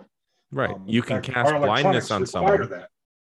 Right. 0.51 0.69
Um, 0.69 0.87
you 0.87 1.01
can 1.01 1.23
fact, 1.23 1.33
cast 1.33 1.51
blindness 1.55 2.11
on 2.11 2.25
someone. 2.27 2.69
That. 2.69 2.89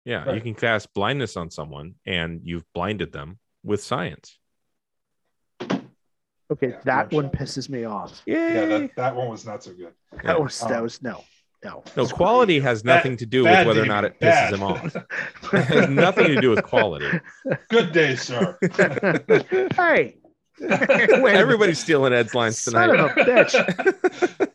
Yeah, 0.05 0.31
you 0.31 0.39
can 0.41 0.55
cast 0.55 0.93
blindness 0.93 1.35
on 1.35 1.49
someone 1.51 1.95
and 2.05 2.39
you've 2.45 2.63
blinded 2.73 3.11
them 3.11 3.39
with 3.61 3.83
science. 3.83 4.38
Okay 6.51 6.69
Yeah, 6.69 6.79
that 6.85 7.11
one 7.11 7.29
pisses 7.29 7.69
me 7.69 7.83
off 7.85 8.21
Yay. 8.25 8.33
Yeah, 8.35 8.65
that, 8.79 8.95
that 8.95 9.15
one 9.15 9.29
was 9.29 9.45
not 9.45 9.63
so 9.63 9.71
good. 9.71 9.93
Yeah. 10.13 10.19
that 10.23 10.41
was 10.41 10.59
that 10.59 10.71
Um, 10.77 10.83
was 10.83 11.01
no 11.01 11.23
no 11.63 11.83
no, 11.97 12.07
quality 12.07 12.59
has 12.61 12.83
Bad- 12.83 12.95
nothing 12.95 13.17
to 13.17 13.25
do 13.25 13.39
with 13.43 13.51
bad, 13.51 13.67
whether 13.67 13.83
or 13.83 13.85
not 13.85 14.01
David, 14.01 14.15
it 14.21 14.25
pisses 14.25 14.51
bad. 14.51 14.53
him 14.53 14.63
off. 14.63 14.95
It 15.53 15.63
has 15.65 15.89
nothing 15.89 16.27
to 16.27 16.39
do 16.41 16.49
with 16.51 16.63
quality. 16.63 17.09
Good 17.69 17.91
day, 17.91 18.15
sir. 18.15 18.57
hey 19.75 20.15
Everybody's 20.69 21.79
stealing 21.79 22.13
Ed's 22.13 22.33
lines 22.35 22.57
son 22.59 22.89
tonight. 22.89 22.99
of 22.99 23.11
a 23.11 23.13
bitch 23.21 24.49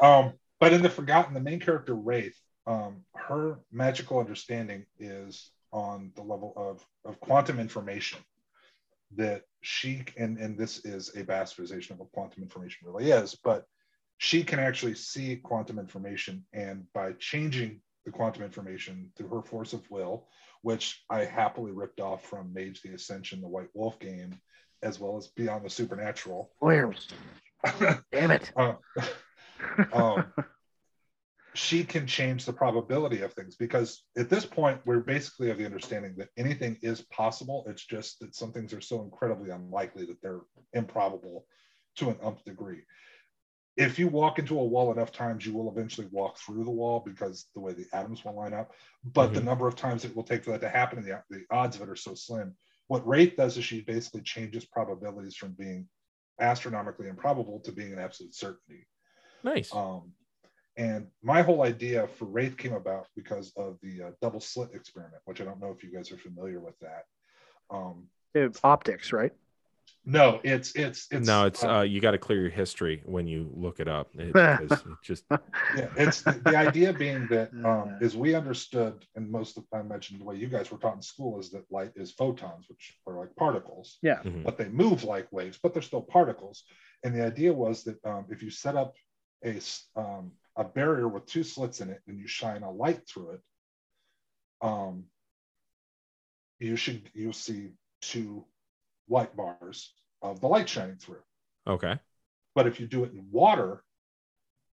um, 0.00 0.32
but 0.60 0.72
in 0.72 0.82
the 0.82 0.90
Forgotten, 0.90 1.34
the 1.34 1.40
main 1.40 1.60
character 1.60 1.94
Wraith, 1.94 2.36
um, 2.66 3.04
her 3.14 3.58
magical 3.70 4.18
understanding 4.18 4.86
is 4.98 5.50
on 5.72 6.12
the 6.16 6.22
level 6.22 6.52
of 6.56 6.84
of 7.04 7.18
quantum 7.20 7.58
information. 7.60 8.18
That 9.16 9.42
she 9.60 10.04
and 10.16 10.38
and 10.38 10.58
this 10.58 10.84
is 10.84 11.10
a 11.10 11.24
bastardization 11.24 11.92
of 11.92 11.98
what 12.00 12.12
quantum 12.12 12.42
information 12.42 12.86
really 12.86 13.10
is, 13.10 13.34
but 13.34 13.66
she 14.18 14.44
can 14.44 14.58
actually 14.58 14.94
see 14.94 15.36
quantum 15.36 15.78
information, 15.78 16.44
and 16.52 16.84
by 16.92 17.12
changing 17.18 17.80
the 18.04 18.10
quantum 18.10 18.42
information 18.42 19.10
through 19.16 19.28
her 19.28 19.42
force 19.42 19.72
of 19.72 19.88
will, 19.90 20.28
which 20.62 21.02
I 21.10 21.24
happily 21.24 21.72
ripped 21.72 22.00
off 22.00 22.24
from 22.24 22.52
Mage 22.52 22.82
the 22.82 22.94
Ascension, 22.94 23.40
the 23.40 23.48
White 23.48 23.68
Wolf 23.74 23.98
game, 23.98 24.40
as 24.82 24.98
well 24.98 25.16
as 25.16 25.28
Beyond 25.28 25.64
the 25.64 25.70
Supernatural. 25.70 26.50
where 26.58 26.92
damn 28.12 28.30
it 28.30 28.52
Uh, 28.56 28.74
um, 29.92 30.24
she 31.54 31.84
can 31.84 32.06
change 32.06 32.44
the 32.44 32.52
probability 32.52 33.20
of 33.22 33.32
things 33.34 33.56
because 33.56 34.04
at 34.16 34.30
this 34.30 34.46
point 34.46 34.80
we're 34.86 35.00
basically 35.00 35.50
of 35.50 35.58
the 35.58 35.66
understanding 35.66 36.14
that 36.16 36.28
anything 36.36 36.78
is 36.82 37.02
possible 37.02 37.64
it's 37.68 37.84
just 37.84 38.18
that 38.20 38.34
some 38.34 38.52
things 38.52 38.72
are 38.72 38.80
so 38.80 39.02
incredibly 39.02 39.50
unlikely 39.50 40.06
that 40.06 40.20
they're 40.22 40.40
improbable 40.72 41.44
to 41.94 42.08
an 42.08 42.16
umph 42.22 42.42
degree 42.44 42.82
if 43.76 43.98
you 43.98 44.08
walk 44.08 44.38
into 44.38 44.58
a 44.58 44.64
wall 44.64 44.92
enough 44.92 45.12
times, 45.12 45.46
you 45.46 45.54
will 45.54 45.70
eventually 45.70 46.06
walk 46.10 46.38
through 46.38 46.64
the 46.64 46.70
wall 46.70 47.02
because 47.04 47.46
the 47.54 47.60
way 47.60 47.72
the 47.72 47.86
atoms 47.92 48.24
will 48.24 48.36
line 48.36 48.52
up. 48.52 48.72
But 49.02 49.32
the 49.32 49.40
Mhm. 49.40 49.44
number 49.44 49.66
of 49.66 49.76
times 49.76 50.04
it 50.04 50.14
will 50.14 50.24
take 50.24 50.44
for 50.44 50.50
that 50.50 50.60
to 50.60 50.68
happen, 50.68 50.98
and 50.98 51.06
the, 51.06 51.22
the 51.30 51.46
odds 51.50 51.76
of 51.76 51.82
it 51.82 51.88
are 51.88 51.96
so 51.96 52.14
slim. 52.14 52.56
What 52.88 53.06
Wraith 53.06 53.36
does 53.36 53.56
is 53.56 53.64
she 53.64 53.80
basically 53.80 54.22
changes 54.22 54.66
probabilities 54.66 55.36
from 55.36 55.52
being 55.52 55.88
astronomically 56.38 57.08
improbable 57.08 57.60
to 57.60 57.72
being 57.72 57.92
an 57.92 57.98
absolute 57.98 58.34
certainty. 58.34 58.86
Nice. 59.42 59.74
Um, 59.74 60.12
and 60.76 61.06
my 61.22 61.42
whole 61.42 61.62
idea 61.62 62.08
for 62.08 62.24
Wraith 62.24 62.56
came 62.56 62.72
about 62.72 63.06
because 63.16 63.52
of 63.56 63.78
the 63.82 64.02
uh, 64.04 64.10
double 64.20 64.40
slit 64.40 64.70
experiment, 64.74 65.22
which 65.24 65.40
I 65.40 65.44
don't 65.44 65.60
know 65.60 65.70
if 65.70 65.82
you 65.84 65.92
guys 65.92 66.10
are 66.12 66.18
familiar 66.18 66.60
with 66.60 66.78
that. 66.80 67.04
Um, 67.70 68.08
optics, 68.64 69.12
right? 69.12 69.32
no, 70.04 70.40
it's 70.42 70.74
it's 70.74 71.06
it's 71.10 71.26
no, 71.26 71.46
it's 71.46 71.62
uh, 71.62 71.78
uh, 71.78 71.82
you 71.82 72.00
got 72.00 72.12
to 72.12 72.18
clear 72.18 72.40
your 72.40 72.50
history 72.50 73.02
when 73.04 73.26
you 73.26 73.50
look 73.54 73.80
it 73.80 73.88
up. 73.88 74.08
It, 74.14 74.32
'cause 74.34 74.82
it 74.86 74.98
just 75.02 75.24
yeah, 75.76 75.88
it's 75.96 76.22
the, 76.22 76.32
the 76.32 76.56
idea 76.56 76.92
being 76.92 77.26
that 77.28 77.50
um, 77.64 77.96
is 78.00 78.16
we 78.16 78.34
understood, 78.34 79.04
and 79.14 79.30
most 79.30 79.56
of 79.58 79.64
I 79.72 79.82
mentioned 79.82 80.20
the 80.20 80.24
way 80.24 80.36
you 80.36 80.48
guys 80.48 80.70
were 80.70 80.78
taught 80.78 80.96
in 80.96 81.02
school 81.02 81.38
is 81.38 81.50
that 81.50 81.70
light 81.70 81.92
is 81.96 82.12
photons, 82.12 82.66
which 82.68 82.96
are 83.06 83.18
like 83.18 83.34
particles, 83.36 83.98
Yeah. 84.02 84.22
mhm. 84.24 84.44
but 84.44 84.58
they 84.58 84.68
move 84.68 85.04
like 85.04 85.32
waves, 85.32 85.58
but 85.62 85.72
they're 85.72 85.82
still 85.82 86.02
particles. 86.02 86.64
And 87.04 87.14
the 87.14 87.24
idea 87.24 87.52
was 87.52 87.84
that 87.84 88.04
um, 88.04 88.26
if 88.30 88.42
you 88.42 88.50
set 88.50 88.76
up 88.76 88.94
a 89.44 89.58
um, 89.96 90.32
a 90.56 90.64
barrier 90.64 91.08
with 91.08 91.26
two 91.26 91.42
slits 91.42 91.80
in 91.80 91.90
it 91.90 92.00
and 92.06 92.18
you 92.18 92.26
shine 92.26 92.62
a 92.62 92.70
light 92.70 93.00
through 93.08 93.30
it, 93.32 93.40
um, 94.60 95.04
you 96.58 96.76
should 96.76 97.08
you'll 97.14 97.32
see 97.32 97.70
two 98.00 98.44
light 99.08 99.34
bars 99.36 99.92
of 100.20 100.40
the 100.40 100.46
light 100.48 100.68
shining 100.68 100.96
through. 100.96 101.22
okay. 101.66 101.98
But 102.54 102.66
if 102.66 102.78
you 102.78 102.86
do 102.86 103.04
it 103.04 103.12
in 103.12 103.24
water 103.30 103.82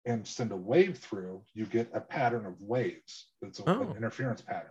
and 0.06 0.26
send 0.26 0.50
a 0.52 0.56
wave 0.56 0.98
through, 0.98 1.42
you 1.52 1.66
get 1.66 1.90
a 1.92 2.00
pattern 2.00 2.46
of 2.46 2.60
waves. 2.60 3.26
That's 3.42 3.60
a, 3.60 3.68
Oh. 3.68 3.82
an 3.82 3.96
interference 3.96 4.40
pattern. 4.40 4.70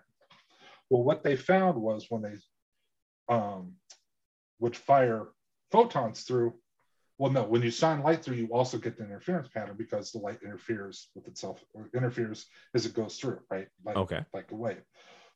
Well, 0.90 1.04
what 1.04 1.24
they 1.24 1.36
found 1.36 1.80
was 1.80 2.08
when 2.10 2.22
they 2.24 2.36
um, 3.34 3.74
would 4.60 4.76
fire 4.76 5.28
photons 5.72 6.24
through, 6.24 6.56
well, 7.18 7.32
no, 7.32 7.44
when 7.44 7.62
you 7.62 7.72
shine 7.72 8.04
light 8.04 8.24
through, 8.24 8.36
you 8.36 8.48
also 8.48 8.78
get 8.78 8.98
the 8.98 9.04
interference 9.06 9.48
pattern 9.48 9.76
because 9.78 10.12
the 10.12 10.18
light 10.20 10.40
interferes 10.44 11.10
with 11.16 11.28
itself 11.28 11.64
or 11.74 11.90
interferes 11.94 12.46
as 12.74 12.86
it 12.86 12.94
goes 12.94 13.18
through, 13.18 13.40
right? 13.50 13.68
Like, 13.86 13.96
Okay. 13.98 14.26
like 14.34 14.52
a 14.52 14.56
wave. 14.56 14.84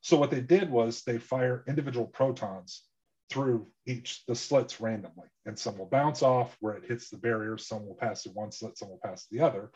So 0.02 0.18
what 0.18 0.32
they 0.32 0.42
did 0.42 0.70
was 0.70 1.04
they 1.04 1.18
fire 1.18 1.64
individual 1.68 2.08
protons 2.08 2.84
through 3.30 3.68
each 3.86 4.26
the 4.26 4.36
slits 4.36 4.82
randomly, 4.82 5.28
and 5.46 5.58
some 5.58 5.78
will 5.78 5.86
bounce 5.86 6.22
off 6.24 6.58
where 6.60 6.74
it 6.74 6.86
hits 6.86 7.10
the 7.10 7.18
barrier. 7.18 7.58
Some 7.58 7.86
will 7.86 7.96
pass 7.96 8.24
through 8.24 8.34
one 8.34 8.52
slit, 8.52 8.78
some 8.78 8.90
will 8.90 9.00
pass 9.04 9.28
the 9.28 9.42
other. 9.42 9.72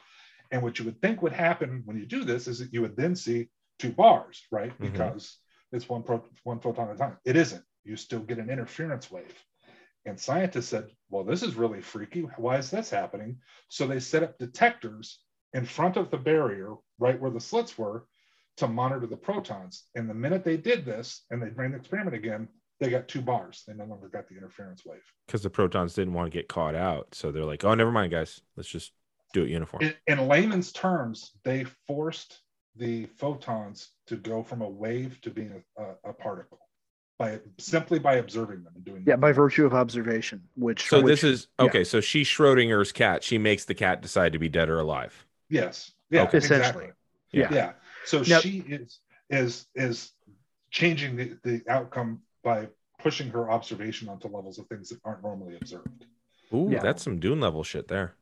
And 0.52 0.62
what 0.62 0.80
you 0.80 0.86
would 0.86 1.02
think 1.02 1.22
would 1.22 1.34
happen 1.34 1.84
when 1.86 1.98
you 1.98 2.06
do 2.06 2.24
this 2.24 2.48
is 2.48 2.60
that 2.60 2.74
you 2.74 2.82
would 2.82 2.96
then 2.98 3.16
see 3.16 3.50
two 3.80 3.92
bars, 3.92 4.46
right? 4.52 4.72
Mhm. 4.80 4.92
Because 4.92 5.40
it's 5.72 5.88
one 5.88 6.04
pro- 6.04 6.28
one 6.44 6.60
photon 6.60 6.90
at 6.90 6.96
a 6.96 6.98
time. 6.98 7.18
It 7.26 7.36
isn't. 7.36 7.64
You 7.84 7.96
still 7.96 8.22
get 8.22 8.40
an 8.40 8.50
interference 8.50 9.10
wave. 9.12 9.38
And 10.06 10.20
scientists 10.20 10.68
said, 10.68 10.90
well, 11.10 11.24
this 11.24 11.44
is 11.44 11.56
really 11.56 11.82
freaky. 11.82 12.22
Why 12.38 12.58
is 12.58 12.70
this 12.70 12.90
happening? 12.90 13.38
So 13.70 13.88
they 13.88 14.00
set 14.00 14.24
up 14.24 14.38
detectors 14.38 15.20
in 15.54 15.66
front 15.66 15.98
of 15.98 16.12
the 16.12 16.18
barrier, 16.18 16.76
right 17.00 17.20
where 17.20 17.32
the 17.32 17.40
slits 17.40 17.78
were, 17.78 18.06
to 18.58 18.68
monitor 18.68 19.08
the 19.08 19.18
protons. 19.18 19.86
And 19.96 20.10
the 20.10 20.14
minute 20.14 20.44
they 20.44 20.58
did 20.58 20.86
this 20.86 21.26
and 21.32 21.42
they 21.42 21.50
ran 21.50 21.72
the 21.72 21.78
experiment 21.78 22.16
again, 22.16 22.48
they 22.80 22.90
got 22.90 23.08
two 23.08 23.22
bars. 23.22 23.64
They 23.68 23.74
no 23.74 23.86
longer 23.86 24.10
got 24.10 24.28
the 24.28 24.36
interference 24.36 24.86
wave. 24.86 25.00
Because 25.26 25.44
the 25.44 25.50
protons 25.50 25.94
didn't 25.94 26.14
want 26.14 26.32
to 26.32 26.38
get 26.38 26.50
caught 26.50 26.76
out, 26.76 27.08
so 27.14 27.32
they're 27.32 27.46
like, 27.46 27.64
"Oh, 27.64 27.74
never 27.76 27.92
mind, 27.92 28.12
guys. 28.12 28.42
Let's 28.58 28.68
just 28.68 28.92
do 29.32 29.44
it 29.44 29.50
uniform." 29.50 29.84
In, 29.84 29.94
in 30.08 30.28
layman's 30.28 30.72
terms, 30.72 31.32
they 31.44 31.66
forced 31.88 32.42
the 32.76 33.06
photons 33.06 33.92
to 34.08 34.18
go 34.18 34.44
from 34.44 34.62
a 34.62 34.70
wave 34.70 35.22
to 35.22 35.30
being 35.30 35.64
a, 35.78 35.82
a, 35.82 36.10
a 36.10 36.14
particle 36.14 36.60
by 37.24 37.40
simply 37.58 38.00
by 38.00 38.16
observing 38.16 38.64
them 38.64 38.74
and 38.76 38.84
doing 38.86 39.04
Yeah, 39.06 39.16
by 39.16 39.32
virtue 39.32 39.66
of 39.66 39.74
observation, 39.74 40.42
which 40.56 40.88
so 40.90 40.98
which, 41.02 41.22
this 41.22 41.24
is 41.24 41.48
yeah. 41.60 41.66
okay. 41.66 41.84
So 41.84 42.02
she's 42.02 42.28
Schrodinger's 42.28 42.92
cat. 42.92 43.24
She 43.24 43.38
makes 43.38 43.66
the 43.66 43.74
cat 43.76 44.02
decide 44.02 44.34
to 44.34 44.40
be 44.40 44.50
dead 44.50 44.70
or 44.70 44.80
alive. 44.80 45.26
yes 45.50 45.92
yeah 46.10 46.24
Okay. 46.24 46.38
Essentially. 46.40 46.86
exactly. 46.86 46.90
Yeah. 47.32 47.54
yeah 47.54 47.72
so 48.06 48.22
Now- 48.24 48.40
she 48.40 48.64
is 48.68 49.00
is 49.30 49.66
is 49.76 50.12
changing 50.70 51.16
the, 51.16 51.38
the 51.44 51.62
outcome 51.70 52.22
by 52.44 52.68
pushing 53.00 53.30
her 53.30 53.50
observation 53.50 54.10
onto 54.10 54.28
levels 54.28 54.60
of 54.60 54.68
things 54.68 54.90
that 54.90 55.00
aren't 55.06 55.24
normally 55.24 55.56
observed 55.56 56.06
Ooh, 56.54 56.70
Yeah. 56.72 56.80
that's 56.80 57.02
some 57.04 57.20
Dune 57.20 57.40
level 57.40 57.64
shit 57.64 57.88
there. 57.88 58.16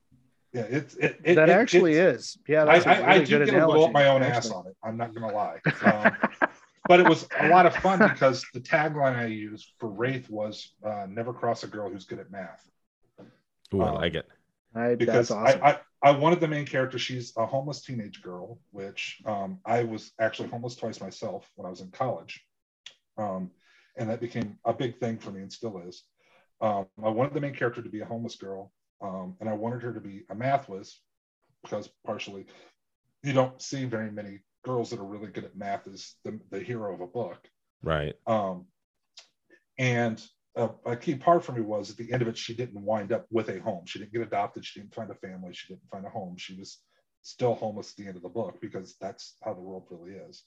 yeah 0.53 0.67
it's 0.69 0.95
it, 0.95 1.19
it 1.23 1.35
that 1.35 1.49
it- 1.49 1.53
actually 1.53 1.93
it's- 1.95 2.15
is. 2.15 2.37
Yeah, 2.47 2.63
I, 2.63 2.79
that's 2.79 2.85
a 2.85 2.89
I, 2.89 2.93
I 2.93 3.13
really 3.13 3.25
do 3.25 3.37
good 3.39 3.49
get 3.49 3.63
a 3.63 3.65
blow 3.65 3.85
up 3.85 3.91
my 3.91 4.07
own 4.07 4.21
ass 4.23 4.49
on 4.51 4.67
it 4.67 4.75
i'm 4.83 4.95
not 4.97 5.13
gonna 5.13 5.33
lie 5.33 5.59
um, 5.85 6.49
but 6.91 6.99
it 6.99 7.07
was 7.07 7.25
a 7.39 7.47
lot 7.47 7.65
of 7.65 7.73
fun 7.75 7.99
because 8.11 8.45
the 8.53 8.59
tagline 8.59 9.15
i 9.15 9.25
used 9.25 9.71
for 9.79 9.89
wraith 9.89 10.29
was 10.29 10.73
uh, 10.85 11.05
never 11.09 11.31
cross 11.33 11.63
a 11.63 11.67
girl 11.67 11.89
who's 11.89 12.05
good 12.05 12.19
at 12.19 12.29
math 12.31 12.69
Ooh, 13.73 13.81
I 13.81 13.89
Um, 13.89 13.95
like 13.95 14.15
it. 14.15 14.27
I, 14.75 14.95
because 14.95 15.29
that's 15.29 15.31
awesome. 15.31 15.63
I, 15.63 15.71
I, 15.71 16.09
I 16.09 16.11
wanted 16.11 16.39
the 16.39 16.47
main 16.47 16.65
character. 16.65 16.97
She's 16.97 17.33
a 17.37 17.45
homeless 17.45 17.81
teenage 17.81 18.21
girl, 18.21 18.59
which 18.71 19.21
um, 19.25 19.59
I 19.65 19.83
was 19.83 20.11
actually 20.19 20.49
homeless 20.49 20.75
twice 20.75 20.99
myself 21.01 21.45
when 21.55 21.65
I 21.65 21.69
was 21.69 21.81
in 21.81 21.91
college. 21.91 22.43
Um, 23.17 23.51
and 23.97 24.09
that 24.09 24.19
became 24.21 24.57
a 24.65 24.73
big 24.73 24.99
thing 24.99 25.17
for 25.17 25.31
me 25.31 25.41
and 25.41 25.51
still 25.51 25.81
is. 25.87 26.03
Um, 26.61 26.85
I 27.03 27.09
wanted 27.09 27.33
the 27.33 27.41
main 27.41 27.53
character 27.53 27.81
to 27.81 27.89
be 27.89 28.01
a 28.01 28.05
homeless 28.05 28.35
girl, 28.35 28.71
um, 29.01 29.35
and 29.39 29.49
I 29.49 29.53
wanted 29.53 29.81
her 29.83 29.93
to 29.93 29.99
be 29.99 30.23
a 30.29 30.35
math 30.35 30.69
whiz 30.69 30.99
because 31.63 31.89
partially 32.05 32.45
you 33.23 33.33
don't 33.33 33.61
see 33.61 33.85
very 33.85 34.11
many 34.11 34.39
girls 34.63 34.89
that 34.89 34.99
are 34.99 35.05
really 35.05 35.31
good 35.31 35.45
at 35.45 35.55
math 35.55 35.87
is 35.87 36.15
the, 36.23 36.39
the 36.49 36.59
hero 36.59 36.93
of 36.93 37.01
a 37.01 37.07
book. 37.07 37.47
Right. 37.83 38.15
Um, 38.27 38.65
and 39.77 40.21
a, 40.55 40.69
a 40.85 40.95
key 40.95 41.15
part 41.15 41.43
for 41.43 41.53
me 41.53 41.61
was 41.61 41.89
at 41.89 41.97
the 41.97 42.11
end 42.11 42.21
of 42.21 42.27
it, 42.27 42.37
she 42.37 42.53
didn't 42.53 42.83
wind 42.83 43.11
up 43.11 43.25
with 43.31 43.49
a 43.49 43.59
home. 43.59 43.85
She 43.85 43.99
didn't 43.99 44.13
get 44.13 44.21
adopted. 44.21 44.65
She 44.65 44.79
didn't 44.79 44.93
find 44.93 45.09
a 45.09 45.15
family. 45.15 45.53
She 45.53 45.73
didn't 45.73 45.89
find 45.91 46.05
a 46.05 46.09
home. 46.09 46.35
She 46.37 46.57
was 46.57 46.79
still 47.21 47.55
homeless 47.55 47.91
at 47.91 47.97
the 47.97 48.07
end 48.07 48.17
of 48.17 48.23
the 48.23 48.29
book 48.29 48.59
because 48.61 48.95
that's 48.99 49.35
how 49.43 49.53
the 49.53 49.61
world 49.61 49.85
really 49.89 50.17
is. 50.17 50.43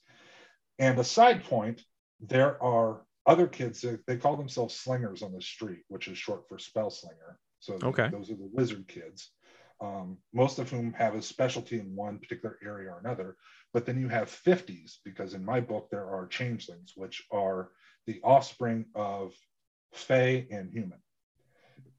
And 0.79 0.99
a 0.99 1.03
side 1.03 1.43
point, 1.43 1.81
there 2.19 2.61
are 2.61 3.01
other 3.25 3.47
kids 3.47 3.81
that 3.81 4.05
they 4.05 4.17
call 4.17 4.37
themselves 4.37 4.75
slingers 4.75 5.23
on 5.23 5.33
the 5.33 5.41
street, 5.41 5.79
which 5.87 6.07
is 6.07 6.17
short 6.17 6.47
for 6.47 6.59
spell 6.59 6.89
slinger. 6.89 7.39
So 7.59 7.79
Okay. 7.81 8.09
those 8.09 8.29
are 8.29 8.35
the 8.35 8.49
wizard 8.51 8.87
kids, 8.87 9.31
um, 9.81 10.17
most 10.33 10.59
of 10.59 10.69
whom 10.69 10.93
have 10.93 11.15
a 11.15 11.21
specialty 11.21 11.79
in 11.79 11.95
one 11.95 12.19
particular 12.19 12.59
area 12.63 12.91
or 12.91 12.99
another. 12.99 13.37
But 13.75 13.85
then 13.85 13.99
you 13.99 14.07
have 14.07 14.29
50s, 14.29 14.99
because 15.03 15.33
in 15.33 15.43
my 15.43 15.59
book, 15.59 15.89
there 15.91 16.09
are 16.09 16.27
changelings, 16.27 16.93
which 16.95 17.25
are 17.29 17.71
the 18.07 18.21
offspring 18.23 18.85
of 18.95 19.33
Fey 19.93 20.47
and 20.49 20.71
human. 20.71 20.99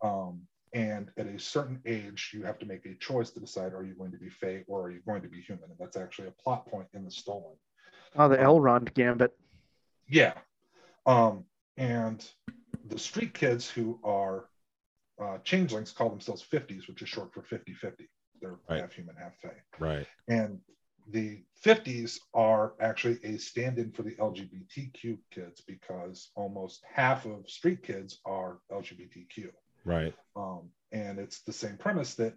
Um, 0.03 0.41
and 0.73 1.11
at 1.19 1.27
a 1.27 1.39
certain 1.39 1.83
age, 1.85 2.31
you 2.33 2.45
have 2.45 2.59
to 2.61 2.67
make 2.67 2.87
a 2.87 2.95
choice 2.95 3.29
to 3.33 3.41
decide 3.41 3.75
are 3.75 3.85
you 3.85 3.93
going 3.93 4.13
to 4.13 4.17
be 4.17 4.31
Fey 4.31 4.65
or 4.67 4.85
are 4.85 4.91
you 4.91 5.03
going 5.07 5.21
to 5.21 5.29
be 5.29 5.43
human? 5.43 5.65
And 5.65 5.79
that's 5.79 5.99
actually 5.99 6.29
a 6.29 6.43
plot 6.43 6.67
point 6.67 6.87
in 6.95 7.05
the 7.05 7.11
Stolen. 7.11 7.59
oh, 8.17 8.27
the 8.31 8.41
um, 8.41 8.47
Elrond 8.47 8.95
gambit. 8.95 9.37
Yeah. 10.09 10.33
Um, 11.05 11.45
and 11.77 12.27
the 12.89 12.99
street 12.99 13.35
kids 13.35 13.69
who 13.69 14.01
are 14.03 14.47
uh, 15.23 15.39
changelings 15.45 15.93
call 15.93 16.09
themselves 16.09 16.43
50s, 16.51 16.89
which 16.89 17.03
is 17.03 17.11
short 17.11 17.35
for 17.35 17.43
50 17.43 17.75
50. 17.75 18.09
They're 18.41 18.57
Right. 18.67 18.81
half 18.81 18.93
human, 18.95 19.15
half 19.17 19.37
Fey. 19.43 19.57
Right. 19.79 20.07
And 20.29 20.61
the 21.11 21.43
50s 21.65 22.19
are 22.35 22.75
actually 22.81 23.19
a 23.23 23.39
stand 23.39 23.79
in 23.79 23.93
for 23.93 24.03
the 24.03 24.15
LGBTQ 24.17 25.19
kids 25.31 25.63
because 25.67 26.31
almost 26.35 26.83
half 26.93 27.27
of 27.27 27.49
street 27.49 27.83
kids 27.83 28.19
are 28.25 28.59
LGBTQ. 28.73 29.51
Right. 29.85 30.15
Um, 30.35 30.71
and 30.93 31.19
it's 31.19 31.41
the 31.43 31.53
same 31.53 31.77
premise 31.77 32.15
that 32.15 32.35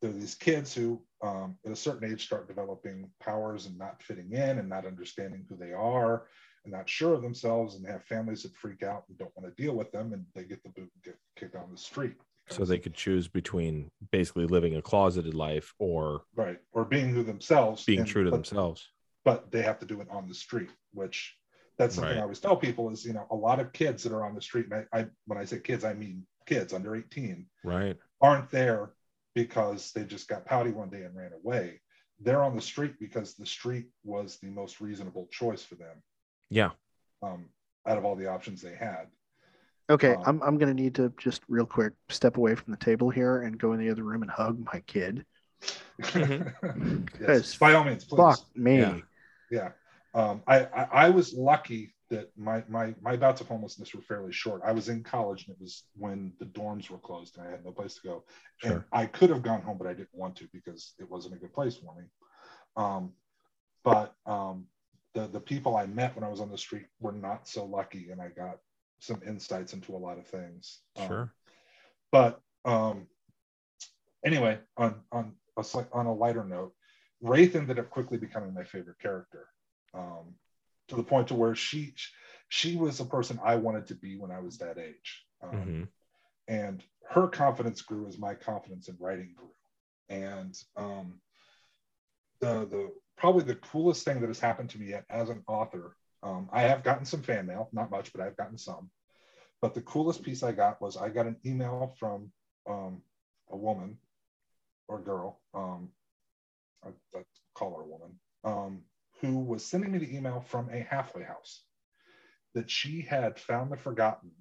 there 0.00 0.10
are 0.10 0.14
these 0.14 0.34
kids 0.34 0.74
who, 0.74 1.02
um, 1.22 1.56
at 1.64 1.72
a 1.72 1.76
certain 1.76 2.10
age, 2.10 2.24
start 2.24 2.48
developing 2.48 3.10
powers 3.20 3.66
and 3.66 3.78
not 3.78 4.02
fitting 4.02 4.32
in 4.32 4.58
and 4.58 4.68
not 4.68 4.86
understanding 4.86 5.44
who 5.48 5.56
they 5.56 5.72
are 5.72 6.26
and 6.64 6.72
not 6.72 6.88
sure 6.88 7.14
of 7.14 7.22
themselves 7.22 7.74
and 7.74 7.86
have 7.86 8.04
families 8.04 8.42
that 8.42 8.56
freak 8.56 8.82
out 8.82 9.04
and 9.08 9.18
don't 9.18 9.36
want 9.36 9.54
to 9.54 9.62
deal 9.62 9.74
with 9.74 9.90
them 9.92 10.12
and 10.12 10.24
they 10.34 10.44
get 10.44 10.62
the 10.62 10.70
boot 10.70 10.90
and 10.94 11.02
get 11.04 11.18
kicked 11.36 11.56
on 11.56 11.70
the 11.70 11.78
street. 11.78 12.16
So 12.50 12.64
they 12.64 12.78
could 12.78 12.94
choose 12.94 13.28
between 13.28 13.90
basically 14.10 14.46
living 14.46 14.76
a 14.76 14.82
closeted 14.82 15.34
life 15.34 15.72
or 15.78 16.22
right 16.34 16.58
or 16.72 16.84
being 16.84 17.10
who 17.10 17.22
themselves 17.22 17.84
being 17.84 18.00
and- 18.00 18.08
true 18.08 18.24
to 18.24 18.30
but- 18.30 18.36
themselves. 18.38 18.88
but 19.24 19.50
they 19.50 19.62
have 19.62 19.78
to 19.80 19.86
do 19.86 20.00
it 20.00 20.08
on 20.10 20.26
the 20.28 20.34
street, 20.34 20.70
which 20.92 21.36
that's 21.78 21.94
something 21.94 22.10
Right. 22.12 22.18
I 22.18 22.22
always 22.22 22.40
tell 22.40 22.56
people 22.56 22.90
is, 22.90 23.04
you 23.04 23.12
know, 23.12 23.26
a 23.30 23.34
lot 23.36 23.60
of 23.60 23.72
kids 23.72 24.02
that 24.02 24.12
are 24.12 24.24
on 24.24 24.34
the 24.34 24.42
street, 24.42 24.66
and 24.70 24.86
I, 24.92 25.00
I 25.00 25.06
when 25.26 25.38
I 25.38 25.44
say 25.44 25.60
kids, 25.60 25.84
I 25.84 25.94
mean 25.94 26.26
kids 26.46 26.72
under 26.72 26.96
18, 26.96 27.46
Right. 27.64 27.96
aren't 28.20 28.50
there 28.50 28.92
because 29.34 29.92
they 29.92 30.04
just 30.04 30.26
got 30.28 30.44
pouty 30.44 30.72
one 30.72 30.90
day 30.90 31.02
and 31.04 31.14
ran 31.16 31.32
away. 31.32 31.80
They're 32.18 32.42
on 32.42 32.56
the 32.56 32.60
street 32.62 32.98
because 32.98 33.34
the 33.34 33.46
street 33.46 33.86
was 34.04 34.38
the 34.38 34.48
most 34.50 34.80
reasonable 34.80 35.28
choice 35.30 35.62
for 35.62 35.76
them 35.76 36.02
Yeah. 36.50 36.70
um, 37.22 37.48
out 37.86 37.96
of 37.96 38.04
all 38.04 38.16
the 38.16 38.26
options 38.26 38.60
they 38.60 38.74
had. 38.74 39.06
Okay, 39.90 40.14
um, 40.14 40.22
I'm 40.24 40.42
I'm 40.42 40.58
gonna 40.58 40.74
need 40.74 40.94
to 40.94 41.12
just 41.18 41.42
real 41.48 41.66
quick 41.66 41.92
step 42.08 42.36
away 42.36 42.54
from 42.54 42.70
the 42.70 42.78
table 42.78 43.10
here 43.10 43.42
and 43.42 43.58
go 43.58 43.72
in 43.72 43.80
the 43.80 43.90
other 43.90 44.04
room 44.04 44.22
and 44.22 44.30
hug 44.30 44.64
my 44.72 44.80
kid. 44.86 45.26
Mhm. 46.00 47.08
yes, 47.20 47.26
Guys, 47.26 47.56
by 47.56 47.74
all 47.74 47.84
means, 47.84 48.04
please. 48.04 48.18
Fuck 48.18 48.40
me. 48.56 48.78
Yeah. 48.78 48.98
Yeah. 49.50 49.70
Um, 50.14 50.42
I, 50.46 50.60
I 50.64 50.88
I 50.92 51.10
was 51.10 51.34
lucky 51.34 51.94
that 52.08 52.30
my 52.36 52.62
my 52.68 52.94
my 53.00 53.16
bouts 53.16 53.40
of 53.40 53.48
homelessness 53.48 53.94
were 53.94 54.02
fairly 54.02 54.32
short. 54.32 54.62
I 54.64 54.72
was 54.72 54.88
in 54.88 55.02
college 55.02 55.46
and 55.46 55.56
it 55.56 55.60
was 55.60 55.84
when 55.96 56.32
the 56.38 56.46
dorms 56.46 56.88
were 56.88 56.98
closed 56.98 57.36
and 57.36 57.46
I 57.46 57.50
had 57.50 57.64
no 57.64 57.72
place 57.72 57.94
to 57.96 58.00
go. 58.02 58.24
Sure. 58.58 58.72
And 58.72 58.84
I 58.92 59.06
could 59.06 59.30
have 59.30 59.42
gone 59.42 59.62
home, 59.62 59.78
but 59.78 59.86
I 59.86 59.92
didn't 59.94 60.14
want 60.14 60.36
to 60.36 60.48
because 60.52 60.94
it 60.98 61.08
wasn't 61.10 61.34
a 61.34 61.38
good 61.38 61.52
place 61.52 61.76
for 61.76 61.94
me. 61.96 62.04
Um, 62.76 63.12
but 63.84 64.14
um, 64.26 64.66
the 65.14 65.26
the 65.28 65.40
people 65.40 65.76
I 65.76 65.86
met 65.86 66.14
when 66.14 66.24
I 66.24 66.28
was 66.28 66.40
on 66.40 66.50
the 66.50 66.58
street 66.58 66.86
were 67.00 67.12
not 67.12 67.48
so 67.48 67.64
lucky, 67.64 68.10
and 68.10 68.20
I 68.20 68.28
got 68.28 68.58
some 69.00 69.20
insights 69.26 69.72
into 69.72 69.94
a 69.94 69.98
lot 69.98 70.18
of 70.18 70.26
things. 70.26 70.80
Um, 70.96 71.06
Sure. 71.06 71.34
but 72.12 72.40
um, 72.64 73.08
anyway, 74.24 74.58
on 74.76 75.02
on 75.10 75.34
a 75.58 75.64
slight, 75.64 75.86
on 75.92 76.06
a 76.06 76.14
lighter 76.14 76.44
note, 76.44 76.74
Wraith 77.20 77.56
ended 77.56 77.78
up 77.78 77.90
quickly 77.90 78.18
becoming 78.18 78.54
my 78.54 78.64
favorite 78.64 78.98
character, 78.98 79.48
um, 79.94 80.34
to 80.88 80.96
the 80.96 81.02
point 81.02 81.28
to 81.28 81.34
where 81.34 81.54
she 81.54 81.94
she 82.48 82.76
was 82.76 83.00
a 83.00 83.04
person 83.04 83.40
I 83.42 83.56
wanted 83.56 83.86
to 83.88 83.94
be 83.94 84.16
when 84.16 84.30
I 84.30 84.40
was 84.40 84.58
that 84.58 84.78
age, 84.78 85.26
um, 85.42 85.50
Mhm. 85.50 85.88
and 86.48 86.84
her 87.08 87.28
confidence 87.28 87.82
grew 87.82 88.06
as 88.06 88.18
my 88.18 88.34
confidence 88.34 88.88
in 88.88 88.96
writing 88.98 89.34
grew, 89.34 89.54
and 90.08 90.56
um, 90.76 91.20
the 92.40 92.66
the 92.66 92.92
probably 93.16 93.44
the 93.44 93.56
coolest 93.56 94.04
thing 94.04 94.20
that 94.20 94.28
has 94.28 94.40
happened 94.40 94.70
to 94.70 94.78
me 94.78 94.86
yet 94.86 95.04
as 95.10 95.28
an 95.30 95.42
author. 95.46 95.96
Um, 96.22 96.48
I 96.52 96.62
have 96.62 96.84
gotten 96.84 97.04
some 97.04 97.22
fan 97.22 97.46
mail, 97.46 97.68
not 97.72 97.90
much, 97.90 98.12
but 98.12 98.22
I've 98.22 98.36
gotten 98.36 98.58
some. 98.58 98.90
But 99.62 99.74
the 99.74 99.82
coolest 99.82 100.22
piece 100.22 100.42
I 100.42 100.52
got 100.52 100.80
was 100.80 100.96
I 100.96 101.08
got 101.08 101.26
an 101.26 101.36
email 101.44 101.94
from 101.98 102.32
um, 102.68 103.02
a 103.50 103.56
woman 103.56 103.98
or 104.88 105.00
girl, 105.00 105.40
um, 105.54 105.88
I, 106.84 106.88
I 107.16 107.22
call 107.54 107.76
her 107.76 107.82
a 107.82 107.86
woman, 107.86 108.18
um, 108.44 108.82
who 109.20 109.38
was 109.38 109.64
sending 109.64 109.92
me 109.92 109.98
the 109.98 110.16
email 110.16 110.40
from 110.40 110.68
a 110.70 110.80
halfway 110.80 111.22
house 111.22 111.62
that 112.54 112.70
she 112.70 113.02
had 113.02 113.38
found 113.38 113.70
the 113.70 113.76
forgotten 113.76 114.32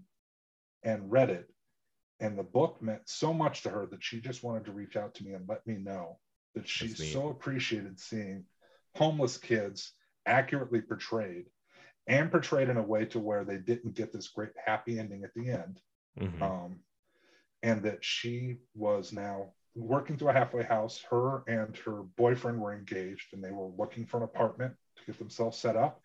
and 0.83 1.11
read 1.11 1.29
it. 1.29 1.49
And 2.19 2.37
the 2.37 2.43
book 2.43 2.81
meant 2.81 3.01
so 3.05 3.33
much 3.33 3.63
to 3.63 3.69
her 3.69 3.85
that 3.87 4.03
she 4.03 4.19
just 4.19 4.43
wanted 4.43 4.65
to 4.65 4.71
reach 4.71 4.97
out 4.97 5.13
to 5.15 5.23
me 5.23 5.33
and 5.33 5.47
let 5.47 5.65
me 5.65 5.75
know 5.75 6.17
that 6.55 6.67
she 6.67 6.89
so 6.89 7.29
appreciated 7.29 7.99
seeing 7.99 8.43
homeless 8.95 9.37
kids 9.37 9.93
accurately 10.25 10.81
portrayed 10.81 11.45
and 12.09 12.31
portrayed 12.31 12.69
in 12.69 12.77
a 12.77 12.83
way 12.83 13.05
to 13.05 13.19
where 13.19 13.45
they 13.45 13.57
didn't 13.57 13.93
get 13.95 14.11
this 14.11 14.27
great 14.27 14.49
happy 14.65 14.99
ending 14.99 15.23
at 15.23 15.33
the 15.35 15.49
end 15.49 15.79
Mhm. 16.17 16.41
um, 16.41 16.83
and 17.63 17.83
that 17.83 18.03
she 18.03 18.57
was 18.73 19.13
now 19.13 19.53
working 19.75 20.17
through 20.17 20.29
a 20.29 20.33
halfway 20.33 20.63
house. 20.63 21.01
Her 21.09 21.43
and 21.47 21.75
her 21.77 22.03
boyfriend 22.03 22.59
were 22.59 22.73
engaged, 22.73 23.33
and 23.33 23.43
they 23.43 23.51
were 23.51 23.67
looking 23.67 24.05
for 24.05 24.17
an 24.17 24.23
apartment 24.23 24.75
to 24.97 25.05
get 25.05 25.19
themselves 25.19 25.57
set 25.57 25.75
up. 25.75 26.01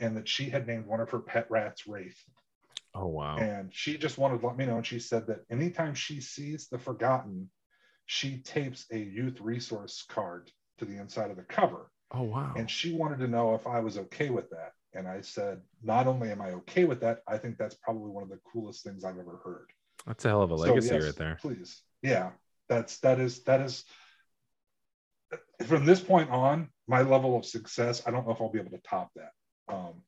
And 0.00 0.16
that 0.16 0.28
she 0.28 0.48
had 0.48 0.66
named 0.66 0.86
one 0.86 1.00
of 1.00 1.10
her 1.10 1.18
pet 1.18 1.50
rats 1.50 1.86
Wraith. 1.88 2.22
Oh 2.94 3.06
wow. 3.06 3.36
And 3.36 3.74
she 3.74 3.98
just 3.98 4.16
wanted 4.16 4.40
to 4.40 4.46
let 4.46 4.56
me 4.56 4.64
know. 4.64 4.76
And 4.76 4.86
she 4.86 5.00
said 5.00 5.26
that 5.26 5.44
anytime 5.50 5.94
she 5.94 6.20
sees 6.20 6.68
the 6.68 6.78
Forgotten, 6.78 7.50
she 8.06 8.38
tapes 8.38 8.86
a 8.92 8.98
youth 8.98 9.40
resource 9.40 10.04
card 10.08 10.52
to 10.78 10.84
the 10.84 10.96
inside 10.96 11.30
of 11.32 11.36
the 11.36 11.42
cover. 11.42 11.90
Oh 12.12 12.22
wow. 12.22 12.54
And 12.56 12.70
she 12.70 12.92
wanted 12.92 13.18
to 13.18 13.26
know 13.26 13.54
if 13.54 13.66
I 13.66 13.80
was 13.80 13.98
okay 13.98 14.30
with 14.30 14.50
that. 14.50 14.72
And 14.94 15.06
I 15.06 15.20
said, 15.20 15.60
not 15.82 16.06
only 16.06 16.30
am 16.30 16.40
I 16.40 16.50
okay 16.52 16.84
with 16.84 17.00
that, 17.00 17.20
I 17.28 17.36
think 17.38 17.58
that's 17.58 17.74
probably 17.74 18.10
one 18.10 18.22
of 18.22 18.30
the 18.30 18.40
coolest 18.50 18.82
things 18.84 19.04
I've 19.04 19.18
ever 19.18 19.40
heard. 19.44 19.66
That's 20.06 20.24
a 20.24 20.28
hell 20.28 20.42
of 20.42 20.50
a 20.50 20.56
So, 20.56 20.62
legacy 20.64 20.94
yes, 20.94 21.04
right 21.04 21.16
there. 21.16 21.38
Please. 21.40 21.82
Yeah. 22.02 22.30
That's 22.68 22.98
that 23.00 23.18
is 23.20 23.42
that 23.44 23.60
is 23.60 23.84
from 25.66 25.84
this 25.84 26.00
point 26.00 26.30
on, 26.30 26.68
my 26.86 27.02
level 27.02 27.36
of 27.36 27.44
success, 27.44 28.02
I 28.06 28.10
don't 28.10 28.26
know 28.26 28.32
if 28.32 28.40
I'll 28.40 28.50
be 28.52 28.58
able 28.58 28.70
to 28.70 28.78
top 28.78 29.10
that. 29.16 29.32
Um 29.68 30.02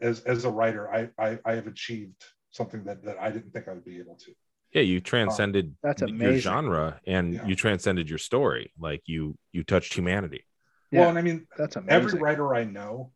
as 0.00 0.20
as 0.20 0.44
a 0.44 0.50
writer, 0.50 0.90
I 0.92 1.08
I, 1.18 1.38
I 1.44 1.54
have 1.54 1.66
achieved 1.66 2.24
something 2.50 2.84
that, 2.84 3.04
that 3.04 3.18
I 3.20 3.30
didn't 3.30 3.52
think 3.52 3.68
I 3.68 3.72
would 3.72 3.84
be 3.84 3.98
able 3.98 4.16
to. 4.16 4.32
Yeah, 4.72 4.82
you 4.82 5.00
transcended 5.00 5.74
That's 5.82 6.02
your 6.02 6.36
genre 6.36 7.00
and 7.06 7.34
Yeah. 7.34 7.46
you 7.46 7.54
transcended 7.56 8.08
your 8.08 8.18
story. 8.18 8.72
Like 8.78 9.02
you 9.06 9.36
you 9.52 9.64
touched 9.64 9.94
humanity. 9.94 10.44
Yeah. 10.90 11.00
Well, 11.00 11.08
and 11.10 11.18
I 11.18 11.22
mean, 11.22 11.46
That's 11.56 11.76
amazing. 11.76 11.92
every 11.92 12.20
writer 12.20 12.54
I 12.54 12.64
know, 12.64 13.12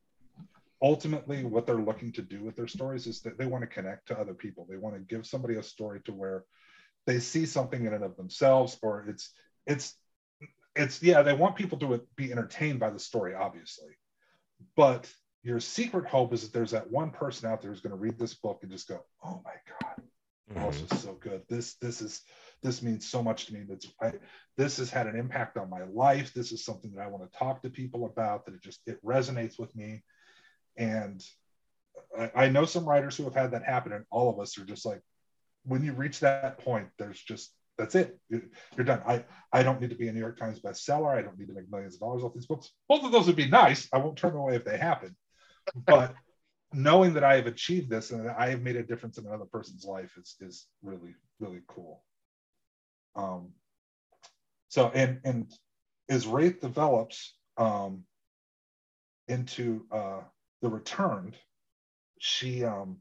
ultimately 0.84 1.44
what 1.44 1.66
they're 1.66 1.76
looking 1.76 2.12
to 2.12 2.20
do 2.20 2.44
with 2.44 2.54
their 2.56 2.66
stories 2.66 3.06
is 3.06 3.22
that 3.22 3.38
they 3.38 3.46
want 3.46 3.62
to 3.62 3.66
connect 3.66 4.06
to 4.06 4.18
other 4.18 4.34
people. 4.34 4.66
They 4.68 4.76
want 4.76 4.94
to 4.94 5.00
give 5.00 5.26
somebody 5.26 5.54
a 5.54 5.62
story 5.62 6.00
to 6.04 6.12
where 6.12 6.44
they 7.06 7.20
see 7.20 7.46
something 7.46 7.86
in 7.86 7.94
and 7.94 8.04
of 8.04 8.16
themselves, 8.16 8.76
or 8.82 9.06
it's 9.08 9.30
it's 9.66 9.96
it's 10.76 11.02
yeah, 11.02 11.22
they 11.22 11.32
want 11.32 11.56
people 11.56 11.78
to 11.78 12.06
be 12.16 12.30
entertained 12.30 12.80
by 12.80 12.90
the 12.90 12.98
story, 12.98 13.34
obviously. 13.34 13.92
But 14.76 15.10
your 15.42 15.58
secret 15.58 16.06
hope 16.06 16.34
is 16.34 16.42
that 16.42 16.52
there's 16.52 16.72
that 16.72 16.90
one 16.90 17.10
person 17.10 17.50
out 17.50 17.62
there 17.62 17.70
who's 17.70 17.80
going 17.80 17.96
to 17.96 17.96
read 17.96 18.18
this 18.18 18.34
book 18.34 18.58
and 18.62 18.70
just 18.70 18.88
go, 18.88 19.00
"Oh 19.22 19.40
my 19.42 19.54
god, 19.80 20.02
Mhm. 20.50 20.70
this 20.70 20.92
is 20.92 21.02
so 21.02 21.14
good. 21.14 21.42
This 21.48 21.76
this 21.76 22.02
is 22.02 22.22
this 22.62 22.82
means 22.82 23.08
so 23.08 23.22
much 23.22 23.46
to 23.46 23.54
me. 23.54 23.62
That's 23.66 23.86
I 24.02 24.12
this 24.58 24.76
has 24.76 24.90
had 24.90 25.06
an 25.06 25.16
impact 25.16 25.56
on 25.56 25.70
my 25.70 25.84
life. 25.84 26.34
This 26.34 26.52
is 26.52 26.62
something 26.62 26.92
that 26.92 27.02
I 27.02 27.06
want 27.06 27.30
to 27.30 27.38
talk 27.38 27.62
to 27.62 27.70
people 27.70 28.04
about. 28.04 28.44
That 28.44 28.54
it 28.54 28.62
just 28.62 28.80
it 28.86 29.02
resonates 29.02 29.58
with 29.58 29.74
me. 29.74 30.02
And 30.76 31.22
I, 32.18 32.30
I 32.34 32.48
know 32.48 32.64
some 32.64 32.84
writers 32.88 33.16
who 33.16 33.24
have 33.24 33.34
had 33.34 33.52
that 33.52 33.64
happen, 33.64 33.92
and 33.92 34.04
all 34.10 34.30
of 34.30 34.38
us 34.40 34.58
are 34.58 34.64
just 34.64 34.84
like, 34.86 35.00
when 35.64 35.82
you 35.82 35.92
reach 35.92 36.20
that 36.20 36.58
point, 36.58 36.88
there's 36.98 37.20
just 37.20 37.52
that's 37.78 37.94
it. 37.94 38.18
You- 38.28 38.50
You're 38.76 38.84
done. 38.86 39.02
I 39.06 39.24
I 39.52 39.62
don't 39.62 39.80
need 39.80 39.90
to 39.90 39.96
be 39.96 40.08
a 40.08 40.12
New 40.12 40.20
York 40.20 40.38
Times 40.38 40.60
bestseller. 40.60 41.16
I 41.16 41.22
don't 41.22 41.38
need 41.38 41.48
to 41.48 41.54
make 41.54 41.70
millions 41.70 41.94
of 41.94 42.00
dollars 42.00 42.22
off 42.22 42.34
these 42.34 42.46
books. 42.46 42.70
Both 42.88 43.04
of 43.04 43.12
those 43.12 43.26
would 43.26 43.36
be 43.36 43.48
nice. 43.48 43.88
I 43.92 43.98
won't 43.98 44.16
turn 44.18 44.32
them 44.32 44.40
away 44.40 44.56
if 44.56 44.64
they 44.64 44.78
happen. 44.78 45.16
But 45.86 46.14
knowing 46.72 47.14
that 47.14 47.24
I 47.24 47.36
have 47.36 47.46
achieved 47.46 47.88
this 47.90 48.10
and 48.10 48.26
that 48.26 48.36
I 48.38 48.50
have 48.50 48.62
made 48.62 48.76
a 48.76 48.82
difference 48.82 49.18
in 49.18 49.26
another 49.26 49.44
person's 49.46 49.84
life 49.84 50.16
is 50.16 50.36
is 50.40 50.66
really 50.82 51.14
really 51.40 51.62
cool. 51.66 52.02
Um, 53.16 53.52
so 54.68 54.90
and 54.94 55.20
and 55.24 55.52
as 56.08 56.26
Wraith 56.26 56.60
develops 56.60 57.36
um, 57.56 58.04
into 59.28 59.86
uh, 59.90 60.20
the 60.64 60.70
returned, 60.70 61.36
she 62.18 62.64
um, 62.64 62.96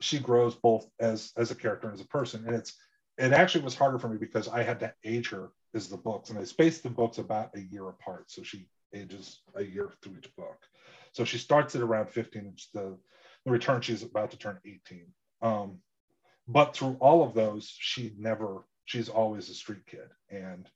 she 0.00 0.18
grows 0.18 0.56
both 0.56 0.90
as 0.98 1.32
as 1.36 1.52
a 1.52 1.54
character 1.54 1.86
and 1.86 1.94
as 1.94 2.04
a 2.04 2.08
person, 2.08 2.44
and 2.46 2.56
it's 2.56 2.74
it 3.16 3.32
actually 3.32 3.64
was 3.64 3.76
harder 3.76 4.00
for 4.00 4.08
me 4.08 4.18
because 4.18 4.48
I 4.48 4.64
had 4.64 4.80
to 4.80 4.92
age 5.04 5.30
her 5.30 5.52
as 5.72 5.88
the 5.88 5.96
books, 5.96 6.30
and 6.30 6.38
I 6.38 6.42
spaced 6.42 6.82
the 6.82 6.90
books 6.90 7.18
about 7.18 7.54
a 7.54 7.60
year 7.60 7.88
apart, 7.88 8.24
so 8.28 8.42
she 8.42 8.66
ages 8.92 9.40
a 9.54 9.62
year 9.62 9.92
through 10.02 10.16
each 10.18 10.34
book. 10.34 10.58
So 11.12 11.24
she 11.24 11.38
starts 11.38 11.76
at 11.76 11.82
around 11.82 12.10
15, 12.10 12.42
and 12.42 12.60
the 12.74 12.98
the 13.44 13.52
return 13.52 13.80
she's 13.80 14.02
about 14.02 14.32
to 14.32 14.36
turn 14.36 14.58
18. 14.66 15.06
Um, 15.42 15.78
but 16.48 16.74
through 16.74 16.96
all 16.98 17.22
of 17.22 17.34
those, 17.34 17.72
she 17.78 18.12
never 18.18 18.66
she's 18.84 19.08
always 19.08 19.48
a 19.48 19.54
street 19.54 19.86
kid, 19.86 20.10
and 20.28 20.68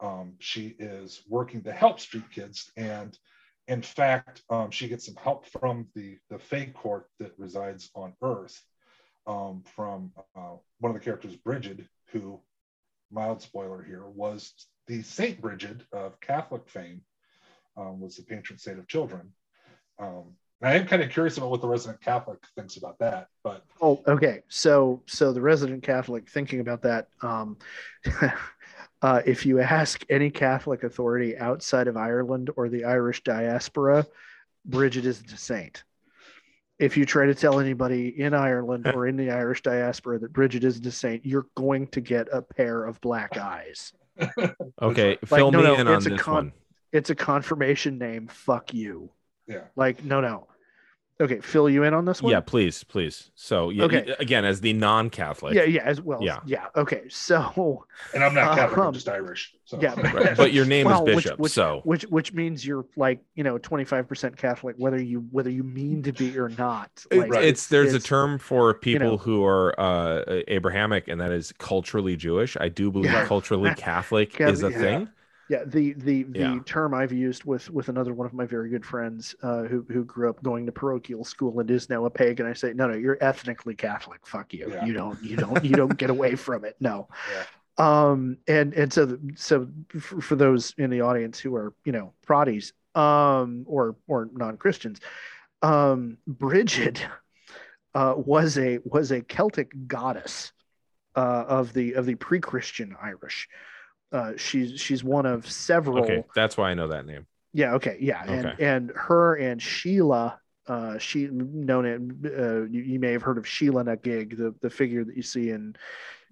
um, 0.00 0.36
she 0.38 0.74
is 0.78 1.20
working 1.28 1.62
to 1.64 1.72
help 1.72 2.00
street 2.00 2.30
kids 2.30 2.72
and 2.78 3.18
in 3.68 3.82
fact 3.82 4.42
um, 4.50 4.70
she 4.70 4.88
gets 4.88 5.06
some 5.06 5.16
help 5.16 5.46
from 5.46 5.86
the 5.94 6.18
the 6.30 6.38
fake 6.38 6.74
court 6.74 7.08
that 7.18 7.32
resides 7.38 7.90
on 7.94 8.12
earth 8.22 8.60
um, 9.26 9.62
from 9.74 10.12
uh, 10.36 10.56
one 10.80 10.90
of 10.90 10.94
the 10.94 11.04
characters 11.04 11.36
bridget 11.36 11.80
who 12.08 12.40
mild 13.10 13.40
spoiler 13.40 13.82
here 13.82 14.04
was 14.06 14.52
the 14.86 15.02
saint 15.02 15.40
bridget 15.40 15.82
of 15.92 16.18
catholic 16.20 16.68
fame 16.68 17.00
um, 17.76 18.00
was 18.00 18.16
the 18.16 18.22
patron 18.22 18.58
saint 18.58 18.78
of 18.78 18.86
children 18.88 19.32
um, 19.98 20.24
i 20.62 20.74
am 20.74 20.86
kind 20.86 21.02
of 21.02 21.10
curious 21.10 21.36
about 21.36 21.50
what 21.50 21.60
the 21.60 21.68
resident 21.68 22.00
catholic 22.00 22.38
thinks 22.56 22.76
about 22.76 22.98
that 22.98 23.28
but 23.42 23.64
Oh, 23.80 24.02
okay. 24.06 24.40
So, 24.48 25.02
so 25.06 25.32
the 25.32 25.40
resident 25.40 25.82
Catholic 25.82 26.30
thinking 26.30 26.60
about 26.60 26.82
that. 26.82 27.08
Uh, 29.04 29.20
if 29.26 29.44
you 29.44 29.60
ask 29.60 30.02
any 30.08 30.30
Catholic 30.30 30.82
authority 30.82 31.36
outside 31.36 31.88
of 31.88 31.96
Ireland 31.98 32.48
or 32.56 32.70
the 32.70 32.86
Irish 32.86 33.22
diaspora, 33.22 34.06
Bridget 34.64 35.04
isn't 35.04 35.30
a 35.30 35.36
saint. 35.36 35.84
If 36.78 36.96
you 36.96 37.04
try 37.04 37.26
to 37.26 37.34
tell 37.34 37.60
anybody 37.60 38.18
in 38.18 38.32
Ireland 38.32 38.86
or 38.94 39.06
in 39.06 39.16
the 39.18 39.30
Irish 39.30 39.60
diaspora 39.60 40.20
that 40.20 40.32
Bridget 40.32 40.64
isn't 40.64 40.86
a 40.86 40.90
saint, 40.90 41.26
you're 41.26 41.44
going 41.54 41.88
to 41.88 42.00
get 42.00 42.28
a 42.32 42.40
pair 42.40 42.86
of 42.86 42.98
black 43.02 43.36
eyes. 43.36 43.92
Okay, 44.80 45.18
Like, 45.28 45.28
fill 45.28 45.52
no, 45.52 45.58
me 45.58 45.64
no, 45.64 45.74
in 45.74 45.86
on 45.86 45.96
it's 45.96 46.06
a 46.06 46.10
this 46.10 46.20
con- 46.22 46.34
one. 46.34 46.52
It's 46.90 47.10
a 47.10 47.14
confirmation 47.14 47.98
name. 47.98 48.28
Fuck 48.28 48.72
you. 48.72 49.10
yeah 49.46 49.64
Like, 49.76 50.02
no, 50.02 50.22
no. 50.22 50.46
Okay, 51.20 51.38
fill 51.38 51.70
you 51.70 51.84
in 51.84 51.94
on 51.94 52.04
this 52.06 52.20
one. 52.20 52.32
Yeah, 52.32 52.40
please, 52.40 52.82
please. 52.82 53.30
So, 53.36 53.70
yeah, 53.70 53.84
Okay. 53.84 54.16
again, 54.18 54.44
as 54.44 54.60
the 54.60 54.72
non-Catholic, 54.72 55.54
yeah, 55.54 55.62
yeah, 55.62 55.82
as 55.84 56.00
well. 56.00 56.18
Yeah. 56.20 56.40
yeah. 56.44 56.66
Okay, 56.74 57.02
so 57.08 57.84
And 58.12 58.24
I'm 58.24 58.34
not 58.34 58.56
Catholic, 58.56 58.78
Um, 58.78 58.86
I'm 58.88 58.92
just 58.94 59.08
Irish. 59.08 59.54
So. 59.64 59.78
yeah. 59.80 59.94
right, 60.12 60.36
but 60.36 60.52
your 60.52 60.64
name 60.66 60.86
Well, 60.86 61.06
is 61.06 61.14
which- 61.14 61.24
Bishop, 61.24 61.38
which- 61.38 61.52
so 61.52 61.82
which 61.84 62.02
which 62.06 62.32
means 62.32 62.66
you're 62.66 62.84
like 62.96 63.20
you 63.36 63.44
know 63.44 63.58
25 63.58 64.08
percent 64.08 64.36
Catholic, 64.36 64.74
whether 64.76 65.00
you 65.00 65.20
whether 65.30 65.48
you 65.50 65.62
mean 65.62 66.02
to 66.02 66.12
be 66.12 66.36
or 66.36 66.48
not. 66.48 66.90
Like, 67.12 67.30
Right. 67.30 67.44
it's 67.44 67.68
there's 67.68 67.94
a 67.94 68.00
term 68.00 68.38
for 68.38 68.74
people 68.74 69.12
know. 69.12 69.16
who 69.16 69.44
are 69.44 69.78
uh 69.80 70.42
Abrahamic, 70.48 71.06
and 71.06 71.20
that 71.20 71.30
is 71.30 71.52
culturally 71.58 72.16
Jewish. 72.16 72.56
I 72.60 72.68
do 72.68 72.90
believe 72.90 73.12
Yeah. 73.12 73.24
culturally 73.26 73.72
Catholic 73.76 74.38
is 74.40 74.62
a 74.64 74.70
yeah. 74.70 74.78
thing. 74.78 75.08
Yeah, 75.50 75.64
the 75.66 75.92
the 75.94 76.22
the 76.24 76.38
Yeah. 76.38 76.58
term 76.64 76.94
I've 76.94 77.12
used 77.12 77.44
with 77.44 77.68
with 77.70 77.88
another 77.88 78.14
one 78.14 78.26
of 78.26 78.32
my 78.32 78.46
very 78.46 78.70
good 78.70 78.84
friends 78.84 79.34
uh, 79.42 79.64
who 79.64 79.84
who 79.90 80.04
grew 80.04 80.30
up 80.30 80.42
going 80.42 80.64
to 80.66 80.72
parochial 80.72 81.24
school 81.24 81.60
and 81.60 81.70
is 81.70 81.90
now 81.90 82.06
a 82.06 82.10
pagan. 82.10 82.46
I 82.46 82.54
say, 82.54 82.72
no, 82.72 82.88
no, 82.88 82.96
you're 82.96 83.18
ethnically 83.20 83.74
Catholic. 83.74 84.26
Fuck 84.26 84.54
you. 84.54 84.70
Yeah. 84.70 84.84
You 84.86 84.94
don't 84.94 85.22
you 85.22 85.36
don't 85.36 85.64
you 85.64 85.74
don't 85.76 85.96
get 85.98 86.10
away 86.10 86.34
from 86.34 86.64
it. 86.64 86.76
No. 86.80 87.08
Yeah. 87.32 87.44
Um 87.76 88.38
and 88.46 88.72
and 88.74 88.92
so 88.92 89.18
so 89.34 89.68
for, 89.98 90.20
for 90.20 90.36
those 90.36 90.74
in 90.78 90.90
the 90.90 91.00
audience 91.00 91.40
who 91.40 91.56
are 91.56 91.74
you 91.84 91.90
know 91.92 92.12
Protties 92.24 92.72
um 92.94 93.64
or 93.66 93.96
or 94.06 94.28
non 94.32 94.56
Christians, 94.56 95.00
um 95.60 96.18
Bridget 96.26 97.04
uh, 97.94 98.14
was 98.16 98.58
a 98.58 98.78
was 98.84 99.10
a 99.10 99.22
Celtic 99.22 99.72
goddess 99.88 100.52
uh, 101.16 101.44
of 101.48 101.72
the 101.72 101.94
of 101.94 102.06
the 102.06 102.14
pre 102.14 102.40
Christian 102.40 102.94
Irish. 103.02 103.48
Uh, 104.14 104.32
she's 104.36 104.80
she's 104.80 105.02
one 105.02 105.26
of 105.26 105.50
several. 105.50 106.04
Okay, 106.04 106.24
that's 106.34 106.56
why 106.56 106.70
I 106.70 106.74
know 106.74 106.88
that 106.88 107.04
name. 107.04 107.26
Yeah. 107.52 107.74
Okay. 107.74 107.96
Yeah. 108.00 108.22
And 108.24 108.46
Okay. 108.46 108.64
and 108.64 108.92
her 108.94 109.34
and 109.34 109.60
Sheila, 109.60 110.38
uh, 110.68 110.98
she 110.98 111.26
known 111.30 111.84
it. 111.84 112.00
Uh, 112.38 112.62
you, 112.64 112.82
you 112.82 112.98
may 113.00 113.10
have 113.12 113.22
heard 113.22 113.38
of 113.38 113.44
Sheela 113.44 113.84
na 113.84 113.96
gig, 113.96 114.36
the 114.36 114.54
the 114.62 114.70
figure 114.70 115.04
that 115.04 115.16
you 115.16 115.22
see 115.22 115.50
in 115.50 115.74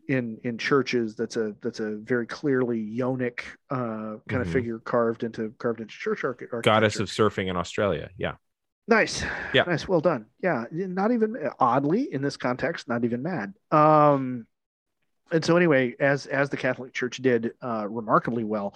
in 0.09 0.39
in 0.45 0.59
churches. 0.59 1.17
That's 1.17 1.37
a 1.37 1.55
that's 1.61 1.81
a 1.81 1.97
very 1.97 2.27
clearly 2.27 2.79
Yonic 2.97 3.41
uh, 3.71 4.19
kind 4.29 4.43
of 4.43 4.49
Mhm. 4.49 4.53
figure 4.53 4.79
carved 4.79 5.25
into 5.25 5.51
carved 5.59 5.81
into 5.81 5.93
church 5.95 6.23
arch- 6.25 6.39
architecture. 6.43 6.63
Goddess 6.63 7.01
of 7.01 7.09
surfing 7.09 7.49
in 7.51 7.57
Australia. 7.57 8.11
Yeah. 8.17 8.35
Nice. 8.89 9.25
Yeah. 9.55 9.63
Nice. 9.65 9.87
Well 9.89 10.01
done. 10.01 10.27
Yeah. 10.41 10.65
Not 10.73 11.13
even 11.13 11.37
oddly 11.61 12.13
in 12.13 12.23
this 12.23 12.37
context, 12.37 12.89
not 12.89 13.05
even 13.05 13.23
mad. 13.23 13.55
Um, 13.71 14.47
and 15.33 15.45
so 15.45 15.57
anyway, 15.57 15.95
as 15.99 16.27
as 16.27 16.51
the 16.51 16.57
Catholic 16.57 16.93
Church 16.93 17.17
did 17.17 17.53
uh, 17.63 17.89
remarkably 17.89 18.45
well, 18.45 18.75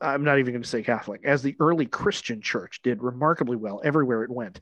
I'm 0.00 0.24
not 0.24 0.38
even 0.38 0.52
going 0.52 0.62
to 0.62 0.68
say 0.68 0.82
Catholic, 0.82 1.22
as 1.24 1.42
the 1.42 1.56
early 1.60 1.86
Christian 1.86 2.40
Church 2.40 2.80
did 2.82 3.02
remarkably 3.02 3.56
well 3.56 3.80
everywhere 3.84 4.22
it 4.24 4.30
went. 4.30 4.60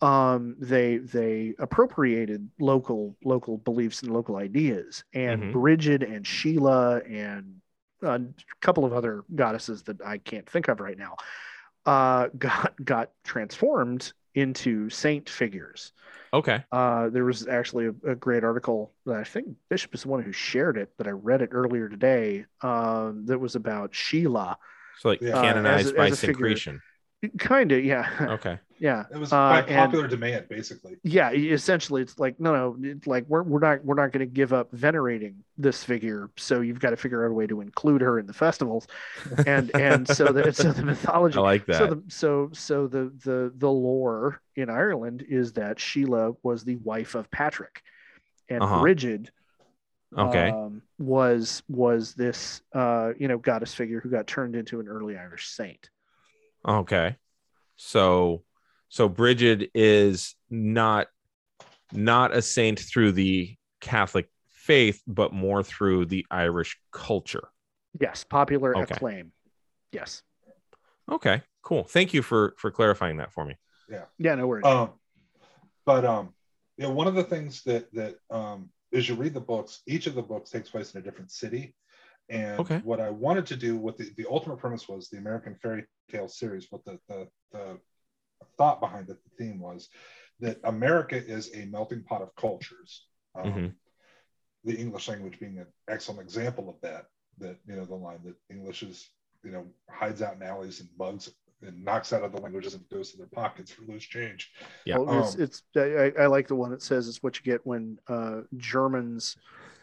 Um, 0.00 0.56
they 0.58 0.98
they 0.98 1.54
appropriated 1.58 2.50
local 2.58 3.16
local 3.24 3.58
beliefs 3.58 4.02
and 4.02 4.12
local 4.12 4.36
ideas, 4.36 5.04
and 5.14 5.44
Mhm. 5.44 5.52
Bridget 5.52 6.02
and 6.02 6.26
Sheila 6.26 7.00
and 7.08 7.60
a 8.02 8.20
couple 8.60 8.84
of 8.84 8.92
other 8.92 9.24
goddesses 9.32 9.84
that 9.84 10.02
I 10.04 10.18
can't 10.18 10.48
think 10.48 10.66
of 10.66 10.80
right 10.80 10.98
now 10.98 11.16
uh, 11.86 12.28
got 12.36 12.74
got 12.84 13.10
transformed 13.22 14.12
into 14.34 14.88
saint 14.90 15.28
figures. 15.28 15.92
Okay. 16.34 16.64
Uh, 16.72 17.10
there 17.10 17.24
was 17.24 17.46
actually 17.46 17.86
a, 17.86 18.12
a 18.12 18.14
great 18.14 18.42
article 18.44 18.92
that 19.06 19.16
I 19.16 19.24
think 19.24 19.48
Bishop 19.68 19.94
is 19.94 20.02
the 20.02 20.08
one 20.08 20.22
who 20.22 20.32
shared 20.32 20.78
it, 20.78 20.90
but 20.96 21.06
I 21.06 21.10
read 21.10 21.42
it 21.42 21.50
earlier 21.52 21.88
today. 21.88 22.46
Um, 22.62 23.26
that 23.26 23.38
was 23.38 23.54
about 23.54 23.94
Sheila. 23.94 24.56
So 24.98 25.10
like 25.10 25.20
Yeah. 25.20 25.36
Uh, 25.36 25.42
canonized 25.42 25.86
as 25.88 25.92
by 25.92 26.06
as 26.06 26.12
a 26.12 26.26
figure. 26.26 26.46
syncretion. 26.48 26.80
Kind 27.38 27.70
of, 27.72 27.84
yeah, 27.84 28.08
Okay. 28.20 28.58
Yeah. 28.82 29.04
It 29.14 29.16
was 29.18 29.32
Uh, 29.32 29.36
by 29.36 29.58
and- 29.60 29.76
popular 29.76 30.08
demand, 30.08 30.48
basically. 30.48 30.96
yeah 31.04 31.30
essentially 31.32 32.02
it's 32.02 32.18
like 32.18 32.38
no 32.40 32.50
no 32.52 32.76
it's 32.82 33.06
like 33.06 33.24
we're, 33.28 33.42
we're 33.44 33.60
not 33.68 33.84
we're 33.84 33.94
not 34.02 34.10
going 34.12 34.26
to 34.28 34.34
give 34.40 34.52
up 34.52 34.72
venerating 34.72 35.34
this 35.56 35.84
figure 35.84 36.28
so 36.36 36.60
you've 36.60 36.80
got 36.80 36.90
to 36.90 36.96
figure 36.96 37.24
out 37.24 37.30
a 37.30 37.34
way 37.40 37.46
to 37.46 37.60
include 37.60 38.00
her 38.02 38.18
in 38.18 38.26
the 38.26 38.32
festivals 38.32 38.86
and 39.46 39.70
and 39.76 40.08
so 40.08 40.24
the 40.26 40.52
so 40.52 40.72
the 40.72 40.82
mythology 40.92 41.38
I 41.38 41.40
like 41.40 41.66
that. 41.66 41.78
so 41.78 41.86
the 41.94 42.02
so 42.08 42.50
so 42.52 42.86
the 42.88 43.04
the 43.24 43.52
the 43.56 43.70
lore 43.70 44.40
in 44.56 44.68
ireland 44.68 45.24
is 45.28 45.52
that 45.52 45.78
sheila 45.78 46.32
was 46.42 46.64
the 46.64 46.76
wife 46.76 47.14
of 47.14 47.30
patrick 47.30 47.82
and 48.48 48.62
Uh-huh. 48.62 48.80
bridget 48.80 49.30
okay. 50.18 50.50
um, 50.50 50.82
was 50.98 51.62
was 51.68 52.14
this 52.14 52.62
uh 52.74 53.12
you 53.18 53.28
know 53.28 53.38
goddess 53.38 53.72
figure 53.74 54.00
who 54.00 54.08
got 54.10 54.26
turned 54.26 54.56
into 54.56 54.80
an 54.80 54.88
early 54.88 55.16
irish 55.16 55.46
saint 55.48 55.88
Okay. 56.66 57.16
So 57.76 58.42
so 58.92 59.08
Bridget 59.08 59.70
is 59.74 60.36
not 60.50 61.06
not 61.92 62.36
a 62.36 62.42
saint 62.42 62.78
through 62.78 63.12
the 63.12 63.56
Catholic 63.80 64.28
faith, 64.50 65.02
but 65.06 65.32
more 65.32 65.62
through 65.62 66.04
the 66.04 66.26
Irish 66.30 66.78
culture. 66.92 67.48
yes 67.98 68.22
popular 68.22 68.74
Okay. 68.76 68.94
acclaim 68.94 69.32
yes 69.92 70.22
Okay, 71.10 71.42
cool. 71.62 71.84
Thank 71.84 72.12
you 72.12 72.20
for 72.22 72.54
for 72.58 72.70
clarifying 72.70 73.16
that 73.16 73.32
for 73.32 73.46
me. 73.46 73.54
yeah 73.88 74.04
Yeah, 74.18 74.34
no 74.34 74.46
worries 74.46 74.66
Um, 74.66 74.90
but 75.86 76.04
um, 76.04 76.34
you 76.76 76.84
know, 76.84 76.92
one 76.92 77.06
of 77.06 77.14
the 77.14 77.24
things 77.24 77.62
that 77.64 77.90
that 77.94 78.16
um, 78.30 78.68
as 78.92 79.08
you 79.08 79.14
read 79.14 79.32
the 79.32 79.40
books, 79.40 79.80
each 79.86 80.06
of 80.06 80.14
the 80.14 80.22
books 80.22 80.50
takes 80.50 80.68
place 80.68 80.94
in 80.94 81.00
a 81.00 81.02
different 81.02 81.30
city. 81.30 81.74
And 82.28 82.60
Okay. 82.60 82.80
what 82.84 83.00
I 83.00 83.08
wanted 83.10 83.46
to 83.46 83.56
do, 83.56 83.76
what 83.76 83.96
the, 83.96 84.10
the 84.18 84.26
ultimate 84.30 84.58
premise 84.58 84.86
was, 84.86 85.08
the 85.08 85.16
American 85.16 85.54
Fairy 85.62 85.84
Tale 86.10 86.28
series. 86.28 86.66
What 86.70 86.84
the 86.84 86.98
the, 87.08 87.28
the 87.52 87.78
thought 88.56 88.80
behind 88.80 89.08
it, 89.10 89.18
the 89.24 89.44
theme 89.44 89.60
was 89.60 89.88
that 90.40 90.58
America 90.64 91.16
is 91.16 91.50
a 91.54 91.66
melting 91.66 92.02
pot 92.02 92.22
of 92.22 92.34
cultures. 92.36 93.06
Um, 93.34 93.52
Mhm. 93.52 93.74
The 94.64 94.76
English 94.76 95.08
language 95.08 95.40
being 95.40 95.58
an 95.58 95.66
excellent 95.88 96.20
example 96.20 96.68
of 96.68 96.80
that. 96.82 97.06
That 97.38 97.58
you 97.66 97.74
know 97.76 97.84
the 97.84 97.94
line 97.94 98.20
that 98.24 98.36
English 98.50 98.82
is 98.82 99.10
you 99.42 99.50
know 99.50 99.66
hides 99.90 100.22
out 100.22 100.36
in 100.36 100.42
alleys 100.42 100.80
and 100.80 100.88
bugs 100.96 101.32
and 101.62 101.84
knocks 101.84 102.12
out 102.12 102.22
other 102.22 102.38
languages 102.38 102.74
and 102.74 102.88
goes 102.88 103.10
to 103.10 103.16
their 103.16 103.26
pockets 103.26 103.70
for 103.72 103.82
loose 103.82 104.04
change. 104.04 104.52
Yeah. 104.84 104.98
Well, 104.98 105.20
it's, 105.20 105.34
Um, 105.34 105.42
it's 105.42 105.62
I, 105.76 106.12
I 106.22 106.26
like 106.26 106.48
the 106.48 106.56
one 106.56 106.70
that 106.70 106.82
says 106.82 107.08
it's 107.08 107.22
what 107.22 107.38
you 107.38 107.44
get 107.44 107.66
when 107.66 107.98
uh, 108.08 108.42
Germans 108.56 109.36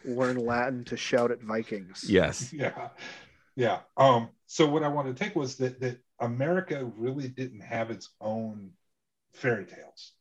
learn 0.04 0.36
Latin 0.36 0.84
to 0.84 0.96
shout 0.96 1.30
at 1.30 1.42
Vikings. 1.42 2.04
Yes. 2.08 2.52
yeah 2.62 2.88
yeah 3.56 3.80
um 3.96 4.30
so 4.46 4.64
what 4.68 4.84
i 4.84 4.88
wanted 4.88 5.16
to 5.16 5.24
take 5.24 5.34
was 5.34 5.56
that 5.56 5.80
that 5.80 5.98
america 6.20 6.84
really 6.96 7.28
didn't 7.28 7.60
have 7.60 7.90
its 7.90 8.10
own 8.20 8.70
fairy 9.34 9.66
tales 9.66 10.12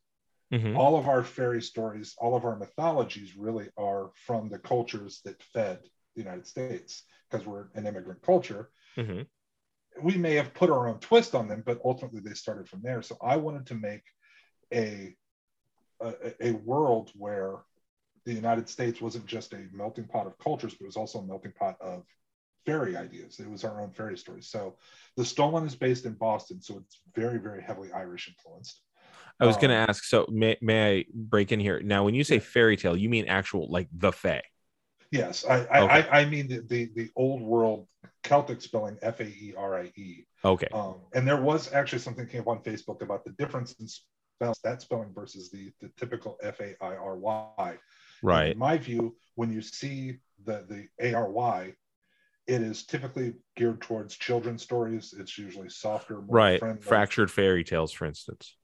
Mhm. 0.52 0.76
all 0.76 0.98
of 0.98 1.08
our 1.08 1.24
fairy 1.24 1.62
stories 1.62 2.16
all 2.18 2.36
of 2.36 2.46
our 2.46 2.56
mythologies 2.56 3.36
really 3.36 3.70
are 3.78 4.12
from 4.26 4.50
the 4.50 4.60
cultures 4.60 5.22
that 5.26 5.42
fed 5.44 5.80
the 6.16 6.22
united 6.22 6.48
states 6.48 7.04
because 7.30 7.46
we're 7.46 7.70
an 7.76 7.86
immigrant 7.86 8.22
culture 8.22 8.72
Mhm. 8.96 9.28
we 10.02 10.18
may 10.18 10.36
have 10.36 10.54
put 10.54 10.70
our 10.70 10.88
own 10.88 11.00
twist 11.00 11.36
on 11.36 11.48
them 11.48 11.64
but 11.66 11.82
ultimately 11.84 12.22
they 12.22 12.34
started 12.34 12.68
from 12.68 12.82
there 12.82 13.02
so 13.02 13.18
i 13.22 13.36
wanted 13.36 13.66
to 13.68 13.76
make 13.76 14.04
a 14.74 15.16
a, 16.02 16.48
a 16.48 16.52
world 16.52 17.12
where 17.16 17.58
the 18.26 18.34
United 18.34 18.70
States 18.70 19.02
wasn't 19.02 19.26
just 19.26 19.54
a 19.54 19.68
melting 19.74 20.06
pot 20.06 20.28
of 20.28 20.38
cultures, 20.38 20.74
but 20.74 20.84
it 20.84 20.88
was 20.88 20.98
also 20.98 21.20
a 21.20 21.26
melting 21.26 21.52
pot 21.54 21.76
of 21.82 22.06
fairy 22.70 22.96
ideas. 22.96 23.40
It 23.40 23.50
was 23.50 23.64
our 23.64 23.82
own 23.82 23.92
fairy 23.92 24.18
stories. 24.18 24.48
So 24.48 24.62
the 25.18 25.26
Stolen 25.26 25.66
is 25.66 25.76
based 25.76 26.06
in 26.06 26.14
Boston, 26.14 26.62
so 26.62 26.78
it's 26.82 27.02
very, 27.16 27.40
very 27.48 27.62
heavily 27.68 27.90
Irish 27.92 28.28
influenced. 28.28 28.82
I 29.40 29.46
was 29.46 29.56
going 29.56 29.70
to 29.70 29.82
Um, 29.84 29.90
ask. 29.90 30.04
So 30.04 30.28
may, 30.30 30.58
may 30.62 30.80
I 31.00 31.06
break 31.14 31.52
in 31.52 31.60
here 31.60 31.82
now? 31.82 32.04
When 32.04 32.14
you 32.14 32.24
say 32.24 32.40
fairy 32.40 32.78
tale, 32.78 32.98
you 33.04 33.10
mean 33.10 33.26
actual 33.28 33.64
like 33.78 33.88
the 33.92 34.12
Fae? 34.12 34.44
Yes, 35.12 35.46
I 35.46 35.56
I, 35.76 35.80
Okay. 35.82 36.10
I, 36.10 36.20
I 36.20 36.26
mean 36.26 36.46
the, 36.52 36.60
the 36.72 36.82
the 37.00 37.10
old 37.16 37.42
world 37.42 37.88
Celtic 38.22 38.62
spelling 38.62 38.98
F 39.02 39.18
A 39.22 39.30
E 39.46 39.54
R 39.58 39.72
I 39.84 39.86
E. 39.96 40.26
Okay. 40.46 40.68
Um, 40.72 40.96
and 41.16 41.28
there 41.28 41.42
was 41.42 41.74
actually 41.74 42.00
something 42.00 42.28
came 42.28 42.42
up 42.42 42.50
on 42.50 42.60
Facebook 42.70 43.02
about 43.02 43.22
the 43.26 43.32
difference 43.42 43.70
in 43.80 43.88
spells 43.88 44.60
that 44.64 44.82
spelling 44.86 45.12
versus 45.20 45.50
the 45.50 45.72
the 45.82 45.90
typical 46.02 46.38
F 46.44 46.60
A 46.60 46.76
I 46.92 46.94
R 46.96 47.16
Y. 47.18 47.72
Right. 48.22 48.52
In 48.52 48.60
my 48.60 48.78
view, 48.78 49.16
when 49.40 49.50
you 49.56 49.62
see 49.62 50.20
the 50.48 50.58
the 50.72 50.82
ARY, 51.00 51.62
it 52.48 52.62
is 52.62 52.86
typically 52.86 53.34
geared 53.56 53.82
towards 53.82 54.16
children's 54.16 54.64
stories. 54.64 55.14
It's 55.18 55.38
usually 55.38 55.70
softer, 55.70 56.22
more 56.22 56.36
Right. 56.36 56.60
friendly. 56.60 56.82
Fractured 56.82 57.32
fairy 57.32 57.64
tales, 57.64 57.92
for 57.92 58.06
instance. 58.06 58.56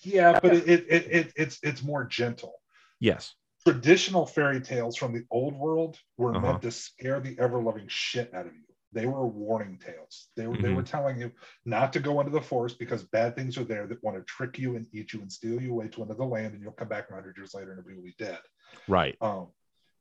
Yeah, 0.00 0.38
but 0.40 0.54
it, 0.54 0.68
it, 0.68 0.86
it, 0.88 1.06
it 1.10 1.32
it's 1.36 1.58
it's 1.62 1.82
more 1.82 2.04
gentle. 2.04 2.54
Yes. 3.00 3.34
Traditional 3.66 4.26
fairy 4.26 4.60
tales 4.60 4.96
from 4.96 5.12
the 5.12 5.24
old 5.30 5.54
world 5.54 5.98
were 6.16 6.30
Uh-huh. 6.30 6.40
meant 6.40 6.62
to 6.62 6.70
scare 6.70 7.20
the 7.20 7.36
ever 7.38 7.60
loving 7.60 7.88
shit 7.88 8.32
out 8.32 8.46
of 8.46 8.54
you. 8.54 8.62
They 8.92 9.06
were 9.06 9.26
warning 9.26 9.78
tales. 9.78 10.28
They 10.36 10.46
were 10.46 10.56
they 10.56 10.68
Mhm. 10.68 10.76
were 10.76 10.82
telling 10.82 11.18
you 11.18 11.32
not 11.64 11.92
to 11.94 12.00
go 12.00 12.20
into 12.20 12.32
the 12.32 12.40
forest 12.40 12.78
because 12.78 13.02
bad 13.02 13.34
things 13.34 13.58
are 13.58 13.64
there 13.64 13.86
that 13.86 14.02
want 14.02 14.16
to 14.16 14.22
trick 14.24 14.58
you 14.58 14.76
and 14.76 14.86
eat 14.92 15.12
you 15.12 15.20
and 15.20 15.30
steal 15.32 15.60
you 15.60 15.72
away 15.72 15.88
to 15.88 16.02
another 16.02 16.24
land, 16.24 16.54
and 16.54 16.62
you'll 16.62 16.72
come 16.72 16.88
back 16.88 17.10
100 17.10 17.36
years 17.36 17.54
later 17.54 17.72
and 17.72 17.80
everybody 17.80 17.96
will 17.96 18.04
be 18.04 18.14
dead. 18.18 18.38
Right. 18.86 19.16
Um, 19.20 19.48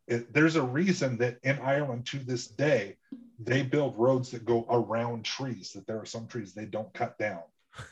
it, 0.08 0.34
there's 0.34 0.56
a 0.56 0.62
reason 0.62 1.18
that 1.18 1.40
in 1.44 1.60
Ireland 1.60 2.06
to 2.08 2.20
this 2.20 2.48
day, 2.48 2.98
they 3.40 3.64
build 3.64 3.98
roads 3.98 4.32
that 4.32 4.46
go 4.46 4.66
around 4.70 5.26
trees. 5.26 5.72
That 5.74 5.88
there 5.88 6.00
are 6.00 6.06
some 6.06 6.28
trees 6.28 6.54
they 6.54 6.66
don't 6.66 6.94
cut 6.94 7.18
down. 7.18 7.42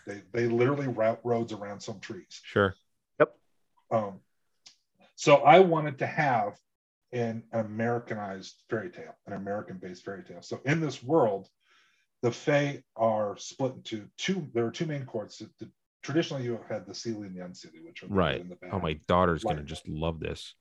They 0.08 0.22
they 0.32 0.48
literally 0.48 0.88
route 0.88 1.20
roads 1.24 1.54
around 1.54 1.82
some 1.82 2.00
trees. 2.00 2.42
Sure. 2.44 2.76
Um, 3.92 4.22
so 5.16 5.38
I 5.44 5.60
wanted 5.60 6.00
to 6.00 6.08
have 6.08 6.58
an 7.12 7.44
Americanized 7.52 8.64
fairy 8.70 8.90
tale, 8.90 9.16
an 9.28 9.34
American-based 9.34 10.04
fairy 10.04 10.24
tale. 10.24 10.42
So 10.42 10.60
in 10.66 10.82
this 10.82 11.04
world, 11.04 11.48
the 12.24 12.32
Fae 12.32 12.82
are 12.96 13.38
split 13.38 13.76
into 13.76 14.10
two. 14.18 14.48
There 14.54 14.66
are 14.66 14.72
two 14.72 14.88
main 14.88 15.06
courts. 15.06 15.38
The, 15.38 15.50
the, 15.60 15.70
traditionally, 16.02 16.44
you 16.44 16.60
had 16.68 16.88
the 16.88 16.94
Seelie 16.94 17.28
and 17.28 17.36
the 17.36 17.42
Unseelie, 17.42 17.86
which 17.86 18.02
are 18.02 18.08
Right. 18.08 18.38
good 18.38 18.50
the 18.50 18.56
bad. 18.56 18.72
Oh, 18.74 18.80
my 18.80 18.94
daughter's 19.08 19.44
gonna 19.44 19.62
just 19.62 19.88
love 19.88 20.20
this. 20.20 20.56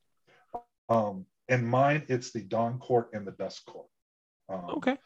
Um, 0.90 1.24
in 1.52 1.64
mine, 1.66 2.04
it's 2.08 2.32
the 2.32 2.40
Dawn 2.42 2.78
Court 2.78 3.10
and 3.12 3.26
the 3.26 3.32
Dusk 3.32 3.64
Court. 3.66 3.88
Um, 4.48 4.64
Okay. 4.78 4.96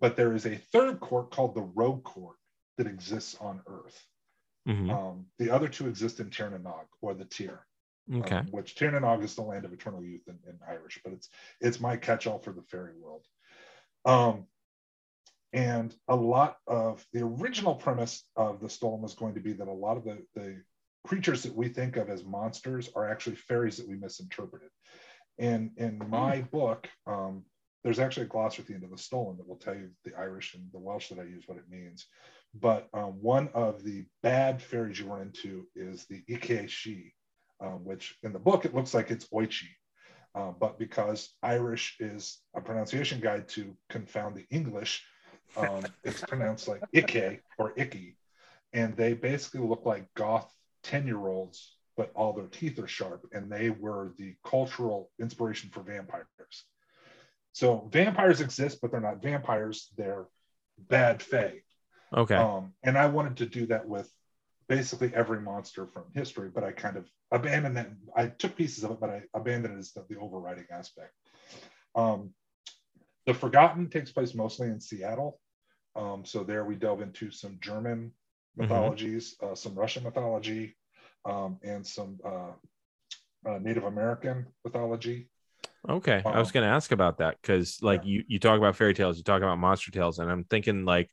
But 0.00 0.16
there 0.16 0.32
is 0.32 0.46
a 0.46 0.56
third 0.56 1.00
court 1.00 1.30
called 1.30 1.54
the 1.54 1.68
Rogue 1.80 2.04
Court 2.04 2.36
that 2.78 2.86
exists 2.86 3.34
on 3.40 3.60
Earth. 3.66 4.06
Mhm. 4.66 4.90
Um, 4.90 5.26
the 5.38 5.50
other 5.50 5.68
two 5.68 5.88
exist 5.88 6.20
in 6.20 6.30
Tir 6.30 6.48
na 6.50 6.58
Nog 6.58 6.86
or 7.02 7.14
the 7.14 7.26
Tir. 7.26 7.66
Okay. 8.12 8.36
um, 8.36 8.46
which 8.50 8.74
Tir 8.74 8.90
na 8.90 9.00
Nog 9.00 9.22
is 9.22 9.34
the 9.34 9.42
land 9.42 9.64
of 9.64 9.72
eternal 9.72 10.02
youth 10.02 10.26
in, 10.28 10.38
in 10.48 10.58
Irish, 10.66 11.00
but 11.04 11.12
it's 11.12 11.28
it's 11.60 11.80
my 11.80 11.96
catch-all 11.96 12.38
for 12.38 12.52
the 12.52 12.62
fairy 12.62 12.94
world. 12.96 13.26
Um, 14.04 14.46
and 15.52 15.94
a 16.08 16.16
lot 16.16 16.56
of 16.66 17.06
the 17.12 17.22
original 17.22 17.74
premise 17.74 18.24
of 18.34 18.60
the 18.60 18.70
Stolen 18.70 19.02
was 19.02 19.14
going 19.14 19.34
to 19.34 19.40
be 19.40 19.52
that 19.52 19.68
a 19.68 19.72
lot 19.72 19.96
of 19.98 20.04
the, 20.04 20.24
the 20.34 20.62
creatures 21.04 21.42
that 21.42 21.54
we 21.54 21.68
think 21.68 21.96
of 21.96 22.08
as 22.08 22.24
monsters 22.24 22.88
are 22.96 23.08
actually 23.08 23.36
fairies 23.36 23.76
that 23.76 23.88
we 23.88 23.96
misinterpreted. 23.96 24.70
And 25.42 25.72
in 25.76 26.00
my 26.08 26.42
book, 26.42 26.88
um, 27.04 27.42
there's 27.82 27.98
actually 27.98 28.26
a 28.26 28.28
glossary 28.28 28.62
at 28.62 28.68
the 28.68 28.74
end 28.74 28.84
of 28.84 28.90
the 28.90 28.96
Stolen 28.96 29.36
that 29.38 29.48
will 29.48 29.56
tell 29.56 29.74
you 29.74 29.90
the 30.04 30.16
Irish 30.16 30.54
and 30.54 30.70
the 30.72 30.78
Welsh 30.78 31.08
that 31.08 31.18
I 31.18 31.24
use 31.24 31.42
what 31.48 31.58
it 31.58 31.68
means. 31.68 32.06
But 32.54 32.88
um, 32.94 33.20
one 33.20 33.48
of 33.52 33.82
the 33.82 34.04
bad 34.22 34.62
fairies 34.62 35.00
you 35.00 35.06
run 35.06 35.22
into 35.22 35.66
is 35.74 36.06
the 36.06 36.22
Ike 36.32 36.68
Shi, 36.68 37.12
um, 37.60 37.84
which 37.84 38.16
in 38.22 38.32
the 38.32 38.38
book 38.38 38.64
it 38.64 38.72
looks 38.72 38.94
like 38.94 39.10
it's 39.10 39.26
Oichi. 39.30 39.66
Uh, 40.32 40.52
but 40.52 40.78
because 40.78 41.34
Irish 41.42 41.96
is 41.98 42.38
a 42.54 42.60
pronunciation 42.60 43.18
guide 43.18 43.48
to 43.48 43.76
confound 43.90 44.36
the 44.36 44.46
English, 44.48 45.04
um, 45.56 45.82
it's 46.04 46.20
pronounced 46.20 46.68
like 46.68 46.82
Ike 46.94 47.42
or 47.58 47.72
Icky. 47.76 48.16
And 48.72 48.96
they 48.96 49.14
basically 49.14 49.66
look 49.66 49.84
like 49.84 50.14
goth 50.14 50.48
10 50.84 51.08
year 51.08 51.26
olds, 51.26 51.76
but 51.96 52.10
all 52.14 52.32
their 52.32 52.46
teeth 52.46 52.78
are 52.78 52.88
sharp. 52.88 53.26
And 53.32 53.50
they 53.50 53.70
were 53.70 54.12
the 54.16 54.34
cultural 54.44 55.10
inspiration 55.20 55.70
for 55.70 55.82
vampires. 55.82 56.26
So 57.52 57.88
vampires 57.92 58.40
exist, 58.40 58.78
but 58.80 58.90
they're 58.90 59.00
not 59.00 59.22
vampires, 59.22 59.90
they're 59.96 60.26
bad 60.78 61.22
fae. 61.22 61.62
Okay. 62.16 62.34
Um, 62.34 62.72
and 62.82 62.96
I 62.96 63.06
wanted 63.06 63.38
to 63.38 63.46
do 63.46 63.66
that 63.66 63.86
with 63.86 64.10
basically 64.68 65.12
every 65.14 65.40
monster 65.40 65.86
from 65.86 66.04
history, 66.14 66.48
but 66.48 66.64
I 66.64 66.72
kind 66.72 66.96
of 66.96 67.08
abandoned 67.30 67.76
that. 67.76 67.88
I 68.16 68.26
took 68.28 68.56
pieces 68.56 68.84
of 68.84 68.92
it, 68.92 69.00
but 69.00 69.10
I 69.10 69.22
abandoned 69.34 69.74
it 69.74 69.78
as 69.78 69.92
the, 69.92 70.04
the 70.08 70.18
overriding 70.18 70.66
aspect. 70.70 71.12
Um, 71.94 72.30
the 73.26 73.34
Forgotten 73.34 73.90
takes 73.90 74.10
place 74.10 74.34
mostly 74.34 74.68
in 74.68 74.80
Seattle. 74.80 75.38
Um, 75.94 76.24
so 76.24 76.42
there 76.42 76.64
we 76.64 76.74
delve 76.74 77.02
into 77.02 77.30
some 77.30 77.58
German 77.60 78.12
Mhm. 78.56 78.68
mythologies, 78.68 79.36
uh, 79.42 79.54
some 79.54 79.74
Russian 79.74 80.04
mythology, 80.04 80.76
um, 81.24 81.58
and 81.62 81.86
some 81.86 82.18
uh, 82.24 82.52
uh, 83.48 83.58
Native 83.58 83.84
American 83.84 84.46
mythology. 84.64 85.28
Okay, 85.88 86.22
I 86.24 86.38
was 86.38 86.48
Um, 86.48 86.52
going 86.52 86.68
to 86.68 86.74
ask 86.74 86.92
about 86.92 87.18
that 87.18 87.38
because, 87.42 87.78
like, 87.82 88.04
you 88.04 88.22
you 88.28 88.38
talk 88.38 88.56
about 88.56 88.76
fairy 88.76 88.94
tales, 88.94 89.18
you 89.18 89.24
talk 89.24 89.42
about 89.42 89.58
monster 89.58 89.90
tales, 89.90 90.20
and 90.20 90.30
I'm 90.30 90.44
thinking 90.44 90.84
like, 90.84 91.10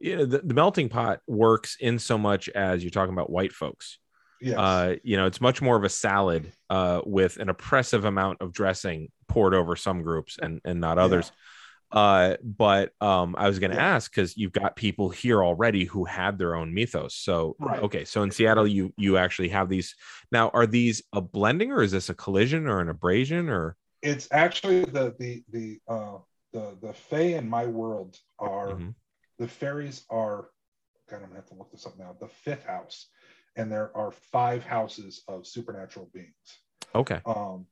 you 0.00 0.16
know, 0.16 0.24
the, 0.24 0.38
the 0.38 0.54
melting 0.54 0.88
pot 0.88 1.20
works 1.26 1.76
in 1.78 1.98
so 1.98 2.16
much 2.16 2.48
as 2.48 2.82
you're 2.82 2.90
talking 2.90 3.12
about 3.12 3.28
white 3.28 3.52
folks. 3.52 3.98
Yes. 4.40 4.56
Uh, 4.56 4.94
you 5.02 5.16
know, 5.16 5.26
it's 5.26 5.40
much 5.40 5.60
more 5.60 5.76
of 5.76 5.84
a 5.84 5.88
salad 5.88 6.52
uh, 6.70 7.02
with 7.04 7.36
an 7.38 7.48
oppressive 7.48 8.04
amount 8.04 8.40
of 8.40 8.52
dressing 8.52 9.08
poured 9.26 9.52
over 9.52 9.76
some 9.76 10.02
groups 10.02 10.38
and 10.40 10.60
and 10.64 10.80
not 10.80 10.96
others. 10.96 11.32
Uh, 11.90 12.36
but 12.42 12.92
um, 13.00 13.34
I 13.38 13.48
was 13.48 13.58
going 13.58 13.70
to 13.70 13.76
Yeah. 13.76 13.94
ask 13.94 14.10
because 14.10 14.36
you've 14.36 14.52
got 14.52 14.76
people 14.76 15.08
here 15.08 15.42
already 15.42 15.84
who 15.84 16.04
had 16.04 16.38
their 16.38 16.54
own 16.54 16.74
mythos. 16.74 17.14
So 17.14 17.56
Right. 17.58 17.82
okay, 17.82 18.04
so 18.04 18.22
in 18.22 18.30
Seattle, 18.30 18.66
you 18.66 18.92
you 18.96 19.16
actually 19.16 19.48
have 19.48 19.68
these. 19.68 19.94
Now, 20.30 20.50
are 20.50 20.66
these 20.66 21.02
a 21.12 21.20
blending 21.20 21.72
or 21.72 21.82
is 21.82 21.92
this 21.92 22.10
a 22.10 22.14
collision 22.14 22.66
or 22.66 22.80
an 22.80 22.88
abrasion 22.88 23.48
or? 23.48 23.76
it's 24.00 24.28
actually 24.30 24.84
the 24.84 25.12
the 25.18 25.42
the 25.50 25.80
uh 25.88 26.18
the 26.52 26.78
the 26.80 26.92
fae 26.92 27.34
in 27.36 27.48
my 27.48 27.66
world 27.66 28.16
are 28.38 28.68
Mhm. 28.78 28.94
the 29.40 29.48
fairies 29.48 30.04
are 30.08 30.50
god 31.10 31.16
i'm 31.16 31.22
gonna 31.22 31.34
have 31.34 31.46
to 31.46 31.56
look 31.56 31.72
this 31.72 31.84
up 31.84 31.98
now 31.98 32.14
the 32.20 32.28
fifth 32.28 32.64
house 32.64 33.08
and 33.56 33.72
there 33.72 33.90
are 33.96 34.12
five 34.12 34.62
houses 34.64 35.24
of 35.26 35.48
supernatural 35.48 36.08
beings 36.14 36.48
Okay. 36.94 37.20
um 37.26 37.66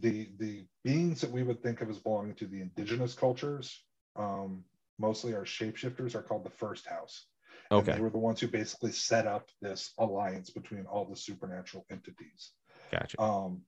the 0.00 0.30
the 0.38 0.66
beings 0.84 1.20
that 1.20 1.30
we 1.30 1.42
would 1.42 1.62
think 1.62 1.80
of 1.80 1.90
as 1.90 1.98
belonging 1.98 2.34
to 2.34 2.46
the 2.46 2.60
indigenous 2.60 3.14
cultures 3.14 3.84
um 4.16 4.64
mostly 4.98 5.32
are 5.32 5.44
shapeshifters 5.44 6.14
are 6.14 6.22
called 6.22 6.44
the 6.44 6.50
first 6.50 6.86
house 6.86 7.26
And 7.70 7.80
Okay. 7.80 7.94
they 7.94 8.00
were 8.00 8.10
the 8.10 8.18
ones 8.18 8.40
who 8.40 8.48
basically 8.48 8.92
set 8.92 9.26
up 9.26 9.48
this 9.60 9.92
alliance 9.98 10.50
between 10.50 10.86
all 10.86 11.04
the 11.04 11.16
supernatural 11.16 11.84
entities 11.90 12.52
Gotcha. 12.90 13.20
um, 13.20 13.62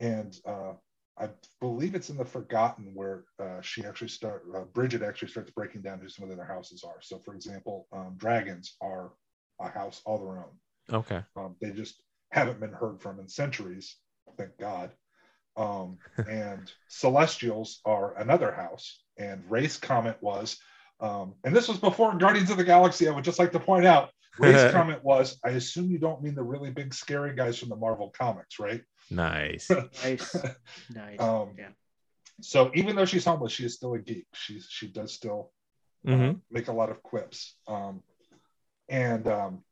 and 0.00 0.38
uh, 0.46 0.72
I 1.18 1.28
believe 1.60 1.94
it's 1.94 2.10
in 2.10 2.16
the 2.16 2.24
Forgotten 2.24 2.92
where 2.94 3.24
uh, 3.38 3.60
she 3.60 3.84
actually 3.84 4.08
start 4.08 4.44
uh, 4.54 4.64
Bridget 4.64 5.02
actually 5.02 5.28
starts 5.28 5.50
breaking 5.50 5.82
down 5.82 6.00
who 6.00 6.08
some 6.08 6.28
of 6.28 6.36
their 6.36 6.46
houses 6.46 6.82
are. 6.84 7.00
So, 7.02 7.18
for 7.18 7.34
example, 7.34 7.86
um, 7.92 8.14
dragons 8.16 8.76
are 8.80 9.12
a 9.60 9.68
house 9.68 10.00
all 10.04 10.18
their 10.18 10.38
own. 10.38 10.56
Okay. 10.90 11.22
Um, 11.36 11.56
they 11.60 11.70
just 11.70 12.02
haven't 12.32 12.60
been 12.60 12.72
heard 12.72 13.00
from 13.00 13.20
in 13.20 13.28
centuries, 13.28 13.96
thank 14.36 14.56
God. 14.58 14.90
Um, 15.56 15.98
and 16.28 16.70
celestials 16.88 17.80
are 17.84 18.16
another 18.18 18.52
house. 18.52 19.02
And 19.18 19.42
Wraith's 19.50 19.76
comment 19.76 20.16
was, 20.20 20.58
um, 21.00 21.34
and 21.44 21.54
this 21.54 21.68
was 21.68 21.78
before 21.78 22.16
Guardians 22.16 22.50
of 22.50 22.56
the 22.56 22.64
Galaxy. 22.64 23.08
I 23.08 23.12
would 23.12 23.24
just 23.24 23.38
like 23.38 23.52
to 23.52 23.60
point 23.60 23.86
out, 23.86 24.10
Wraith's 24.38 24.72
comment 24.74 25.04
was, 25.04 25.38
I 25.44 25.50
assume 25.50 25.90
you 25.90 25.98
don't 25.98 26.22
mean 26.22 26.34
the 26.34 26.42
really 26.42 26.70
big 26.70 26.94
scary 26.94 27.34
guys 27.34 27.58
from 27.58 27.68
the 27.68 27.76
Marvel 27.76 28.10
comics, 28.16 28.58
right? 28.58 28.82
Nice. 29.10 29.70
Nice. 30.04 30.36
Nice. 30.94 31.20
Um, 31.20 31.54
yeah. 31.58 31.68
So 32.40 32.70
even 32.74 32.96
though 32.96 33.04
she's 33.04 33.24
homeless, 33.24 33.52
she 33.52 33.64
is 33.64 33.74
still 33.74 33.94
a 33.94 33.98
geek. 33.98 34.26
She 34.34 34.60
she 34.60 34.88
does 34.88 35.12
still 35.12 35.52
uh, 36.06 36.16
hmm 36.16 36.32
make 36.50 36.68
a 36.68 36.72
lot 36.72 36.90
of 36.90 37.02
quips. 37.02 37.54
Um, 37.68 38.02
and 38.88 39.26
um, 39.28 39.64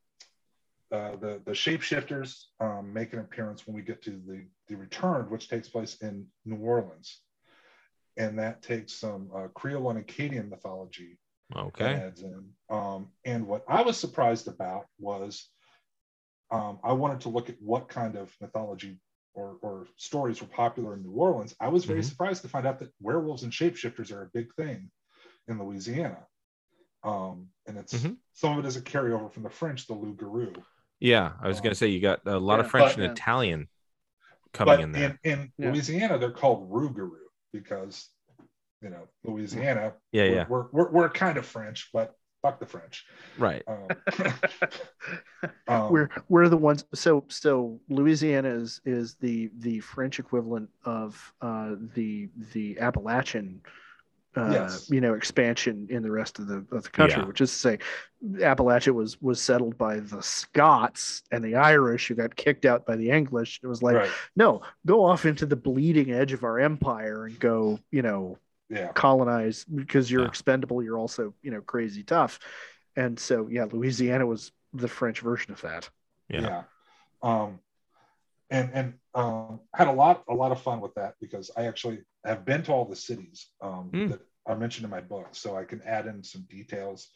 uh, 0.93 1.17
the 1.17 1.41
the 1.45 1.53
shapeshifters 1.53 2.45
um, 2.59 2.93
make 2.93 3.13
an 3.13 3.21
appearance 3.21 3.67
when 3.67 3.77
we 3.77 3.83
get 3.83 4.03
to 4.03 4.11
the 4.11 4.47
the 4.69 4.77
return, 4.77 5.31
which 5.31 5.49
takes 5.49 5.69
place 5.69 5.97
in 6.03 6.27
New 6.45 6.57
Orleans, 6.57 7.21
and 8.17 8.39
that 8.39 8.63
takes 8.63 8.93
some 8.95 9.31
uh, 9.35 9.49
Creole 9.55 9.91
and 9.91 9.99
Acadian 9.99 10.51
mythology 10.51 11.19
Okay. 11.57 11.95
adds 11.95 12.23
in. 12.23 12.49
Um, 12.69 13.09
and 13.25 13.47
what 13.47 13.65
I 13.69 13.83
was 13.83 13.97
surprised 13.97 14.47
about 14.49 14.87
was 14.99 15.49
um, 16.51 16.79
I 16.83 16.93
wanted 16.93 17.21
to 17.23 17.29
look 17.29 17.49
at 17.49 17.57
what 17.61 17.89
kind 17.89 18.17
of 18.17 18.35
mythology 18.41 19.01
or, 19.35 19.59
or 19.63 19.87
stories 19.97 20.41
were 20.41 20.49
popular 20.49 20.95
in 20.95 21.03
New 21.03 21.13
Orleans. 21.13 21.55
I 21.61 21.69
was 21.69 21.85
very 21.85 22.01
Mhm. 22.01 22.05
surprised 22.05 22.43
to 22.43 22.49
find 22.49 22.67
out 22.67 22.79
that 22.81 22.93
werewolves 23.01 23.45
and 23.45 23.53
shapeshifters 23.53 24.13
are 24.13 24.23
a 24.23 24.31
big 24.33 24.53
thing 24.55 24.91
in 25.49 25.59
Louisiana. 25.59 26.27
Um, 27.03 27.49
and 27.67 27.79
it's 27.79 27.95
Mhm. 27.95 28.19
some 28.33 28.59
of 28.59 28.65
it 28.65 28.69
is 28.69 28.77
a 28.77 28.83
carryover 28.83 29.33
from 29.33 29.45
the 29.45 29.51
French, 29.51 29.87
the 29.87 29.95
loup-garou. 29.95 30.53
Yeah, 31.01 31.33
I 31.43 31.49
was 31.49 31.61
going 31.61 31.71
to 31.71 31.75
say 31.75 31.89
you 31.89 32.01
got 32.01 32.21
a 32.27 32.39
lot 32.39 32.61
of 32.61 32.71
French 32.71 32.97
but- 32.97 33.03
and 33.05 33.13
Italian 33.13 33.69
coming 34.53 34.75
But 34.77 34.81
in 34.81 34.93
there. 34.93 35.19
in, 35.25 35.33
in 35.33 35.53
Yeah. 35.59 35.71
Louisiana, 35.71 36.19
they're 36.19 36.31
called 36.31 36.71
rougarou 36.71 37.11
because, 37.53 38.09
you 38.83 38.91
know, 38.91 39.09
Louisiana, 39.25 39.95
yeah, 40.13 40.23
we're, 40.29 40.35
yeah. 40.35 40.45
We're, 40.49 40.67
we're, 40.73 40.91
we're 40.91 41.09
kind 41.09 41.39
of 41.39 41.47
French, 41.47 41.89
but 41.93 42.15
fuck 42.43 42.59
the 42.61 42.67
French. 42.67 43.05
Right. 43.39 43.63
Um, 43.67 43.89
um, 45.69 45.93
we're 45.93 46.09
we're 46.29 46.49
the 46.49 46.57
ones 46.57 46.85
so 46.95 47.25
so 47.29 47.81
louisiana 47.89 48.49
is 48.49 48.81
is 48.85 49.15
the 49.17 49.51
the 49.59 49.81
french 49.81 50.19
equivalent 50.19 50.69
of 50.85 51.33
uh 51.43 51.75
the 51.95 52.29
the 52.53 52.79
appalachian 52.81 53.61
uh 54.37 54.51
Yes. 54.53 54.89
you 54.91 55.01
know 55.01 55.15
expansion 55.15 55.87
in 55.91 56.03
the 56.03 56.11
rest 56.11 56.39
of 56.39 56.47
the 56.47 56.65
of 56.71 56.83
the 56.85 56.89
country 56.91 57.21
Yeah. 57.21 57.27
which 57.27 57.41
is 57.41 57.51
to 57.51 57.59
say 57.59 57.79
appalachia 58.39 58.93
was 58.95 59.21
was 59.21 59.41
settled 59.41 59.77
by 59.77 59.99
the 60.01 60.23
scots 60.23 61.23
and 61.33 61.43
the 61.45 61.57
irish 61.57 62.07
who 62.09 62.15
got 62.15 62.37
kicked 62.37 62.65
out 62.65 62.87
by 62.87 62.95
the 62.97 63.11
english 63.11 63.59
it 63.63 63.67
was 63.67 63.83
like 63.83 63.97
right. 63.97 64.11
no 64.37 64.63
go 64.87 65.05
off 65.05 65.25
into 65.27 65.47
the 65.47 65.57
bleeding 65.57 66.13
edge 66.13 66.33
of 66.33 66.45
our 66.45 66.61
empire 66.61 67.27
and 67.27 67.39
go 67.41 67.79
you 67.91 68.03
know 68.03 68.39
Yeah. 68.69 68.93
colonize 68.93 69.65
because 69.65 70.09
you're 70.11 70.23
Yeah. 70.23 70.29
expendable 70.29 70.81
you're 70.83 70.99
also 70.99 71.35
you 71.43 71.51
know 71.51 71.61
crazy 71.61 72.05
tough 72.05 72.39
and 72.95 73.19
so 73.19 73.49
yeah 73.51 73.67
louisiana 73.73 74.27
was 74.27 74.53
the 74.73 74.87
french 74.89 75.21
version 75.21 75.53
of 75.53 75.61
that 75.63 75.91
Yeah. 76.29 76.41
yeah 76.43 76.63
um 77.23 77.59
and 78.49 78.71
and 78.73 78.95
um 79.15 79.59
had 79.75 79.89
a 79.89 79.93
lot 79.93 80.23
a 80.29 80.35
lot 80.35 80.53
of 80.53 80.61
fun 80.63 80.81
with 80.81 80.95
that 80.95 81.15
because 81.21 81.51
i 81.57 81.65
actually 81.67 81.99
have 82.25 82.45
been 82.45 82.63
to 82.63 82.73
all 82.73 82.85
the 82.85 82.97
cities 82.97 83.49
um 83.63 83.91
Mm. 83.93 84.09
that 84.11 84.21
are 84.47 84.57
mentioned 84.57 84.85
in 84.85 84.91
my 84.91 85.01
book 85.01 85.29
so 85.33 85.57
i 85.57 85.65
can 85.65 85.81
add 85.83 86.07
in 86.07 86.23
some 86.23 86.43
details 86.49 87.09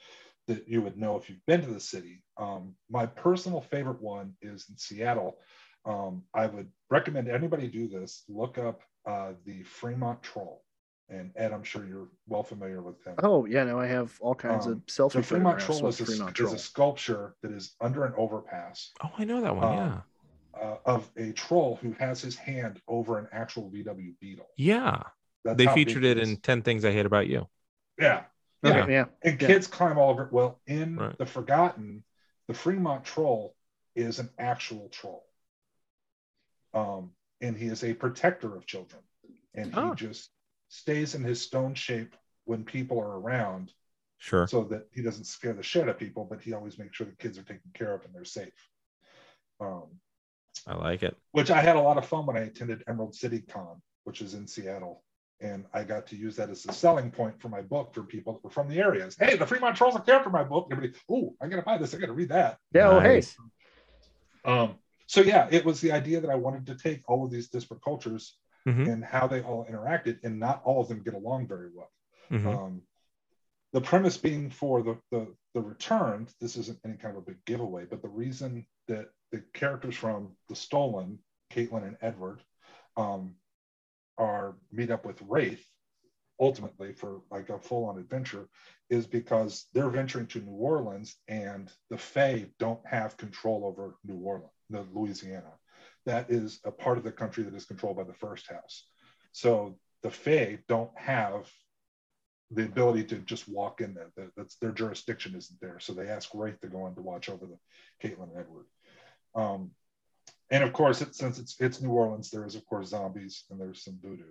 that 0.47 0.68
you 0.68 0.82
would 0.82 0.97
know 0.98 1.16
if 1.16 1.28
you've 1.31 1.44
been 1.47 1.62
to 1.62 1.70
the 1.72 1.81
city 1.81 2.22
um 2.36 2.74
my 2.90 3.06
personal 3.06 3.60
favorite 3.60 4.01
one 4.01 4.35
is 4.43 4.66
in 4.70 4.76
seattle 4.76 5.39
Um, 5.86 6.22
I 6.32 6.47
would 6.47 6.70
recommend 6.89 7.28
anybody 7.28 7.68
do 7.68 7.89
this. 7.89 8.24
Look 8.26 8.56
up 8.56 8.81
uh, 9.06 9.32
the 9.44 9.62
Fremont 9.64 10.22
Troll, 10.22 10.64
and 11.10 11.31
Ed, 11.36 11.52
I'm 11.52 11.62
sure 11.62 11.85
you're 11.86 12.09
well 12.26 12.43
familiar 12.43 12.81
with 12.81 13.05
him. 13.05 13.16
Oh 13.22 13.44
yeah, 13.44 13.64
no, 13.64 13.78
I 13.78 13.86
have 13.86 14.16
all 14.22 14.35
kinds 14.35 14.64
Um, 14.66 14.72
of 14.72 14.78
selfie 14.86 15.12
the 15.20 15.22
Fremont 15.22 15.60
photographs 15.60 15.66
Troll 15.66 15.82
with 15.82 16.01
is 16.01 16.01
a, 16.01 16.06
Fremont 16.06 16.40
is 16.40 16.52
a 16.55 16.59
sculpture 16.59 17.36
that 17.43 17.52
is 17.52 17.76
under 17.82 18.06
an 18.06 18.14
overpass 18.16 18.93
Oh, 19.05 19.12
I 19.18 19.24
know 19.26 19.43
that 19.43 19.55
one. 19.55 19.64
Um, 19.64 19.74
yeah. 19.74 20.01
Uh, 20.60 20.76
of 20.85 21.10
a 21.16 21.32
troll 21.32 21.76
who 21.82 21.93
has 21.93 22.20
his 22.20 22.36
hand 22.36 22.81
over 22.89 23.18
an 23.18 23.28
actual 23.32 23.70
VW 23.70 24.14
Beetle. 24.20 24.47
Yeah. 24.56 25.02
That's 25.44 25.59
They 25.59 25.66
featured 25.68 26.05
it 26.05 26.18
is. 26.18 26.31
in 26.31 26.36
10 26.39 26.62
Things 26.62 26.85
I 26.85 26.93
Hate 26.93 27.06
About 27.06 27.26
You. 27.26 27.48
Yeah, 27.98 28.24
Okay, 28.64 28.78
Yeah. 28.78 28.86
yeah. 28.89 29.05
and 29.22 29.40
Yeah. 29.40 29.47
kids 29.47 29.66
climb 29.66 29.98
all 29.98 30.10
over. 30.10 30.24
it. 30.24 30.32
Well, 30.32 30.60
in 30.66 30.97
Right. 30.97 31.18
the 31.18 31.26
Forgotten, 31.26 32.02
the 32.48 32.55
Fremont 32.55 33.05
Troll 33.05 33.55
is 33.94 34.18
an 34.18 34.31
actual 34.39 34.89
troll, 34.89 35.26
um, 36.72 37.12
and 37.40 37.56
he 37.56 37.66
is 37.66 37.85
a 37.85 37.94
protector 37.94 38.56
of 38.56 38.66
children, 38.66 39.02
and 39.55 39.66
he 39.72 39.78
Oh. 39.81 39.94
just 39.94 40.31
stays 40.68 41.14
in 41.14 41.22
his 41.22 41.40
stone 41.40 41.74
shape 41.74 42.16
when 42.44 42.64
people 42.64 42.98
are 42.98 43.18
around, 43.20 43.72
Sure. 44.18 44.47
so 44.47 44.64
that 44.64 44.89
he 44.93 45.02
doesn't 45.02 45.24
scare 45.24 45.52
the 45.52 45.62
shit 45.62 45.82
out 45.85 45.89
of 45.90 45.98
people, 45.98 46.24
but 46.24 46.40
he 46.40 46.52
always 46.52 46.78
makes 46.78 46.97
sure 46.97 47.06
the 47.06 47.14
kids 47.16 47.39
are 47.39 47.43
taken 47.44 47.70
care 47.74 47.94
of 47.94 48.05
and 48.05 48.14
they're 48.14 48.24
safe. 48.24 48.70
Um, 49.60 50.01
I 50.66 50.74
like 50.77 51.03
it. 51.03 51.16
which 51.32 51.51
I 51.51 51.61
had 51.61 51.77
a 51.77 51.81
lot 51.81 51.99
of 51.99 52.07
fun 52.07 52.27
when 52.27 52.36
I 52.36 52.41
attended 52.41 52.82
Emerald 52.86 53.15
City 53.15 53.41
Con, 53.41 53.81
which 54.05 54.23
is 54.23 54.35
in 54.35 54.47
Seattle. 54.47 55.03
And 55.41 55.66
I 55.74 55.85
got 55.85 56.07
to 56.07 56.16
use 56.16 56.36
that 56.36 56.49
as 56.49 56.65
a 56.65 56.73
selling 56.73 57.11
point 57.11 57.41
for 57.41 57.49
my 57.49 57.61
book 57.61 57.93
for 57.93 58.03
people 58.05 58.32
that 58.35 58.45
were 58.45 58.51
from 58.51 58.69
the 58.69 58.78
areas. 58.78 59.16
Hey, 59.19 59.36
the 59.36 59.47
Fremont 59.47 59.77
Trolls 59.77 59.95
are 59.97 60.01
character 60.01 60.28
in 60.28 60.32
my 60.32 60.45
book. 60.45 60.69
Everybody, 60.70 60.99
oh, 61.11 61.35
I 61.41 61.49
gotta 61.49 61.62
buy 61.62 61.77
this. 61.77 61.93
I 61.95 61.99
gotta 61.99 62.12
read 62.12 62.31
that. 62.31 62.59
Yeah. 62.73 62.89
Oh 62.91 63.01
hey. 63.01 63.23
Um, 64.45 64.77
so 65.07 65.20
yeah, 65.20 65.49
it 65.51 65.65
was 65.65 65.81
the 65.81 65.93
idea 65.93 66.20
that 66.20 66.31
I 66.31 66.35
wanted 66.36 66.66
to 66.66 66.77
take 66.77 67.03
all 67.09 67.24
of 67.24 67.31
these 67.31 67.49
disparate 67.49 67.82
cultures 67.82 68.36
Mhm. 68.66 68.91
and 68.91 69.05
how 69.05 69.27
they 69.27 69.43
all 69.43 69.66
interacted, 69.66 70.23
and 70.24 70.39
not 70.39 70.62
all 70.65 70.81
of 70.81 70.89
them 70.89 71.03
get 71.03 71.15
along 71.15 71.47
very 71.49 71.69
well. 71.74 71.91
Mhm. 72.31 72.47
Um, 72.47 72.82
the 73.73 73.81
premise 73.81 74.16
being 74.16 74.51
for 74.51 74.82
the, 74.82 74.99
the 75.11 75.35
the 75.55 75.61
return, 75.61 76.27
this 76.41 76.57
isn't 76.57 76.78
any 76.85 76.97
kind 76.97 77.16
of 77.16 77.23
a 77.23 77.27
big 77.27 77.45
giveaway, 77.45 77.85
but 77.85 78.03
the 78.03 78.09
reason 78.09 78.66
that 78.89 79.11
the 79.35 79.43
characters 79.52 79.97
from 79.97 80.31
the 80.48 80.55
stolen, 80.55 81.19
Caitlin 81.52 81.85
and 81.85 81.97
Edward, 82.01 82.40
um, 82.97 83.35
are 84.16 84.55
meet 84.70 84.93
up 84.93 85.05
with 85.05 85.20
Wraith 85.28 85.66
ultimately 86.39 86.93
for 86.93 87.23
like 87.32 87.48
a 87.48 87.59
full-on 87.59 87.98
adventure 87.98 88.48
is 88.90 89.09
because 89.09 89.66
they're 89.73 89.90
venturing 89.90 90.28
to 90.28 90.40
New 90.40 90.52
Orleans 90.52 91.16
and 91.27 91.69
the 91.90 91.98
Fae 91.98 92.47
don't 92.61 92.85
have 92.86 93.16
control 93.16 93.65
over 93.65 93.97
New 94.05 94.19
Orleans, 94.19 94.52
the 94.70 94.86
Louisiana. 94.93 95.52
That 96.06 96.31
is 96.31 96.61
a 96.65 96.70
part 96.70 96.97
of 96.97 97.02
the 97.02 97.11
country 97.11 97.43
that 97.43 97.55
is 97.55 97.65
controlled 97.65 97.97
by 97.97 98.05
the 98.05 98.15
first 98.15 98.48
house. 98.48 98.86
So 99.32 99.77
the 100.05 100.11
Fae 100.12 100.61
don't 100.69 100.97
have 100.97 101.51
the 102.52 102.65
ability 102.65 103.02
to 103.05 103.16
just 103.16 103.48
walk 103.48 103.81
in 103.81 103.94
there. 103.94 104.12
That's 104.36 104.55
their 104.56 104.70
jurisdiction 104.70 105.35
isn't 105.35 105.61
there. 105.61 105.81
So 105.81 105.93
they 105.93 106.06
ask 106.06 106.31
Wraith 106.35 106.61
to 106.61 106.69
go 106.69 106.86
in 106.86 106.94
to 106.94 107.02
watch 107.02 107.28
over 107.28 107.47
the 107.47 107.59
Caitlin 108.01 108.31
and 108.31 108.39
Edward. 108.39 108.66
Um, 109.35 109.70
and 110.51 110.62
of 110.62 110.73
course, 110.73 111.02
it, 111.02 111.15
since 111.15 111.39
it's 111.39 111.56
it's 111.61 111.81
New 111.81 111.90
Orleans, 111.90 112.31
there 112.31 112.44
is 112.44 112.55
of 112.55 112.65
course 112.66 112.89
zombies 112.89 113.44
and 113.51 113.61
there's 113.61 113.85
some 113.85 113.98
voodoo. 114.01 114.24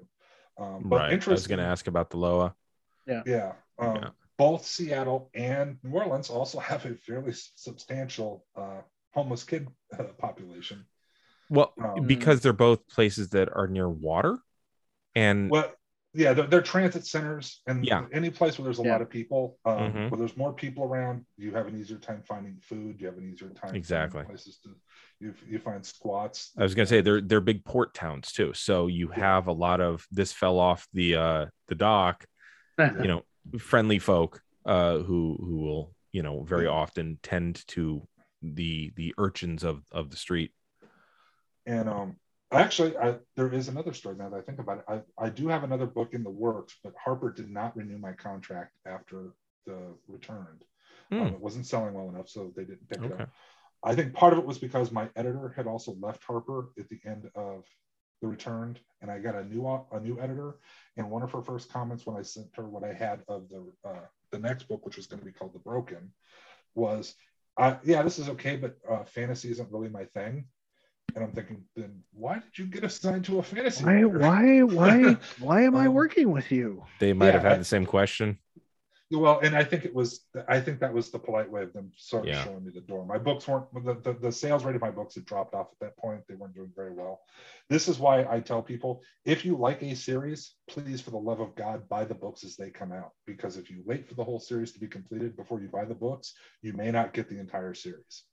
Um, 0.58 0.84
but 0.86 0.98
Right. 0.98 1.28
I 1.28 1.32
was 1.32 1.48
going 1.48 1.60
to 1.60 1.66
ask 1.66 1.88
about 1.88 2.10
the 2.10 2.18
Loa. 2.18 2.56
yeah. 3.08 3.24
Yeah. 3.26 3.54
Um, 3.80 3.96
Yeah. 3.96 4.10
Both 4.38 4.66
Seattle 4.66 5.30
and 5.34 5.78
New 5.84 5.92
Orleans 5.92 6.30
also 6.30 6.60
have 6.72 6.86
a 6.86 6.96
fairly 6.96 7.34
substantial 7.34 8.46
uh, 8.56 8.82
homeless 9.14 9.44
kid 9.44 9.68
uh, 9.98 10.04
population. 10.18 10.86
Well, 11.50 11.74
Um, 11.82 12.08
because 12.08 12.42
they're 12.42 12.54
both 12.54 12.88
places 12.88 13.30
that 13.30 13.50
are 13.56 13.68
near 13.68 13.90
water. 13.90 14.40
And 15.16 15.50
Well, 15.52 15.72
yeah, 16.14 16.34
they're, 16.34 16.46
they're 16.48 16.62
transit 16.62 17.06
centers, 17.06 17.62
and 17.68 17.86
Yeah. 17.86 18.06
any 18.14 18.30
place 18.30 18.58
where 18.58 18.64
there's 18.66 18.78
a 18.78 18.84
Yeah. 18.84 18.94
lot 18.94 19.02
of 19.02 19.10
people, 19.10 19.58
um, 19.66 19.80
Mhm. 19.80 20.10
where 20.10 20.20
there's 20.20 20.38
more 20.38 20.54
people 20.54 20.84
around, 20.84 21.26
you 21.38 21.52
have 21.54 21.66
an 21.68 21.76
easier 21.76 21.98
time 21.98 22.22
finding 22.24 22.60
food. 22.62 23.02
You 23.02 23.08
have 23.08 23.18
an 23.18 23.32
easier 23.32 23.50
time 23.50 23.74
Exactly. 23.76 24.24
places 24.24 24.60
to 24.60 24.76
you, 25.20 25.34
you 25.48 25.58
find 25.60 25.84
squats. 25.86 26.52
I 26.58 26.64
was 26.64 26.76
going 26.76 26.86
to 26.86 26.90
say 26.90 27.02
they're 27.02 27.22
they're 27.22 27.42
big 27.42 27.66
port 27.66 27.94
towns 27.94 28.32
too. 28.32 28.54
So 28.54 28.88
you 28.88 29.08
Yeah. 29.16 29.24
have 29.24 29.48
a 29.48 29.52
lot 29.54 29.82
of 29.82 30.06
this 30.12 30.32
fell 30.32 30.60
off 30.60 30.88
the 30.94 31.16
uh 31.16 31.46
the 31.68 31.76
dock, 31.76 32.26
you 32.78 33.08
know, 33.08 33.24
friendly 33.58 34.00
folk 34.00 34.42
uh 34.66 35.00
who 35.00 35.38
who 35.40 35.58
will, 35.58 35.96
you 36.12 36.22
know, 36.22 36.44
very 36.44 36.66
Yeah. 36.66 36.72
often 36.72 37.20
tend 37.24 37.66
to 37.70 38.08
the 38.42 38.92
the 38.96 39.16
urchins 39.18 39.64
of 39.64 39.84
of 39.92 40.10
the 40.10 40.18
street. 40.18 40.52
And 41.66 41.88
um, 41.88 42.18
actually, 42.54 42.98
I, 42.98 43.16
there 43.36 43.52
is 43.52 43.68
another 43.68 43.94
story 43.94 44.16
now 44.16 44.30
that 44.30 44.38
I 44.38 44.42
think 44.42 44.60
about 44.60 44.80
it. 44.80 44.86
I, 44.88 45.26
I 45.26 45.30
do 45.30 45.48
have 45.48 45.64
another 45.64 45.86
book 45.86 46.14
in 46.14 46.24
the 46.24 46.30
works, 46.30 46.76
but 46.84 46.94
Harper 47.04 47.32
did 47.32 47.50
not 47.50 47.76
renew 47.76 47.98
my 47.98 48.14
contract 48.14 48.74
after 48.86 49.34
the 49.66 49.96
returned. 50.08 50.64
Um, 51.12 51.20
Hmm. 51.20 51.34
it 51.34 51.40
wasn't 51.40 51.68
selling 51.68 51.94
well 51.94 52.10
enough, 52.10 52.30
so 52.30 52.52
they 52.56 52.64
didn't 52.64 52.90
pick 52.90 53.00
it 53.04 53.12
up. 53.12 53.30
I 53.84 53.96
think 53.96 54.14
part 54.14 54.34
of 54.34 54.40
it 54.40 54.46
was 54.46 54.58
because 54.58 54.92
my 54.92 55.10
editor 55.16 55.54
had 55.56 55.68
also 55.68 55.96
left 56.00 56.24
Harper 56.24 56.70
at 56.80 56.90
the 56.90 57.00
end 57.06 57.30
of 57.36 57.66
the 58.22 58.28
returned, 58.28 58.80
and 59.02 59.12
I 59.12 59.20
got 59.20 59.36
a 59.36 59.44
new 59.44 59.68
a 59.68 60.00
new 60.00 60.20
editor. 60.20 60.56
And 60.98 61.10
one 61.10 61.24
of 61.24 61.32
her 61.32 61.42
first 61.42 61.70
comments 61.70 62.06
when 62.06 62.16
I 62.16 62.22
sent 62.22 62.48
her 62.56 62.68
what 62.68 62.84
I 62.84 62.94
had 62.94 63.24
of 63.28 63.50
the 63.50 63.72
uh, 63.86 64.06
the 64.32 64.40
next 64.40 64.68
book, 64.68 64.86
which 64.86 64.98
was 64.98 65.08
going 65.08 65.20
to 65.20 65.26
be 65.26 65.32
called 65.34 65.54
The 65.54 65.60
Broken, 65.60 66.12
was, 66.76 67.16
uh, 67.58 67.76
"Yeah, 67.84 68.02
this 68.04 68.20
is 68.20 68.30
okay, 68.30 68.56
but 68.56 68.78
uh, 68.90 69.04
fantasy 69.04 69.52
isn't 69.52 69.72
really 69.72 69.90
my 69.90 70.06
thing." 70.06 70.46
And 71.16 71.24
I'm 71.24 71.32
thinking, 71.32 71.64
then 71.76 72.02
why 72.12 72.36
did 72.40 72.58
you 72.58 72.66
get 72.66 72.84
assigned 72.84 73.26
to 73.26 73.40
a 73.40 73.44
fantasy? 73.44 73.84
Why, 73.84 74.02
writer? 74.04 74.18
why, 74.20 74.62
why, 74.64 75.18
why 75.40 75.62
am 75.64 75.76
I 75.76 75.88
Um, 75.88 75.94
working 75.94 76.32
with 76.32 76.52
you? 76.52 76.84
They 77.00 77.14
might 77.14 77.34
have 77.34 77.44
had 77.44 77.54
I- 77.54 77.58
the 77.58 77.64
same 77.66 77.86
question. 77.86 78.40
Well, 79.12 79.42
and 79.44 79.56
I 79.56 79.64
think 79.64 79.86
it 79.86 79.94
was, 79.94 80.26
I 80.48 80.60
think 80.60 80.80
that 80.80 80.92
was 80.92 81.12
the 81.12 81.20
polite 81.20 81.48
way 81.52 81.62
of 81.62 81.72
them 81.74 81.92
sort 81.96 82.24
of 82.24 82.30
Yeah. 82.30 82.44
showing 82.46 82.66
me 82.66 82.72
the 82.74 82.82
door. 82.82 83.06
My 83.06 83.20
books 83.20 83.48
weren't, 83.48 83.68
the, 83.86 83.94
the, 83.94 84.14
the 84.20 84.32
sales 84.32 84.64
rate 84.66 84.74
of 84.76 84.82
my 84.82 84.90
books 84.90 85.14
had 85.14 85.26
dropped 85.26 85.54
off 85.54 85.68
at 85.72 85.80
that 85.82 85.98
point. 85.98 86.22
They 86.28 86.34
weren't 86.34 86.56
doing 86.56 86.72
very 86.76 86.92
well. 86.94 87.20
This 87.70 87.88
is 87.88 88.00
why 88.00 88.26
I 88.28 88.40
tell 88.40 88.64
people 88.64 89.04
if 89.24 89.46
you 89.46 89.56
like 89.56 89.84
a 89.84 89.94
series, 89.96 90.56
please, 90.68 91.00
for 91.00 91.12
the 91.12 91.20
love 91.20 91.42
of 91.42 91.54
God, 91.54 91.88
buy 91.90 92.06
the 92.06 92.16
books 92.16 92.44
as 92.44 92.56
they 92.56 92.72
come 92.72 92.92
out. 92.92 93.12
Because 93.28 93.56
if 93.56 93.70
you 93.70 93.84
wait 93.86 94.08
for 94.08 94.16
the 94.16 94.24
whole 94.24 94.40
series 94.40 94.72
to 94.72 94.80
be 94.80 94.88
completed 94.88 95.38
before 95.38 95.62
you 95.62 95.68
buy 95.68 95.86
the 95.86 95.94
books, 95.94 96.34
you 96.64 96.74
may 96.74 96.90
not 96.90 97.14
get 97.14 97.30
the 97.30 97.40
entire 97.40 97.76
series. 97.76 98.24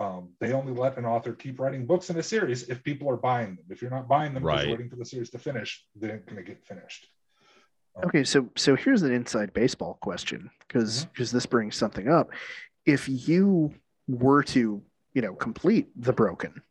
Um, 0.00 0.30
they 0.40 0.54
only 0.54 0.72
let 0.72 0.96
an 0.96 1.04
author 1.04 1.34
keep 1.34 1.60
writing 1.60 1.84
books 1.84 2.08
in 2.08 2.16
a 2.16 2.22
series 2.22 2.62
if 2.70 2.82
people 2.82 3.08
are 3.10 3.18
buying 3.18 3.56
them. 3.56 3.66
If 3.68 3.82
you're 3.82 3.90
not 3.90 4.08
buying 4.08 4.32
them, 4.32 4.42
because 4.42 4.56
Right. 4.56 4.62
you're 4.64 4.72
waiting 4.72 4.88
for 4.88 4.96
the 4.96 5.04
series 5.04 5.28
to 5.30 5.38
finish, 5.38 5.84
they 5.94 6.10
ain't 6.10 6.24
going 6.24 6.36
to 6.38 6.42
get 6.42 6.64
finished. 6.64 7.06
Okay, 8.02 8.24
so 8.24 8.48
so 8.56 8.74
here's 8.74 9.02
an 9.02 9.12
inside 9.12 9.52
baseball 9.52 9.98
question 10.00 10.50
because 10.66 11.04
because 11.06 11.30
this 11.30 11.44
brings 11.44 11.76
something 11.76 12.08
up. 12.08 12.30
If 12.86 13.08
you 13.08 13.74
were 14.08 14.42
to 14.44 14.80
you 15.12 15.20
know 15.22 15.34
complete 15.34 15.90
the 16.00 16.14
broken 16.14 16.62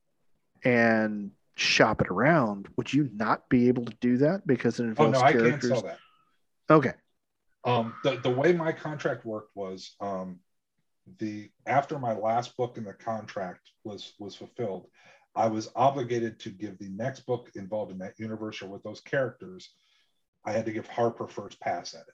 and 0.63 1.29
shop 1.55 2.01
it 2.01 2.07
around, 2.07 2.67
would 2.77 2.91
you 2.91 3.11
not 3.13 3.47
be 3.47 3.67
able 3.67 3.85
to 3.85 3.93
do 4.01 4.17
that 4.17 4.47
because 4.47 4.79
it 4.79 4.85
Oh 4.85 4.87
involves 4.87 5.19
no, 5.19 5.23
I 5.23 5.33
can't 5.33 5.43
characters? 5.43 5.69
sell 5.69 5.81
that. 5.83 5.99
Okay, 6.71 6.93
Um, 7.63 7.93
the, 8.03 8.17
the 8.21 8.29
way 8.29 8.53
my 8.53 8.71
contract 8.71 9.23
worked 9.25 9.55
was 9.55 9.95
um, 10.01 10.39
the 11.17 11.49
after 11.65 11.97
my 11.99 12.13
last 12.13 12.55
book 12.57 12.77
in 12.77 12.83
the 12.83 12.93
contract 12.93 13.71
was 13.83 14.13
was 14.19 14.35
fulfilled, 14.35 14.87
I 15.35 15.47
was 15.47 15.69
obligated 15.75 16.39
to 16.41 16.49
give 16.49 16.77
the 16.77 16.89
next 16.89 17.21
book 17.21 17.49
involved 17.55 17.91
in 17.91 17.97
that 17.99 18.19
universe 18.19 18.61
or 18.61 18.67
with 18.67 18.83
those 18.83 19.01
characters. 19.01 19.69
I 20.45 20.51
had 20.51 20.65
to 20.65 20.71
give 20.71 20.87
Harper 20.87 21.27
first 21.27 21.59
pass 21.59 21.93
at 21.93 22.01
it. 22.01 22.13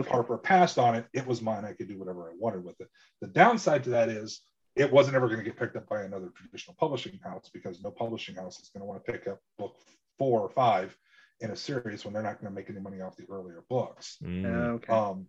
If 0.00 0.08
Harper 0.08 0.36
passed 0.36 0.78
on 0.78 0.94
it, 0.94 1.06
it 1.14 1.26
was 1.26 1.40
mine. 1.40 1.64
I 1.64 1.72
could 1.72 1.88
do 1.88 1.98
whatever 1.98 2.28
I 2.28 2.34
wanted 2.38 2.64
with 2.64 2.80
it. 2.80 2.88
The 3.20 3.28
downside 3.28 3.84
to 3.84 3.90
that 3.90 4.10
is 4.10 4.42
it 4.76 4.92
wasn't 4.92 5.16
ever 5.16 5.26
going 5.26 5.38
to 5.38 5.44
get 5.44 5.58
picked 5.58 5.76
up 5.76 5.88
by 5.88 6.02
another 6.02 6.30
traditional 6.36 6.76
publishing 6.78 7.18
house 7.24 7.50
because 7.52 7.82
no 7.82 7.90
publishing 7.90 8.34
house 8.34 8.60
is 8.60 8.68
going 8.68 8.80
to 8.80 8.86
want 8.86 9.04
to 9.04 9.12
pick 9.12 9.26
up 9.26 9.38
book 9.58 9.76
four 10.18 10.40
or 10.40 10.50
five 10.50 10.96
in 11.40 11.50
a 11.50 11.56
series 11.56 12.04
when 12.04 12.12
they're 12.12 12.22
not 12.22 12.40
going 12.40 12.52
to 12.52 12.54
make 12.54 12.68
any 12.68 12.80
money 12.80 13.00
off 13.00 13.16
the 13.16 13.24
earlier 13.30 13.64
books. 13.68 14.18
Mm. 14.22 14.74
okay. 14.74 14.92
Um, 14.92 15.26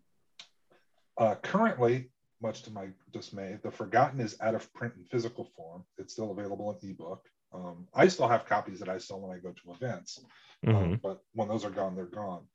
uh, 1.17 1.35
currently, 1.35 2.09
much 2.41 2.63
to 2.63 2.71
my 2.71 2.87
dismay, 3.11 3.59
The 3.63 3.71
Forgotten 3.71 4.19
is 4.19 4.39
out 4.41 4.55
of 4.55 4.71
print 4.73 4.93
in 4.97 5.03
physical 5.05 5.45
form. 5.55 5.83
It's 5.97 6.13
still 6.13 6.31
available 6.31 6.77
in 6.81 6.89
ebook. 6.89 7.25
Um, 7.53 7.87
I 7.93 8.07
still 8.07 8.27
have 8.27 8.45
copies 8.45 8.79
that 8.79 8.89
I 8.89 8.97
sell 8.97 9.19
when 9.19 9.35
I 9.35 9.39
go 9.39 9.51
to 9.51 9.71
events, 9.71 10.23
um, 10.67 10.73
Mhm. 10.73 11.01
but 11.01 11.23
when 11.33 11.47
those 11.49 11.65
are 11.65 11.69
gone, 11.69 11.95
they're 11.95 12.05
gone. 12.05 12.47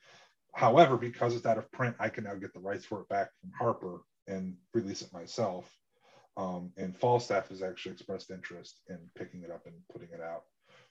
However, 0.54 0.96
because 0.96 1.36
it's 1.36 1.44
out 1.44 1.58
of 1.58 1.70
print, 1.70 1.96
I 1.98 2.08
can 2.08 2.24
now 2.24 2.34
get 2.34 2.54
the 2.54 2.60
rights 2.60 2.86
for 2.86 3.02
it 3.02 3.08
back 3.08 3.30
from 3.40 3.52
Harper 3.52 4.00
and 4.26 4.56
release 4.72 5.02
it 5.02 5.12
myself. 5.12 5.70
Um, 6.38 6.72
and 6.76 6.96
Falstaff 6.96 7.48
has 7.48 7.62
actually 7.62 7.92
expressed 7.92 8.30
interest 8.30 8.80
in 8.88 9.10
picking 9.14 9.42
it 9.42 9.50
up 9.50 9.66
and 9.66 9.86
putting 9.88 10.10
it 10.10 10.20
out, 10.20 10.44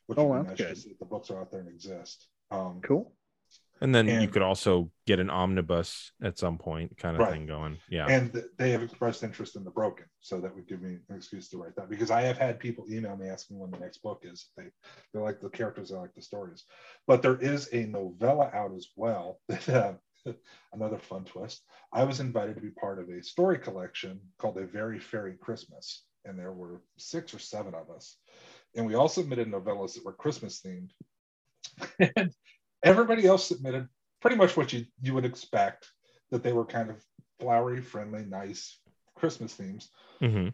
which 0.05 0.17
Oh, 0.19 0.27
would 0.27 0.43
be 0.43 0.47
that's 0.49 0.59
nice 0.61 0.69
to 0.69 0.75
see 0.75 0.91
if 0.91 0.99
the 0.99 1.05
books 1.05 1.31
are 1.31 1.39
out 1.41 1.51
there 1.51 1.61
and 1.61 1.69
exist. 1.69 2.27
Um, 2.51 2.81
cool. 2.81 3.15
And 3.81 3.93
then 3.93 4.07
you 4.07 4.27
could 4.29 4.41
also 4.41 4.89
get 5.05 5.19
an 5.19 5.29
omnibus 5.29 6.11
at 6.23 6.37
some 6.37 6.57
point, 6.57 6.97
kind 6.97 7.15
of 7.17 7.21
Right. 7.21 7.33
thing 7.33 7.45
going. 7.45 7.77
Yeah. 7.89 8.07
and 8.07 8.43
they 8.57 8.71
have 8.71 8.83
expressed 8.83 9.23
interest 9.23 9.55
in 9.55 9.63
the 9.63 9.71
broken 9.71 10.05
so 10.19 10.39
that 10.39 10.53
would 10.55 10.67
give 10.67 10.81
me 10.81 10.97
an 11.09 11.15
excuse 11.15 11.49
to 11.49 11.57
write 11.57 11.75
that 11.75 11.89
because 11.89 12.11
i 12.11 12.21
have 12.21 12.37
had 12.37 12.59
people 12.59 12.85
email 12.89 13.15
me 13.17 13.27
asking 13.27 13.57
when 13.57 13.71
the 13.71 13.79
next 13.79 13.97
book 13.99 14.21
is 14.23 14.49
they 14.55 14.65
they 15.13 15.19
like 15.19 15.39
the 15.41 15.49
characters 15.49 15.89
they 15.89 15.95
like 15.95 16.13
the 16.13 16.21
stories 16.21 16.65
but 17.07 17.21
there 17.21 17.37
is 17.37 17.69
a 17.73 17.85
novella 17.85 18.49
out 18.53 18.71
as 18.75 18.87
well 18.95 19.39
that 19.49 19.69
uh, 19.69 19.93
another 20.73 20.97
fun 20.97 21.23
twist 21.25 21.63
i 21.93 22.03
was 22.03 22.19
invited 22.19 22.55
to 22.55 22.61
be 22.61 22.69
part 22.69 22.99
of 22.99 23.09
a 23.09 23.23
story 23.23 23.57
collection 23.57 24.19
called 24.37 24.57
a 24.57 24.65
very 24.65 24.99
fairy 24.99 25.33
christmas 25.41 26.03
and 26.25 26.37
there 26.37 26.53
were 26.53 26.81
six 26.97 27.33
or 27.33 27.39
seven 27.39 27.73
of 27.73 27.89
us 27.89 28.17
and 28.75 28.85
we 28.85 28.95
all 28.95 29.07
submitted 29.07 29.47
novellas 29.51 29.93
that 29.95 30.05
were 30.05 30.13
christmas 30.13 30.61
themed 30.61 30.89
and 32.17 32.31
everybody 32.85 33.25
else 33.25 33.47
submitted 33.47 33.89
pretty 34.21 34.37
much 34.37 34.55
what 34.55 34.71
you 34.71 34.85
you 35.01 35.13
would 35.13 35.25
expect 35.25 35.91
that 36.31 36.43
they 36.43 36.53
were 36.53 36.65
kind 36.65 36.89
of 36.89 37.03
flowery, 37.39 37.81
friendly, 37.81 38.23
nice 38.23 38.79
Christmas 39.15 39.53
themes. 39.53 39.89
hmm 40.19 40.49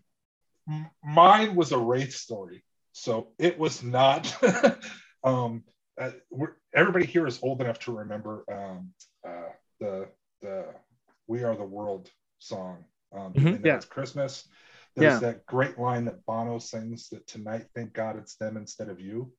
M- 0.68 0.90
Mine 1.04 1.56
was 1.56 1.72
a 1.72 1.78
wraith 1.78 2.14
story, 2.14 2.64
so 2.94 3.34
it 3.38 3.60
was 3.60 3.84
not. 3.84 4.34
um, 5.24 5.64
uh, 6.00 6.12
we're, 6.30 6.54
everybody 6.74 7.06
here 7.06 7.28
is 7.28 7.40
old 7.44 7.62
enough 7.62 7.80
to 7.80 7.92
remember 7.92 8.46
um, 8.52 8.94
uh, 9.28 9.52
the 9.80 10.08
the 10.42 10.66
"We 11.28 11.44
Are 11.44 11.56
the 11.56 11.64
World" 11.64 12.10
song. 12.40 12.86
Um, 13.12 13.34
Mhm. 13.34 13.66
Yeah. 13.66 13.76
It's 13.76 13.86
Christmas. 13.86 14.48
There's 14.96 15.22
Yeah. 15.22 15.32
that 15.32 15.46
great 15.46 15.78
line 15.78 16.06
that 16.06 16.26
Bono 16.26 16.60
sings 16.60 17.10
that 17.10 17.28
tonight, 17.28 17.66
thank 17.76 17.94
God 17.94 18.18
it's 18.18 18.36
them 18.36 18.56
instead 18.56 18.90
of 18.90 19.00
you. 19.00 19.34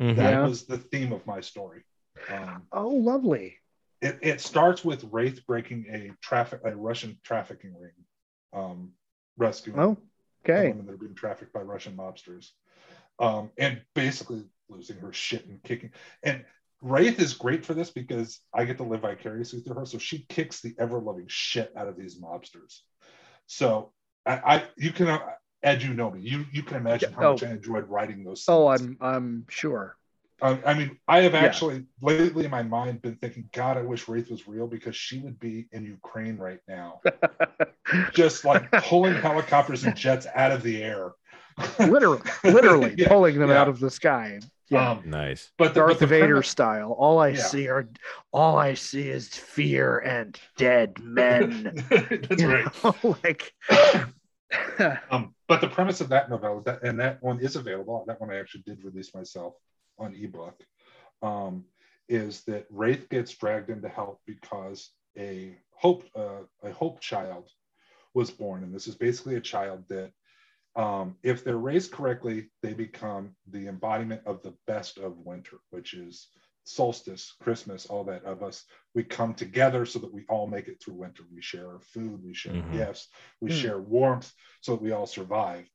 Mhm. 0.00 0.16
That 0.16 0.30
Yeah. 0.30 0.46
was 0.46 0.64
the 0.66 0.78
theme 0.78 1.12
of 1.12 1.26
my 1.26 1.40
story. 1.40 1.84
Um, 2.30 2.62
Oh, 2.72 2.88
lovely. 2.88 3.56
it, 4.02 4.18
it 4.22 4.40
starts 4.40 4.84
with 4.84 5.04
Wraith 5.10 5.46
breaking 5.46 5.86
a 5.90 6.12
traffic 6.22 6.60
a 6.64 6.74
Russian 6.76 7.18
trafficking 7.22 7.74
ring, 7.78 7.92
um, 8.52 8.92
rescuing 9.36 9.78
Oh, 9.80 9.96
okay. 10.44 10.68
women 10.68 10.86
that 10.86 10.92
are 10.92 10.98
being 10.98 11.14
trafficked 11.14 11.52
by 11.52 11.60
Russian 11.60 11.96
mobsters, 11.96 12.50
um, 13.18 13.50
and 13.58 13.80
basically 13.94 14.44
losing 14.68 14.96
her 14.98 15.12
shit 15.12 15.46
and 15.46 15.62
kicking. 15.62 15.90
And 16.22 16.44
Wraith 16.82 17.18
is 17.20 17.32
great 17.34 17.64
for 17.64 17.72
this 17.74 17.90
because 17.90 18.40
I 18.52 18.64
get 18.64 18.76
to 18.78 18.82
live 18.84 19.00
vicariously 19.00 19.60
through 19.60 19.76
her. 19.76 19.86
So 19.86 19.98
she 19.98 20.26
kicks 20.28 20.60
the 20.60 20.74
ever 20.78 20.98
loving 20.98 21.26
shit 21.28 21.72
out 21.76 21.88
of 21.88 21.96
these 21.96 22.20
mobsters. 22.20 22.80
So 23.46 23.92
I, 24.26 24.32
I 24.56 24.64
you 24.76 24.92
can 24.92 25.08
uh, 25.08 25.20
Ed, 25.62 25.82
you 25.82 25.94
know 25.94 26.10
me. 26.10 26.20
You 26.20 26.44
you 26.52 26.62
can 26.62 26.76
imagine 26.76 27.12
how 27.12 27.22
Oh. 27.22 27.30
much 27.32 27.42
I 27.44 27.50
enjoyed 27.50 27.88
writing 27.88 28.24
those. 28.24 28.44
Oh, 28.46 28.68
scenes. 28.76 28.98
I'm 29.00 29.08
I'm 29.08 29.46
sure. 29.48 29.96
I, 30.42 30.58
I 30.66 30.74
mean, 30.74 30.98
I 31.08 31.20
have 31.22 31.32
Yeah. 31.32 31.40
actually 31.40 31.84
lately 32.02 32.44
in 32.44 32.50
my 32.50 32.62
mind 32.62 33.00
been 33.02 33.16
thinking, 33.16 33.48
God, 33.52 33.78
I 33.78 33.82
wish 33.82 34.06
Wraith 34.08 34.30
was 34.30 34.46
real 34.46 34.66
because 34.66 34.94
she 34.96 35.18
would 35.20 35.40
be 35.40 35.66
in 35.72 35.84
Ukraine 35.84 36.36
right 36.36 36.60
now, 36.68 37.00
just 38.12 38.44
like 38.44 38.70
pulling 38.72 39.14
helicopters 39.14 39.84
and 39.84 39.96
jets 39.96 40.26
out 40.34 40.52
of 40.52 40.62
the 40.62 40.82
air. 40.82 41.12
literally, 41.78 42.20
literally 42.44 42.94
Yeah, 42.98 43.08
pulling 43.08 43.38
them 43.38 43.48
yeah. 43.48 43.60
out 43.60 43.68
of 43.68 43.80
the 43.80 43.90
sky. 43.90 44.40
Yeah. 44.68 44.90
Um, 44.90 45.02
Nice. 45.06 45.52
but 45.58 45.74
the, 45.74 45.80
Darth 45.80 45.92
but 45.92 45.98
the 46.00 46.06
Vader 46.08 46.26
premise- 46.26 46.48
style. 46.48 46.92
All 46.92 47.18
I 47.18 47.28
Yeah. 47.28 47.42
see 47.42 47.68
are 47.68 47.88
all 48.32 48.58
I 48.58 48.74
see 48.74 49.08
is 49.08 49.28
fear 49.28 50.00
and 50.00 50.38
dead 50.58 50.98
men. 51.02 51.84
That's 51.90 52.42
You 52.42 52.52
right. 52.52 52.84
know, 52.84 53.16
like 53.24 53.54
Um, 55.10 55.34
but 55.48 55.60
the 55.60 55.68
premise 55.68 56.00
of 56.00 56.08
that 56.10 56.28
novella, 56.30 56.62
that, 56.64 56.82
and 56.82 56.98
that 57.00 57.22
one 57.22 57.40
is 57.40 57.56
available. 57.56 58.04
That 58.06 58.20
one 58.20 58.30
I 58.30 58.38
actually 58.38 58.62
did 58.62 58.84
release 58.84 59.14
myself 59.14 59.54
on 59.98 60.14
ebook. 60.14 60.62
Um, 61.22 61.64
is 62.08 62.44
that 62.44 62.66
Wraith 62.70 63.08
gets 63.08 63.34
dragged 63.34 63.70
into 63.70 63.88
help 63.88 64.20
because 64.26 64.90
a 65.18 65.56
hope 65.72 66.04
uh, 66.14 66.42
a 66.62 66.70
hope 66.70 67.00
child 67.00 67.50
was 68.14 68.30
born, 68.30 68.62
and 68.62 68.74
this 68.74 68.86
is 68.86 68.94
basically 68.94 69.36
a 69.36 69.40
child 69.40 69.84
that, 69.88 70.12
um, 70.76 71.16
if 71.22 71.42
they're 71.42 71.56
raised 71.56 71.92
correctly, 71.92 72.50
they 72.62 72.74
become 72.74 73.34
the 73.50 73.66
embodiment 73.66 74.22
of 74.26 74.42
the 74.42 74.54
best 74.66 74.98
of 74.98 75.18
winter, 75.18 75.56
which 75.70 75.94
is 75.94 76.28
solstice, 76.64 77.34
Christmas, 77.40 77.86
all 77.86 78.04
that 78.04 78.24
of 78.24 78.42
us. 78.42 78.64
We 78.94 79.04
come 79.04 79.34
together 79.34 79.86
so 79.86 79.98
that 80.00 80.12
we 80.12 80.24
all 80.28 80.46
make 80.46 80.68
it 80.68 80.82
through 80.82 80.94
winter. 80.94 81.22
We 81.32 81.40
share 81.40 81.68
our 81.68 81.80
food, 81.80 82.22
we 82.24 82.34
share 82.34 82.54
Mhm. 82.54 82.70
gifts, 82.70 83.08
we 83.40 83.50
Hmm. 83.50 83.56
share 83.56 83.80
warmth, 83.80 84.32
so 84.60 84.72
that 84.72 84.82
we 84.82 84.92
all 84.92 85.06
survive. 85.06 85.68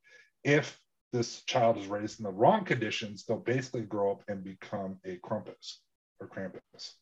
If 0.44 0.78
this 1.12 1.42
child 1.42 1.78
is 1.78 1.86
raised 1.86 2.20
in 2.20 2.24
the 2.24 2.30
wrong 2.30 2.64
conditions, 2.64 3.24
they'll 3.24 3.38
basically 3.38 3.82
grow 3.82 4.12
up 4.12 4.22
and 4.28 4.42
become 4.42 4.98
a 5.04 5.16
Krampus 5.18 5.78
or 6.20 6.28
Krampus. 6.28 6.92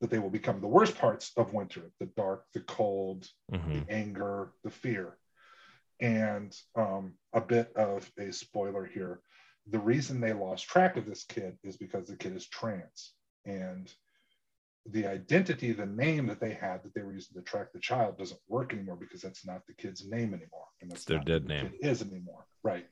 That 0.00 0.08
they 0.08 0.18
will 0.18 0.30
become 0.30 0.60
the 0.60 0.66
worst 0.66 0.96
parts 0.96 1.32
of 1.36 1.52
winter 1.52 1.90
the 2.00 2.06
dark, 2.16 2.44
the 2.54 2.60
cold, 2.60 3.28
hmm 3.52 3.70
the 3.70 3.92
anger, 3.92 4.52
the 4.64 4.70
fear. 4.70 5.18
And 6.00 6.56
um, 6.74 7.12
a 7.34 7.40
bit 7.42 7.70
of 7.76 8.10
a 8.18 8.32
spoiler 8.32 8.86
here 8.86 9.20
the 9.68 9.78
reason 9.78 10.20
they 10.20 10.32
lost 10.32 10.66
track 10.66 10.96
of 10.96 11.06
this 11.06 11.24
kid 11.24 11.56
is 11.62 11.76
because 11.76 12.08
the 12.08 12.16
kid 12.16 12.34
is 12.34 12.48
trans. 12.48 13.12
And 13.44 13.92
the 14.86 15.06
identity, 15.06 15.72
the 15.72 15.86
name 15.86 16.26
that 16.26 16.40
they 16.40 16.54
had 16.54 16.82
that 16.82 16.94
they 16.94 17.02
were 17.02 17.12
using 17.12 17.34
to 17.36 17.42
track 17.42 17.72
the 17.72 17.80
child 17.80 18.18
doesn't 18.18 18.40
work 18.48 18.72
anymore 18.72 18.96
because 18.96 19.20
that's 19.20 19.46
not 19.46 19.62
the 19.66 19.74
kid's 19.74 20.08
name 20.08 20.34
anymore. 20.34 20.66
And 20.80 20.90
that's 20.90 21.02
It's 21.02 21.04
their 21.06 21.18
not 21.18 21.26
dead 21.26 21.44
the 21.44 21.48
name. 21.48 21.72
is 21.82 22.02
anymore. 22.02 22.46
Right. 22.62 22.86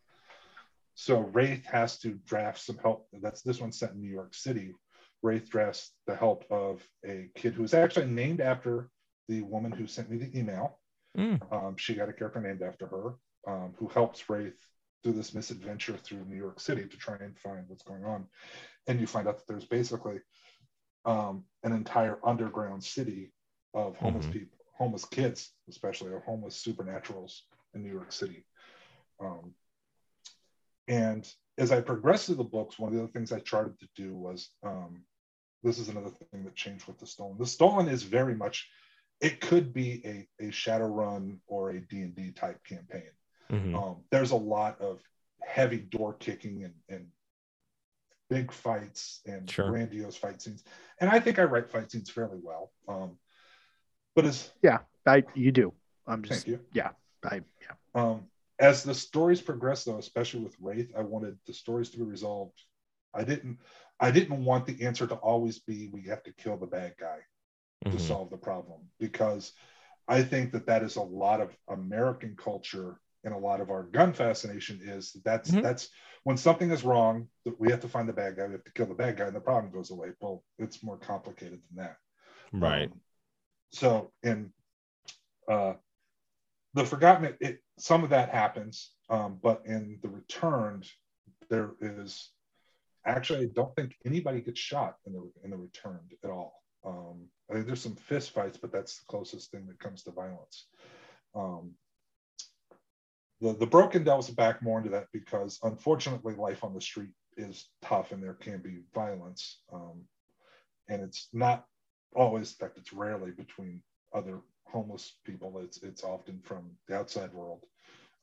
So 1.00 1.20
Wraith 1.20 1.64
has 1.66 1.96
to 2.00 2.14
draft 2.26 2.58
some 2.58 2.76
help. 2.78 3.06
That's 3.12 3.42
this 3.42 3.60
one 3.60 3.70
set 3.70 3.92
in 3.92 4.00
New 4.00 4.10
York 4.10 4.34
City. 4.34 4.74
Wraith 5.22 5.48
drafts 5.48 5.92
the 6.08 6.16
help 6.16 6.44
of 6.50 6.84
a 7.06 7.30
kid 7.36 7.54
who 7.54 7.62
is 7.62 7.72
actually 7.72 8.06
named 8.06 8.40
after 8.40 8.90
the 9.28 9.42
woman 9.42 9.70
who 9.70 9.86
sent 9.86 10.10
me 10.10 10.16
the 10.16 10.36
email. 10.36 10.80
Mm. 11.16 11.52
Um, 11.52 11.76
she 11.76 11.94
got 11.94 12.08
a 12.08 12.12
character 12.12 12.40
named 12.40 12.62
after 12.62 12.88
her 12.88 13.14
um, 13.46 13.74
who 13.76 13.86
helps 13.86 14.28
Wraith 14.28 14.58
through 15.04 15.12
this 15.12 15.34
misadventure 15.34 15.96
through 15.96 16.24
New 16.24 16.36
York 16.36 16.58
City 16.58 16.88
to 16.88 16.96
try 16.96 17.14
and 17.14 17.38
find 17.38 17.68
what's 17.68 17.84
going 17.84 18.04
on. 18.04 18.26
And 18.88 18.98
you 18.98 19.06
find 19.06 19.28
out 19.28 19.36
that 19.36 19.46
there's 19.46 19.66
basically 19.66 20.18
um, 21.04 21.44
an 21.62 21.70
entire 21.70 22.18
underground 22.26 22.82
city 22.82 23.32
of 23.72 23.96
homeless 23.98 24.26
Mhm. 24.26 24.32
people, 24.32 24.58
homeless 24.76 25.04
kids, 25.04 25.54
especially, 25.68 26.10
or 26.10 26.18
homeless 26.18 26.60
supernaturals 26.60 27.42
in 27.72 27.84
New 27.84 27.92
York 27.92 28.10
City. 28.10 28.44
Um, 29.20 29.54
and 30.88 31.30
as 31.58 31.72
I 31.72 31.80
progressed 31.80 32.26
through 32.26 32.36
the 32.36 32.44
books, 32.44 32.78
one 32.78 32.88
of 32.88 32.94
the 32.96 33.02
other 33.02 33.12
things 33.12 33.32
I 33.32 33.40
tried 33.40 33.78
to 33.80 33.88
do 33.96 34.14
was 34.16 34.50
um, 34.62 35.02
this 35.62 35.78
is 35.78 35.88
another 35.88 36.10
thing 36.10 36.44
that 36.44 36.54
changed 36.56 36.86
with 36.86 36.98
the 36.98 37.06
Stolen. 37.06 37.36
The 37.38 37.46
Stolen 37.46 37.88
is 37.88 38.02
very 38.02 38.34
much 38.34 38.68
it 39.20 39.40
could 39.40 39.72
be 39.72 40.00
a, 40.04 40.44
a 40.46 40.48
Shadowrun 40.50 41.38
or 41.48 41.70
a 41.70 41.80
D&D 41.80 42.32
type 42.32 42.62
campaign. 42.64 43.10
hmm 43.50 43.74
Um, 43.74 43.96
there's 44.10 44.30
a 44.30 44.36
lot 44.36 44.80
of 44.80 45.00
heavy 45.42 45.78
door 45.78 46.14
kicking 46.14 46.64
and, 46.64 46.74
and 46.88 47.06
big 48.30 48.52
fights 48.52 49.20
and 49.26 49.50
Sure. 49.50 49.70
grandiose 49.70 50.16
fight 50.16 50.40
scenes. 50.40 50.62
And 51.00 51.10
I 51.10 51.18
think 51.18 51.38
I 51.38 51.44
write 51.44 51.70
fight 51.70 51.90
scenes 51.90 52.10
fairly 52.10 52.38
well. 52.40 52.70
Um, 52.86 53.18
but 54.14 54.24
as 54.24 54.50
yeah, 54.62 54.78
I 55.06 55.24
you 55.34 55.52
do. 55.52 55.72
I'm 56.06 56.22
just 56.22 56.46
thank 56.46 56.60
you. 56.74 56.82
I 57.24 57.40
yeah. 57.60 57.72
Um, 57.94 58.28
as 58.58 58.82
the 58.82 58.94
stories 58.94 59.40
progress, 59.40 59.84
though, 59.84 59.98
especially 59.98 60.40
with 60.40 60.56
Wraith, 60.60 60.92
I 60.96 61.02
wanted 61.02 61.38
the 61.46 61.54
stories 61.54 61.90
to 61.90 61.98
be 61.98 62.04
resolved. 62.04 62.60
I 63.14 63.24
didn't. 63.24 63.58
I 64.00 64.10
didn't 64.10 64.44
want 64.44 64.66
the 64.66 64.84
answer 64.86 65.06
to 65.06 65.14
always 65.16 65.58
be 65.58 65.88
we 65.92 66.02
have 66.04 66.22
to 66.24 66.32
kill 66.32 66.56
the 66.56 66.66
bad 66.66 66.94
guy 67.00 67.18
to 67.90 67.98
Mhm. 67.98 68.00
solve 68.00 68.30
the 68.30 68.36
problem 68.36 68.80
because 69.00 69.52
I 70.08 70.22
think 70.22 70.52
that 70.52 70.66
that 70.66 70.82
is 70.82 70.96
a 70.96 71.02
lot 71.02 71.40
of 71.40 71.56
American 71.68 72.36
culture 72.36 73.00
and 73.24 73.34
a 73.34 73.38
lot 73.38 73.60
of 73.60 73.70
our 73.70 73.84
gun 73.84 74.12
fascination 74.12 74.80
is 74.82 75.12
that 75.12 75.24
that's 75.24 75.50
Mhm. 75.52 75.62
that's 75.62 75.90
when 76.24 76.36
something 76.36 76.70
is 76.70 76.84
wrong 76.84 77.28
that 77.44 77.58
we 77.60 77.70
have 77.70 77.80
to 77.80 77.88
find 77.88 78.08
the 78.08 78.12
bad 78.12 78.36
guy, 78.36 78.46
we 78.46 78.52
have 78.52 78.64
to 78.64 78.72
kill 78.72 78.86
the 78.86 78.94
bad 78.94 79.16
guy, 79.16 79.26
and 79.26 79.36
the 79.36 79.40
problem 79.40 79.72
goes 79.72 79.90
away. 79.90 80.08
Well, 80.20 80.44
it's 80.58 80.82
more 80.82 80.98
complicated 80.98 81.60
than 81.70 81.84
that. 81.84 81.96
Right. 82.52 82.90
Um, 82.90 83.00
so 83.72 84.12
in 84.22 84.52
uh, 85.50 85.74
the 86.78 86.84
Forgotten, 86.84 87.24
it, 87.24 87.36
it 87.40 87.58
some 87.78 88.04
of 88.04 88.10
that 88.10 88.30
happens, 88.30 88.92
um, 89.10 89.38
but 89.42 89.62
in 89.66 89.98
the 90.02 90.08
Returned, 90.08 90.88
there 91.50 91.72
is 91.80 92.30
actually 93.04 93.46
I 93.46 93.48
don't 93.52 93.74
think 93.74 93.96
anybody 94.04 94.40
gets 94.40 94.60
shot 94.60 94.96
in 95.06 95.12
the 95.12 95.30
in 95.44 95.50
the 95.50 95.56
Returned 95.56 96.12
at 96.24 96.30
all. 96.30 96.62
Um, 96.84 97.26
I 97.50 97.54
think 97.54 97.66
there's 97.66 97.82
some 97.82 97.96
fist 97.96 98.30
fights, 98.30 98.56
but 98.56 98.72
that's 98.72 98.98
the 98.98 99.06
closest 99.08 99.50
thing 99.50 99.66
that 99.66 99.80
comes 99.80 100.02
to 100.04 100.12
violence. 100.12 100.66
Um, 101.34 101.72
the 103.40 103.54
the 103.54 103.66
Broken 103.66 104.04
delves 104.04 104.30
back 104.30 104.62
more 104.62 104.78
into 104.78 104.90
that 104.90 105.08
because 105.12 105.58
unfortunately 105.64 106.34
life 106.34 106.62
on 106.62 106.74
the 106.74 106.80
street 106.80 107.10
is 107.36 107.68
tough 107.82 108.12
and 108.12 108.22
there 108.22 108.34
can 108.34 108.60
be 108.60 108.82
violence, 108.94 109.62
um, 109.72 110.02
and 110.88 111.02
it's 111.02 111.28
not 111.32 111.64
always, 112.14 112.52
in 112.52 112.56
fact, 112.56 112.78
it's 112.78 112.92
rarely 112.92 113.32
between 113.32 113.82
other 114.14 114.40
homeless 114.70 115.14
people. 115.24 115.60
It's 115.64 115.82
it's 115.82 116.04
often 116.04 116.40
from 116.42 116.70
the 116.86 116.96
outside 116.96 117.32
world, 117.32 117.64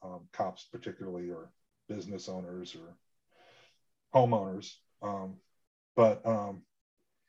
um, 0.04 0.22
cops 0.32 0.68
particularly, 0.72 1.30
or 1.32 1.50
business 1.88 2.30
owners 2.30 2.76
or 2.76 2.96
homeowners. 4.14 4.74
Um, 5.02 5.36
but 5.96 6.26
um, 6.26 6.62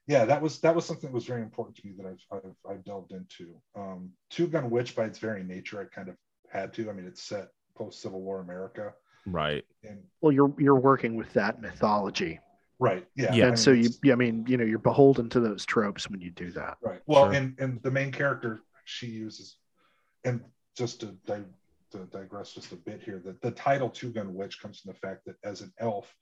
yeah, 0.06 0.24
that 0.24 0.40
was 0.42 0.60
that 0.60 0.74
was 0.74 0.84
something 0.84 1.10
that 1.10 1.14
was 1.14 1.24
very 1.26 1.42
important 1.42 1.76
to 1.76 1.86
me 1.86 1.94
that 1.98 2.06
I've 2.06 2.38
I've, 2.38 2.72
I've 2.72 2.84
delved 2.84 3.12
into. 3.12 3.54
Um, 3.74 4.10
Two 4.30 4.46
Gun 4.46 4.70
Witch, 4.70 4.94
by 4.94 5.04
its 5.04 5.18
very 5.18 5.42
nature, 5.42 5.80
I 5.80 5.94
kind 5.94 6.08
of 6.08 6.16
had 6.50 6.72
to. 6.74 6.88
I 6.88 6.92
mean, 6.92 7.06
it's 7.06 7.22
set 7.22 7.48
post 7.76 8.00
Civil 8.00 8.22
War 8.22 8.40
America, 8.40 8.94
Right. 9.26 9.64
and 9.82 9.98
Well, 10.20 10.32
you're 10.32 10.54
you're 10.58 10.80
working 10.80 11.16
with 11.16 11.32
that 11.34 11.60
mythology, 11.60 12.40
right, 12.78 13.06
yeah, 13.16 13.34
Yeah. 13.34 13.46
I 13.46 13.48
and 13.48 13.50
mean, 13.50 13.56
so 13.56 13.72
you, 13.72 13.90
I 14.12 14.14
mean, 14.14 14.44
you 14.48 14.56
know, 14.56 14.64
you're 14.64 14.78
beholden 14.78 15.28
to 15.30 15.40
those 15.40 15.66
tropes 15.66 16.08
when 16.08 16.20
you 16.20 16.30
do 16.30 16.50
that. 16.52 16.78
right. 16.82 17.00
Well, 17.06 17.24
Sure. 17.24 17.32
and 17.32 17.54
and 17.58 17.82
the 17.82 17.90
main 17.90 18.12
character 18.12 18.60
she 18.86 19.08
uses, 19.08 19.56
and 20.24 20.40
just 20.76 21.00
to, 21.00 21.06
di- 21.26 21.42
to 21.92 21.98
digress 22.12 22.52
just 22.52 22.72
a 22.72 22.76
bit 22.76 23.02
here, 23.02 23.20
that 23.24 23.42
the 23.42 23.50
title 23.50 23.90
Two 23.90 24.10
Gun 24.10 24.34
Witch 24.34 24.60
comes 24.60 24.80
from 24.80 24.92
the 24.92 24.98
fact 24.98 25.26
that 25.26 25.36
as 25.44 25.60
an 25.60 25.72
elf, 25.78 26.14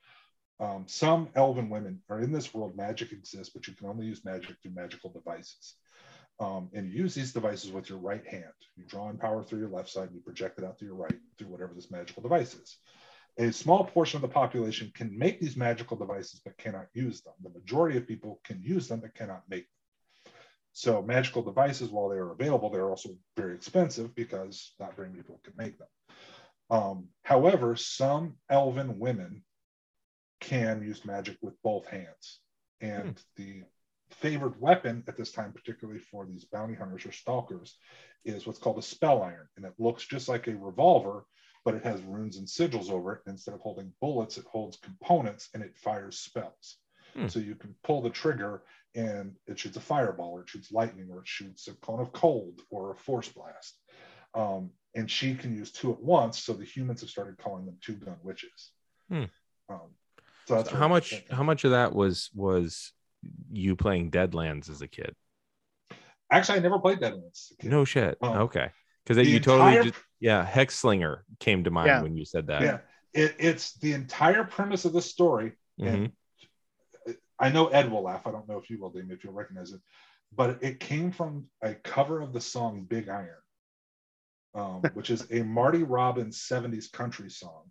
um, 0.61 0.85
some 0.86 1.28
elven 1.35 1.69
women 1.69 2.01
are 2.09 2.20
in 2.20 2.32
this 2.32 2.55
world. 2.55 2.77
Magic 2.77 3.12
exists, 3.12 3.53
but 3.55 3.66
you 3.66 3.74
can 3.74 3.89
only 3.89 4.07
use 4.07 4.24
magic 4.24 4.57
through 4.62 4.74
magical 4.74 5.11
devices. 5.11 5.74
Um, 6.41 6.69
and 6.74 6.86
you 6.86 7.03
use 7.03 7.15
these 7.15 7.32
devices 7.32 7.70
with 7.70 7.89
your 7.89 7.99
right 7.99 8.27
hand. 8.27 8.45
You 8.77 8.85
draw 8.85 9.09
in 9.11 9.19
power 9.19 9.43
through 9.43 9.61
your 9.61 9.69
left 9.69 9.91
side, 9.91 10.09
and 10.09 10.15
you 10.15 10.20
project 10.20 10.59
it 10.59 10.65
out 10.65 10.78
through 10.78 10.89
your 10.89 10.97
right 10.97 11.19
through 11.39 11.49
whatever 11.49 11.74
this 11.74 11.91
magical 11.91 12.23
device 12.23 12.55
is. 12.55 12.77
A 13.39 13.53
small 13.53 13.85
portion 13.85 14.19
of 14.19 14.23
the 14.23 14.28
population 14.28 14.93
can 14.95 15.16
make 15.16 15.41
these 15.41 15.57
magical 15.57 15.97
devices 15.97 16.41
but 16.45 16.57
cannot 16.57 16.86
use 16.93 17.20
them. 17.23 17.35
The 17.43 17.51
majority 17.51 17.97
of 17.97 18.07
people 18.07 18.41
can 18.45 18.62
use 18.62 18.86
them 18.86 19.01
but 19.01 19.15
cannot 19.15 19.43
make. 19.49 19.66
So 20.74 21.01
magical 21.02 21.42
devices, 21.42 21.90
while 21.90 22.09
they 22.09 22.16
are 22.16 22.32
available, 22.32 22.68
they're 22.68 22.90
also 22.90 23.10
very 23.36 23.55
expensive 23.55 24.12
because 24.16 24.74
not 24.80 24.96
very 24.96 25.09
many 25.09 25.22
people 25.22 25.40
can 25.44 25.55
make 25.56 25.78
them. 25.78 25.88
Um, 26.68 27.09
however, 27.22 27.76
some 27.76 28.34
elven 28.51 28.98
women 28.98 29.44
can 30.40 30.82
use 30.82 31.05
magic 31.05 31.38
with 31.40 31.55
both 31.62 31.86
hands. 31.86 32.40
And 32.80 33.22
the 33.36 33.62
favored 34.10 34.60
weapon 34.60 35.05
at 35.06 35.16
this 35.16 35.30
time, 35.30 35.52
particularly 35.52 36.01
for 36.01 36.26
these 36.26 36.44
bounty 36.44 36.74
hunters 36.74 37.06
or 37.06 37.12
stalkers, 37.12 37.76
is 38.24 38.44
what's 38.44 38.59
called 38.59 38.78
a 38.78 38.82
spell 38.82 39.22
iron. 39.22 39.46
And 39.56 39.64
it 39.64 39.74
looks 39.78 40.05
just 40.05 40.28
like 40.28 40.48
a 40.48 40.56
revolver, 40.56 41.24
but 41.64 41.74
it 41.74 41.84
has 41.84 42.02
runes 42.02 42.36
and 42.36 42.48
sigils 42.48 42.90
over 42.90 43.12
it. 43.14 43.20
Instead 43.28 43.55
of 43.55 43.60
holding 43.60 43.92
bullets, 44.01 44.38
it 44.38 44.44
holds 44.51 44.76
components 44.78 45.51
and 45.55 45.62
it 45.62 45.76
fires 45.76 46.18
spells. 46.18 46.78
Hmm. 47.14 47.28
So 47.28 47.38
you 47.38 47.55
can 47.55 47.76
pull 47.84 48.02
the 48.02 48.10
trigger 48.10 48.62
and 48.95 49.35
it 49.47 49.59
shoots 49.59 49.77
a 49.77 49.81
fireball, 49.81 50.31
or 50.33 50.43
it 50.43 50.49
shoots 50.49 50.71
lightning, 50.73 51.09
or 51.11 51.21
it 51.21 51.29
shoots 51.29 51.66
a 51.69 51.75
cone 51.75 52.01
of 52.01 52.12
cold, 52.12 52.61
or 52.71 52.93
a 52.93 52.97
force 52.97 53.29
blast. 53.29 53.79
Um, 54.35 54.71
and 54.95 55.11
she 55.11 55.35
can 55.35 55.57
use 55.57 55.73
two 55.73 55.93
at 55.93 56.01
once. 56.01 56.39
So 56.39 56.53
the 56.53 56.65
humans 56.65 57.01
have 57.01 57.11
started 57.11 57.39
calling 57.39 57.66
them 57.66 57.77
two 57.81 57.95
gun 57.95 58.16
witches. 58.23 58.71
Hmm. 59.09 59.25
Um, 59.69 59.81
so 60.47 60.57
that's 60.57 60.71
So 60.71 60.77
how 60.77 60.89
much 60.89 61.11
thing 61.11 61.23
how 61.31 61.43
much 61.43 61.65
of 61.65 61.71
that 61.73 61.95
was 61.95 62.31
was 62.35 62.93
you 63.53 63.75
playing 63.77 64.11
Deadlands 64.11 64.69
as 64.71 64.83
a 64.83 64.89
kid? 64.89 65.15
Actually, 66.31 66.59
I 66.59 66.62
never 66.62 66.79
played 66.79 67.01
that 67.01 67.12
in 67.15 67.23
this. 67.23 67.53
kid. 67.61 67.71
No 67.71 67.85
shit. 67.85 68.19
Um, 68.23 68.39
okay. 68.43 68.71
Because 69.05 69.16
the 69.16 69.27
you 69.27 69.41
totally 69.41 69.77
entire- 69.77 69.91
just, 69.91 70.05
yeah, 70.21 70.47
Hexslinger 70.51 71.21
came 71.39 71.65
to 71.65 71.71
mind 71.71 71.89
Yeah. 71.89 72.03
when 72.03 72.16
you 72.16 72.25
said 72.25 72.47
that. 72.49 72.62
Yeah, 72.62 72.79
it, 73.12 73.37
it's 73.39 73.75
the 73.79 73.93
entire 73.93 74.45
premise 74.45 74.85
of 74.85 74.93
the 74.93 75.03
story. 75.03 75.53
Mhm. 75.81 75.87
And 75.89 76.12
I 77.45 77.51
know 77.51 77.66
Ed 77.66 77.91
will 77.91 78.01
laugh. 78.03 78.27
I 78.27 78.31
don't 78.31 78.49
know 78.49 78.57
if 78.57 78.71
you 78.71 78.79
will, 78.79 78.89
Damien, 78.89 79.11
if 79.12 79.23
you'll 79.23 79.35
recognize 79.35 79.71
it, 79.73 79.81
but 80.35 80.62
it 80.62 80.81
came 80.81 81.12
from 81.12 81.47
a 81.61 81.75
cover 81.75 82.23
of 82.23 82.33
the 82.33 82.41
song 82.41 82.87
"Big 82.89 83.11
Iron," 83.11 83.43
um, 84.55 84.81
which 84.95 85.11
is 85.11 85.31
a 85.31 85.43
Marty 85.43 85.83
Robbins 85.83 86.39
'70s 86.39 86.91
country 86.91 87.29
song. 87.29 87.65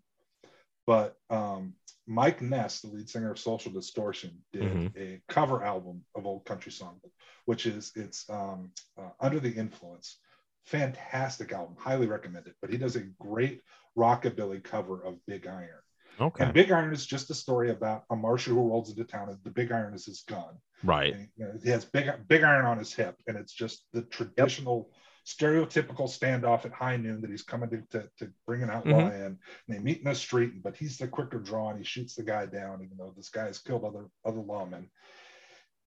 But 0.86 1.16
um, 1.32 1.74
Mike 2.06 2.40
Ness, 2.40 2.82
the 2.82 2.90
lead 2.90 3.10
singer 3.10 3.32
of 3.32 3.40
Social 3.40 3.72
Distortion, 3.72 4.44
did 4.52 4.64
Mhm. 4.64 4.96
a 4.96 5.22
cover 5.28 5.64
album 5.64 6.06
of 6.14 6.28
old 6.28 6.46
country 6.46 6.72
song, 6.72 7.02
which 7.46 7.66
is 7.66 7.92
it's 7.96 8.30
um, 8.30 8.72
uh, 8.96 9.10
Under 9.20 9.40
the 9.40 9.52
Influence. 9.52 10.20
Fantastic 10.66 11.52
album, 11.52 11.76
highly 11.80 12.06
recommend 12.06 12.46
it. 12.48 12.56
But 12.62 12.70
he 12.70 12.78
does 12.78 12.96
a 12.96 13.02
great 13.20 13.62
rockabilly 13.98 14.64
cover 14.64 15.04
of 15.04 15.26
Big 15.26 15.48
Iron. 15.48 15.83
Okay. 16.20 16.44
And 16.44 16.54
Big 16.54 16.72
Iron 16.72 16.94
is 16.94 17.06
just 17.06 17.30
a 17.30 17.34
story 17.34 17.72
about 17.72 18.04
a 18.10 18.16
marshal 18.16 18.54
who 18.54 18.70
rolls 18.70 18.90
into 18.90 19.04
town, 19.04 19.30
and 19.30 19.38
the 19.44 19.50
Big 19.50 19.72
Iron 19.72 19.94
is 19.94 20.06
his 20.06 20.22
gun. 20.28 20.56
right. 20.84 21.14
And, 21.14 21.28
you 21.38 21.46
know, 21.46 21.54
he 21.64 21.70
has 21.70 21.86
big 21.86 22.10
Big 22.28 22.44
Iron 22.44 22.66
on 22.66 22.78
his 22.78 22.94
hip, 22.94 23.16
and 23.28 23.38
it's 23.38 23.54
just 23.54 23.86
the 23.94 24.02
traditional, 24.04 24.92
stereotypical 25.26 26.08
standoff 26.10 26.66
at 26.66 26.74
high 26.74 26.98
noon 26.98 27.22
that 27.22 27.30
he's 27.30 27.44
coming 27.44 27.70
to, 27.70 27.82
to, 27.92 28.10
to 28.20 28.30
bring 28.46 28.62
an 28.62 28.70
outlaw 28.70 29.10
Mhm. 29.10 29.16
in. 29.16 29.22
And 29.24 29.38
they 29.70 29.80
meet 29.80 30.00
in 30.00 30.04
the 30.04 30.16
street, 30.16 30.62
but 30.62 30.76
he's 30.76 30.98
the 30.98 31.08
quicker 31.08 31.40
draw, 31.40 31.70
and 31.70 31.78
he 31.80 31.86
shoots 31.86 32.16
the 32.16 32.24
guy 32.24 32.46
down, 32.46 32.82
even 32.84 32.98
though 32.98 33.14
this 33.16 33.30
guy 33.30 33.46
has 33.46 33.60
killed 33.60 33.86
other 33.86 34.08
other 34.26 34.42
lawmen. 34.42 34.90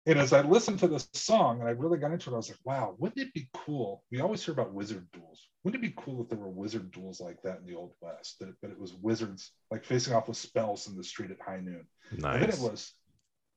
And 0.09 0.17
as 0.19 0.33
I 0.33 0.41
listened 0.41 0.79
to 0.79 0.87
this 0.87 1.07
song 1.13 1.59
and 1.59 1.69
I 1.69 1.71
really 1.73 1.99
got 1.99 2.11
into 2.11 2.31
it, 2.31 2.33
I 2.33 2.37
was 2.37 2.49
like, 2.49 2.57
wow, 2.63 2.95
wouldn't 2.97 3.19
it 3.27 3.31
be 3.31 3.47
cool? 3.53 4.03
We 4.11 4.21
always 4.21 4.43
hear 4.43 4.53
about 4.53 4.73
wizard 4.73 5.05
duels. 5.11 5.47
Wouldn't 5.63 5.83
it 5.83 5.87
be 5.87 5.93
cool 6.01 6.23
if 6.23 6.29
there 6.29 6.39
were 6.39 6.49
wizard 6.49 6.89
duels 6.91 7.21
like 7.21 7.39
that 7.43 7.59
in 7.59 7.67
the 7.67 7.75
Old 7.75 7.93
West? 8.01 8.39
That, 8.39 8.55
but 8.59 8.71
it 8.71 8.79
was 8.79 8.93
wizards 8.95 9.51
like 9.69 9.85
facing 9.85 10.13
off 10.15 10.27
with 10.27 10.37
spells 10.37 10.87
in 10.87 10.95
the 10.97 11.03
street 11.03 11.29
at 11.29 11.39
high 11.39 11.59
noon. 11.59 11.85
Nice. 12.17 12.33
And 12.33 12.41
then 12.41 12.49
it 12.49 12.59
was, 12.59 12.91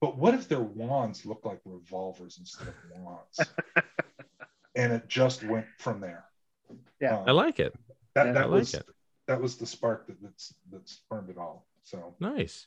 but 0.02 0.18
what 0.18 0.34
if 0.34 0.46
their 0.46 0.60
wands 0.60 1.24
looked 1.24 1.46
like 1.46 1.60
revolvers 1.64 2.36
instead 2.38 2.68
of 2.68 2.74
wands? 3.00 3.40
and 4.74 4.92
it 4.92 5.08
just 5.08 5.42
went 5.44 5.64
from 5.78 6.00
there. 6.02 6.26
Yeah. 7.00 7.16
Um, 7.20 7.24
I 7.28 7.32
like 7.32 7.60
it. 7.60 7.72
that. 8.14 8.26
Yeah, 8.26 8.32
that 8.34 8.42
I 8.42 8.44
like 8.46 8.58
was 8.60 8.74
it. 8.74 8.84
that 9.26 9.40
was 9.40 9.56
the 9.56 9.66
spark 9.66 10.06
that 10.08 10.20
that's 10.20 10.52
that 10.70 10.86
spurned 10.86 11.30
it 11.30 11.38
all. 11.38 11.66
So, 11.84 12.14
Nice. 12.20 12.66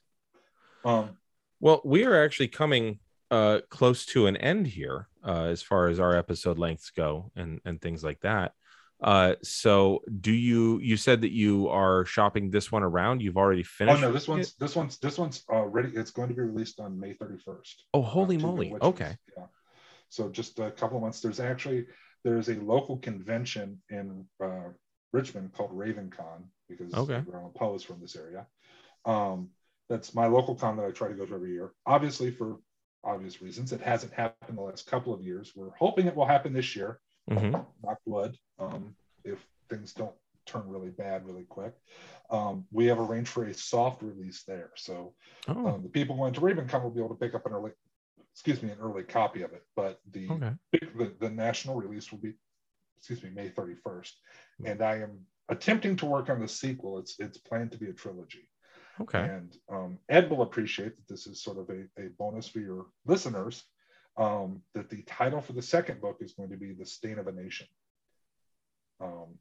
um, 0.83 1.17
Well, 1.59 1.81
we 1.85 2.03
are 2.03 2.23
actually 2.23 2.47
coming 2.47 2.97
uh 3.31 3.59
close 3.69 4.05
to 4.05 4.27
an 4.27 4.37
end 4.37 4.67
here 4.67 5.07
uh 5.23 5.45
as 5.45 5.61
far 5.61 5.87
as 5.87 5.99
our 5.99 6.15
episode 6.15 6.59
lengths 6.59 6.91
go 6.91 7.31
and 7.35 7.59
and 7.65 7.81
things 7.81 8.03
like 8.03 8.19
that. 8.21 8.53
Uh 9.01 9.35
so 9.43 10.01
do 10.21 10.31
you 10.31 10.79
you 10.79 10.95
said 10.97 11.21
that 11.21 11.31
you 11.31 11.67
are 11.69 12.05
shopping 12.05 12.49
this 12.49 12.71
one 12.71 12.83
around? 12.83 13.21
You've 13.21 13.37
already 13.37 13.63
finished. 13.63 13.97
oh 13.97 14.07
no, 14.07 14.11
this 14.13 14.27
one's 14.27 14.49
it? 14.49 14.53
this 14.59 14.75
one's 14.75 14.97
this 14.99 15.17
one's 15.17 15.43
uh, 15.51 15.65
ready. 15.65 15.89
It's 15.95 16.11
going 16.11 16.29
to 16.29 16.35
be 16.35 16.41
released 16.41 16.79
on 16.79 16.99
May 16.99 17.13
thirty 17.13 17.37
first. 17.43 17.85
Oh, 17.93 18.01
holy 18.01 18.37
Two 18.37 18.43
moly. 18.45 18.69
Witches. 18.71 18.87
Okay. 18.87 19.17
Yeah. 19.37 19.45
So 20.09 20.29
just 20.29 20.59
a 20.59 20.71
couple 20.71 20.97
of 20.97 21.03
months. 21.03 21.19
There's 21.19 21.39
actually 21.39 21.87
there's 22.23 22.47
a 22.49 22.55
local 22.55 22.97
convention 22.97 23.81
in 23.89 24.25
uh, 24.41 24.69
Richmond 25.11 25.51
called 25.53 25.71
RavenCon 25.73 26.43
because 26.69 26.93
Okay. 26.93 27.21
Allan 27.33 27.51
Poe 27.55 27.75
is 27.75 27.83
from 27.83 27.99
this 28.01 28.15
area. 28.15 28.47
Um, 29.03 29.49
that's 29.89 30.15
my 30.15 30.27
local 30.27 30.55
con 30.55 30.77
that 30.77 30.85
I 30.85 30.91
try 30.91 31.09
to 31.09 31.13
go 31.15 31.25
to 31.25 31.35
every 31.35 31.51
year. 31.51 31.71
Obviously, 31.85 32.31
for 32.31 32.57
obvious 33.05 33.41
reasons, 33.41 33.71
it 33.71 33.81
hasn't 33.81 34.13
happened 34.13 34.57
the 34.57 34.61
last 34.61 34.87
couple 34.87 35.13
of 35.13 35.21
years. 35.21 35.53
We're 35.55 35.75
hoping 35.77 36.07
it 36.07 36.15
will 36.15 36.25
happen 36.25 36.53
this 36.53 36.75
year. 36.75 36.99
Mhm. 37.29 37.65
Knock 37.83 37.99
wood. 38.05 38.37
Um, 38.59 38.95
if 39.23 39.45
things 39.69 39.93
don't 39.93 40.15
turn 40.45 40.67
really 40.67 40.89
bad 40.89 41.25
really 41.25 41.45
quick, 41.45 41.73
um, 42.29 42.67
we 42.71 42.85
have 42.85 42.99
arranged 42.99 43.29
for 43.29 43.45
a 43.45 43.53
soft 43.53 44.01
release 44.03 44.43
there. 44.43 44.71
So 44.75 45.15
Oh, 45.47 45.67
um, 45.67 45.83
the 45.83 45.89
people 45.89 46.15
going 46.17 46.33
to 46.33 46.41
RavenCon 46.41 46.83
will 46.83 46.91
be 46.91 46.99
able 46.99 47.15
to 47.15 47.19
pick 47.19 47.33
up 47.33 47.45
an 47.45 47.53
early, 47.53 47.71
excuse 48.31 48.61
me, 48.61 48.71
an 48.71 48.79
early 48.79 49.03
copy 49.03 49.41
of 49.41 49.53
it. 49.53 49.63
But 49.75 49.99
the 50.11 50.29
okay. 50.29 50.53
the, 50.71 51.15
the 51.19 51.29
national 51.29 51.75
release 51.75 52.11
will 52.11 52.19
be, 52.19 52.33
excuse 52.97 53.23
me, 53.23 53.29
May 53.31 53.49
31st. 53.49 54.11
And 54.65 54.81
I 54.81 54.97
am 54.97 55.25
attempting 55.49 55.95
to 55.97 56.05
work 56.05 56.29
on 56.29 56.39
the 56.39 56.47
sequel. 56.47 56.99
It's 56.99 57.19
it's 57.19 57.37
planned 57.37 57.71
to 57.71 57.77
be 57.77 57.87
a 57.87 57.93
trilogy. 57.93 58.47
Okay. 59.01 59.19
And 59.19 59.57
um, 59.69 59.99
Ed 60.09 60.29
will 60.29 60.41
appreciate 60.41 60.95
that 60.95 61.07
this 61.07 61.27
is 61.27 61.41
sort 61.41 61.57
of 61.57 61.69
a, 61.69 61.81
a 62.01 62.09
bonus 62.17 62.47
for 62.47 62.59
your 62.59 62.85
listeners. 63.05 63.63
Um, 64.17 64.61
that 64.73 64.89
the 64.89 65.01
title 65.01 65.41
for 65.41 65.51
the 65.51 65.61
second 65.61 65.99
book 65.99 66.17
is 66.21 66.31
going 66.33 66.49
to 66.51 66.55
be 66.57 66.71
The 66.71 66.85
Stain 66.85 67.19
of 67.19 67.27
a 67.27 67.33
Nation. 67.33 67.67
Um, 69.01 69.37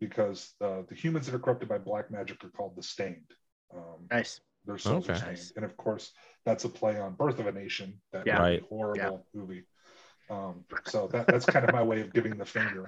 because 0.00 0.52
uh, 0.60 0.82
the 0.88 0.94
humans 0.94 1.24
that 1.26 1.34
are 1.34 1.38
corrupted 1.38 1.70
by 1.70 1.78
black 1.78 2.10
magic 2.10 2.44
are 2.44 2.50
called 2.50 2.76
the 2.76 2.82
Stained. 2.82 3.30
Um, 3.74 4.06
Nice. 4.10 4.40
their 4.66 4.76
souls 4.76 5.08
are 5.08 5.12
Okay. 5.12 5.34
stained. 5.36 5.52
And 5.56 5.64
of 5.64 5.74
course, 5.78 6.12
that's 6.44 6.64
a 6.64 6.68
play 6.68 7.00
on 7.00 7.14
Birth 7.14 7.38
of 7.38 7.46
a 7.46 7.52
Nation, 7.52 7.98
that 8.12 8.26
Yeah. 8.26 8.38
Right. 8.38 8.62
horrible 8.68 9.26
movie. 9.34 9.64
Um, 10.28 10.64
so 10.84 11.08
that, 11.12 11.26
that's 11.26 11.46
kind 11.46 11.64
of 11.64 11.72
my 11.72 11.82
way 11.82 12.02
of 12.02 12.12
giving 12.12 12.36
the 12.36 12.44
finger. 12.44 12.86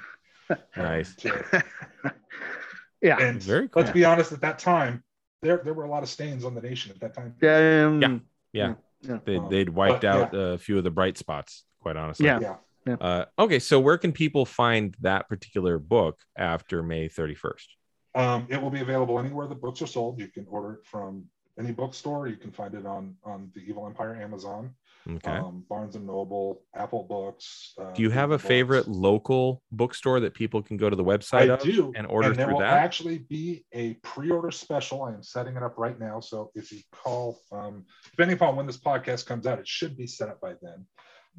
um, 0.50 0.58
Nice. 0.76 1.14
to- 1.16 1.64
yeah. 3.00 3.16
and 3.18 3.42
Very 3.42 3.68
cool. 3.68 3.82
let's 3.82 3.94
be 3.94 4.04
honest, 4.04 4.32
at 4.32 4.42
that 4.42 4.58
time, 4.58 5.02
there 5.42 5.60
there 5.64 5.74
were 5.74 5.84
a 5.84 5.90
lot 5.90 6.02
of 6.02 6.08
stains 6.08 6.44
on 6.44 6.54
the 6.54 6.60
nation 6.60 6.92
at 6.92 7.00
that 7.00 7.14
time. 7.14 7.34
Um, 7.42 8.02
Yeah. 8.02 8.18
Yeah. 8.52 8.74
Yeah. 9.02 9.18
They, 9.24 9.36
Um, 9.36 9.48
they'd 9.48 9.68
wiped 9.68 10.02
but, 10.02 10.32
out 10.32 10.34
a 10.34 10.58
few 10.58 10.78
of 10.78 10.84
the 10.84 10.90
bright 10.90 11.16
spots, 11.18 11.64
quite 11.80 11.96
honestly. 11.96 12.26
Yeah. 12.26 12.56
Yeah. 12.86 12.94
Uh, 12.94 13.24
okay. 13.38 13.58
So 13.58 13.78
where 13.78 13.98
can 13.98 14.12
people 14.12 14.44
find 14.44 14.96
that 15.00 15.28
particular 15.28 15.78
book 15.78 16.18
after 16.36 16.82
May 16.82 17.08
31st? 17.08 17.66
Um, 18.14 18.46
it 18.48 18.60
will 18.60 18.70
be 18.70 18.80
available 18.80 19.18
anywhere 19.18 19.46
the 19.46 19.54
books 19.54 19.82
are 19.82 19.86
sold. 19.86 20.18
You 20.18 20.28
can 20.28 20.46
order 20.48 20.74
it 20.74 20.86
from 20.86 21.26
any 21.58 21.70
bookstore. 21.72 22.26
You 22.26 22.36
can 22.36 22.50
find 22.50 22.74
it 22.74 22.86
on 22.86 23.14
on 23.24 23.50
the 23.54 23.60
Evil 23.60 23.86
Empire 23.86 24.16
Amazon, 24.16 24.74
Okay. 25.10 25.30
um, 25.30 25.64
Barnes 25.70 25.96
and 25.96 26.06
Noble, 26.06 26.62
Apple 26.74 27.04
Books. 27.04 27.72
Uh, 27.80 27.92
Do 27.92 28.02
you 28.02 28.10
have 28.10 28.30
a 28.32 28.38
favorite 28.38 28.84
Books. 28.84 28.98
local 28.98 29.62
bookstore 29.72 30.20
that 30.20 30.34
people 30.34 30.62
can 30.62 30.76
go 30.76 30.90
to 30.90 30.96
the 30.96 31.04
website 31.04 31.50
I 31.50 31.54
of 31.54 31.60
do, 31.62 31.92
and 31.96 32.06
order 32.06 32.34
there 32.34 32.44
through 32.44 32.54
will 32.54 32.60
that? 32.60 32.74
actually 32.74 33.18
be 33.18 33.64
a 33.72 33.94
pre-order 34.02 34.50
special. 34.50 35.04
I 35.04 35.14
am 35.14 35.22
setting 35.22 35.56
it 35.56 35.62
up 35.62 35.78
right 35.78 35.98
now. 35.98 36.20
So 36.20 36.50
if 36.54 36.70
you 36.72 36.80
call, 36.92 37.40
um, 37.52 37.86
depending 38.10 38.36
upon 38.36 38.54
when 38.56 38.66
this 38.66 38.76
podcast 38.78 39.24
comes 39.24 39.46
out, 39.46 39.58
it 39.58 39.66
should 39.66 39.96
be 39.96 40.06
set 40.06 40.28
up 40.28 40.40
by 40.42 40.54
then. 40.60 40.84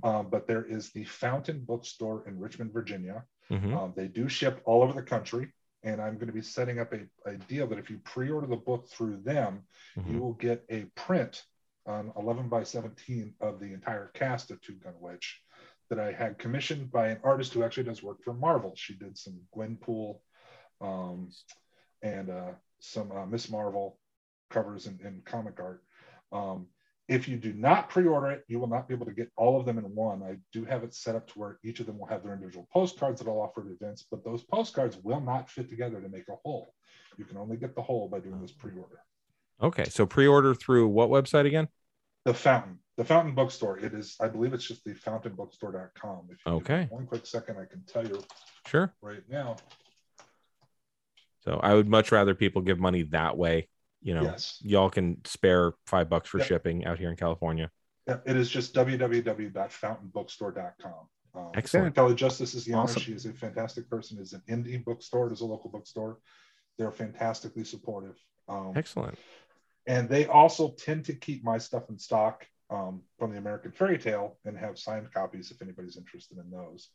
Um, 0.03 0.29
but 0.31 0.47
there 0.47 0.63
is 0.65 0.91
the 0.91 1.03
Fountain 1.03 1.63
Bookstore 1.67 2.23
in 2.27 2.39
Richmond, 2.39 2.73
Virginia. 2.73 3.23
Mhm. 3.51 3.75
Um, 3.75 3.93
they 3.95 4.07
do 4.07 4.27
ship 4.29 4.61
all 4.65 4.81
over 4.81 4.93
the 4.93 5.03
country, 5.03 5.51
and 5.83 6.01
I'm 6.01 6.15
going 6.15 6.27
to 6.27 6.33
be 6.33 6.41
setting 6.41 6.79
up 6.79 6.93
a, 6.93 7.01
a 7.29 7.35
deal 7.35 7.67
that 7.67 7.77
if 7.77 7.89
you 7.89 7.99
pre-order 7.99 8.47
the 8.47 8.55
book 8.55 8.87
through 8.89 9.17
them, 9.23 9.63
Mhm. 9.97 10.11
you 10.13 10.19
will 10.19 10.33
get 10.33 10.63
a 10.69 10.85
print 10.95 11.43
on 11.89 12.13
11 12.15 12.49
by 12.49 12.63
17 12.63 13.33
of 13.41 13.59
the 13.59 13.73
entire 13.73 14.11
cast 14.13 14.51
of 14.51 14.61
Two 14.61 14.75
Gun 14.75 14.93
Witch 14.99 15.41
that 15.89 15.99
I 15.99 16.11
had 16.11 16.37
commissioned 16.37 16.91
by 16.91 17.07
an 17.07 17.19
artist 17.23 17.53
who 17.53 17.63
actually 17.63 17.85
does 17.85 18.03
work 18.03 18.23
for 18.23 18.33
Marvel. 18.33 18.73
She 18.75 18.93
did 18.93 19.17
some 19.17 19.39
Gwenpool 19.55 20.19
um, 20.81 21.31
and 22.03 22.29
uh, 22.29 22.51
some 22.79 23.11
uh, 23.11 23.25
Ms. 23.25 23.49
Marvel 23.49 23.97
covers 24.51 24.85
and 24.85 25.25
comic 25.25 25.59
art. 25.59 25.83
Um, 26.31 26.67
if 27.07 27.27
you 27.27 27.37
do 27.37 27.53
not 27.53 27.89
pre-order 27.89 28.27
it, 28.27 28.43
you 28.47 28.59
will 28.59 28.67
not 28.67 28.87
be 28.87 28.93
able 28.93 29.07
to 29.07 29.11
get 29.11 29.31
all 29.35 29.59
of 29.59 29.65
them 29.65 29.79
in 29.79 29.85
one. 29.95 30.21
I 30.21 30.37
do 30.53 30.63
have 30.65 30.83
it 30.83 30.93
set 30.93 31.15
up 31.15 31.27
to 31.29 31.39
where 31.39 31.59
each 31.63 31.79
of 31.79 31.87
them 31.87 31.97
will 31.97 32.05
have 32.05 32.23
their 32.23 32.33
individual 32.33 32.67
postcards 32.71 33.19
that 33.19 33.27
I'll 33.27 33.41
offer 33.41 33.61
at 33.61 33.71
events, 33.71 34.05
but 34.11 34.23
those 34.23 34.43
postcards 34.43 34.95
will 34.97 35.19
not 35.19 35.49
fit 35.49 35.69
together 35.69 35.99
to 35.99 36.07
make 36.07 36.27
a 36.29 36.35
whole. 36.43 36.75
You 37.17 37.25
can 37.25 37.37
only 37.37 37.57
get 37.57 37.75
the 37.75 37.81
whole 37.81 38.07
by 38.07 38.19
doing 38.19 38.39
this 38.39 38.51
pre-order. 38.51 38.99
Okay. 39.61 39.85
So 39.85 40.05
pre-order 40.05 40.53
through 40.53 40.87
what 40.87 41.09
website 41.09 41.47
again? 41.47 41.67
The 42.29 42.35
Fountain, 42.35 42.77
the 42.95 43.03
Fountain 43.03 43.33
Bookstore. 43.33 43.79
It 43.79 43.95
is, 43.95 44.15
I 44.21 44.27
believe 44.27 44.53
it's 44.53 44.67
just 44.67 44.83
the 44.83 44.93
fountainbookstore.com. 44.93 46.27
If 46.29 46.37
you 46.45 46.51
Okay. 46.51 46.85
One 46.91 47.07
quick 47.07 47.25
second, 47.25 47.57
I 47.57 47.65
can 47.65 47.83
tell 47.85 48.07
you 48.07 48.21
Sure. 48.67 48.93
right 49.01 49.27
now. 49.27 49.55
So 51.43 51.59
I 51.63 51.73
would 51.73 51.87
much 51.87 52.11
rather 52.11 52.35
people 52.35 52.61
give 52.61 52.77
money 52.77 53.01
that 53.03 53.35
way. 53.35 53.67
You 54.03 54.13
know, 54.13 54.21
Yes. 54.21 54.59
y'all 54.61 54.91
can 54.91 55.25
spare 55.25 55.73
five 55.87 56.07
bucks 56.07 56.29
for 56.29 56.37
Yep. 56.37 56.47
shipping 56.47 56.85
out 56.85 56.99
here 56.99 57.09
in 57.09 57.15
California. 57.15 57.71
Yeah, 58.07 58.19
it 58.27 58.37
is 58.37 58.47
just 58.47 58.75
www.fountainbookstore.com. 58.75 61.07
Um, 61.33 61.51
Excellent. 61.55 61.95
Kelly 61.95 62.13
Justice 62.13 62.53
is 62.53 62.63
the 62.63 62.73
owner. 62.75 62.83
Awesome. 62.83 63.01
She 63.01 63.13
is 63.13 63.25
a 63.25 63.33
fantastic 63.33 63.89
person. 63.89 64.19
It's 64.19 64.33
an 64.33 64.43
indie 64.47 64.85
bookstore. 64.85 65.29
It 65.29 65.33
is 65.33 65.41
a 65.41 65.45
local 65.47 65.71
bookstore. 65.71 66.19
They're 66.77 66.91
fantastically 66.91 67.63
supportive. 67.63 68.23
Um, 68.47 68.73
Excellent. 68.75 69.17
And 69.89 70.07
they 70.07 70.25
also 70.27 70.63
tend 70.77 71.03
to 71.05 71.13
keep 71.13 71.43
my 71.43 71.57
stuff 71.57 71.89
in 71.89 71.97
stock 71.97 72.45
um, 72.69 73.01
from 73.17 73.31
the 73.31 73.37
American 73.39 73.71
Fairy 73.71 73.97
Tale 73.97 74.37
and 74.45 74.55
have 74.57 74.77
signed 74.77 75.11
copies 75.11 75.49
if 75.51 75.61
anybody's 75.61 75.97
interested 75.97 76.37
in 76.37 76.49
those. 76.51 76.89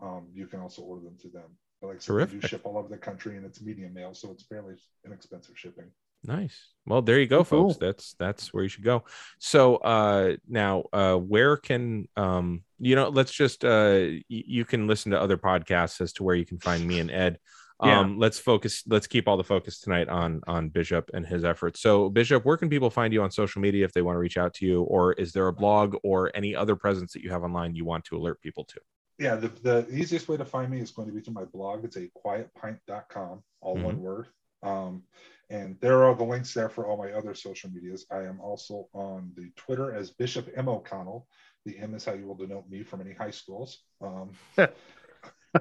Um, 0.00 0.26
you 0.34 0.46
can 0.48 0.60
also 0.60 0.82
order 0.82 1.04
them 1.04 1.16
to 1.22 1.28
them. 1.28 1.50
But 1.80 1.86
like 1.88 1.96
I 1.96 2.00
said, 2.00 2.14
they 2.16 2.20
do 2.24 2.30
Terrific. 2.32 2.50
ship 2.50 2.60
all 2.64 2.76
over 2.78 2.88
the 2.88 2.96
country 2.98 3.36
and 3.36 3.46
it's 3.46 3.62
medium 3.62 3.94
mail, 3.94 4.12
so 4.14 4.30
it's 4.32 4.42
fairly 4.42 4.74
inexpensive 5.06 5.56
shipping. 5.56 5.90
Nice. 6.24 6.56
Well, 6.86 7.02
there 7.02 7.18
you 7.20 7.26
go, 7.26 7.38
Oh, 7.38 7.44
cool. 7.44 7.68
folks. 7.74 7.78
That's 7.80 8.14
that's 8.18 8.52
where 8.54 8.62
you 8.64 8.68
should 8.68 8.84
go. 8.84 9.04
So 9.40 9.76
uh 9.76 10.36
now 10.48 10.84
uh 10.92 11.16
where 11.16 11.56
can 11.56 12.06
um 12.16 12.62
you 12.78 12.94
know 12.96 13.08
let's 13.08 13.32
just 13.32 13.64
uh 13.64 13.98
y- 14.08 14.20
you 14.28 14.64
can 14.64 14.86
listen 14.86 15.10
to 15.12 15.20
other 15.20 15.36
podcasts 15.36 16.00
as 16.00 16.12
to 16.14 16.22
where 16.22 16.36
you 16.36 16.46
can 16.46 16.58
find 16.60 16.86
me 16.86 17.00
and 17.00 17.10
Ed. 17.10 17.38
Yeah. 17.82 18.00
Um 18.00 18.18
let's 18.18 18.38
focus 18.38 18.82
let's 18.86 19.06
keep 19.06 19.28
all 19.28 19.36
the 19.36 19.44
focus 19.44 19.80
tonight 19.80 20.08
on 20.08 20.40
on 20.46 20.68
Bishop 20.68 21.10
and 21.14 21.26
his 21.26 21.44
efforts. 21.44 21.80
So 21.80 22.08
Bishop, 22.08 22.44
where 22.44 22.56
can 22.56 22.68
people 22.68 22.90
find 22.90 23.12
you 23.12 23.22
on 23.22 23.30
social 23.30 23.60
media 23.60 23.84
if 23.84 23.92
they 23.92 24.02
want 24.02 24.16
to 24.16 24.20
reach 24.20 24.36
out 24.36 24.54
to 24.54 24.66
you 24.66 24.82
or 24.82 25.12
is 25.14 25.32
there 25.32 25.48
a 25.48 25.52
blog 25.52 25.96
or 26.02 26.30
any 26.34 26.54
other 26.54 26.76
presence 26.76 27.12
that 27.12 27.22
you 27.22 27.30
have 27.30 27.42
online 27.42 27.74
you 27.74 27.84
want 27.84 28.04
to 28.06 28.16
alert 28.16 28.40
people 28.40 28.64
to? 28.64 28.80
yeah, 29.18 29.36
the, 29.36 29.48
the 29.62 29.88
easiest 29.90 30.28
way 30.28 30.36
to 30.36 30.44
find 30.44 30.70
me 30.70 30.80
is 30.80 30.90
going 30.90 31.06
to 31.06 31.14
be 31.14 31.20
through 31.20 31.34
my 31.34 31.44
blog. 31.44 31.84
It's 31.84 31.96
a 31.96 32.08
quietpint.com, 32.24 33.42
all 33.60 33.76
one 33.76 34.00
word. 34.00 34.26
Um, 34.64 35.02
and 35.50 35.76
there 35.80 36.04
are 36.04 36.14
the 36.14 36.24
links 36.24 36.54
there 36.54 36.68
for 36.68 36.86
all 36.86 36.96
my 36.96 37.12
other 37.12 37.34
social 37.34 37.70
medias. 37.70 38.06
I 38.10 38.22
am 38.22 38.40
also 38.40 38.88
on 38.94 39.32
the 39.36 39.50
Twitter 39.56 39.94
as 39.94 40.10
Bishop 40.10 40.48
M. 40.56 40.68
O'Connell. 40.68 41.26
The 41.66 41.78
M 41.78 41.94
is 41.94 42.04
how 42.04 42.14
you 42.14 42.26
will 42.26 42.34
denote 42.34 42.68
me 42.68 42.82
from 42.82 43.00
any 43.00 43.12
high 43.12 43.30
schools. 43.30 43.82
Um, 44.00 44.30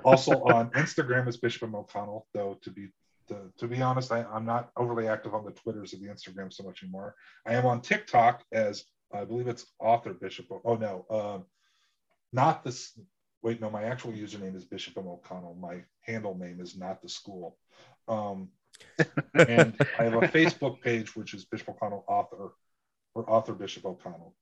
also 0.03 0.43
on 0.43 0.69
Instagram 0.71 1.27
is 1.27 1.37
Bishop 1.37 1.63
M. 1.63 1.75
O'Connell, 1.75 2.27
though 2.33 2.57
to 2.61 2.71
be 2.71 2.89
to, 3.27 3.37
to 3.57 3.67
be 3.67 3.81
honest, 3.81 4.11
I, 4.11 4.23
I'm 4.23 4.45
not 4.45 4.71
overly 4.75 5.07
active 5.07 5.33
on 5.33 5.45
the 5.45 5.51
Twitters 5.51 5.93
or 5.93 5.97
the 5.97 6.07
Instagram 6.07 6.51
so 6.51 6.63
much 6.63 6.83
anymore. 6.83 7.15
I 7.45 7.53
am 7.53 7.65
on 7.65 7.81
TikTok 7.81 8.43
as 8.51 8.83
I 9.13 9.23
believe 9.23 9.47
it's 9.47 9.65
author 9.79 10.13
Bishop. 10.13 10.47
Oh 10.65 10.75
no, 10.75 11.05
um, 11.09 11.45
not 12.33 12.63
this. 12.63 12.97
Wait, 13.41 13.59
no, 13.59 13.69
my 13.69 13.83
actual 13.83 14.11
username 14.11 14.55
is 14.55 14.65
Bishop 14.65 14.97
M. 14.97 15.07
O'Connell. 15.07 15.55
My 15.59 15.81
handle 16.01 16.37
name 16.37 16.59
is 16.61 16.77
not 16.77 17.01
the 17.01 17.09
school. 17.09 17.57
Um, 18.07 18.49
and 19.33 19.75
I 19.99 20.03
have 20.03 20.13
a 20.13 20.19
Facebook 20.27 20.81
page 20.81 21.15
which 21.15 21.33
is 21.33 21.45
Bishop 21.45 21.69
O'Connell 21.69 22.05
author 22.07 22.53
or 23.15 23.29
author 23.29 23.53
Bishop 23.53 23.85
O'Connell. 23.85 24.35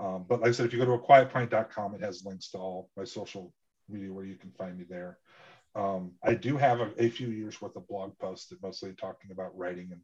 Um, 0.00 0.24
but 0.28 0.40
like 0.40 0.48
I 0.48 0.52
said, 0.52 0.66
if 0.66 0.72
you 0.72 0.78
go 0.78 0.84
to 0.84 1.02
aquietpint.com, 1.02 1.94
it 1.94 2.00
has 2.02 2.24
links 2.24 2.50
to 2.50 2.58
all 2.58 2.90
my 2.96 3.04
social 3.04 3.52
media 3.92 4.12
where 4.12 4.24
you 4.24 4.36
can 4.36 4.50
find 4.52 4.78
me 4.78 4.84
there. 4.88 5.18
Um, 5.74 6.12
I 6.22 6.34
do 6.34 6.56
have 6.56 6.80
a, 6.80 6.90
a 6.98 7.08
few 7.08 7.28
years 7.28 7.60
worth 7.60 7.76
of 7.76 7.88
blog 7.88 8.18
posts 8.18 8.48
that 8.48 8.62
mostly 8.62 8.92
talking 8.92 9.30
about 9.30 9.56
writing 9.56 9.88
and 9.90 10.00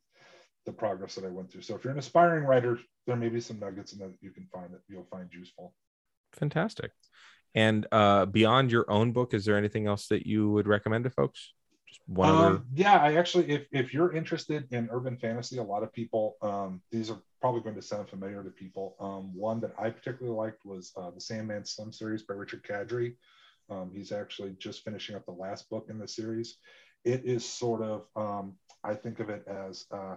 the 0.67 0.73
progress 0.73 1.15
that 1.15 1.25
I 1.25 1.29
went 1.29 1.51
through. 1.51 1.63
So 1.63 1.75
if 1.75 1.85
you're 1.85 1.93
an 1.93 1.99
aspiring 1.99 2.45
writer, 2.45 2.79
there 3.07 3.17
may 3.17 3.29
be 3.29 3.41
some 3.41 3.59
nuggets 3.59 3.93
in 3.93 3.99
there 3.99 4.09
that 4.09 4.23
you 4.23 4.31
can 4.31 4.47
find 4.53 4.73
that 4.73 4.81
you'll 4.89 5.09
find 5.11 5.29
useful. 5.33 5.75
Fantastic. 6.33 6.91
And 7.55 7.87
uh 7.93 8.27
beyond 8.27 8.71
your 8.71 8.91
own 8.91 9.13
book, 9.13 9.35
is 9.35 9.45
there 9.45 9.57
anything 9.57 9.87
else 9.87 10.09
that 10.09 10.27
you 10.27 10.51
would 10.51 10.69
recommend 10.69 11.05
to 11.05 11.11
folks? 11.11 11.55
Just 11.87 12.01
one 12.07 12.29
other 12.29 12.47
Um, 12.57 12.67
yeah, 12.75 12.99
I 12.99 13.15
actually, 13.15 13.51
if, 13.51 13.67
if 13.73 13.95
you're 13.95 14.15
interested 14.15 14.71
in 14.73 14.89
urban 14.93 15.17
fantasy, 15.17 15.57
a 15.59 15.63
lot 15.63 15.83
of 15.83 15.93
people, 15.93 16.37
um, 16.43 16.83
these 16.91 17.11
are 17.11 17.19
probably 17.41 17.63
going 17.63 17.77
to 17.77 17.83
sound 17.83 18.09
familiar 18.09 18.43
to 18.43 18.51
people. 18.51 18.95
Um, 19.01 19.35
one 19.35 19.61
that 19.61 19.73
I 19.79 19.89
particularly 19.91 20.37
liked 20.37 20.67
was 20.67 20.93
uh, 20.97 21.11
the 21.11 21.21
Sandman 21.21 21.65
Slim 21.65 21.93
series 21.93 22.25
by 22.25 22.35
Richard 22.35 22.63
Kadrey. 22.63 23.17
Um, 23.71 23.91
he's 23.93 24.13
actually 24.13 24.57
just 24.59 24.85
finishing 24.85 25.17
up 25.17 25.27
the 25.27 25.33
last 25.33 25.69
book 25.69 25.87
in 25.91 25.99
the 25.99 26.09
series. 26.09 26.57
It 27.05 27.25
is 27.25 27.45
sort 27.45 27.83
of, 27.83 28.07
um, 28.17 28.55
I 28.83 28.95
think 28.95 29.21
of 29.21 29.31
it 29.31 29.45
as 29.47 29.87
uh, 29.91 30.17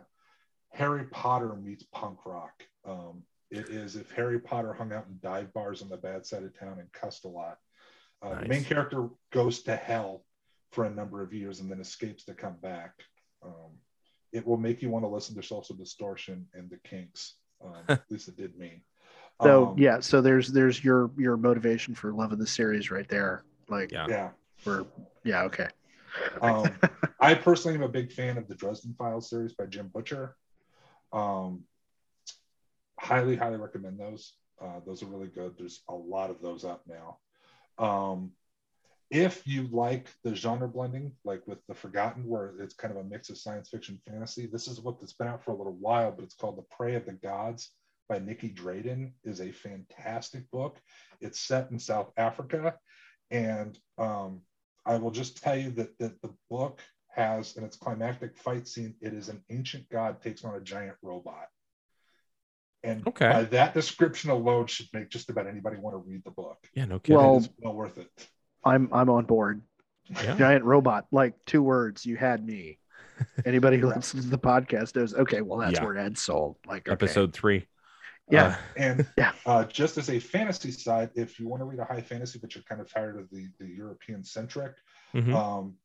Harry 0.72 1.06
Potter 1.06 1.56
meets 1.56 1.84
punk 1.92 2.26
rock. 2.26 2.64
Um, 2.86 3.24
it 3.50 3.70
is 3.70 3.96
if 3.96 4.10
Harry 4.12 4.40
Potter 4.40 4.74
hung 4.74 4.94
out 4.94 5.08
in 5.08 5.20
dive 5.22 5.54
bars 5.54 5.82
on 5.82 5.90
the 5.90 5.98
bad 5.98 6.26
side 6.26 6.44
of 6.44 6.58
town 6.58 6.80
and 6.80 6.92
cussed 6.94 7.26
a 7.26 7.28
lot. 7.28 7.58
Uh, 8.22 8.42
The 8.42 8.48
main 8.48 8.64
character 8.64 9.10
goes 9.32 9.64
to 9.64 9.76
hell 9.76 10.24
for 10.72 10.86
a 10.86 10.90
number 10.90 11.22
of 11.22 11.34
years 11.34 11.60
and 11.60 11.70
then 11.70 11.82
escapes 11.82 12.24
to 12.26 12.34
come 12.34 12.56
back. 12.62 12.94
Um, 13.44 13.78
it 14.32 14.48
will 14.48 14.58
make 14.58 14.82
you 14.82 14.90
want 14.90 15.04
to 15.04 15.10
listen 15.10 15.36
to 15.36 15.44
Social 15.44 15.76
Distortion 15.76 16.48
and 16.54 16.70
the 16.70 16.78
Kinks. 16.78 17.36
Um, 17.64 17.84
at 17.90 18.10
least 18.10 18.30
it 18.30 18.38
did 18.38 18.58
me. 18.58 18.84
So 19.42 19.68
Um, 19.68 19.76
yeah, 19.78 20.00
so 20.00 20.22
there's 20.22 20.50
there's 20.50 20.84
your 20.84 21.12
your 21.18 21.38
motivation 21.38 21.96
for 21.96 22.14
loving 22.14 22.40
the 22.40 22.48
series 22.48 22.92
right 22.92 23.08
there. 23.08 23.44
Like 23.70 23.92
Yeah. 23.92 24.06
yeah. 24.08 24.30
we're 24.66 24.86
yeah 25.24 25.44
okay. 25.44 25.68
Um, 26.42 26.74
I 27.20 27.34
personally 27.34 27.78
am 27.78 27.84
a 27.84 27.90
big 27.90 28.12
fan 28.12 28.38
of 28.38 28.48
the 28.48 28.56
Dresden 28.56 28.94
Files 28.98 29.30
series 29.30 29.54
by 29.54 29.66
Jim 29.66 29.88
Butcher. 29.88 30.36
Um, 31.14 31.64
highly, 33.00 33.36
highly 33.36 33.58
recommend 33.58 34.00
those. 34.00 34.34
Uh, 34.62 34.80
those 34.86 35.02
are 35.02 35.08
really 35.08 35.28
good. 35.28 35.56
There's 35.58 35.82
a 35.90 35.96
lot 35.96 36.30
of 36.30 36.42
those 36.42 36.66
out 36.66 36.82
now. 36.88 37.18
Um, 37.84 38.32
if 39.10 39.46
you 39.46 39.68
like 39.72 40.08
the 40.24 40.36
genre 40.36 40.68
blending, 40.68 41.14
like 41.26 41.46
with 41.48 41.60
The 41.68 41.74
Forgotten, 41.74 42.26
where 42.28 42.54
it's 42.60 42.74
kind 42.74 42.96
of 42.96 43.04
a 43.04 43.10
mix 43.10 43.30
of 43.30 43.38
science 43.38 43.70
fiction 43.70 44.00
fantasy, 44.08 44.46
this 44.46 44.68
is 44.68 44.78
a 44.78 44.82
book 44.82 45.00
that's 45.00 45.14
been 45.14 45.28
out 45.28 45.44
for 45.44 45.52
a 45.52 45.56
little 45.56 45.76
while, 45.80 46.12
but 46.12 46.24
it's 46.24 46.36
called 46.36 46.58
The 46.58 46.76
Prey 46.76 46.96
of 46.96 47.06
the 47.06 47.14
Gods 47.14 47.72
by 48.12 48.20
Nicky 48.20 48.50
Drayden. 48.50 49.14
is 49.24 49.40
a 49.40 49.54
fantastic 49.54 50.52
book. 50.52 50.78
It's 51.22 51.40
set 51.40 51.72
in 51.72 51.80
South 51.80 52.12
Africa, 52.18 52.76
and 53.30 53.80
um, 53.98 54.42
I 54.86 54.98
will 54.98 55.12
just 55.12 55.42
tell 55.42 55.56
you 55.56 55.72
that, 55.72 55.98
that 56.00 56.22
the 56.22 56.34
book 56.50 56.82
has 57.16 57.56
in 57.56 57.64
its 57.64 57.78
climactic 57.78 58.36
fight 58.38 58.68
scene, 58.68 58.96
it 59.00 59.14
is 59.14 59.30
an 59.30 59.42
ancient 59.50 59.88
god 59.90 60.22
takes 60.22 60.44
on 60.44 60.56
a 60.56 60.60
giant 60.60 60.98
robot. 61.02 61.48
And 62.84 63.08
Okay. 63.08 63.30
by 63.30 63.44
that 63.46 63.74
description 63.74 64.30
alone 64.30 64.68
should 64.68 64.88
make 64.92 65.10
just 65.10 65.30
about 65.30 65.48
anybody 65.48 65.78
want 65.78 65.94
to 65.94 66.10
read 66.10 66.24
the 66.26 66.32
book. 66.32 66.58
Yeah, 66.74 66.86
no 66.86 67.00
kidding. 67.00 67.18
Well- 67.22 67.38
It's 67.38 67.50
well 67.60 67.74
worth 67.76 67.98
it. 67.98 68.10
I'm 68.66 68.90
I'm 68.92 69.10
on 69.10 69.24
board. 69.26 69.62
yeah. 70.10 70.36
Giant 70.36 70.66
robot, 70.66 71.06
like 71.12 71.34
two 71.46 71.64
words. 71.64 72.06
You 72.06 72.18
had 72.18 72.46
me. 72.46 72.78
Anybody 73.46 73.78
who 73.78 73.88
listens 73.88 74.26
to 74.26 74.30
the 74.32 74.38
podcast 74.38 74.96
knows. 74.96 75.14
Okay, 75.14 75.42
well 75.42 75.60
that's 75.60 75.80
Yeah. 75.80 75.86
where 75.86 75.98
Ed 75.98 76.18
sold. 76.18 76.58
Like 76.68 76.88
okay. 76.88 76.92
Episode 76.94 77.34
three. 77.34 77.68
Yeah. 78.30 78.58
And 78.78 79.08
Yeah. 79.18 79.34
uh, 79.46 79.66
just 79.66 79.98
as 79.98 80.10
a 80.10 80.20
fantasy 80.20 80.72
side, 80.72 81.10
if 81.16 81.40
you 81.40 81.48
want 81.48 81.62
to 81.62 81.66
read 81.66 81.80
a 81.80 81.86
high 81.86 82.02
fantasy, 82.02 82.40
but 82.40 82.56
you're 82.56 82.64
kind 82.64 82.82
of 82.82 82.92
tired 82.92 83.18
of 83.20 83.30
the, 83.30 83.48
the 83.60 83.68
European 83.68 84.24
centric, 84.24 84.76
Uh, 85.14 85.18
mhm. 85.18 85.34
um, 85.36 85.78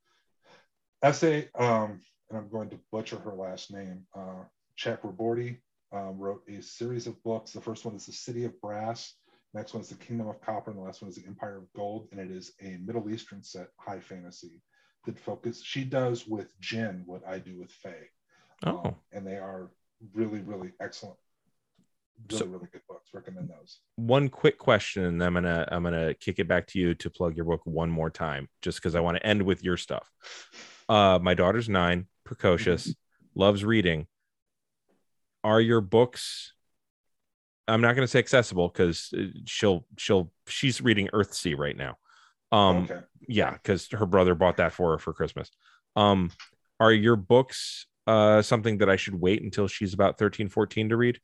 S. 1.03 1.23
A., 1.25 1.49
um, 1.55 2.01
and 2.31 2.39
I'm 2.39 2.49
going 2.49 2.71
to 2.71 2.79
butcher 2.91 3.19
her 3.19 3.35
last 3.35 3.73
name, 3.73 4.07
uh, 4.15 4.45
Chakraborty. 4.79 5.59
um, 5.93 6.19
wrote 6.19 6.43
a 6.49 6.61
series 6.61 7.07
of 7.07 7.23
books. 7.23 7.53
The 7.53 7.61
first 7.61 7.85
one 7.85 7.95
is 7.95 8.07
The 8.07 8.13
City 8.13 8.45
of 8.45 8.61
Brass. 8.61 9.15
Next 9.55 9.73
one 9.73 9.81
is 9.83 9.89
The 9.89 9.95
Kingdom 9.95 10.27
of 10.29 10.41
Copper, 10.41 10.71
and 10.73 10.79
the 10.81 10.85
last 10.85 11.01
one 11.01 11.09
is 11.09 11.17
The 11.17 11.27
Empire 11.27 11.59
of 11.59 11.73
Gold. 11.75 12.09
And 12.11 12.21
it 12.21 12.31
is 12.31 12.53
a 12.61 12.77
Middle 12.79 13.09
Eastern 13.09 13.43
set, 13.43 13.69
high 13.79 14.01
fantasy, 14.01 14.61
that 15.07 15.19
focus. 15.19 15.63
She 15.63 15.85
does 15.85 16.27
with 16.27 16.49
Jinn 16.61 17.05
what 17.07 17.23
I 17.27 17.39
do 17.39 17.57
with 17.57 17.71
Fae. 17.71 18.09
Oh, 18.65 18.79
Um, 18.85 18.97
and 19.13 19.25
they 19.27 19.37
are 19.37 19.71
really, 20.13 20.41
really 20.41 20.73
excellent. 20.81 21.19
Really, 22.31 22.39
So- 22.39 22.47
really 22.47 22.69
good 22.73 22.83
books. 22.89 23.11
Recommend 23.13 23.49
those. 23.49 23.81
one 23.97 24.29
quick 24.29 24.59
question, 24.59 25.05
and 25.05 25.23
I'm 25.23 25.35
gonna 25.35 25.67
I'm 25.71 25.83
gonna 25.83 26.15
kick 26.15 26.39
it 26.39 26.49
back 26.49 26.67
to 26.69 26.79
you 26.79 26.95
to 26.95 27.11
plug 27.11 27.37
your 27.37 27.45
book 27.45 27.61
one 27.65 27.91
more 27.91 28.11
time, 28.11 28.49
just 28.63 28.79
because 28.79 28.95
I 28.95 29.01
want 29.01 29.17
to 29.17 29.27
end 29.27 29.43
with 29.43 29.63
your 29.63 29.77
stuff. 29.77 30.11
Uh, 30.89 31.19
my 31.23 31.35
daughter's 31.35 31.69
nine, 31.69 32.07
precocious, 32.25 32.95
loves 33.35 33.65
reading. 33.65 34.07
Are 35.45 35.61
your 35.61 35.81
books? 35.81 36.53
I'm 37.69 37.81
not 37.81 37.95
gonna 37.95 38.07
say 38.07 38.19
accessible 38.19 38.69
because 38.69 39.13
she'll 39.47 39.87
she'll 39.99 40.33
she's 40.47 40.81
reading 40.81 41.09
Earthsea 41.13 41.57
right 41.59 41.77
now. 41.77 41.97
Um, 42.53 42.85
okay. 42.85 43.01
yeah 43.27 43.53
because 43.53 43.89
her 43.91 44.07
brother 44.07 44.35
bought 44.37 44.59
that 44.59 44.73
for 44.73 44.93
her 44.93 44.99
for 44.99 45.13
christmas 45.13 45.51
um 45.97 46.31
are 46.79 46.93
your 46.93 47.17
books 47.17 47.87
uh 48.07 48.41
something 48.41 48.79
that 48.79 48.89
i 48.89 48.95
should 48.95 49.17
wait 49.21 49.43
until 49.43 49.67
she's 49.67 49.93
about 49.93 50.17
13 50.17 50.49
14 50.49 50.91
to 50.91 50.97
read 50.97 51.19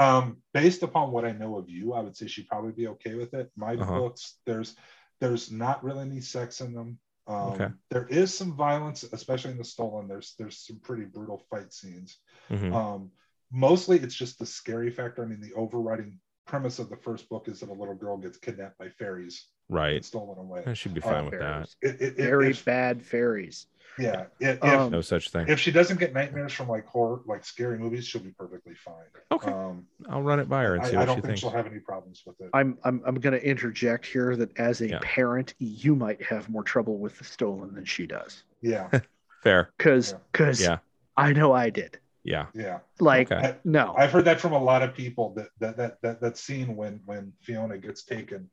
Um, 0.00 0.38
based 0.54 0.82
upon 0.82 1.12
what 1.12 1.26
I 1.26 1.32
know 1.32 1.56
of 1.58 1.68
you, 1.68 1.92
I 1.92 2.00
would 2.00 2.16
say 2.16 2.26
she'd 2.26 2.48
probably 2.48 2.72
be 2.72 2.88
okay 2.88 3.14
with 3.14 3.34
it. 3.34 3.50
My 3.54 3.74
Uh-huh. 3.74 3.94
books, 4.00 4.38
there's 4.46 4.74
there's 5.20 5.52
not 5.52 5.84
really 5.84 6.00
any 6.00 6.22
sex 6.22 6.62
in 6.62 6.72
them. 6.72 6.98
Um, 7.26 7.52
Okay. 7.52 7.68
There 7.90 8.06
is 8.08 8.32
some 8.32 8.56
violence, 8.56 9.02
especially 9.02 9.50
in 9.50 9.58
the 9.58 9.64
stolen. 9.64 10.08
There's 10.08 10.34
there's 10.38 10.56
some 10.66 10.80
pretty 10.80 11.04
brutal 11.04 11.38
fight 11.50 11.72
scenes. 11.74 12.18
Mhm. 12.48 12.72
Um, 12.72 13.12
mostly, 13.50 13.98
it's 13.98 14.14
just 14.14 14.38
the 14.38 14.46
scary 14.46 14.90
factor. 14.90 15.22
I 15.22 15.26
mean, 15.26 15.42
the 15.42 15.52
overriding 15.52 16.18
premise 16.46 16.78
of 16.78 16.88
the 16.88 16.96
first 16.96 17.28
book 17.28 17.48
is 17.48 17.60
that 17.60 17.68
a 17.68 17.72
little 17.80 17.94
girl 17.94 18.16
gets 18.16 18.38
kidnapped 18.38 18.78
by 18.78 18.88
fairies 18.88 19.46
right 19.70 19.96
and 19.96 20.04
stolen 20.04 20.38
away. 20.38 20.62
i 20.66 20.72
should 20.74 20.94
be 20.94 21.00
Uh, 21.02 21.04
fine 21.10 21.24
with 21.26 21.38
that 21.38 21.40
Fairies. 21.40 21.76
It, 21.82 22.00
it, 22.00 22.18
it- 22.18 22.24
Very 22.24 22.50
if- 22.50 22.64
bad 22.64 23.02
fairies. 23.02 23.66
yeah. 23.98 24.26
If, 24.38 24.62
Um, 24.62 24.90
no 24.92 25.00
such 25.00 25.30
thing 25.30 25.46
if 25.48 25.58
she 25.58 25.70
doesn't 25.72 25.98
get 25.98 26.12
nightmares 26.14 26.52
from 26.52 26.68
like 26.68 26.86
horror, 26.86 27.20
like 27.26 27.44
scary 27.44 27.78
movies, 27.78 28.06
she'll 28.06 28.22
be 28.22 28.30
perfectly 28.30 28.74
fine. 28.74 28.94
Okay. 29.32 29.50
Um, 29.50 29.86
i'll 30.08 30.22
run 30.22 30.38
it 30.40 30.48
by 30.48 30.62
her 30.64 30.76
and 30.76 30.86
see 30.86 30.96
what 30.96 31.00
I, 31.00 31.02
I 31.02 31.06
don't 31.06 31.16
she 31.16 31.20
think 31.22 31.26
thinks 31.26 31.40
she'll 31.40 31.50
have 31.50 31.66
any 31.66 31.80
problems 31.80 32.22
with 32.26 32.40
it. 32.40 32.50
I'm 32.54 32.78
I'm 32.84 33.02
I'm 33.04 33.16
going 33.16 33.32
to 33.38 33.44
interject 33.44 34.06
here 34.06 34.36
that 34.36 34.56
as 34.58 34.80
a 34.80 34.88
Yeah. 34.90 34.98
parent, 35.02 35.54
you 35.58 35.94
might 35.96 36.22
have 36.22 36.48
more 36.48 36.62
trouble 36.62 36.98
with 36.98 37.18
the 37.18 37.24
stolen 37.24 37.74
than 37.74 37.84
she 37.84 38.06
does. 38.06 38.44
Yeah. 38.62 38.88
fair 39.42 39.70
Because 39.78 40.14
because 40.32 40.60
Yeah. 40.62 40.78
I 41.16 41.32
know 41.32 41.52
I 41.52 41.70
did. 41.70 41.98
yeah 42.22 42.46
Yeah. 42.54 42.78
Like 43.00 43.32
Okay. 43.32 43.56
no, 43.64 43.94
I've 43.98 44.12
heard 44.12 44.26
that 44.26 44.40
from 44.40 44.52
a 44.52 44.62
lot 44.62 44.82
of 44.82 44.94
people 44.94 45.34
that 45.34 45.48
that 45.58 45.76
that 45.78 46.00
that, 46.02 46.20
that 46.20 46.36
scene 46.38 46.76
when 46.76 47.00
when 47.06 47.32
Fiona 47.42 47.76
gets 47.76 48.04
taken. 48.04 48.48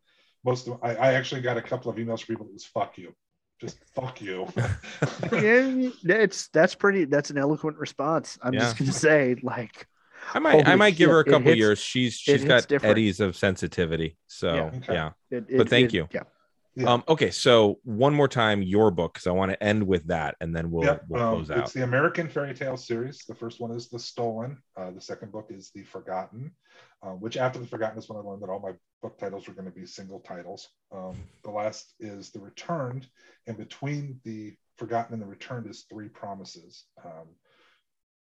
Most 0.47 0.67
of 0.69 0.79
I, 0.81 0.95
I 0.95 1.13
actually 1.15 1.41
got 1.41 1.57
a 1.57 1.61
couple 1.61 1.91
of 1.91 1.97
emails 1.97 2.21
from 2.23 2.35
people 2.35 2.45
that 2.45 2.53
was 2.53 2.63
fuck 2.65 2.97
you. 2.97 3.13
Just 3.59 3.79
fuck 3.93 4.21
you. 4.21 4.47
yeah, 5.33 5.89
it's 6.05 6.47
that's 6.49 6.73
pretty. 6.73 7.03
That's 7.03 7.29
an 7.31 7.37
eloquent 7.37 7.77
response. 7.77 8.39
I'm 8.41 8.53
just 8.53 8.77
going 8.77 8.89
to 8.89 8.97
say 8.97 9.35
like 9.43 9.85
i 10.33 10.39
might 10.39 10.55
i 10.55 10.63
Holy 10.63 10.75
might 10.77 10.95
give 10.97 11.09
her 11.09 11.19
a 11.19 11.23
couple 11.23 11.41
hits- 11.49 11.57
years 11.57 11.79
she's 11.79 12.15
it 12.15 12.19
she's 12.19 12.41
hits 12.41 12.45
got 12.47 12.67
different. 12.67 12.91
eddies 12.91 13.19
of 13.21 13.37
sensitivity 13.37 14.17
so 14.27 14.53
Yeah. 14.55 14.71
yeah, 15.31 15.37
Okay. 15.37 15.45
it, 15.53 15.57
But 15.57 15.69
thank 15.69 15.93
it- 15.93 15.93
you. 15.97 16.09
Yeah. 16.11 16.23
Yeah. 16.75 16.91
um 16.93 17.03
okay 17.07 17.29
so 17.31 17.79
one 17.83 18.13
more 18.13 18.27
time 18.27 18.61
your 18.61 18.91
book 18.91 19.13
because 19.13 19.25
i 19.27 19.31
want 19.31 19.51
to 19.51 19.63
end 19.63 19.81
with 19.87 20.07
that 20.07 20.35
and 20.41 20.53
then 20.55 20.69
we'll 20.69 20.83
Yep, 20.85 21.05
we'll 21.07 21.21
um, 21.23 21.35
close 21.35 21.51
out 21.51 21.59
It's 21.59 21.73
the 21.73 21.83
American 21.83 22.27
Fairy 22.27 22.53
Tale 22.53 22.77
series. 22.77 23.23
The 23.27 23.35
first 23.35 23.59
one 23.61 23.71
is 23.71 23.87
The 23.89 23.99
Stolen. 23.99 24.57
Uh, 24.75 24.91
the 24.91 25.01
second 25.01 25.31
book 25.31 25.47
is 25.49 25.71
The 25.73 25.83
Forgotten, 25.83 26.51
uh, 27.03 27.11
which 27.11 27.37
after 27.37 27.59
The 27.59 27.67
Forgotten 27.67 27.97
is 27.97 28.09
when 28.09 28.17
I 28.17 28.21
learned 28.21 28.41
that 28.43 28.49
all 28.49 28.59
my 28.59 28.73
book 29.01 29.17
titles 29.17 29.47
were 29.47 29.53
going 29.53 29.65
to 29.65 29.79
be 29.79 29.85
single 29.85 30.19
titles. 30.19 30.69
Um, 30.91 31.15
the 31.43 31.51
last 31.51 31.93
is 31.99 32.31
The 32.31 32.39
Returned, 32.39 33.07
and 33.45 33.57
between 33.57 34.19
The 34.23 34.55
Forgotten 34.77 35.13
and 35.13 35.21
The 35.21 35.27
Returned 35.27 35.67
is 35.67 35.85
Three 35.89 36.09
Promises, 36.09 36.85
um, 37.05 37.27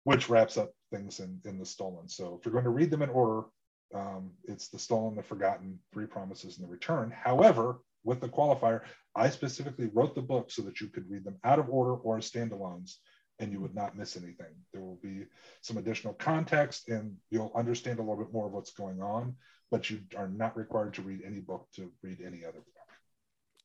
which 0.03 0.29
wraps 0.29 0.57
up 0.57 0.71
things 0.91 1.19
in, 1.19 1.39
in 1.45 1.59
The 1.59 1.65
Stolen. 1.65 2.07
So 2.09 2.37
if 2.39 2.45
you're 2.45 2.53
going 2.53 2.65
to 2.65 2.69
read 2.69 2.91
them 2.91 3.01
in 3.01 3.09
order, 3.09 3.47
um, 3.93 4.31
it's 4.45 4.69
The 4.69 4.79
Stolen, 4.79 5.15
The 5.15 5.23
Forgotten, 5.23 5.79
Three 5.93 6.07
Promises, 6.07 6.57
and 6.57 6.67
The 6.67 6.71
Return. 6.71 7.11
However, 7.11 7.79
with 8.03 8.19
the 8.19 8.29
qualifier, 8.29 8.81
I 9.15 9.29
specifically 9.29 9.89
wrote 9.93 10.15
the 10.15 10.21
book 10.21 10.51
so 10.51 10.61
that 10.63 10.81
you 10.81 10.87
could 10.87 11.09
read 11.09 11.23
them 11.23 11.37
out 11.43 11.59
of 11.59 11.69
order 11.69 11.93
or 11.93 12.17
as 12.17 12.29
standalones 12.29 12.95
and 13.39 13.51
you 13.51 13.59
would 13.59 13.75
not 13.75 13.97
miss 13.97 14.17
anything. 14.17 14.53
There 14.71 14.81
will 14.81 14.99
be 15.01 15.25
some 15.61 15.77
additional 15.77 16.13
context 16.13 16.89
and 16.89 17.15
you'll 17.29 17.51
understand 17.55 17.99
a 17.99 18.01
little 18.01 18.23
bit 18.23 18.33
more 18.33 18.47
of 18.47 18.53
what's 18.53 18.71
going 18.71 19.01
on, 19.01 19.35
but 19.71 19.89
you 19.89 20.01
are 20.17 20.27
not 20.27 20.55
required 20.57 20.93
to 20.93 21.01
read 21.01 21.21
any 21.25 21.39
book 21.39 21.67
to 21.75 21.91
read 22.03 22.19
any 22.25 22.43
other 22.43 22.59
book. 22.59 22.87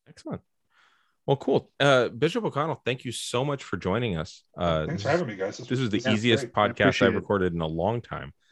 excellent 0.09 0.41
well 1.27 1.37
cool 1.37 1.70
uh 1.81 2.09
bishop 2.09 2.45
o'connell 2.45 2.81
thank 2.85 3.05
you 3.05 3.11
so 3.12 3.45
much 3.45 3.65
for 3.65 3.77
joining 3.77 4.16
us 4.16 4.43
uh 4.57 4.87
Thanks 4.87 4.93
this 4.95 5.03
for 5.03 5.09
having 5.11 5.27
me, 5.27 5.37
guys. 5.37 5.59
This 5.59 5.81
was 5.81 5.91
the 5.91 6.03
easiest 6.12 6.45
great. 6.45 6.55
Podcast 6.55 6.81
appreciate 6.81 7.09
I've 7.09 7.15
it. 7.15 7.16
recorded 7.16 7.53
in 7.53 7.61
a 7.61 7.66
long 7.66 8.01
time. 8.01 8.33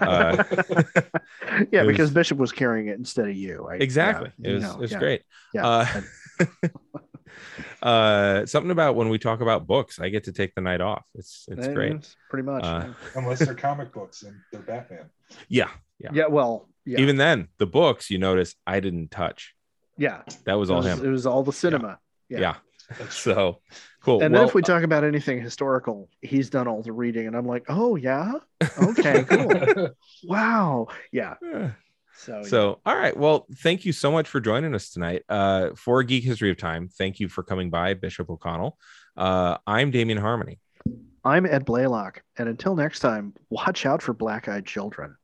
Uh, 0.00 0.42
yeah, 1.72 1.82
because 1.84 1.98
was- 2.10 2.10
Bishop 2.12 2.38
was 2.38 2.52
carrying 2.52 2.86
it 2.88 2.96
instead 2.98 3.28
of 3.28 3.34
you. 3.36 3.66
I, 3.70 3.74
exactly. 3.76 4.30
yeah, 4.38 4.50
it 4.50 4.54
was, 4.54 4.62
you 4.62 4.68
know, 4.68 4.74
it 4.74 4.80
was 4.80 4.92
yeah, 4.92 4.98
great. 4.98 5.22
Yeah. 5.52 5.66
Uh, 5.66 6.00
uh, 7.82 8.46
something 8.46 8.70
about 8.70 8.94
when 8.96 9.08
we 9.08 9.18
talk 9.18 9.40
about 9.40 9.66
books, 9.66 9.98
I 9.98 10.08
get 10.08 10.24
to 10.24 10.32
take 10.32 10.54
the 10.54 10.60
night 10.60 10.80
off. 10.80 11.04
It's 11.14 11.46
it's 11.48 11.66
Eh, 11.66 11.72
great. 11.72 12.14
pretty 12.30 12.44
much. 12.46 12.64
Uh, 12.64 12.84
yeah. 12.86 12.92
Unless 13.16 13.40
they're 13.40 13.54
comic 13.54 13.92
books 13.92 14.22
and 14.22 14.36
they're 14.52 14.62
Batman. 14.62 15.10
Yeah, 15.48 15.70
yeah. 15.98 16.10
yeah. 16.12 16.26
Well. 16.26 16.68
Yeah. 16.84 17.00
Even 17.00 17.16
then, 17.16 17.48
the 17.58 17.66
books 17.66 18.10
you 18.10 18.18
notice 18.18 18.54
I 18.66 18.80
didn't 18.80 19.10
touch. 19.10 19.54
yeah. 19.96 20.22
That 20.44 20.54
was 20.54 20.68
It 20.70 20.72
all 20.72 20.78
was, 20.78 20.86
him. 20.86 21.04
it 21.04 21.08
was 21.08 21.26
all 21.26 21.42
the 21.42 21.52
cinema. 21.52 21.98
Yeah. 22.28 22.40
yeah. 22.40 22.54
That's 22.98 23.16
true. 23.18 23.32
So 23.34 23.60
cool. 24.02 24.20
And 24.22 24.32
well, 24.34 24.42
then 24.42 24.48
if 24.48 24.54
we 24.54 24.62
talk 24.62 24.82
about 24.82 25.04
anything 25.04 25.40
historical, 25.40 26.08
he's 26.20 26.50
done 26.50 26.66
all 26.68 26.82
the 26.82 26.92
reading, 26.92 27.26
and 27.26 27.36
I'm 27.36 27.46
like, 27.46 27.64
oh 27.68 27.96
yeah, 27.96 28.32
okay, 28.82 29.24
cool, 29.28 29.90
wow, 30.24 30.88
yeah. 31.12 31.34
So, 32.16 32.42
so 32.42 32.80
all 32.84 32.96
right. 32.96 33.16
Well, 33.16 33.46
thank 33.58 33.84
you 33.86 33.92
so 33.92 34.10
much 34.12 34.28
for 34.28 34.40
joining 34.40 34.74
us 34.74 34.90
tonight. 34.90 35.22
Uh, 35.28 35.70
for 35.74 36.02
Geek 36.02 36.24
History 36.24 36.50
of 36.50 36.56
Time, 36.58 36.88
thank 36.88 37.18
you 37.20 37.28
for 37.28 37.42
coming 37.42 37.70
by, 37.70 37.94
Bishop 37.94 38.28
O'Connell. 38.28 38.76
Uh, 39.16 39.56
I'm 39.66 39.90
Damien 39.90 40.18
Harmony. 40.18 40.58
I'm 41.24 41.46
Ed 41.46 41.64
Blaylock, 41.64 42.22
and 42.36 42.48
until 42.48 42.74
next 42.74 42.98
time, 42.98 43.32
watch 43.48 43.86
out 43.86 44.02
for 44.02 44.12
black-eyed 44.12 44.66
children. 44.66 45.16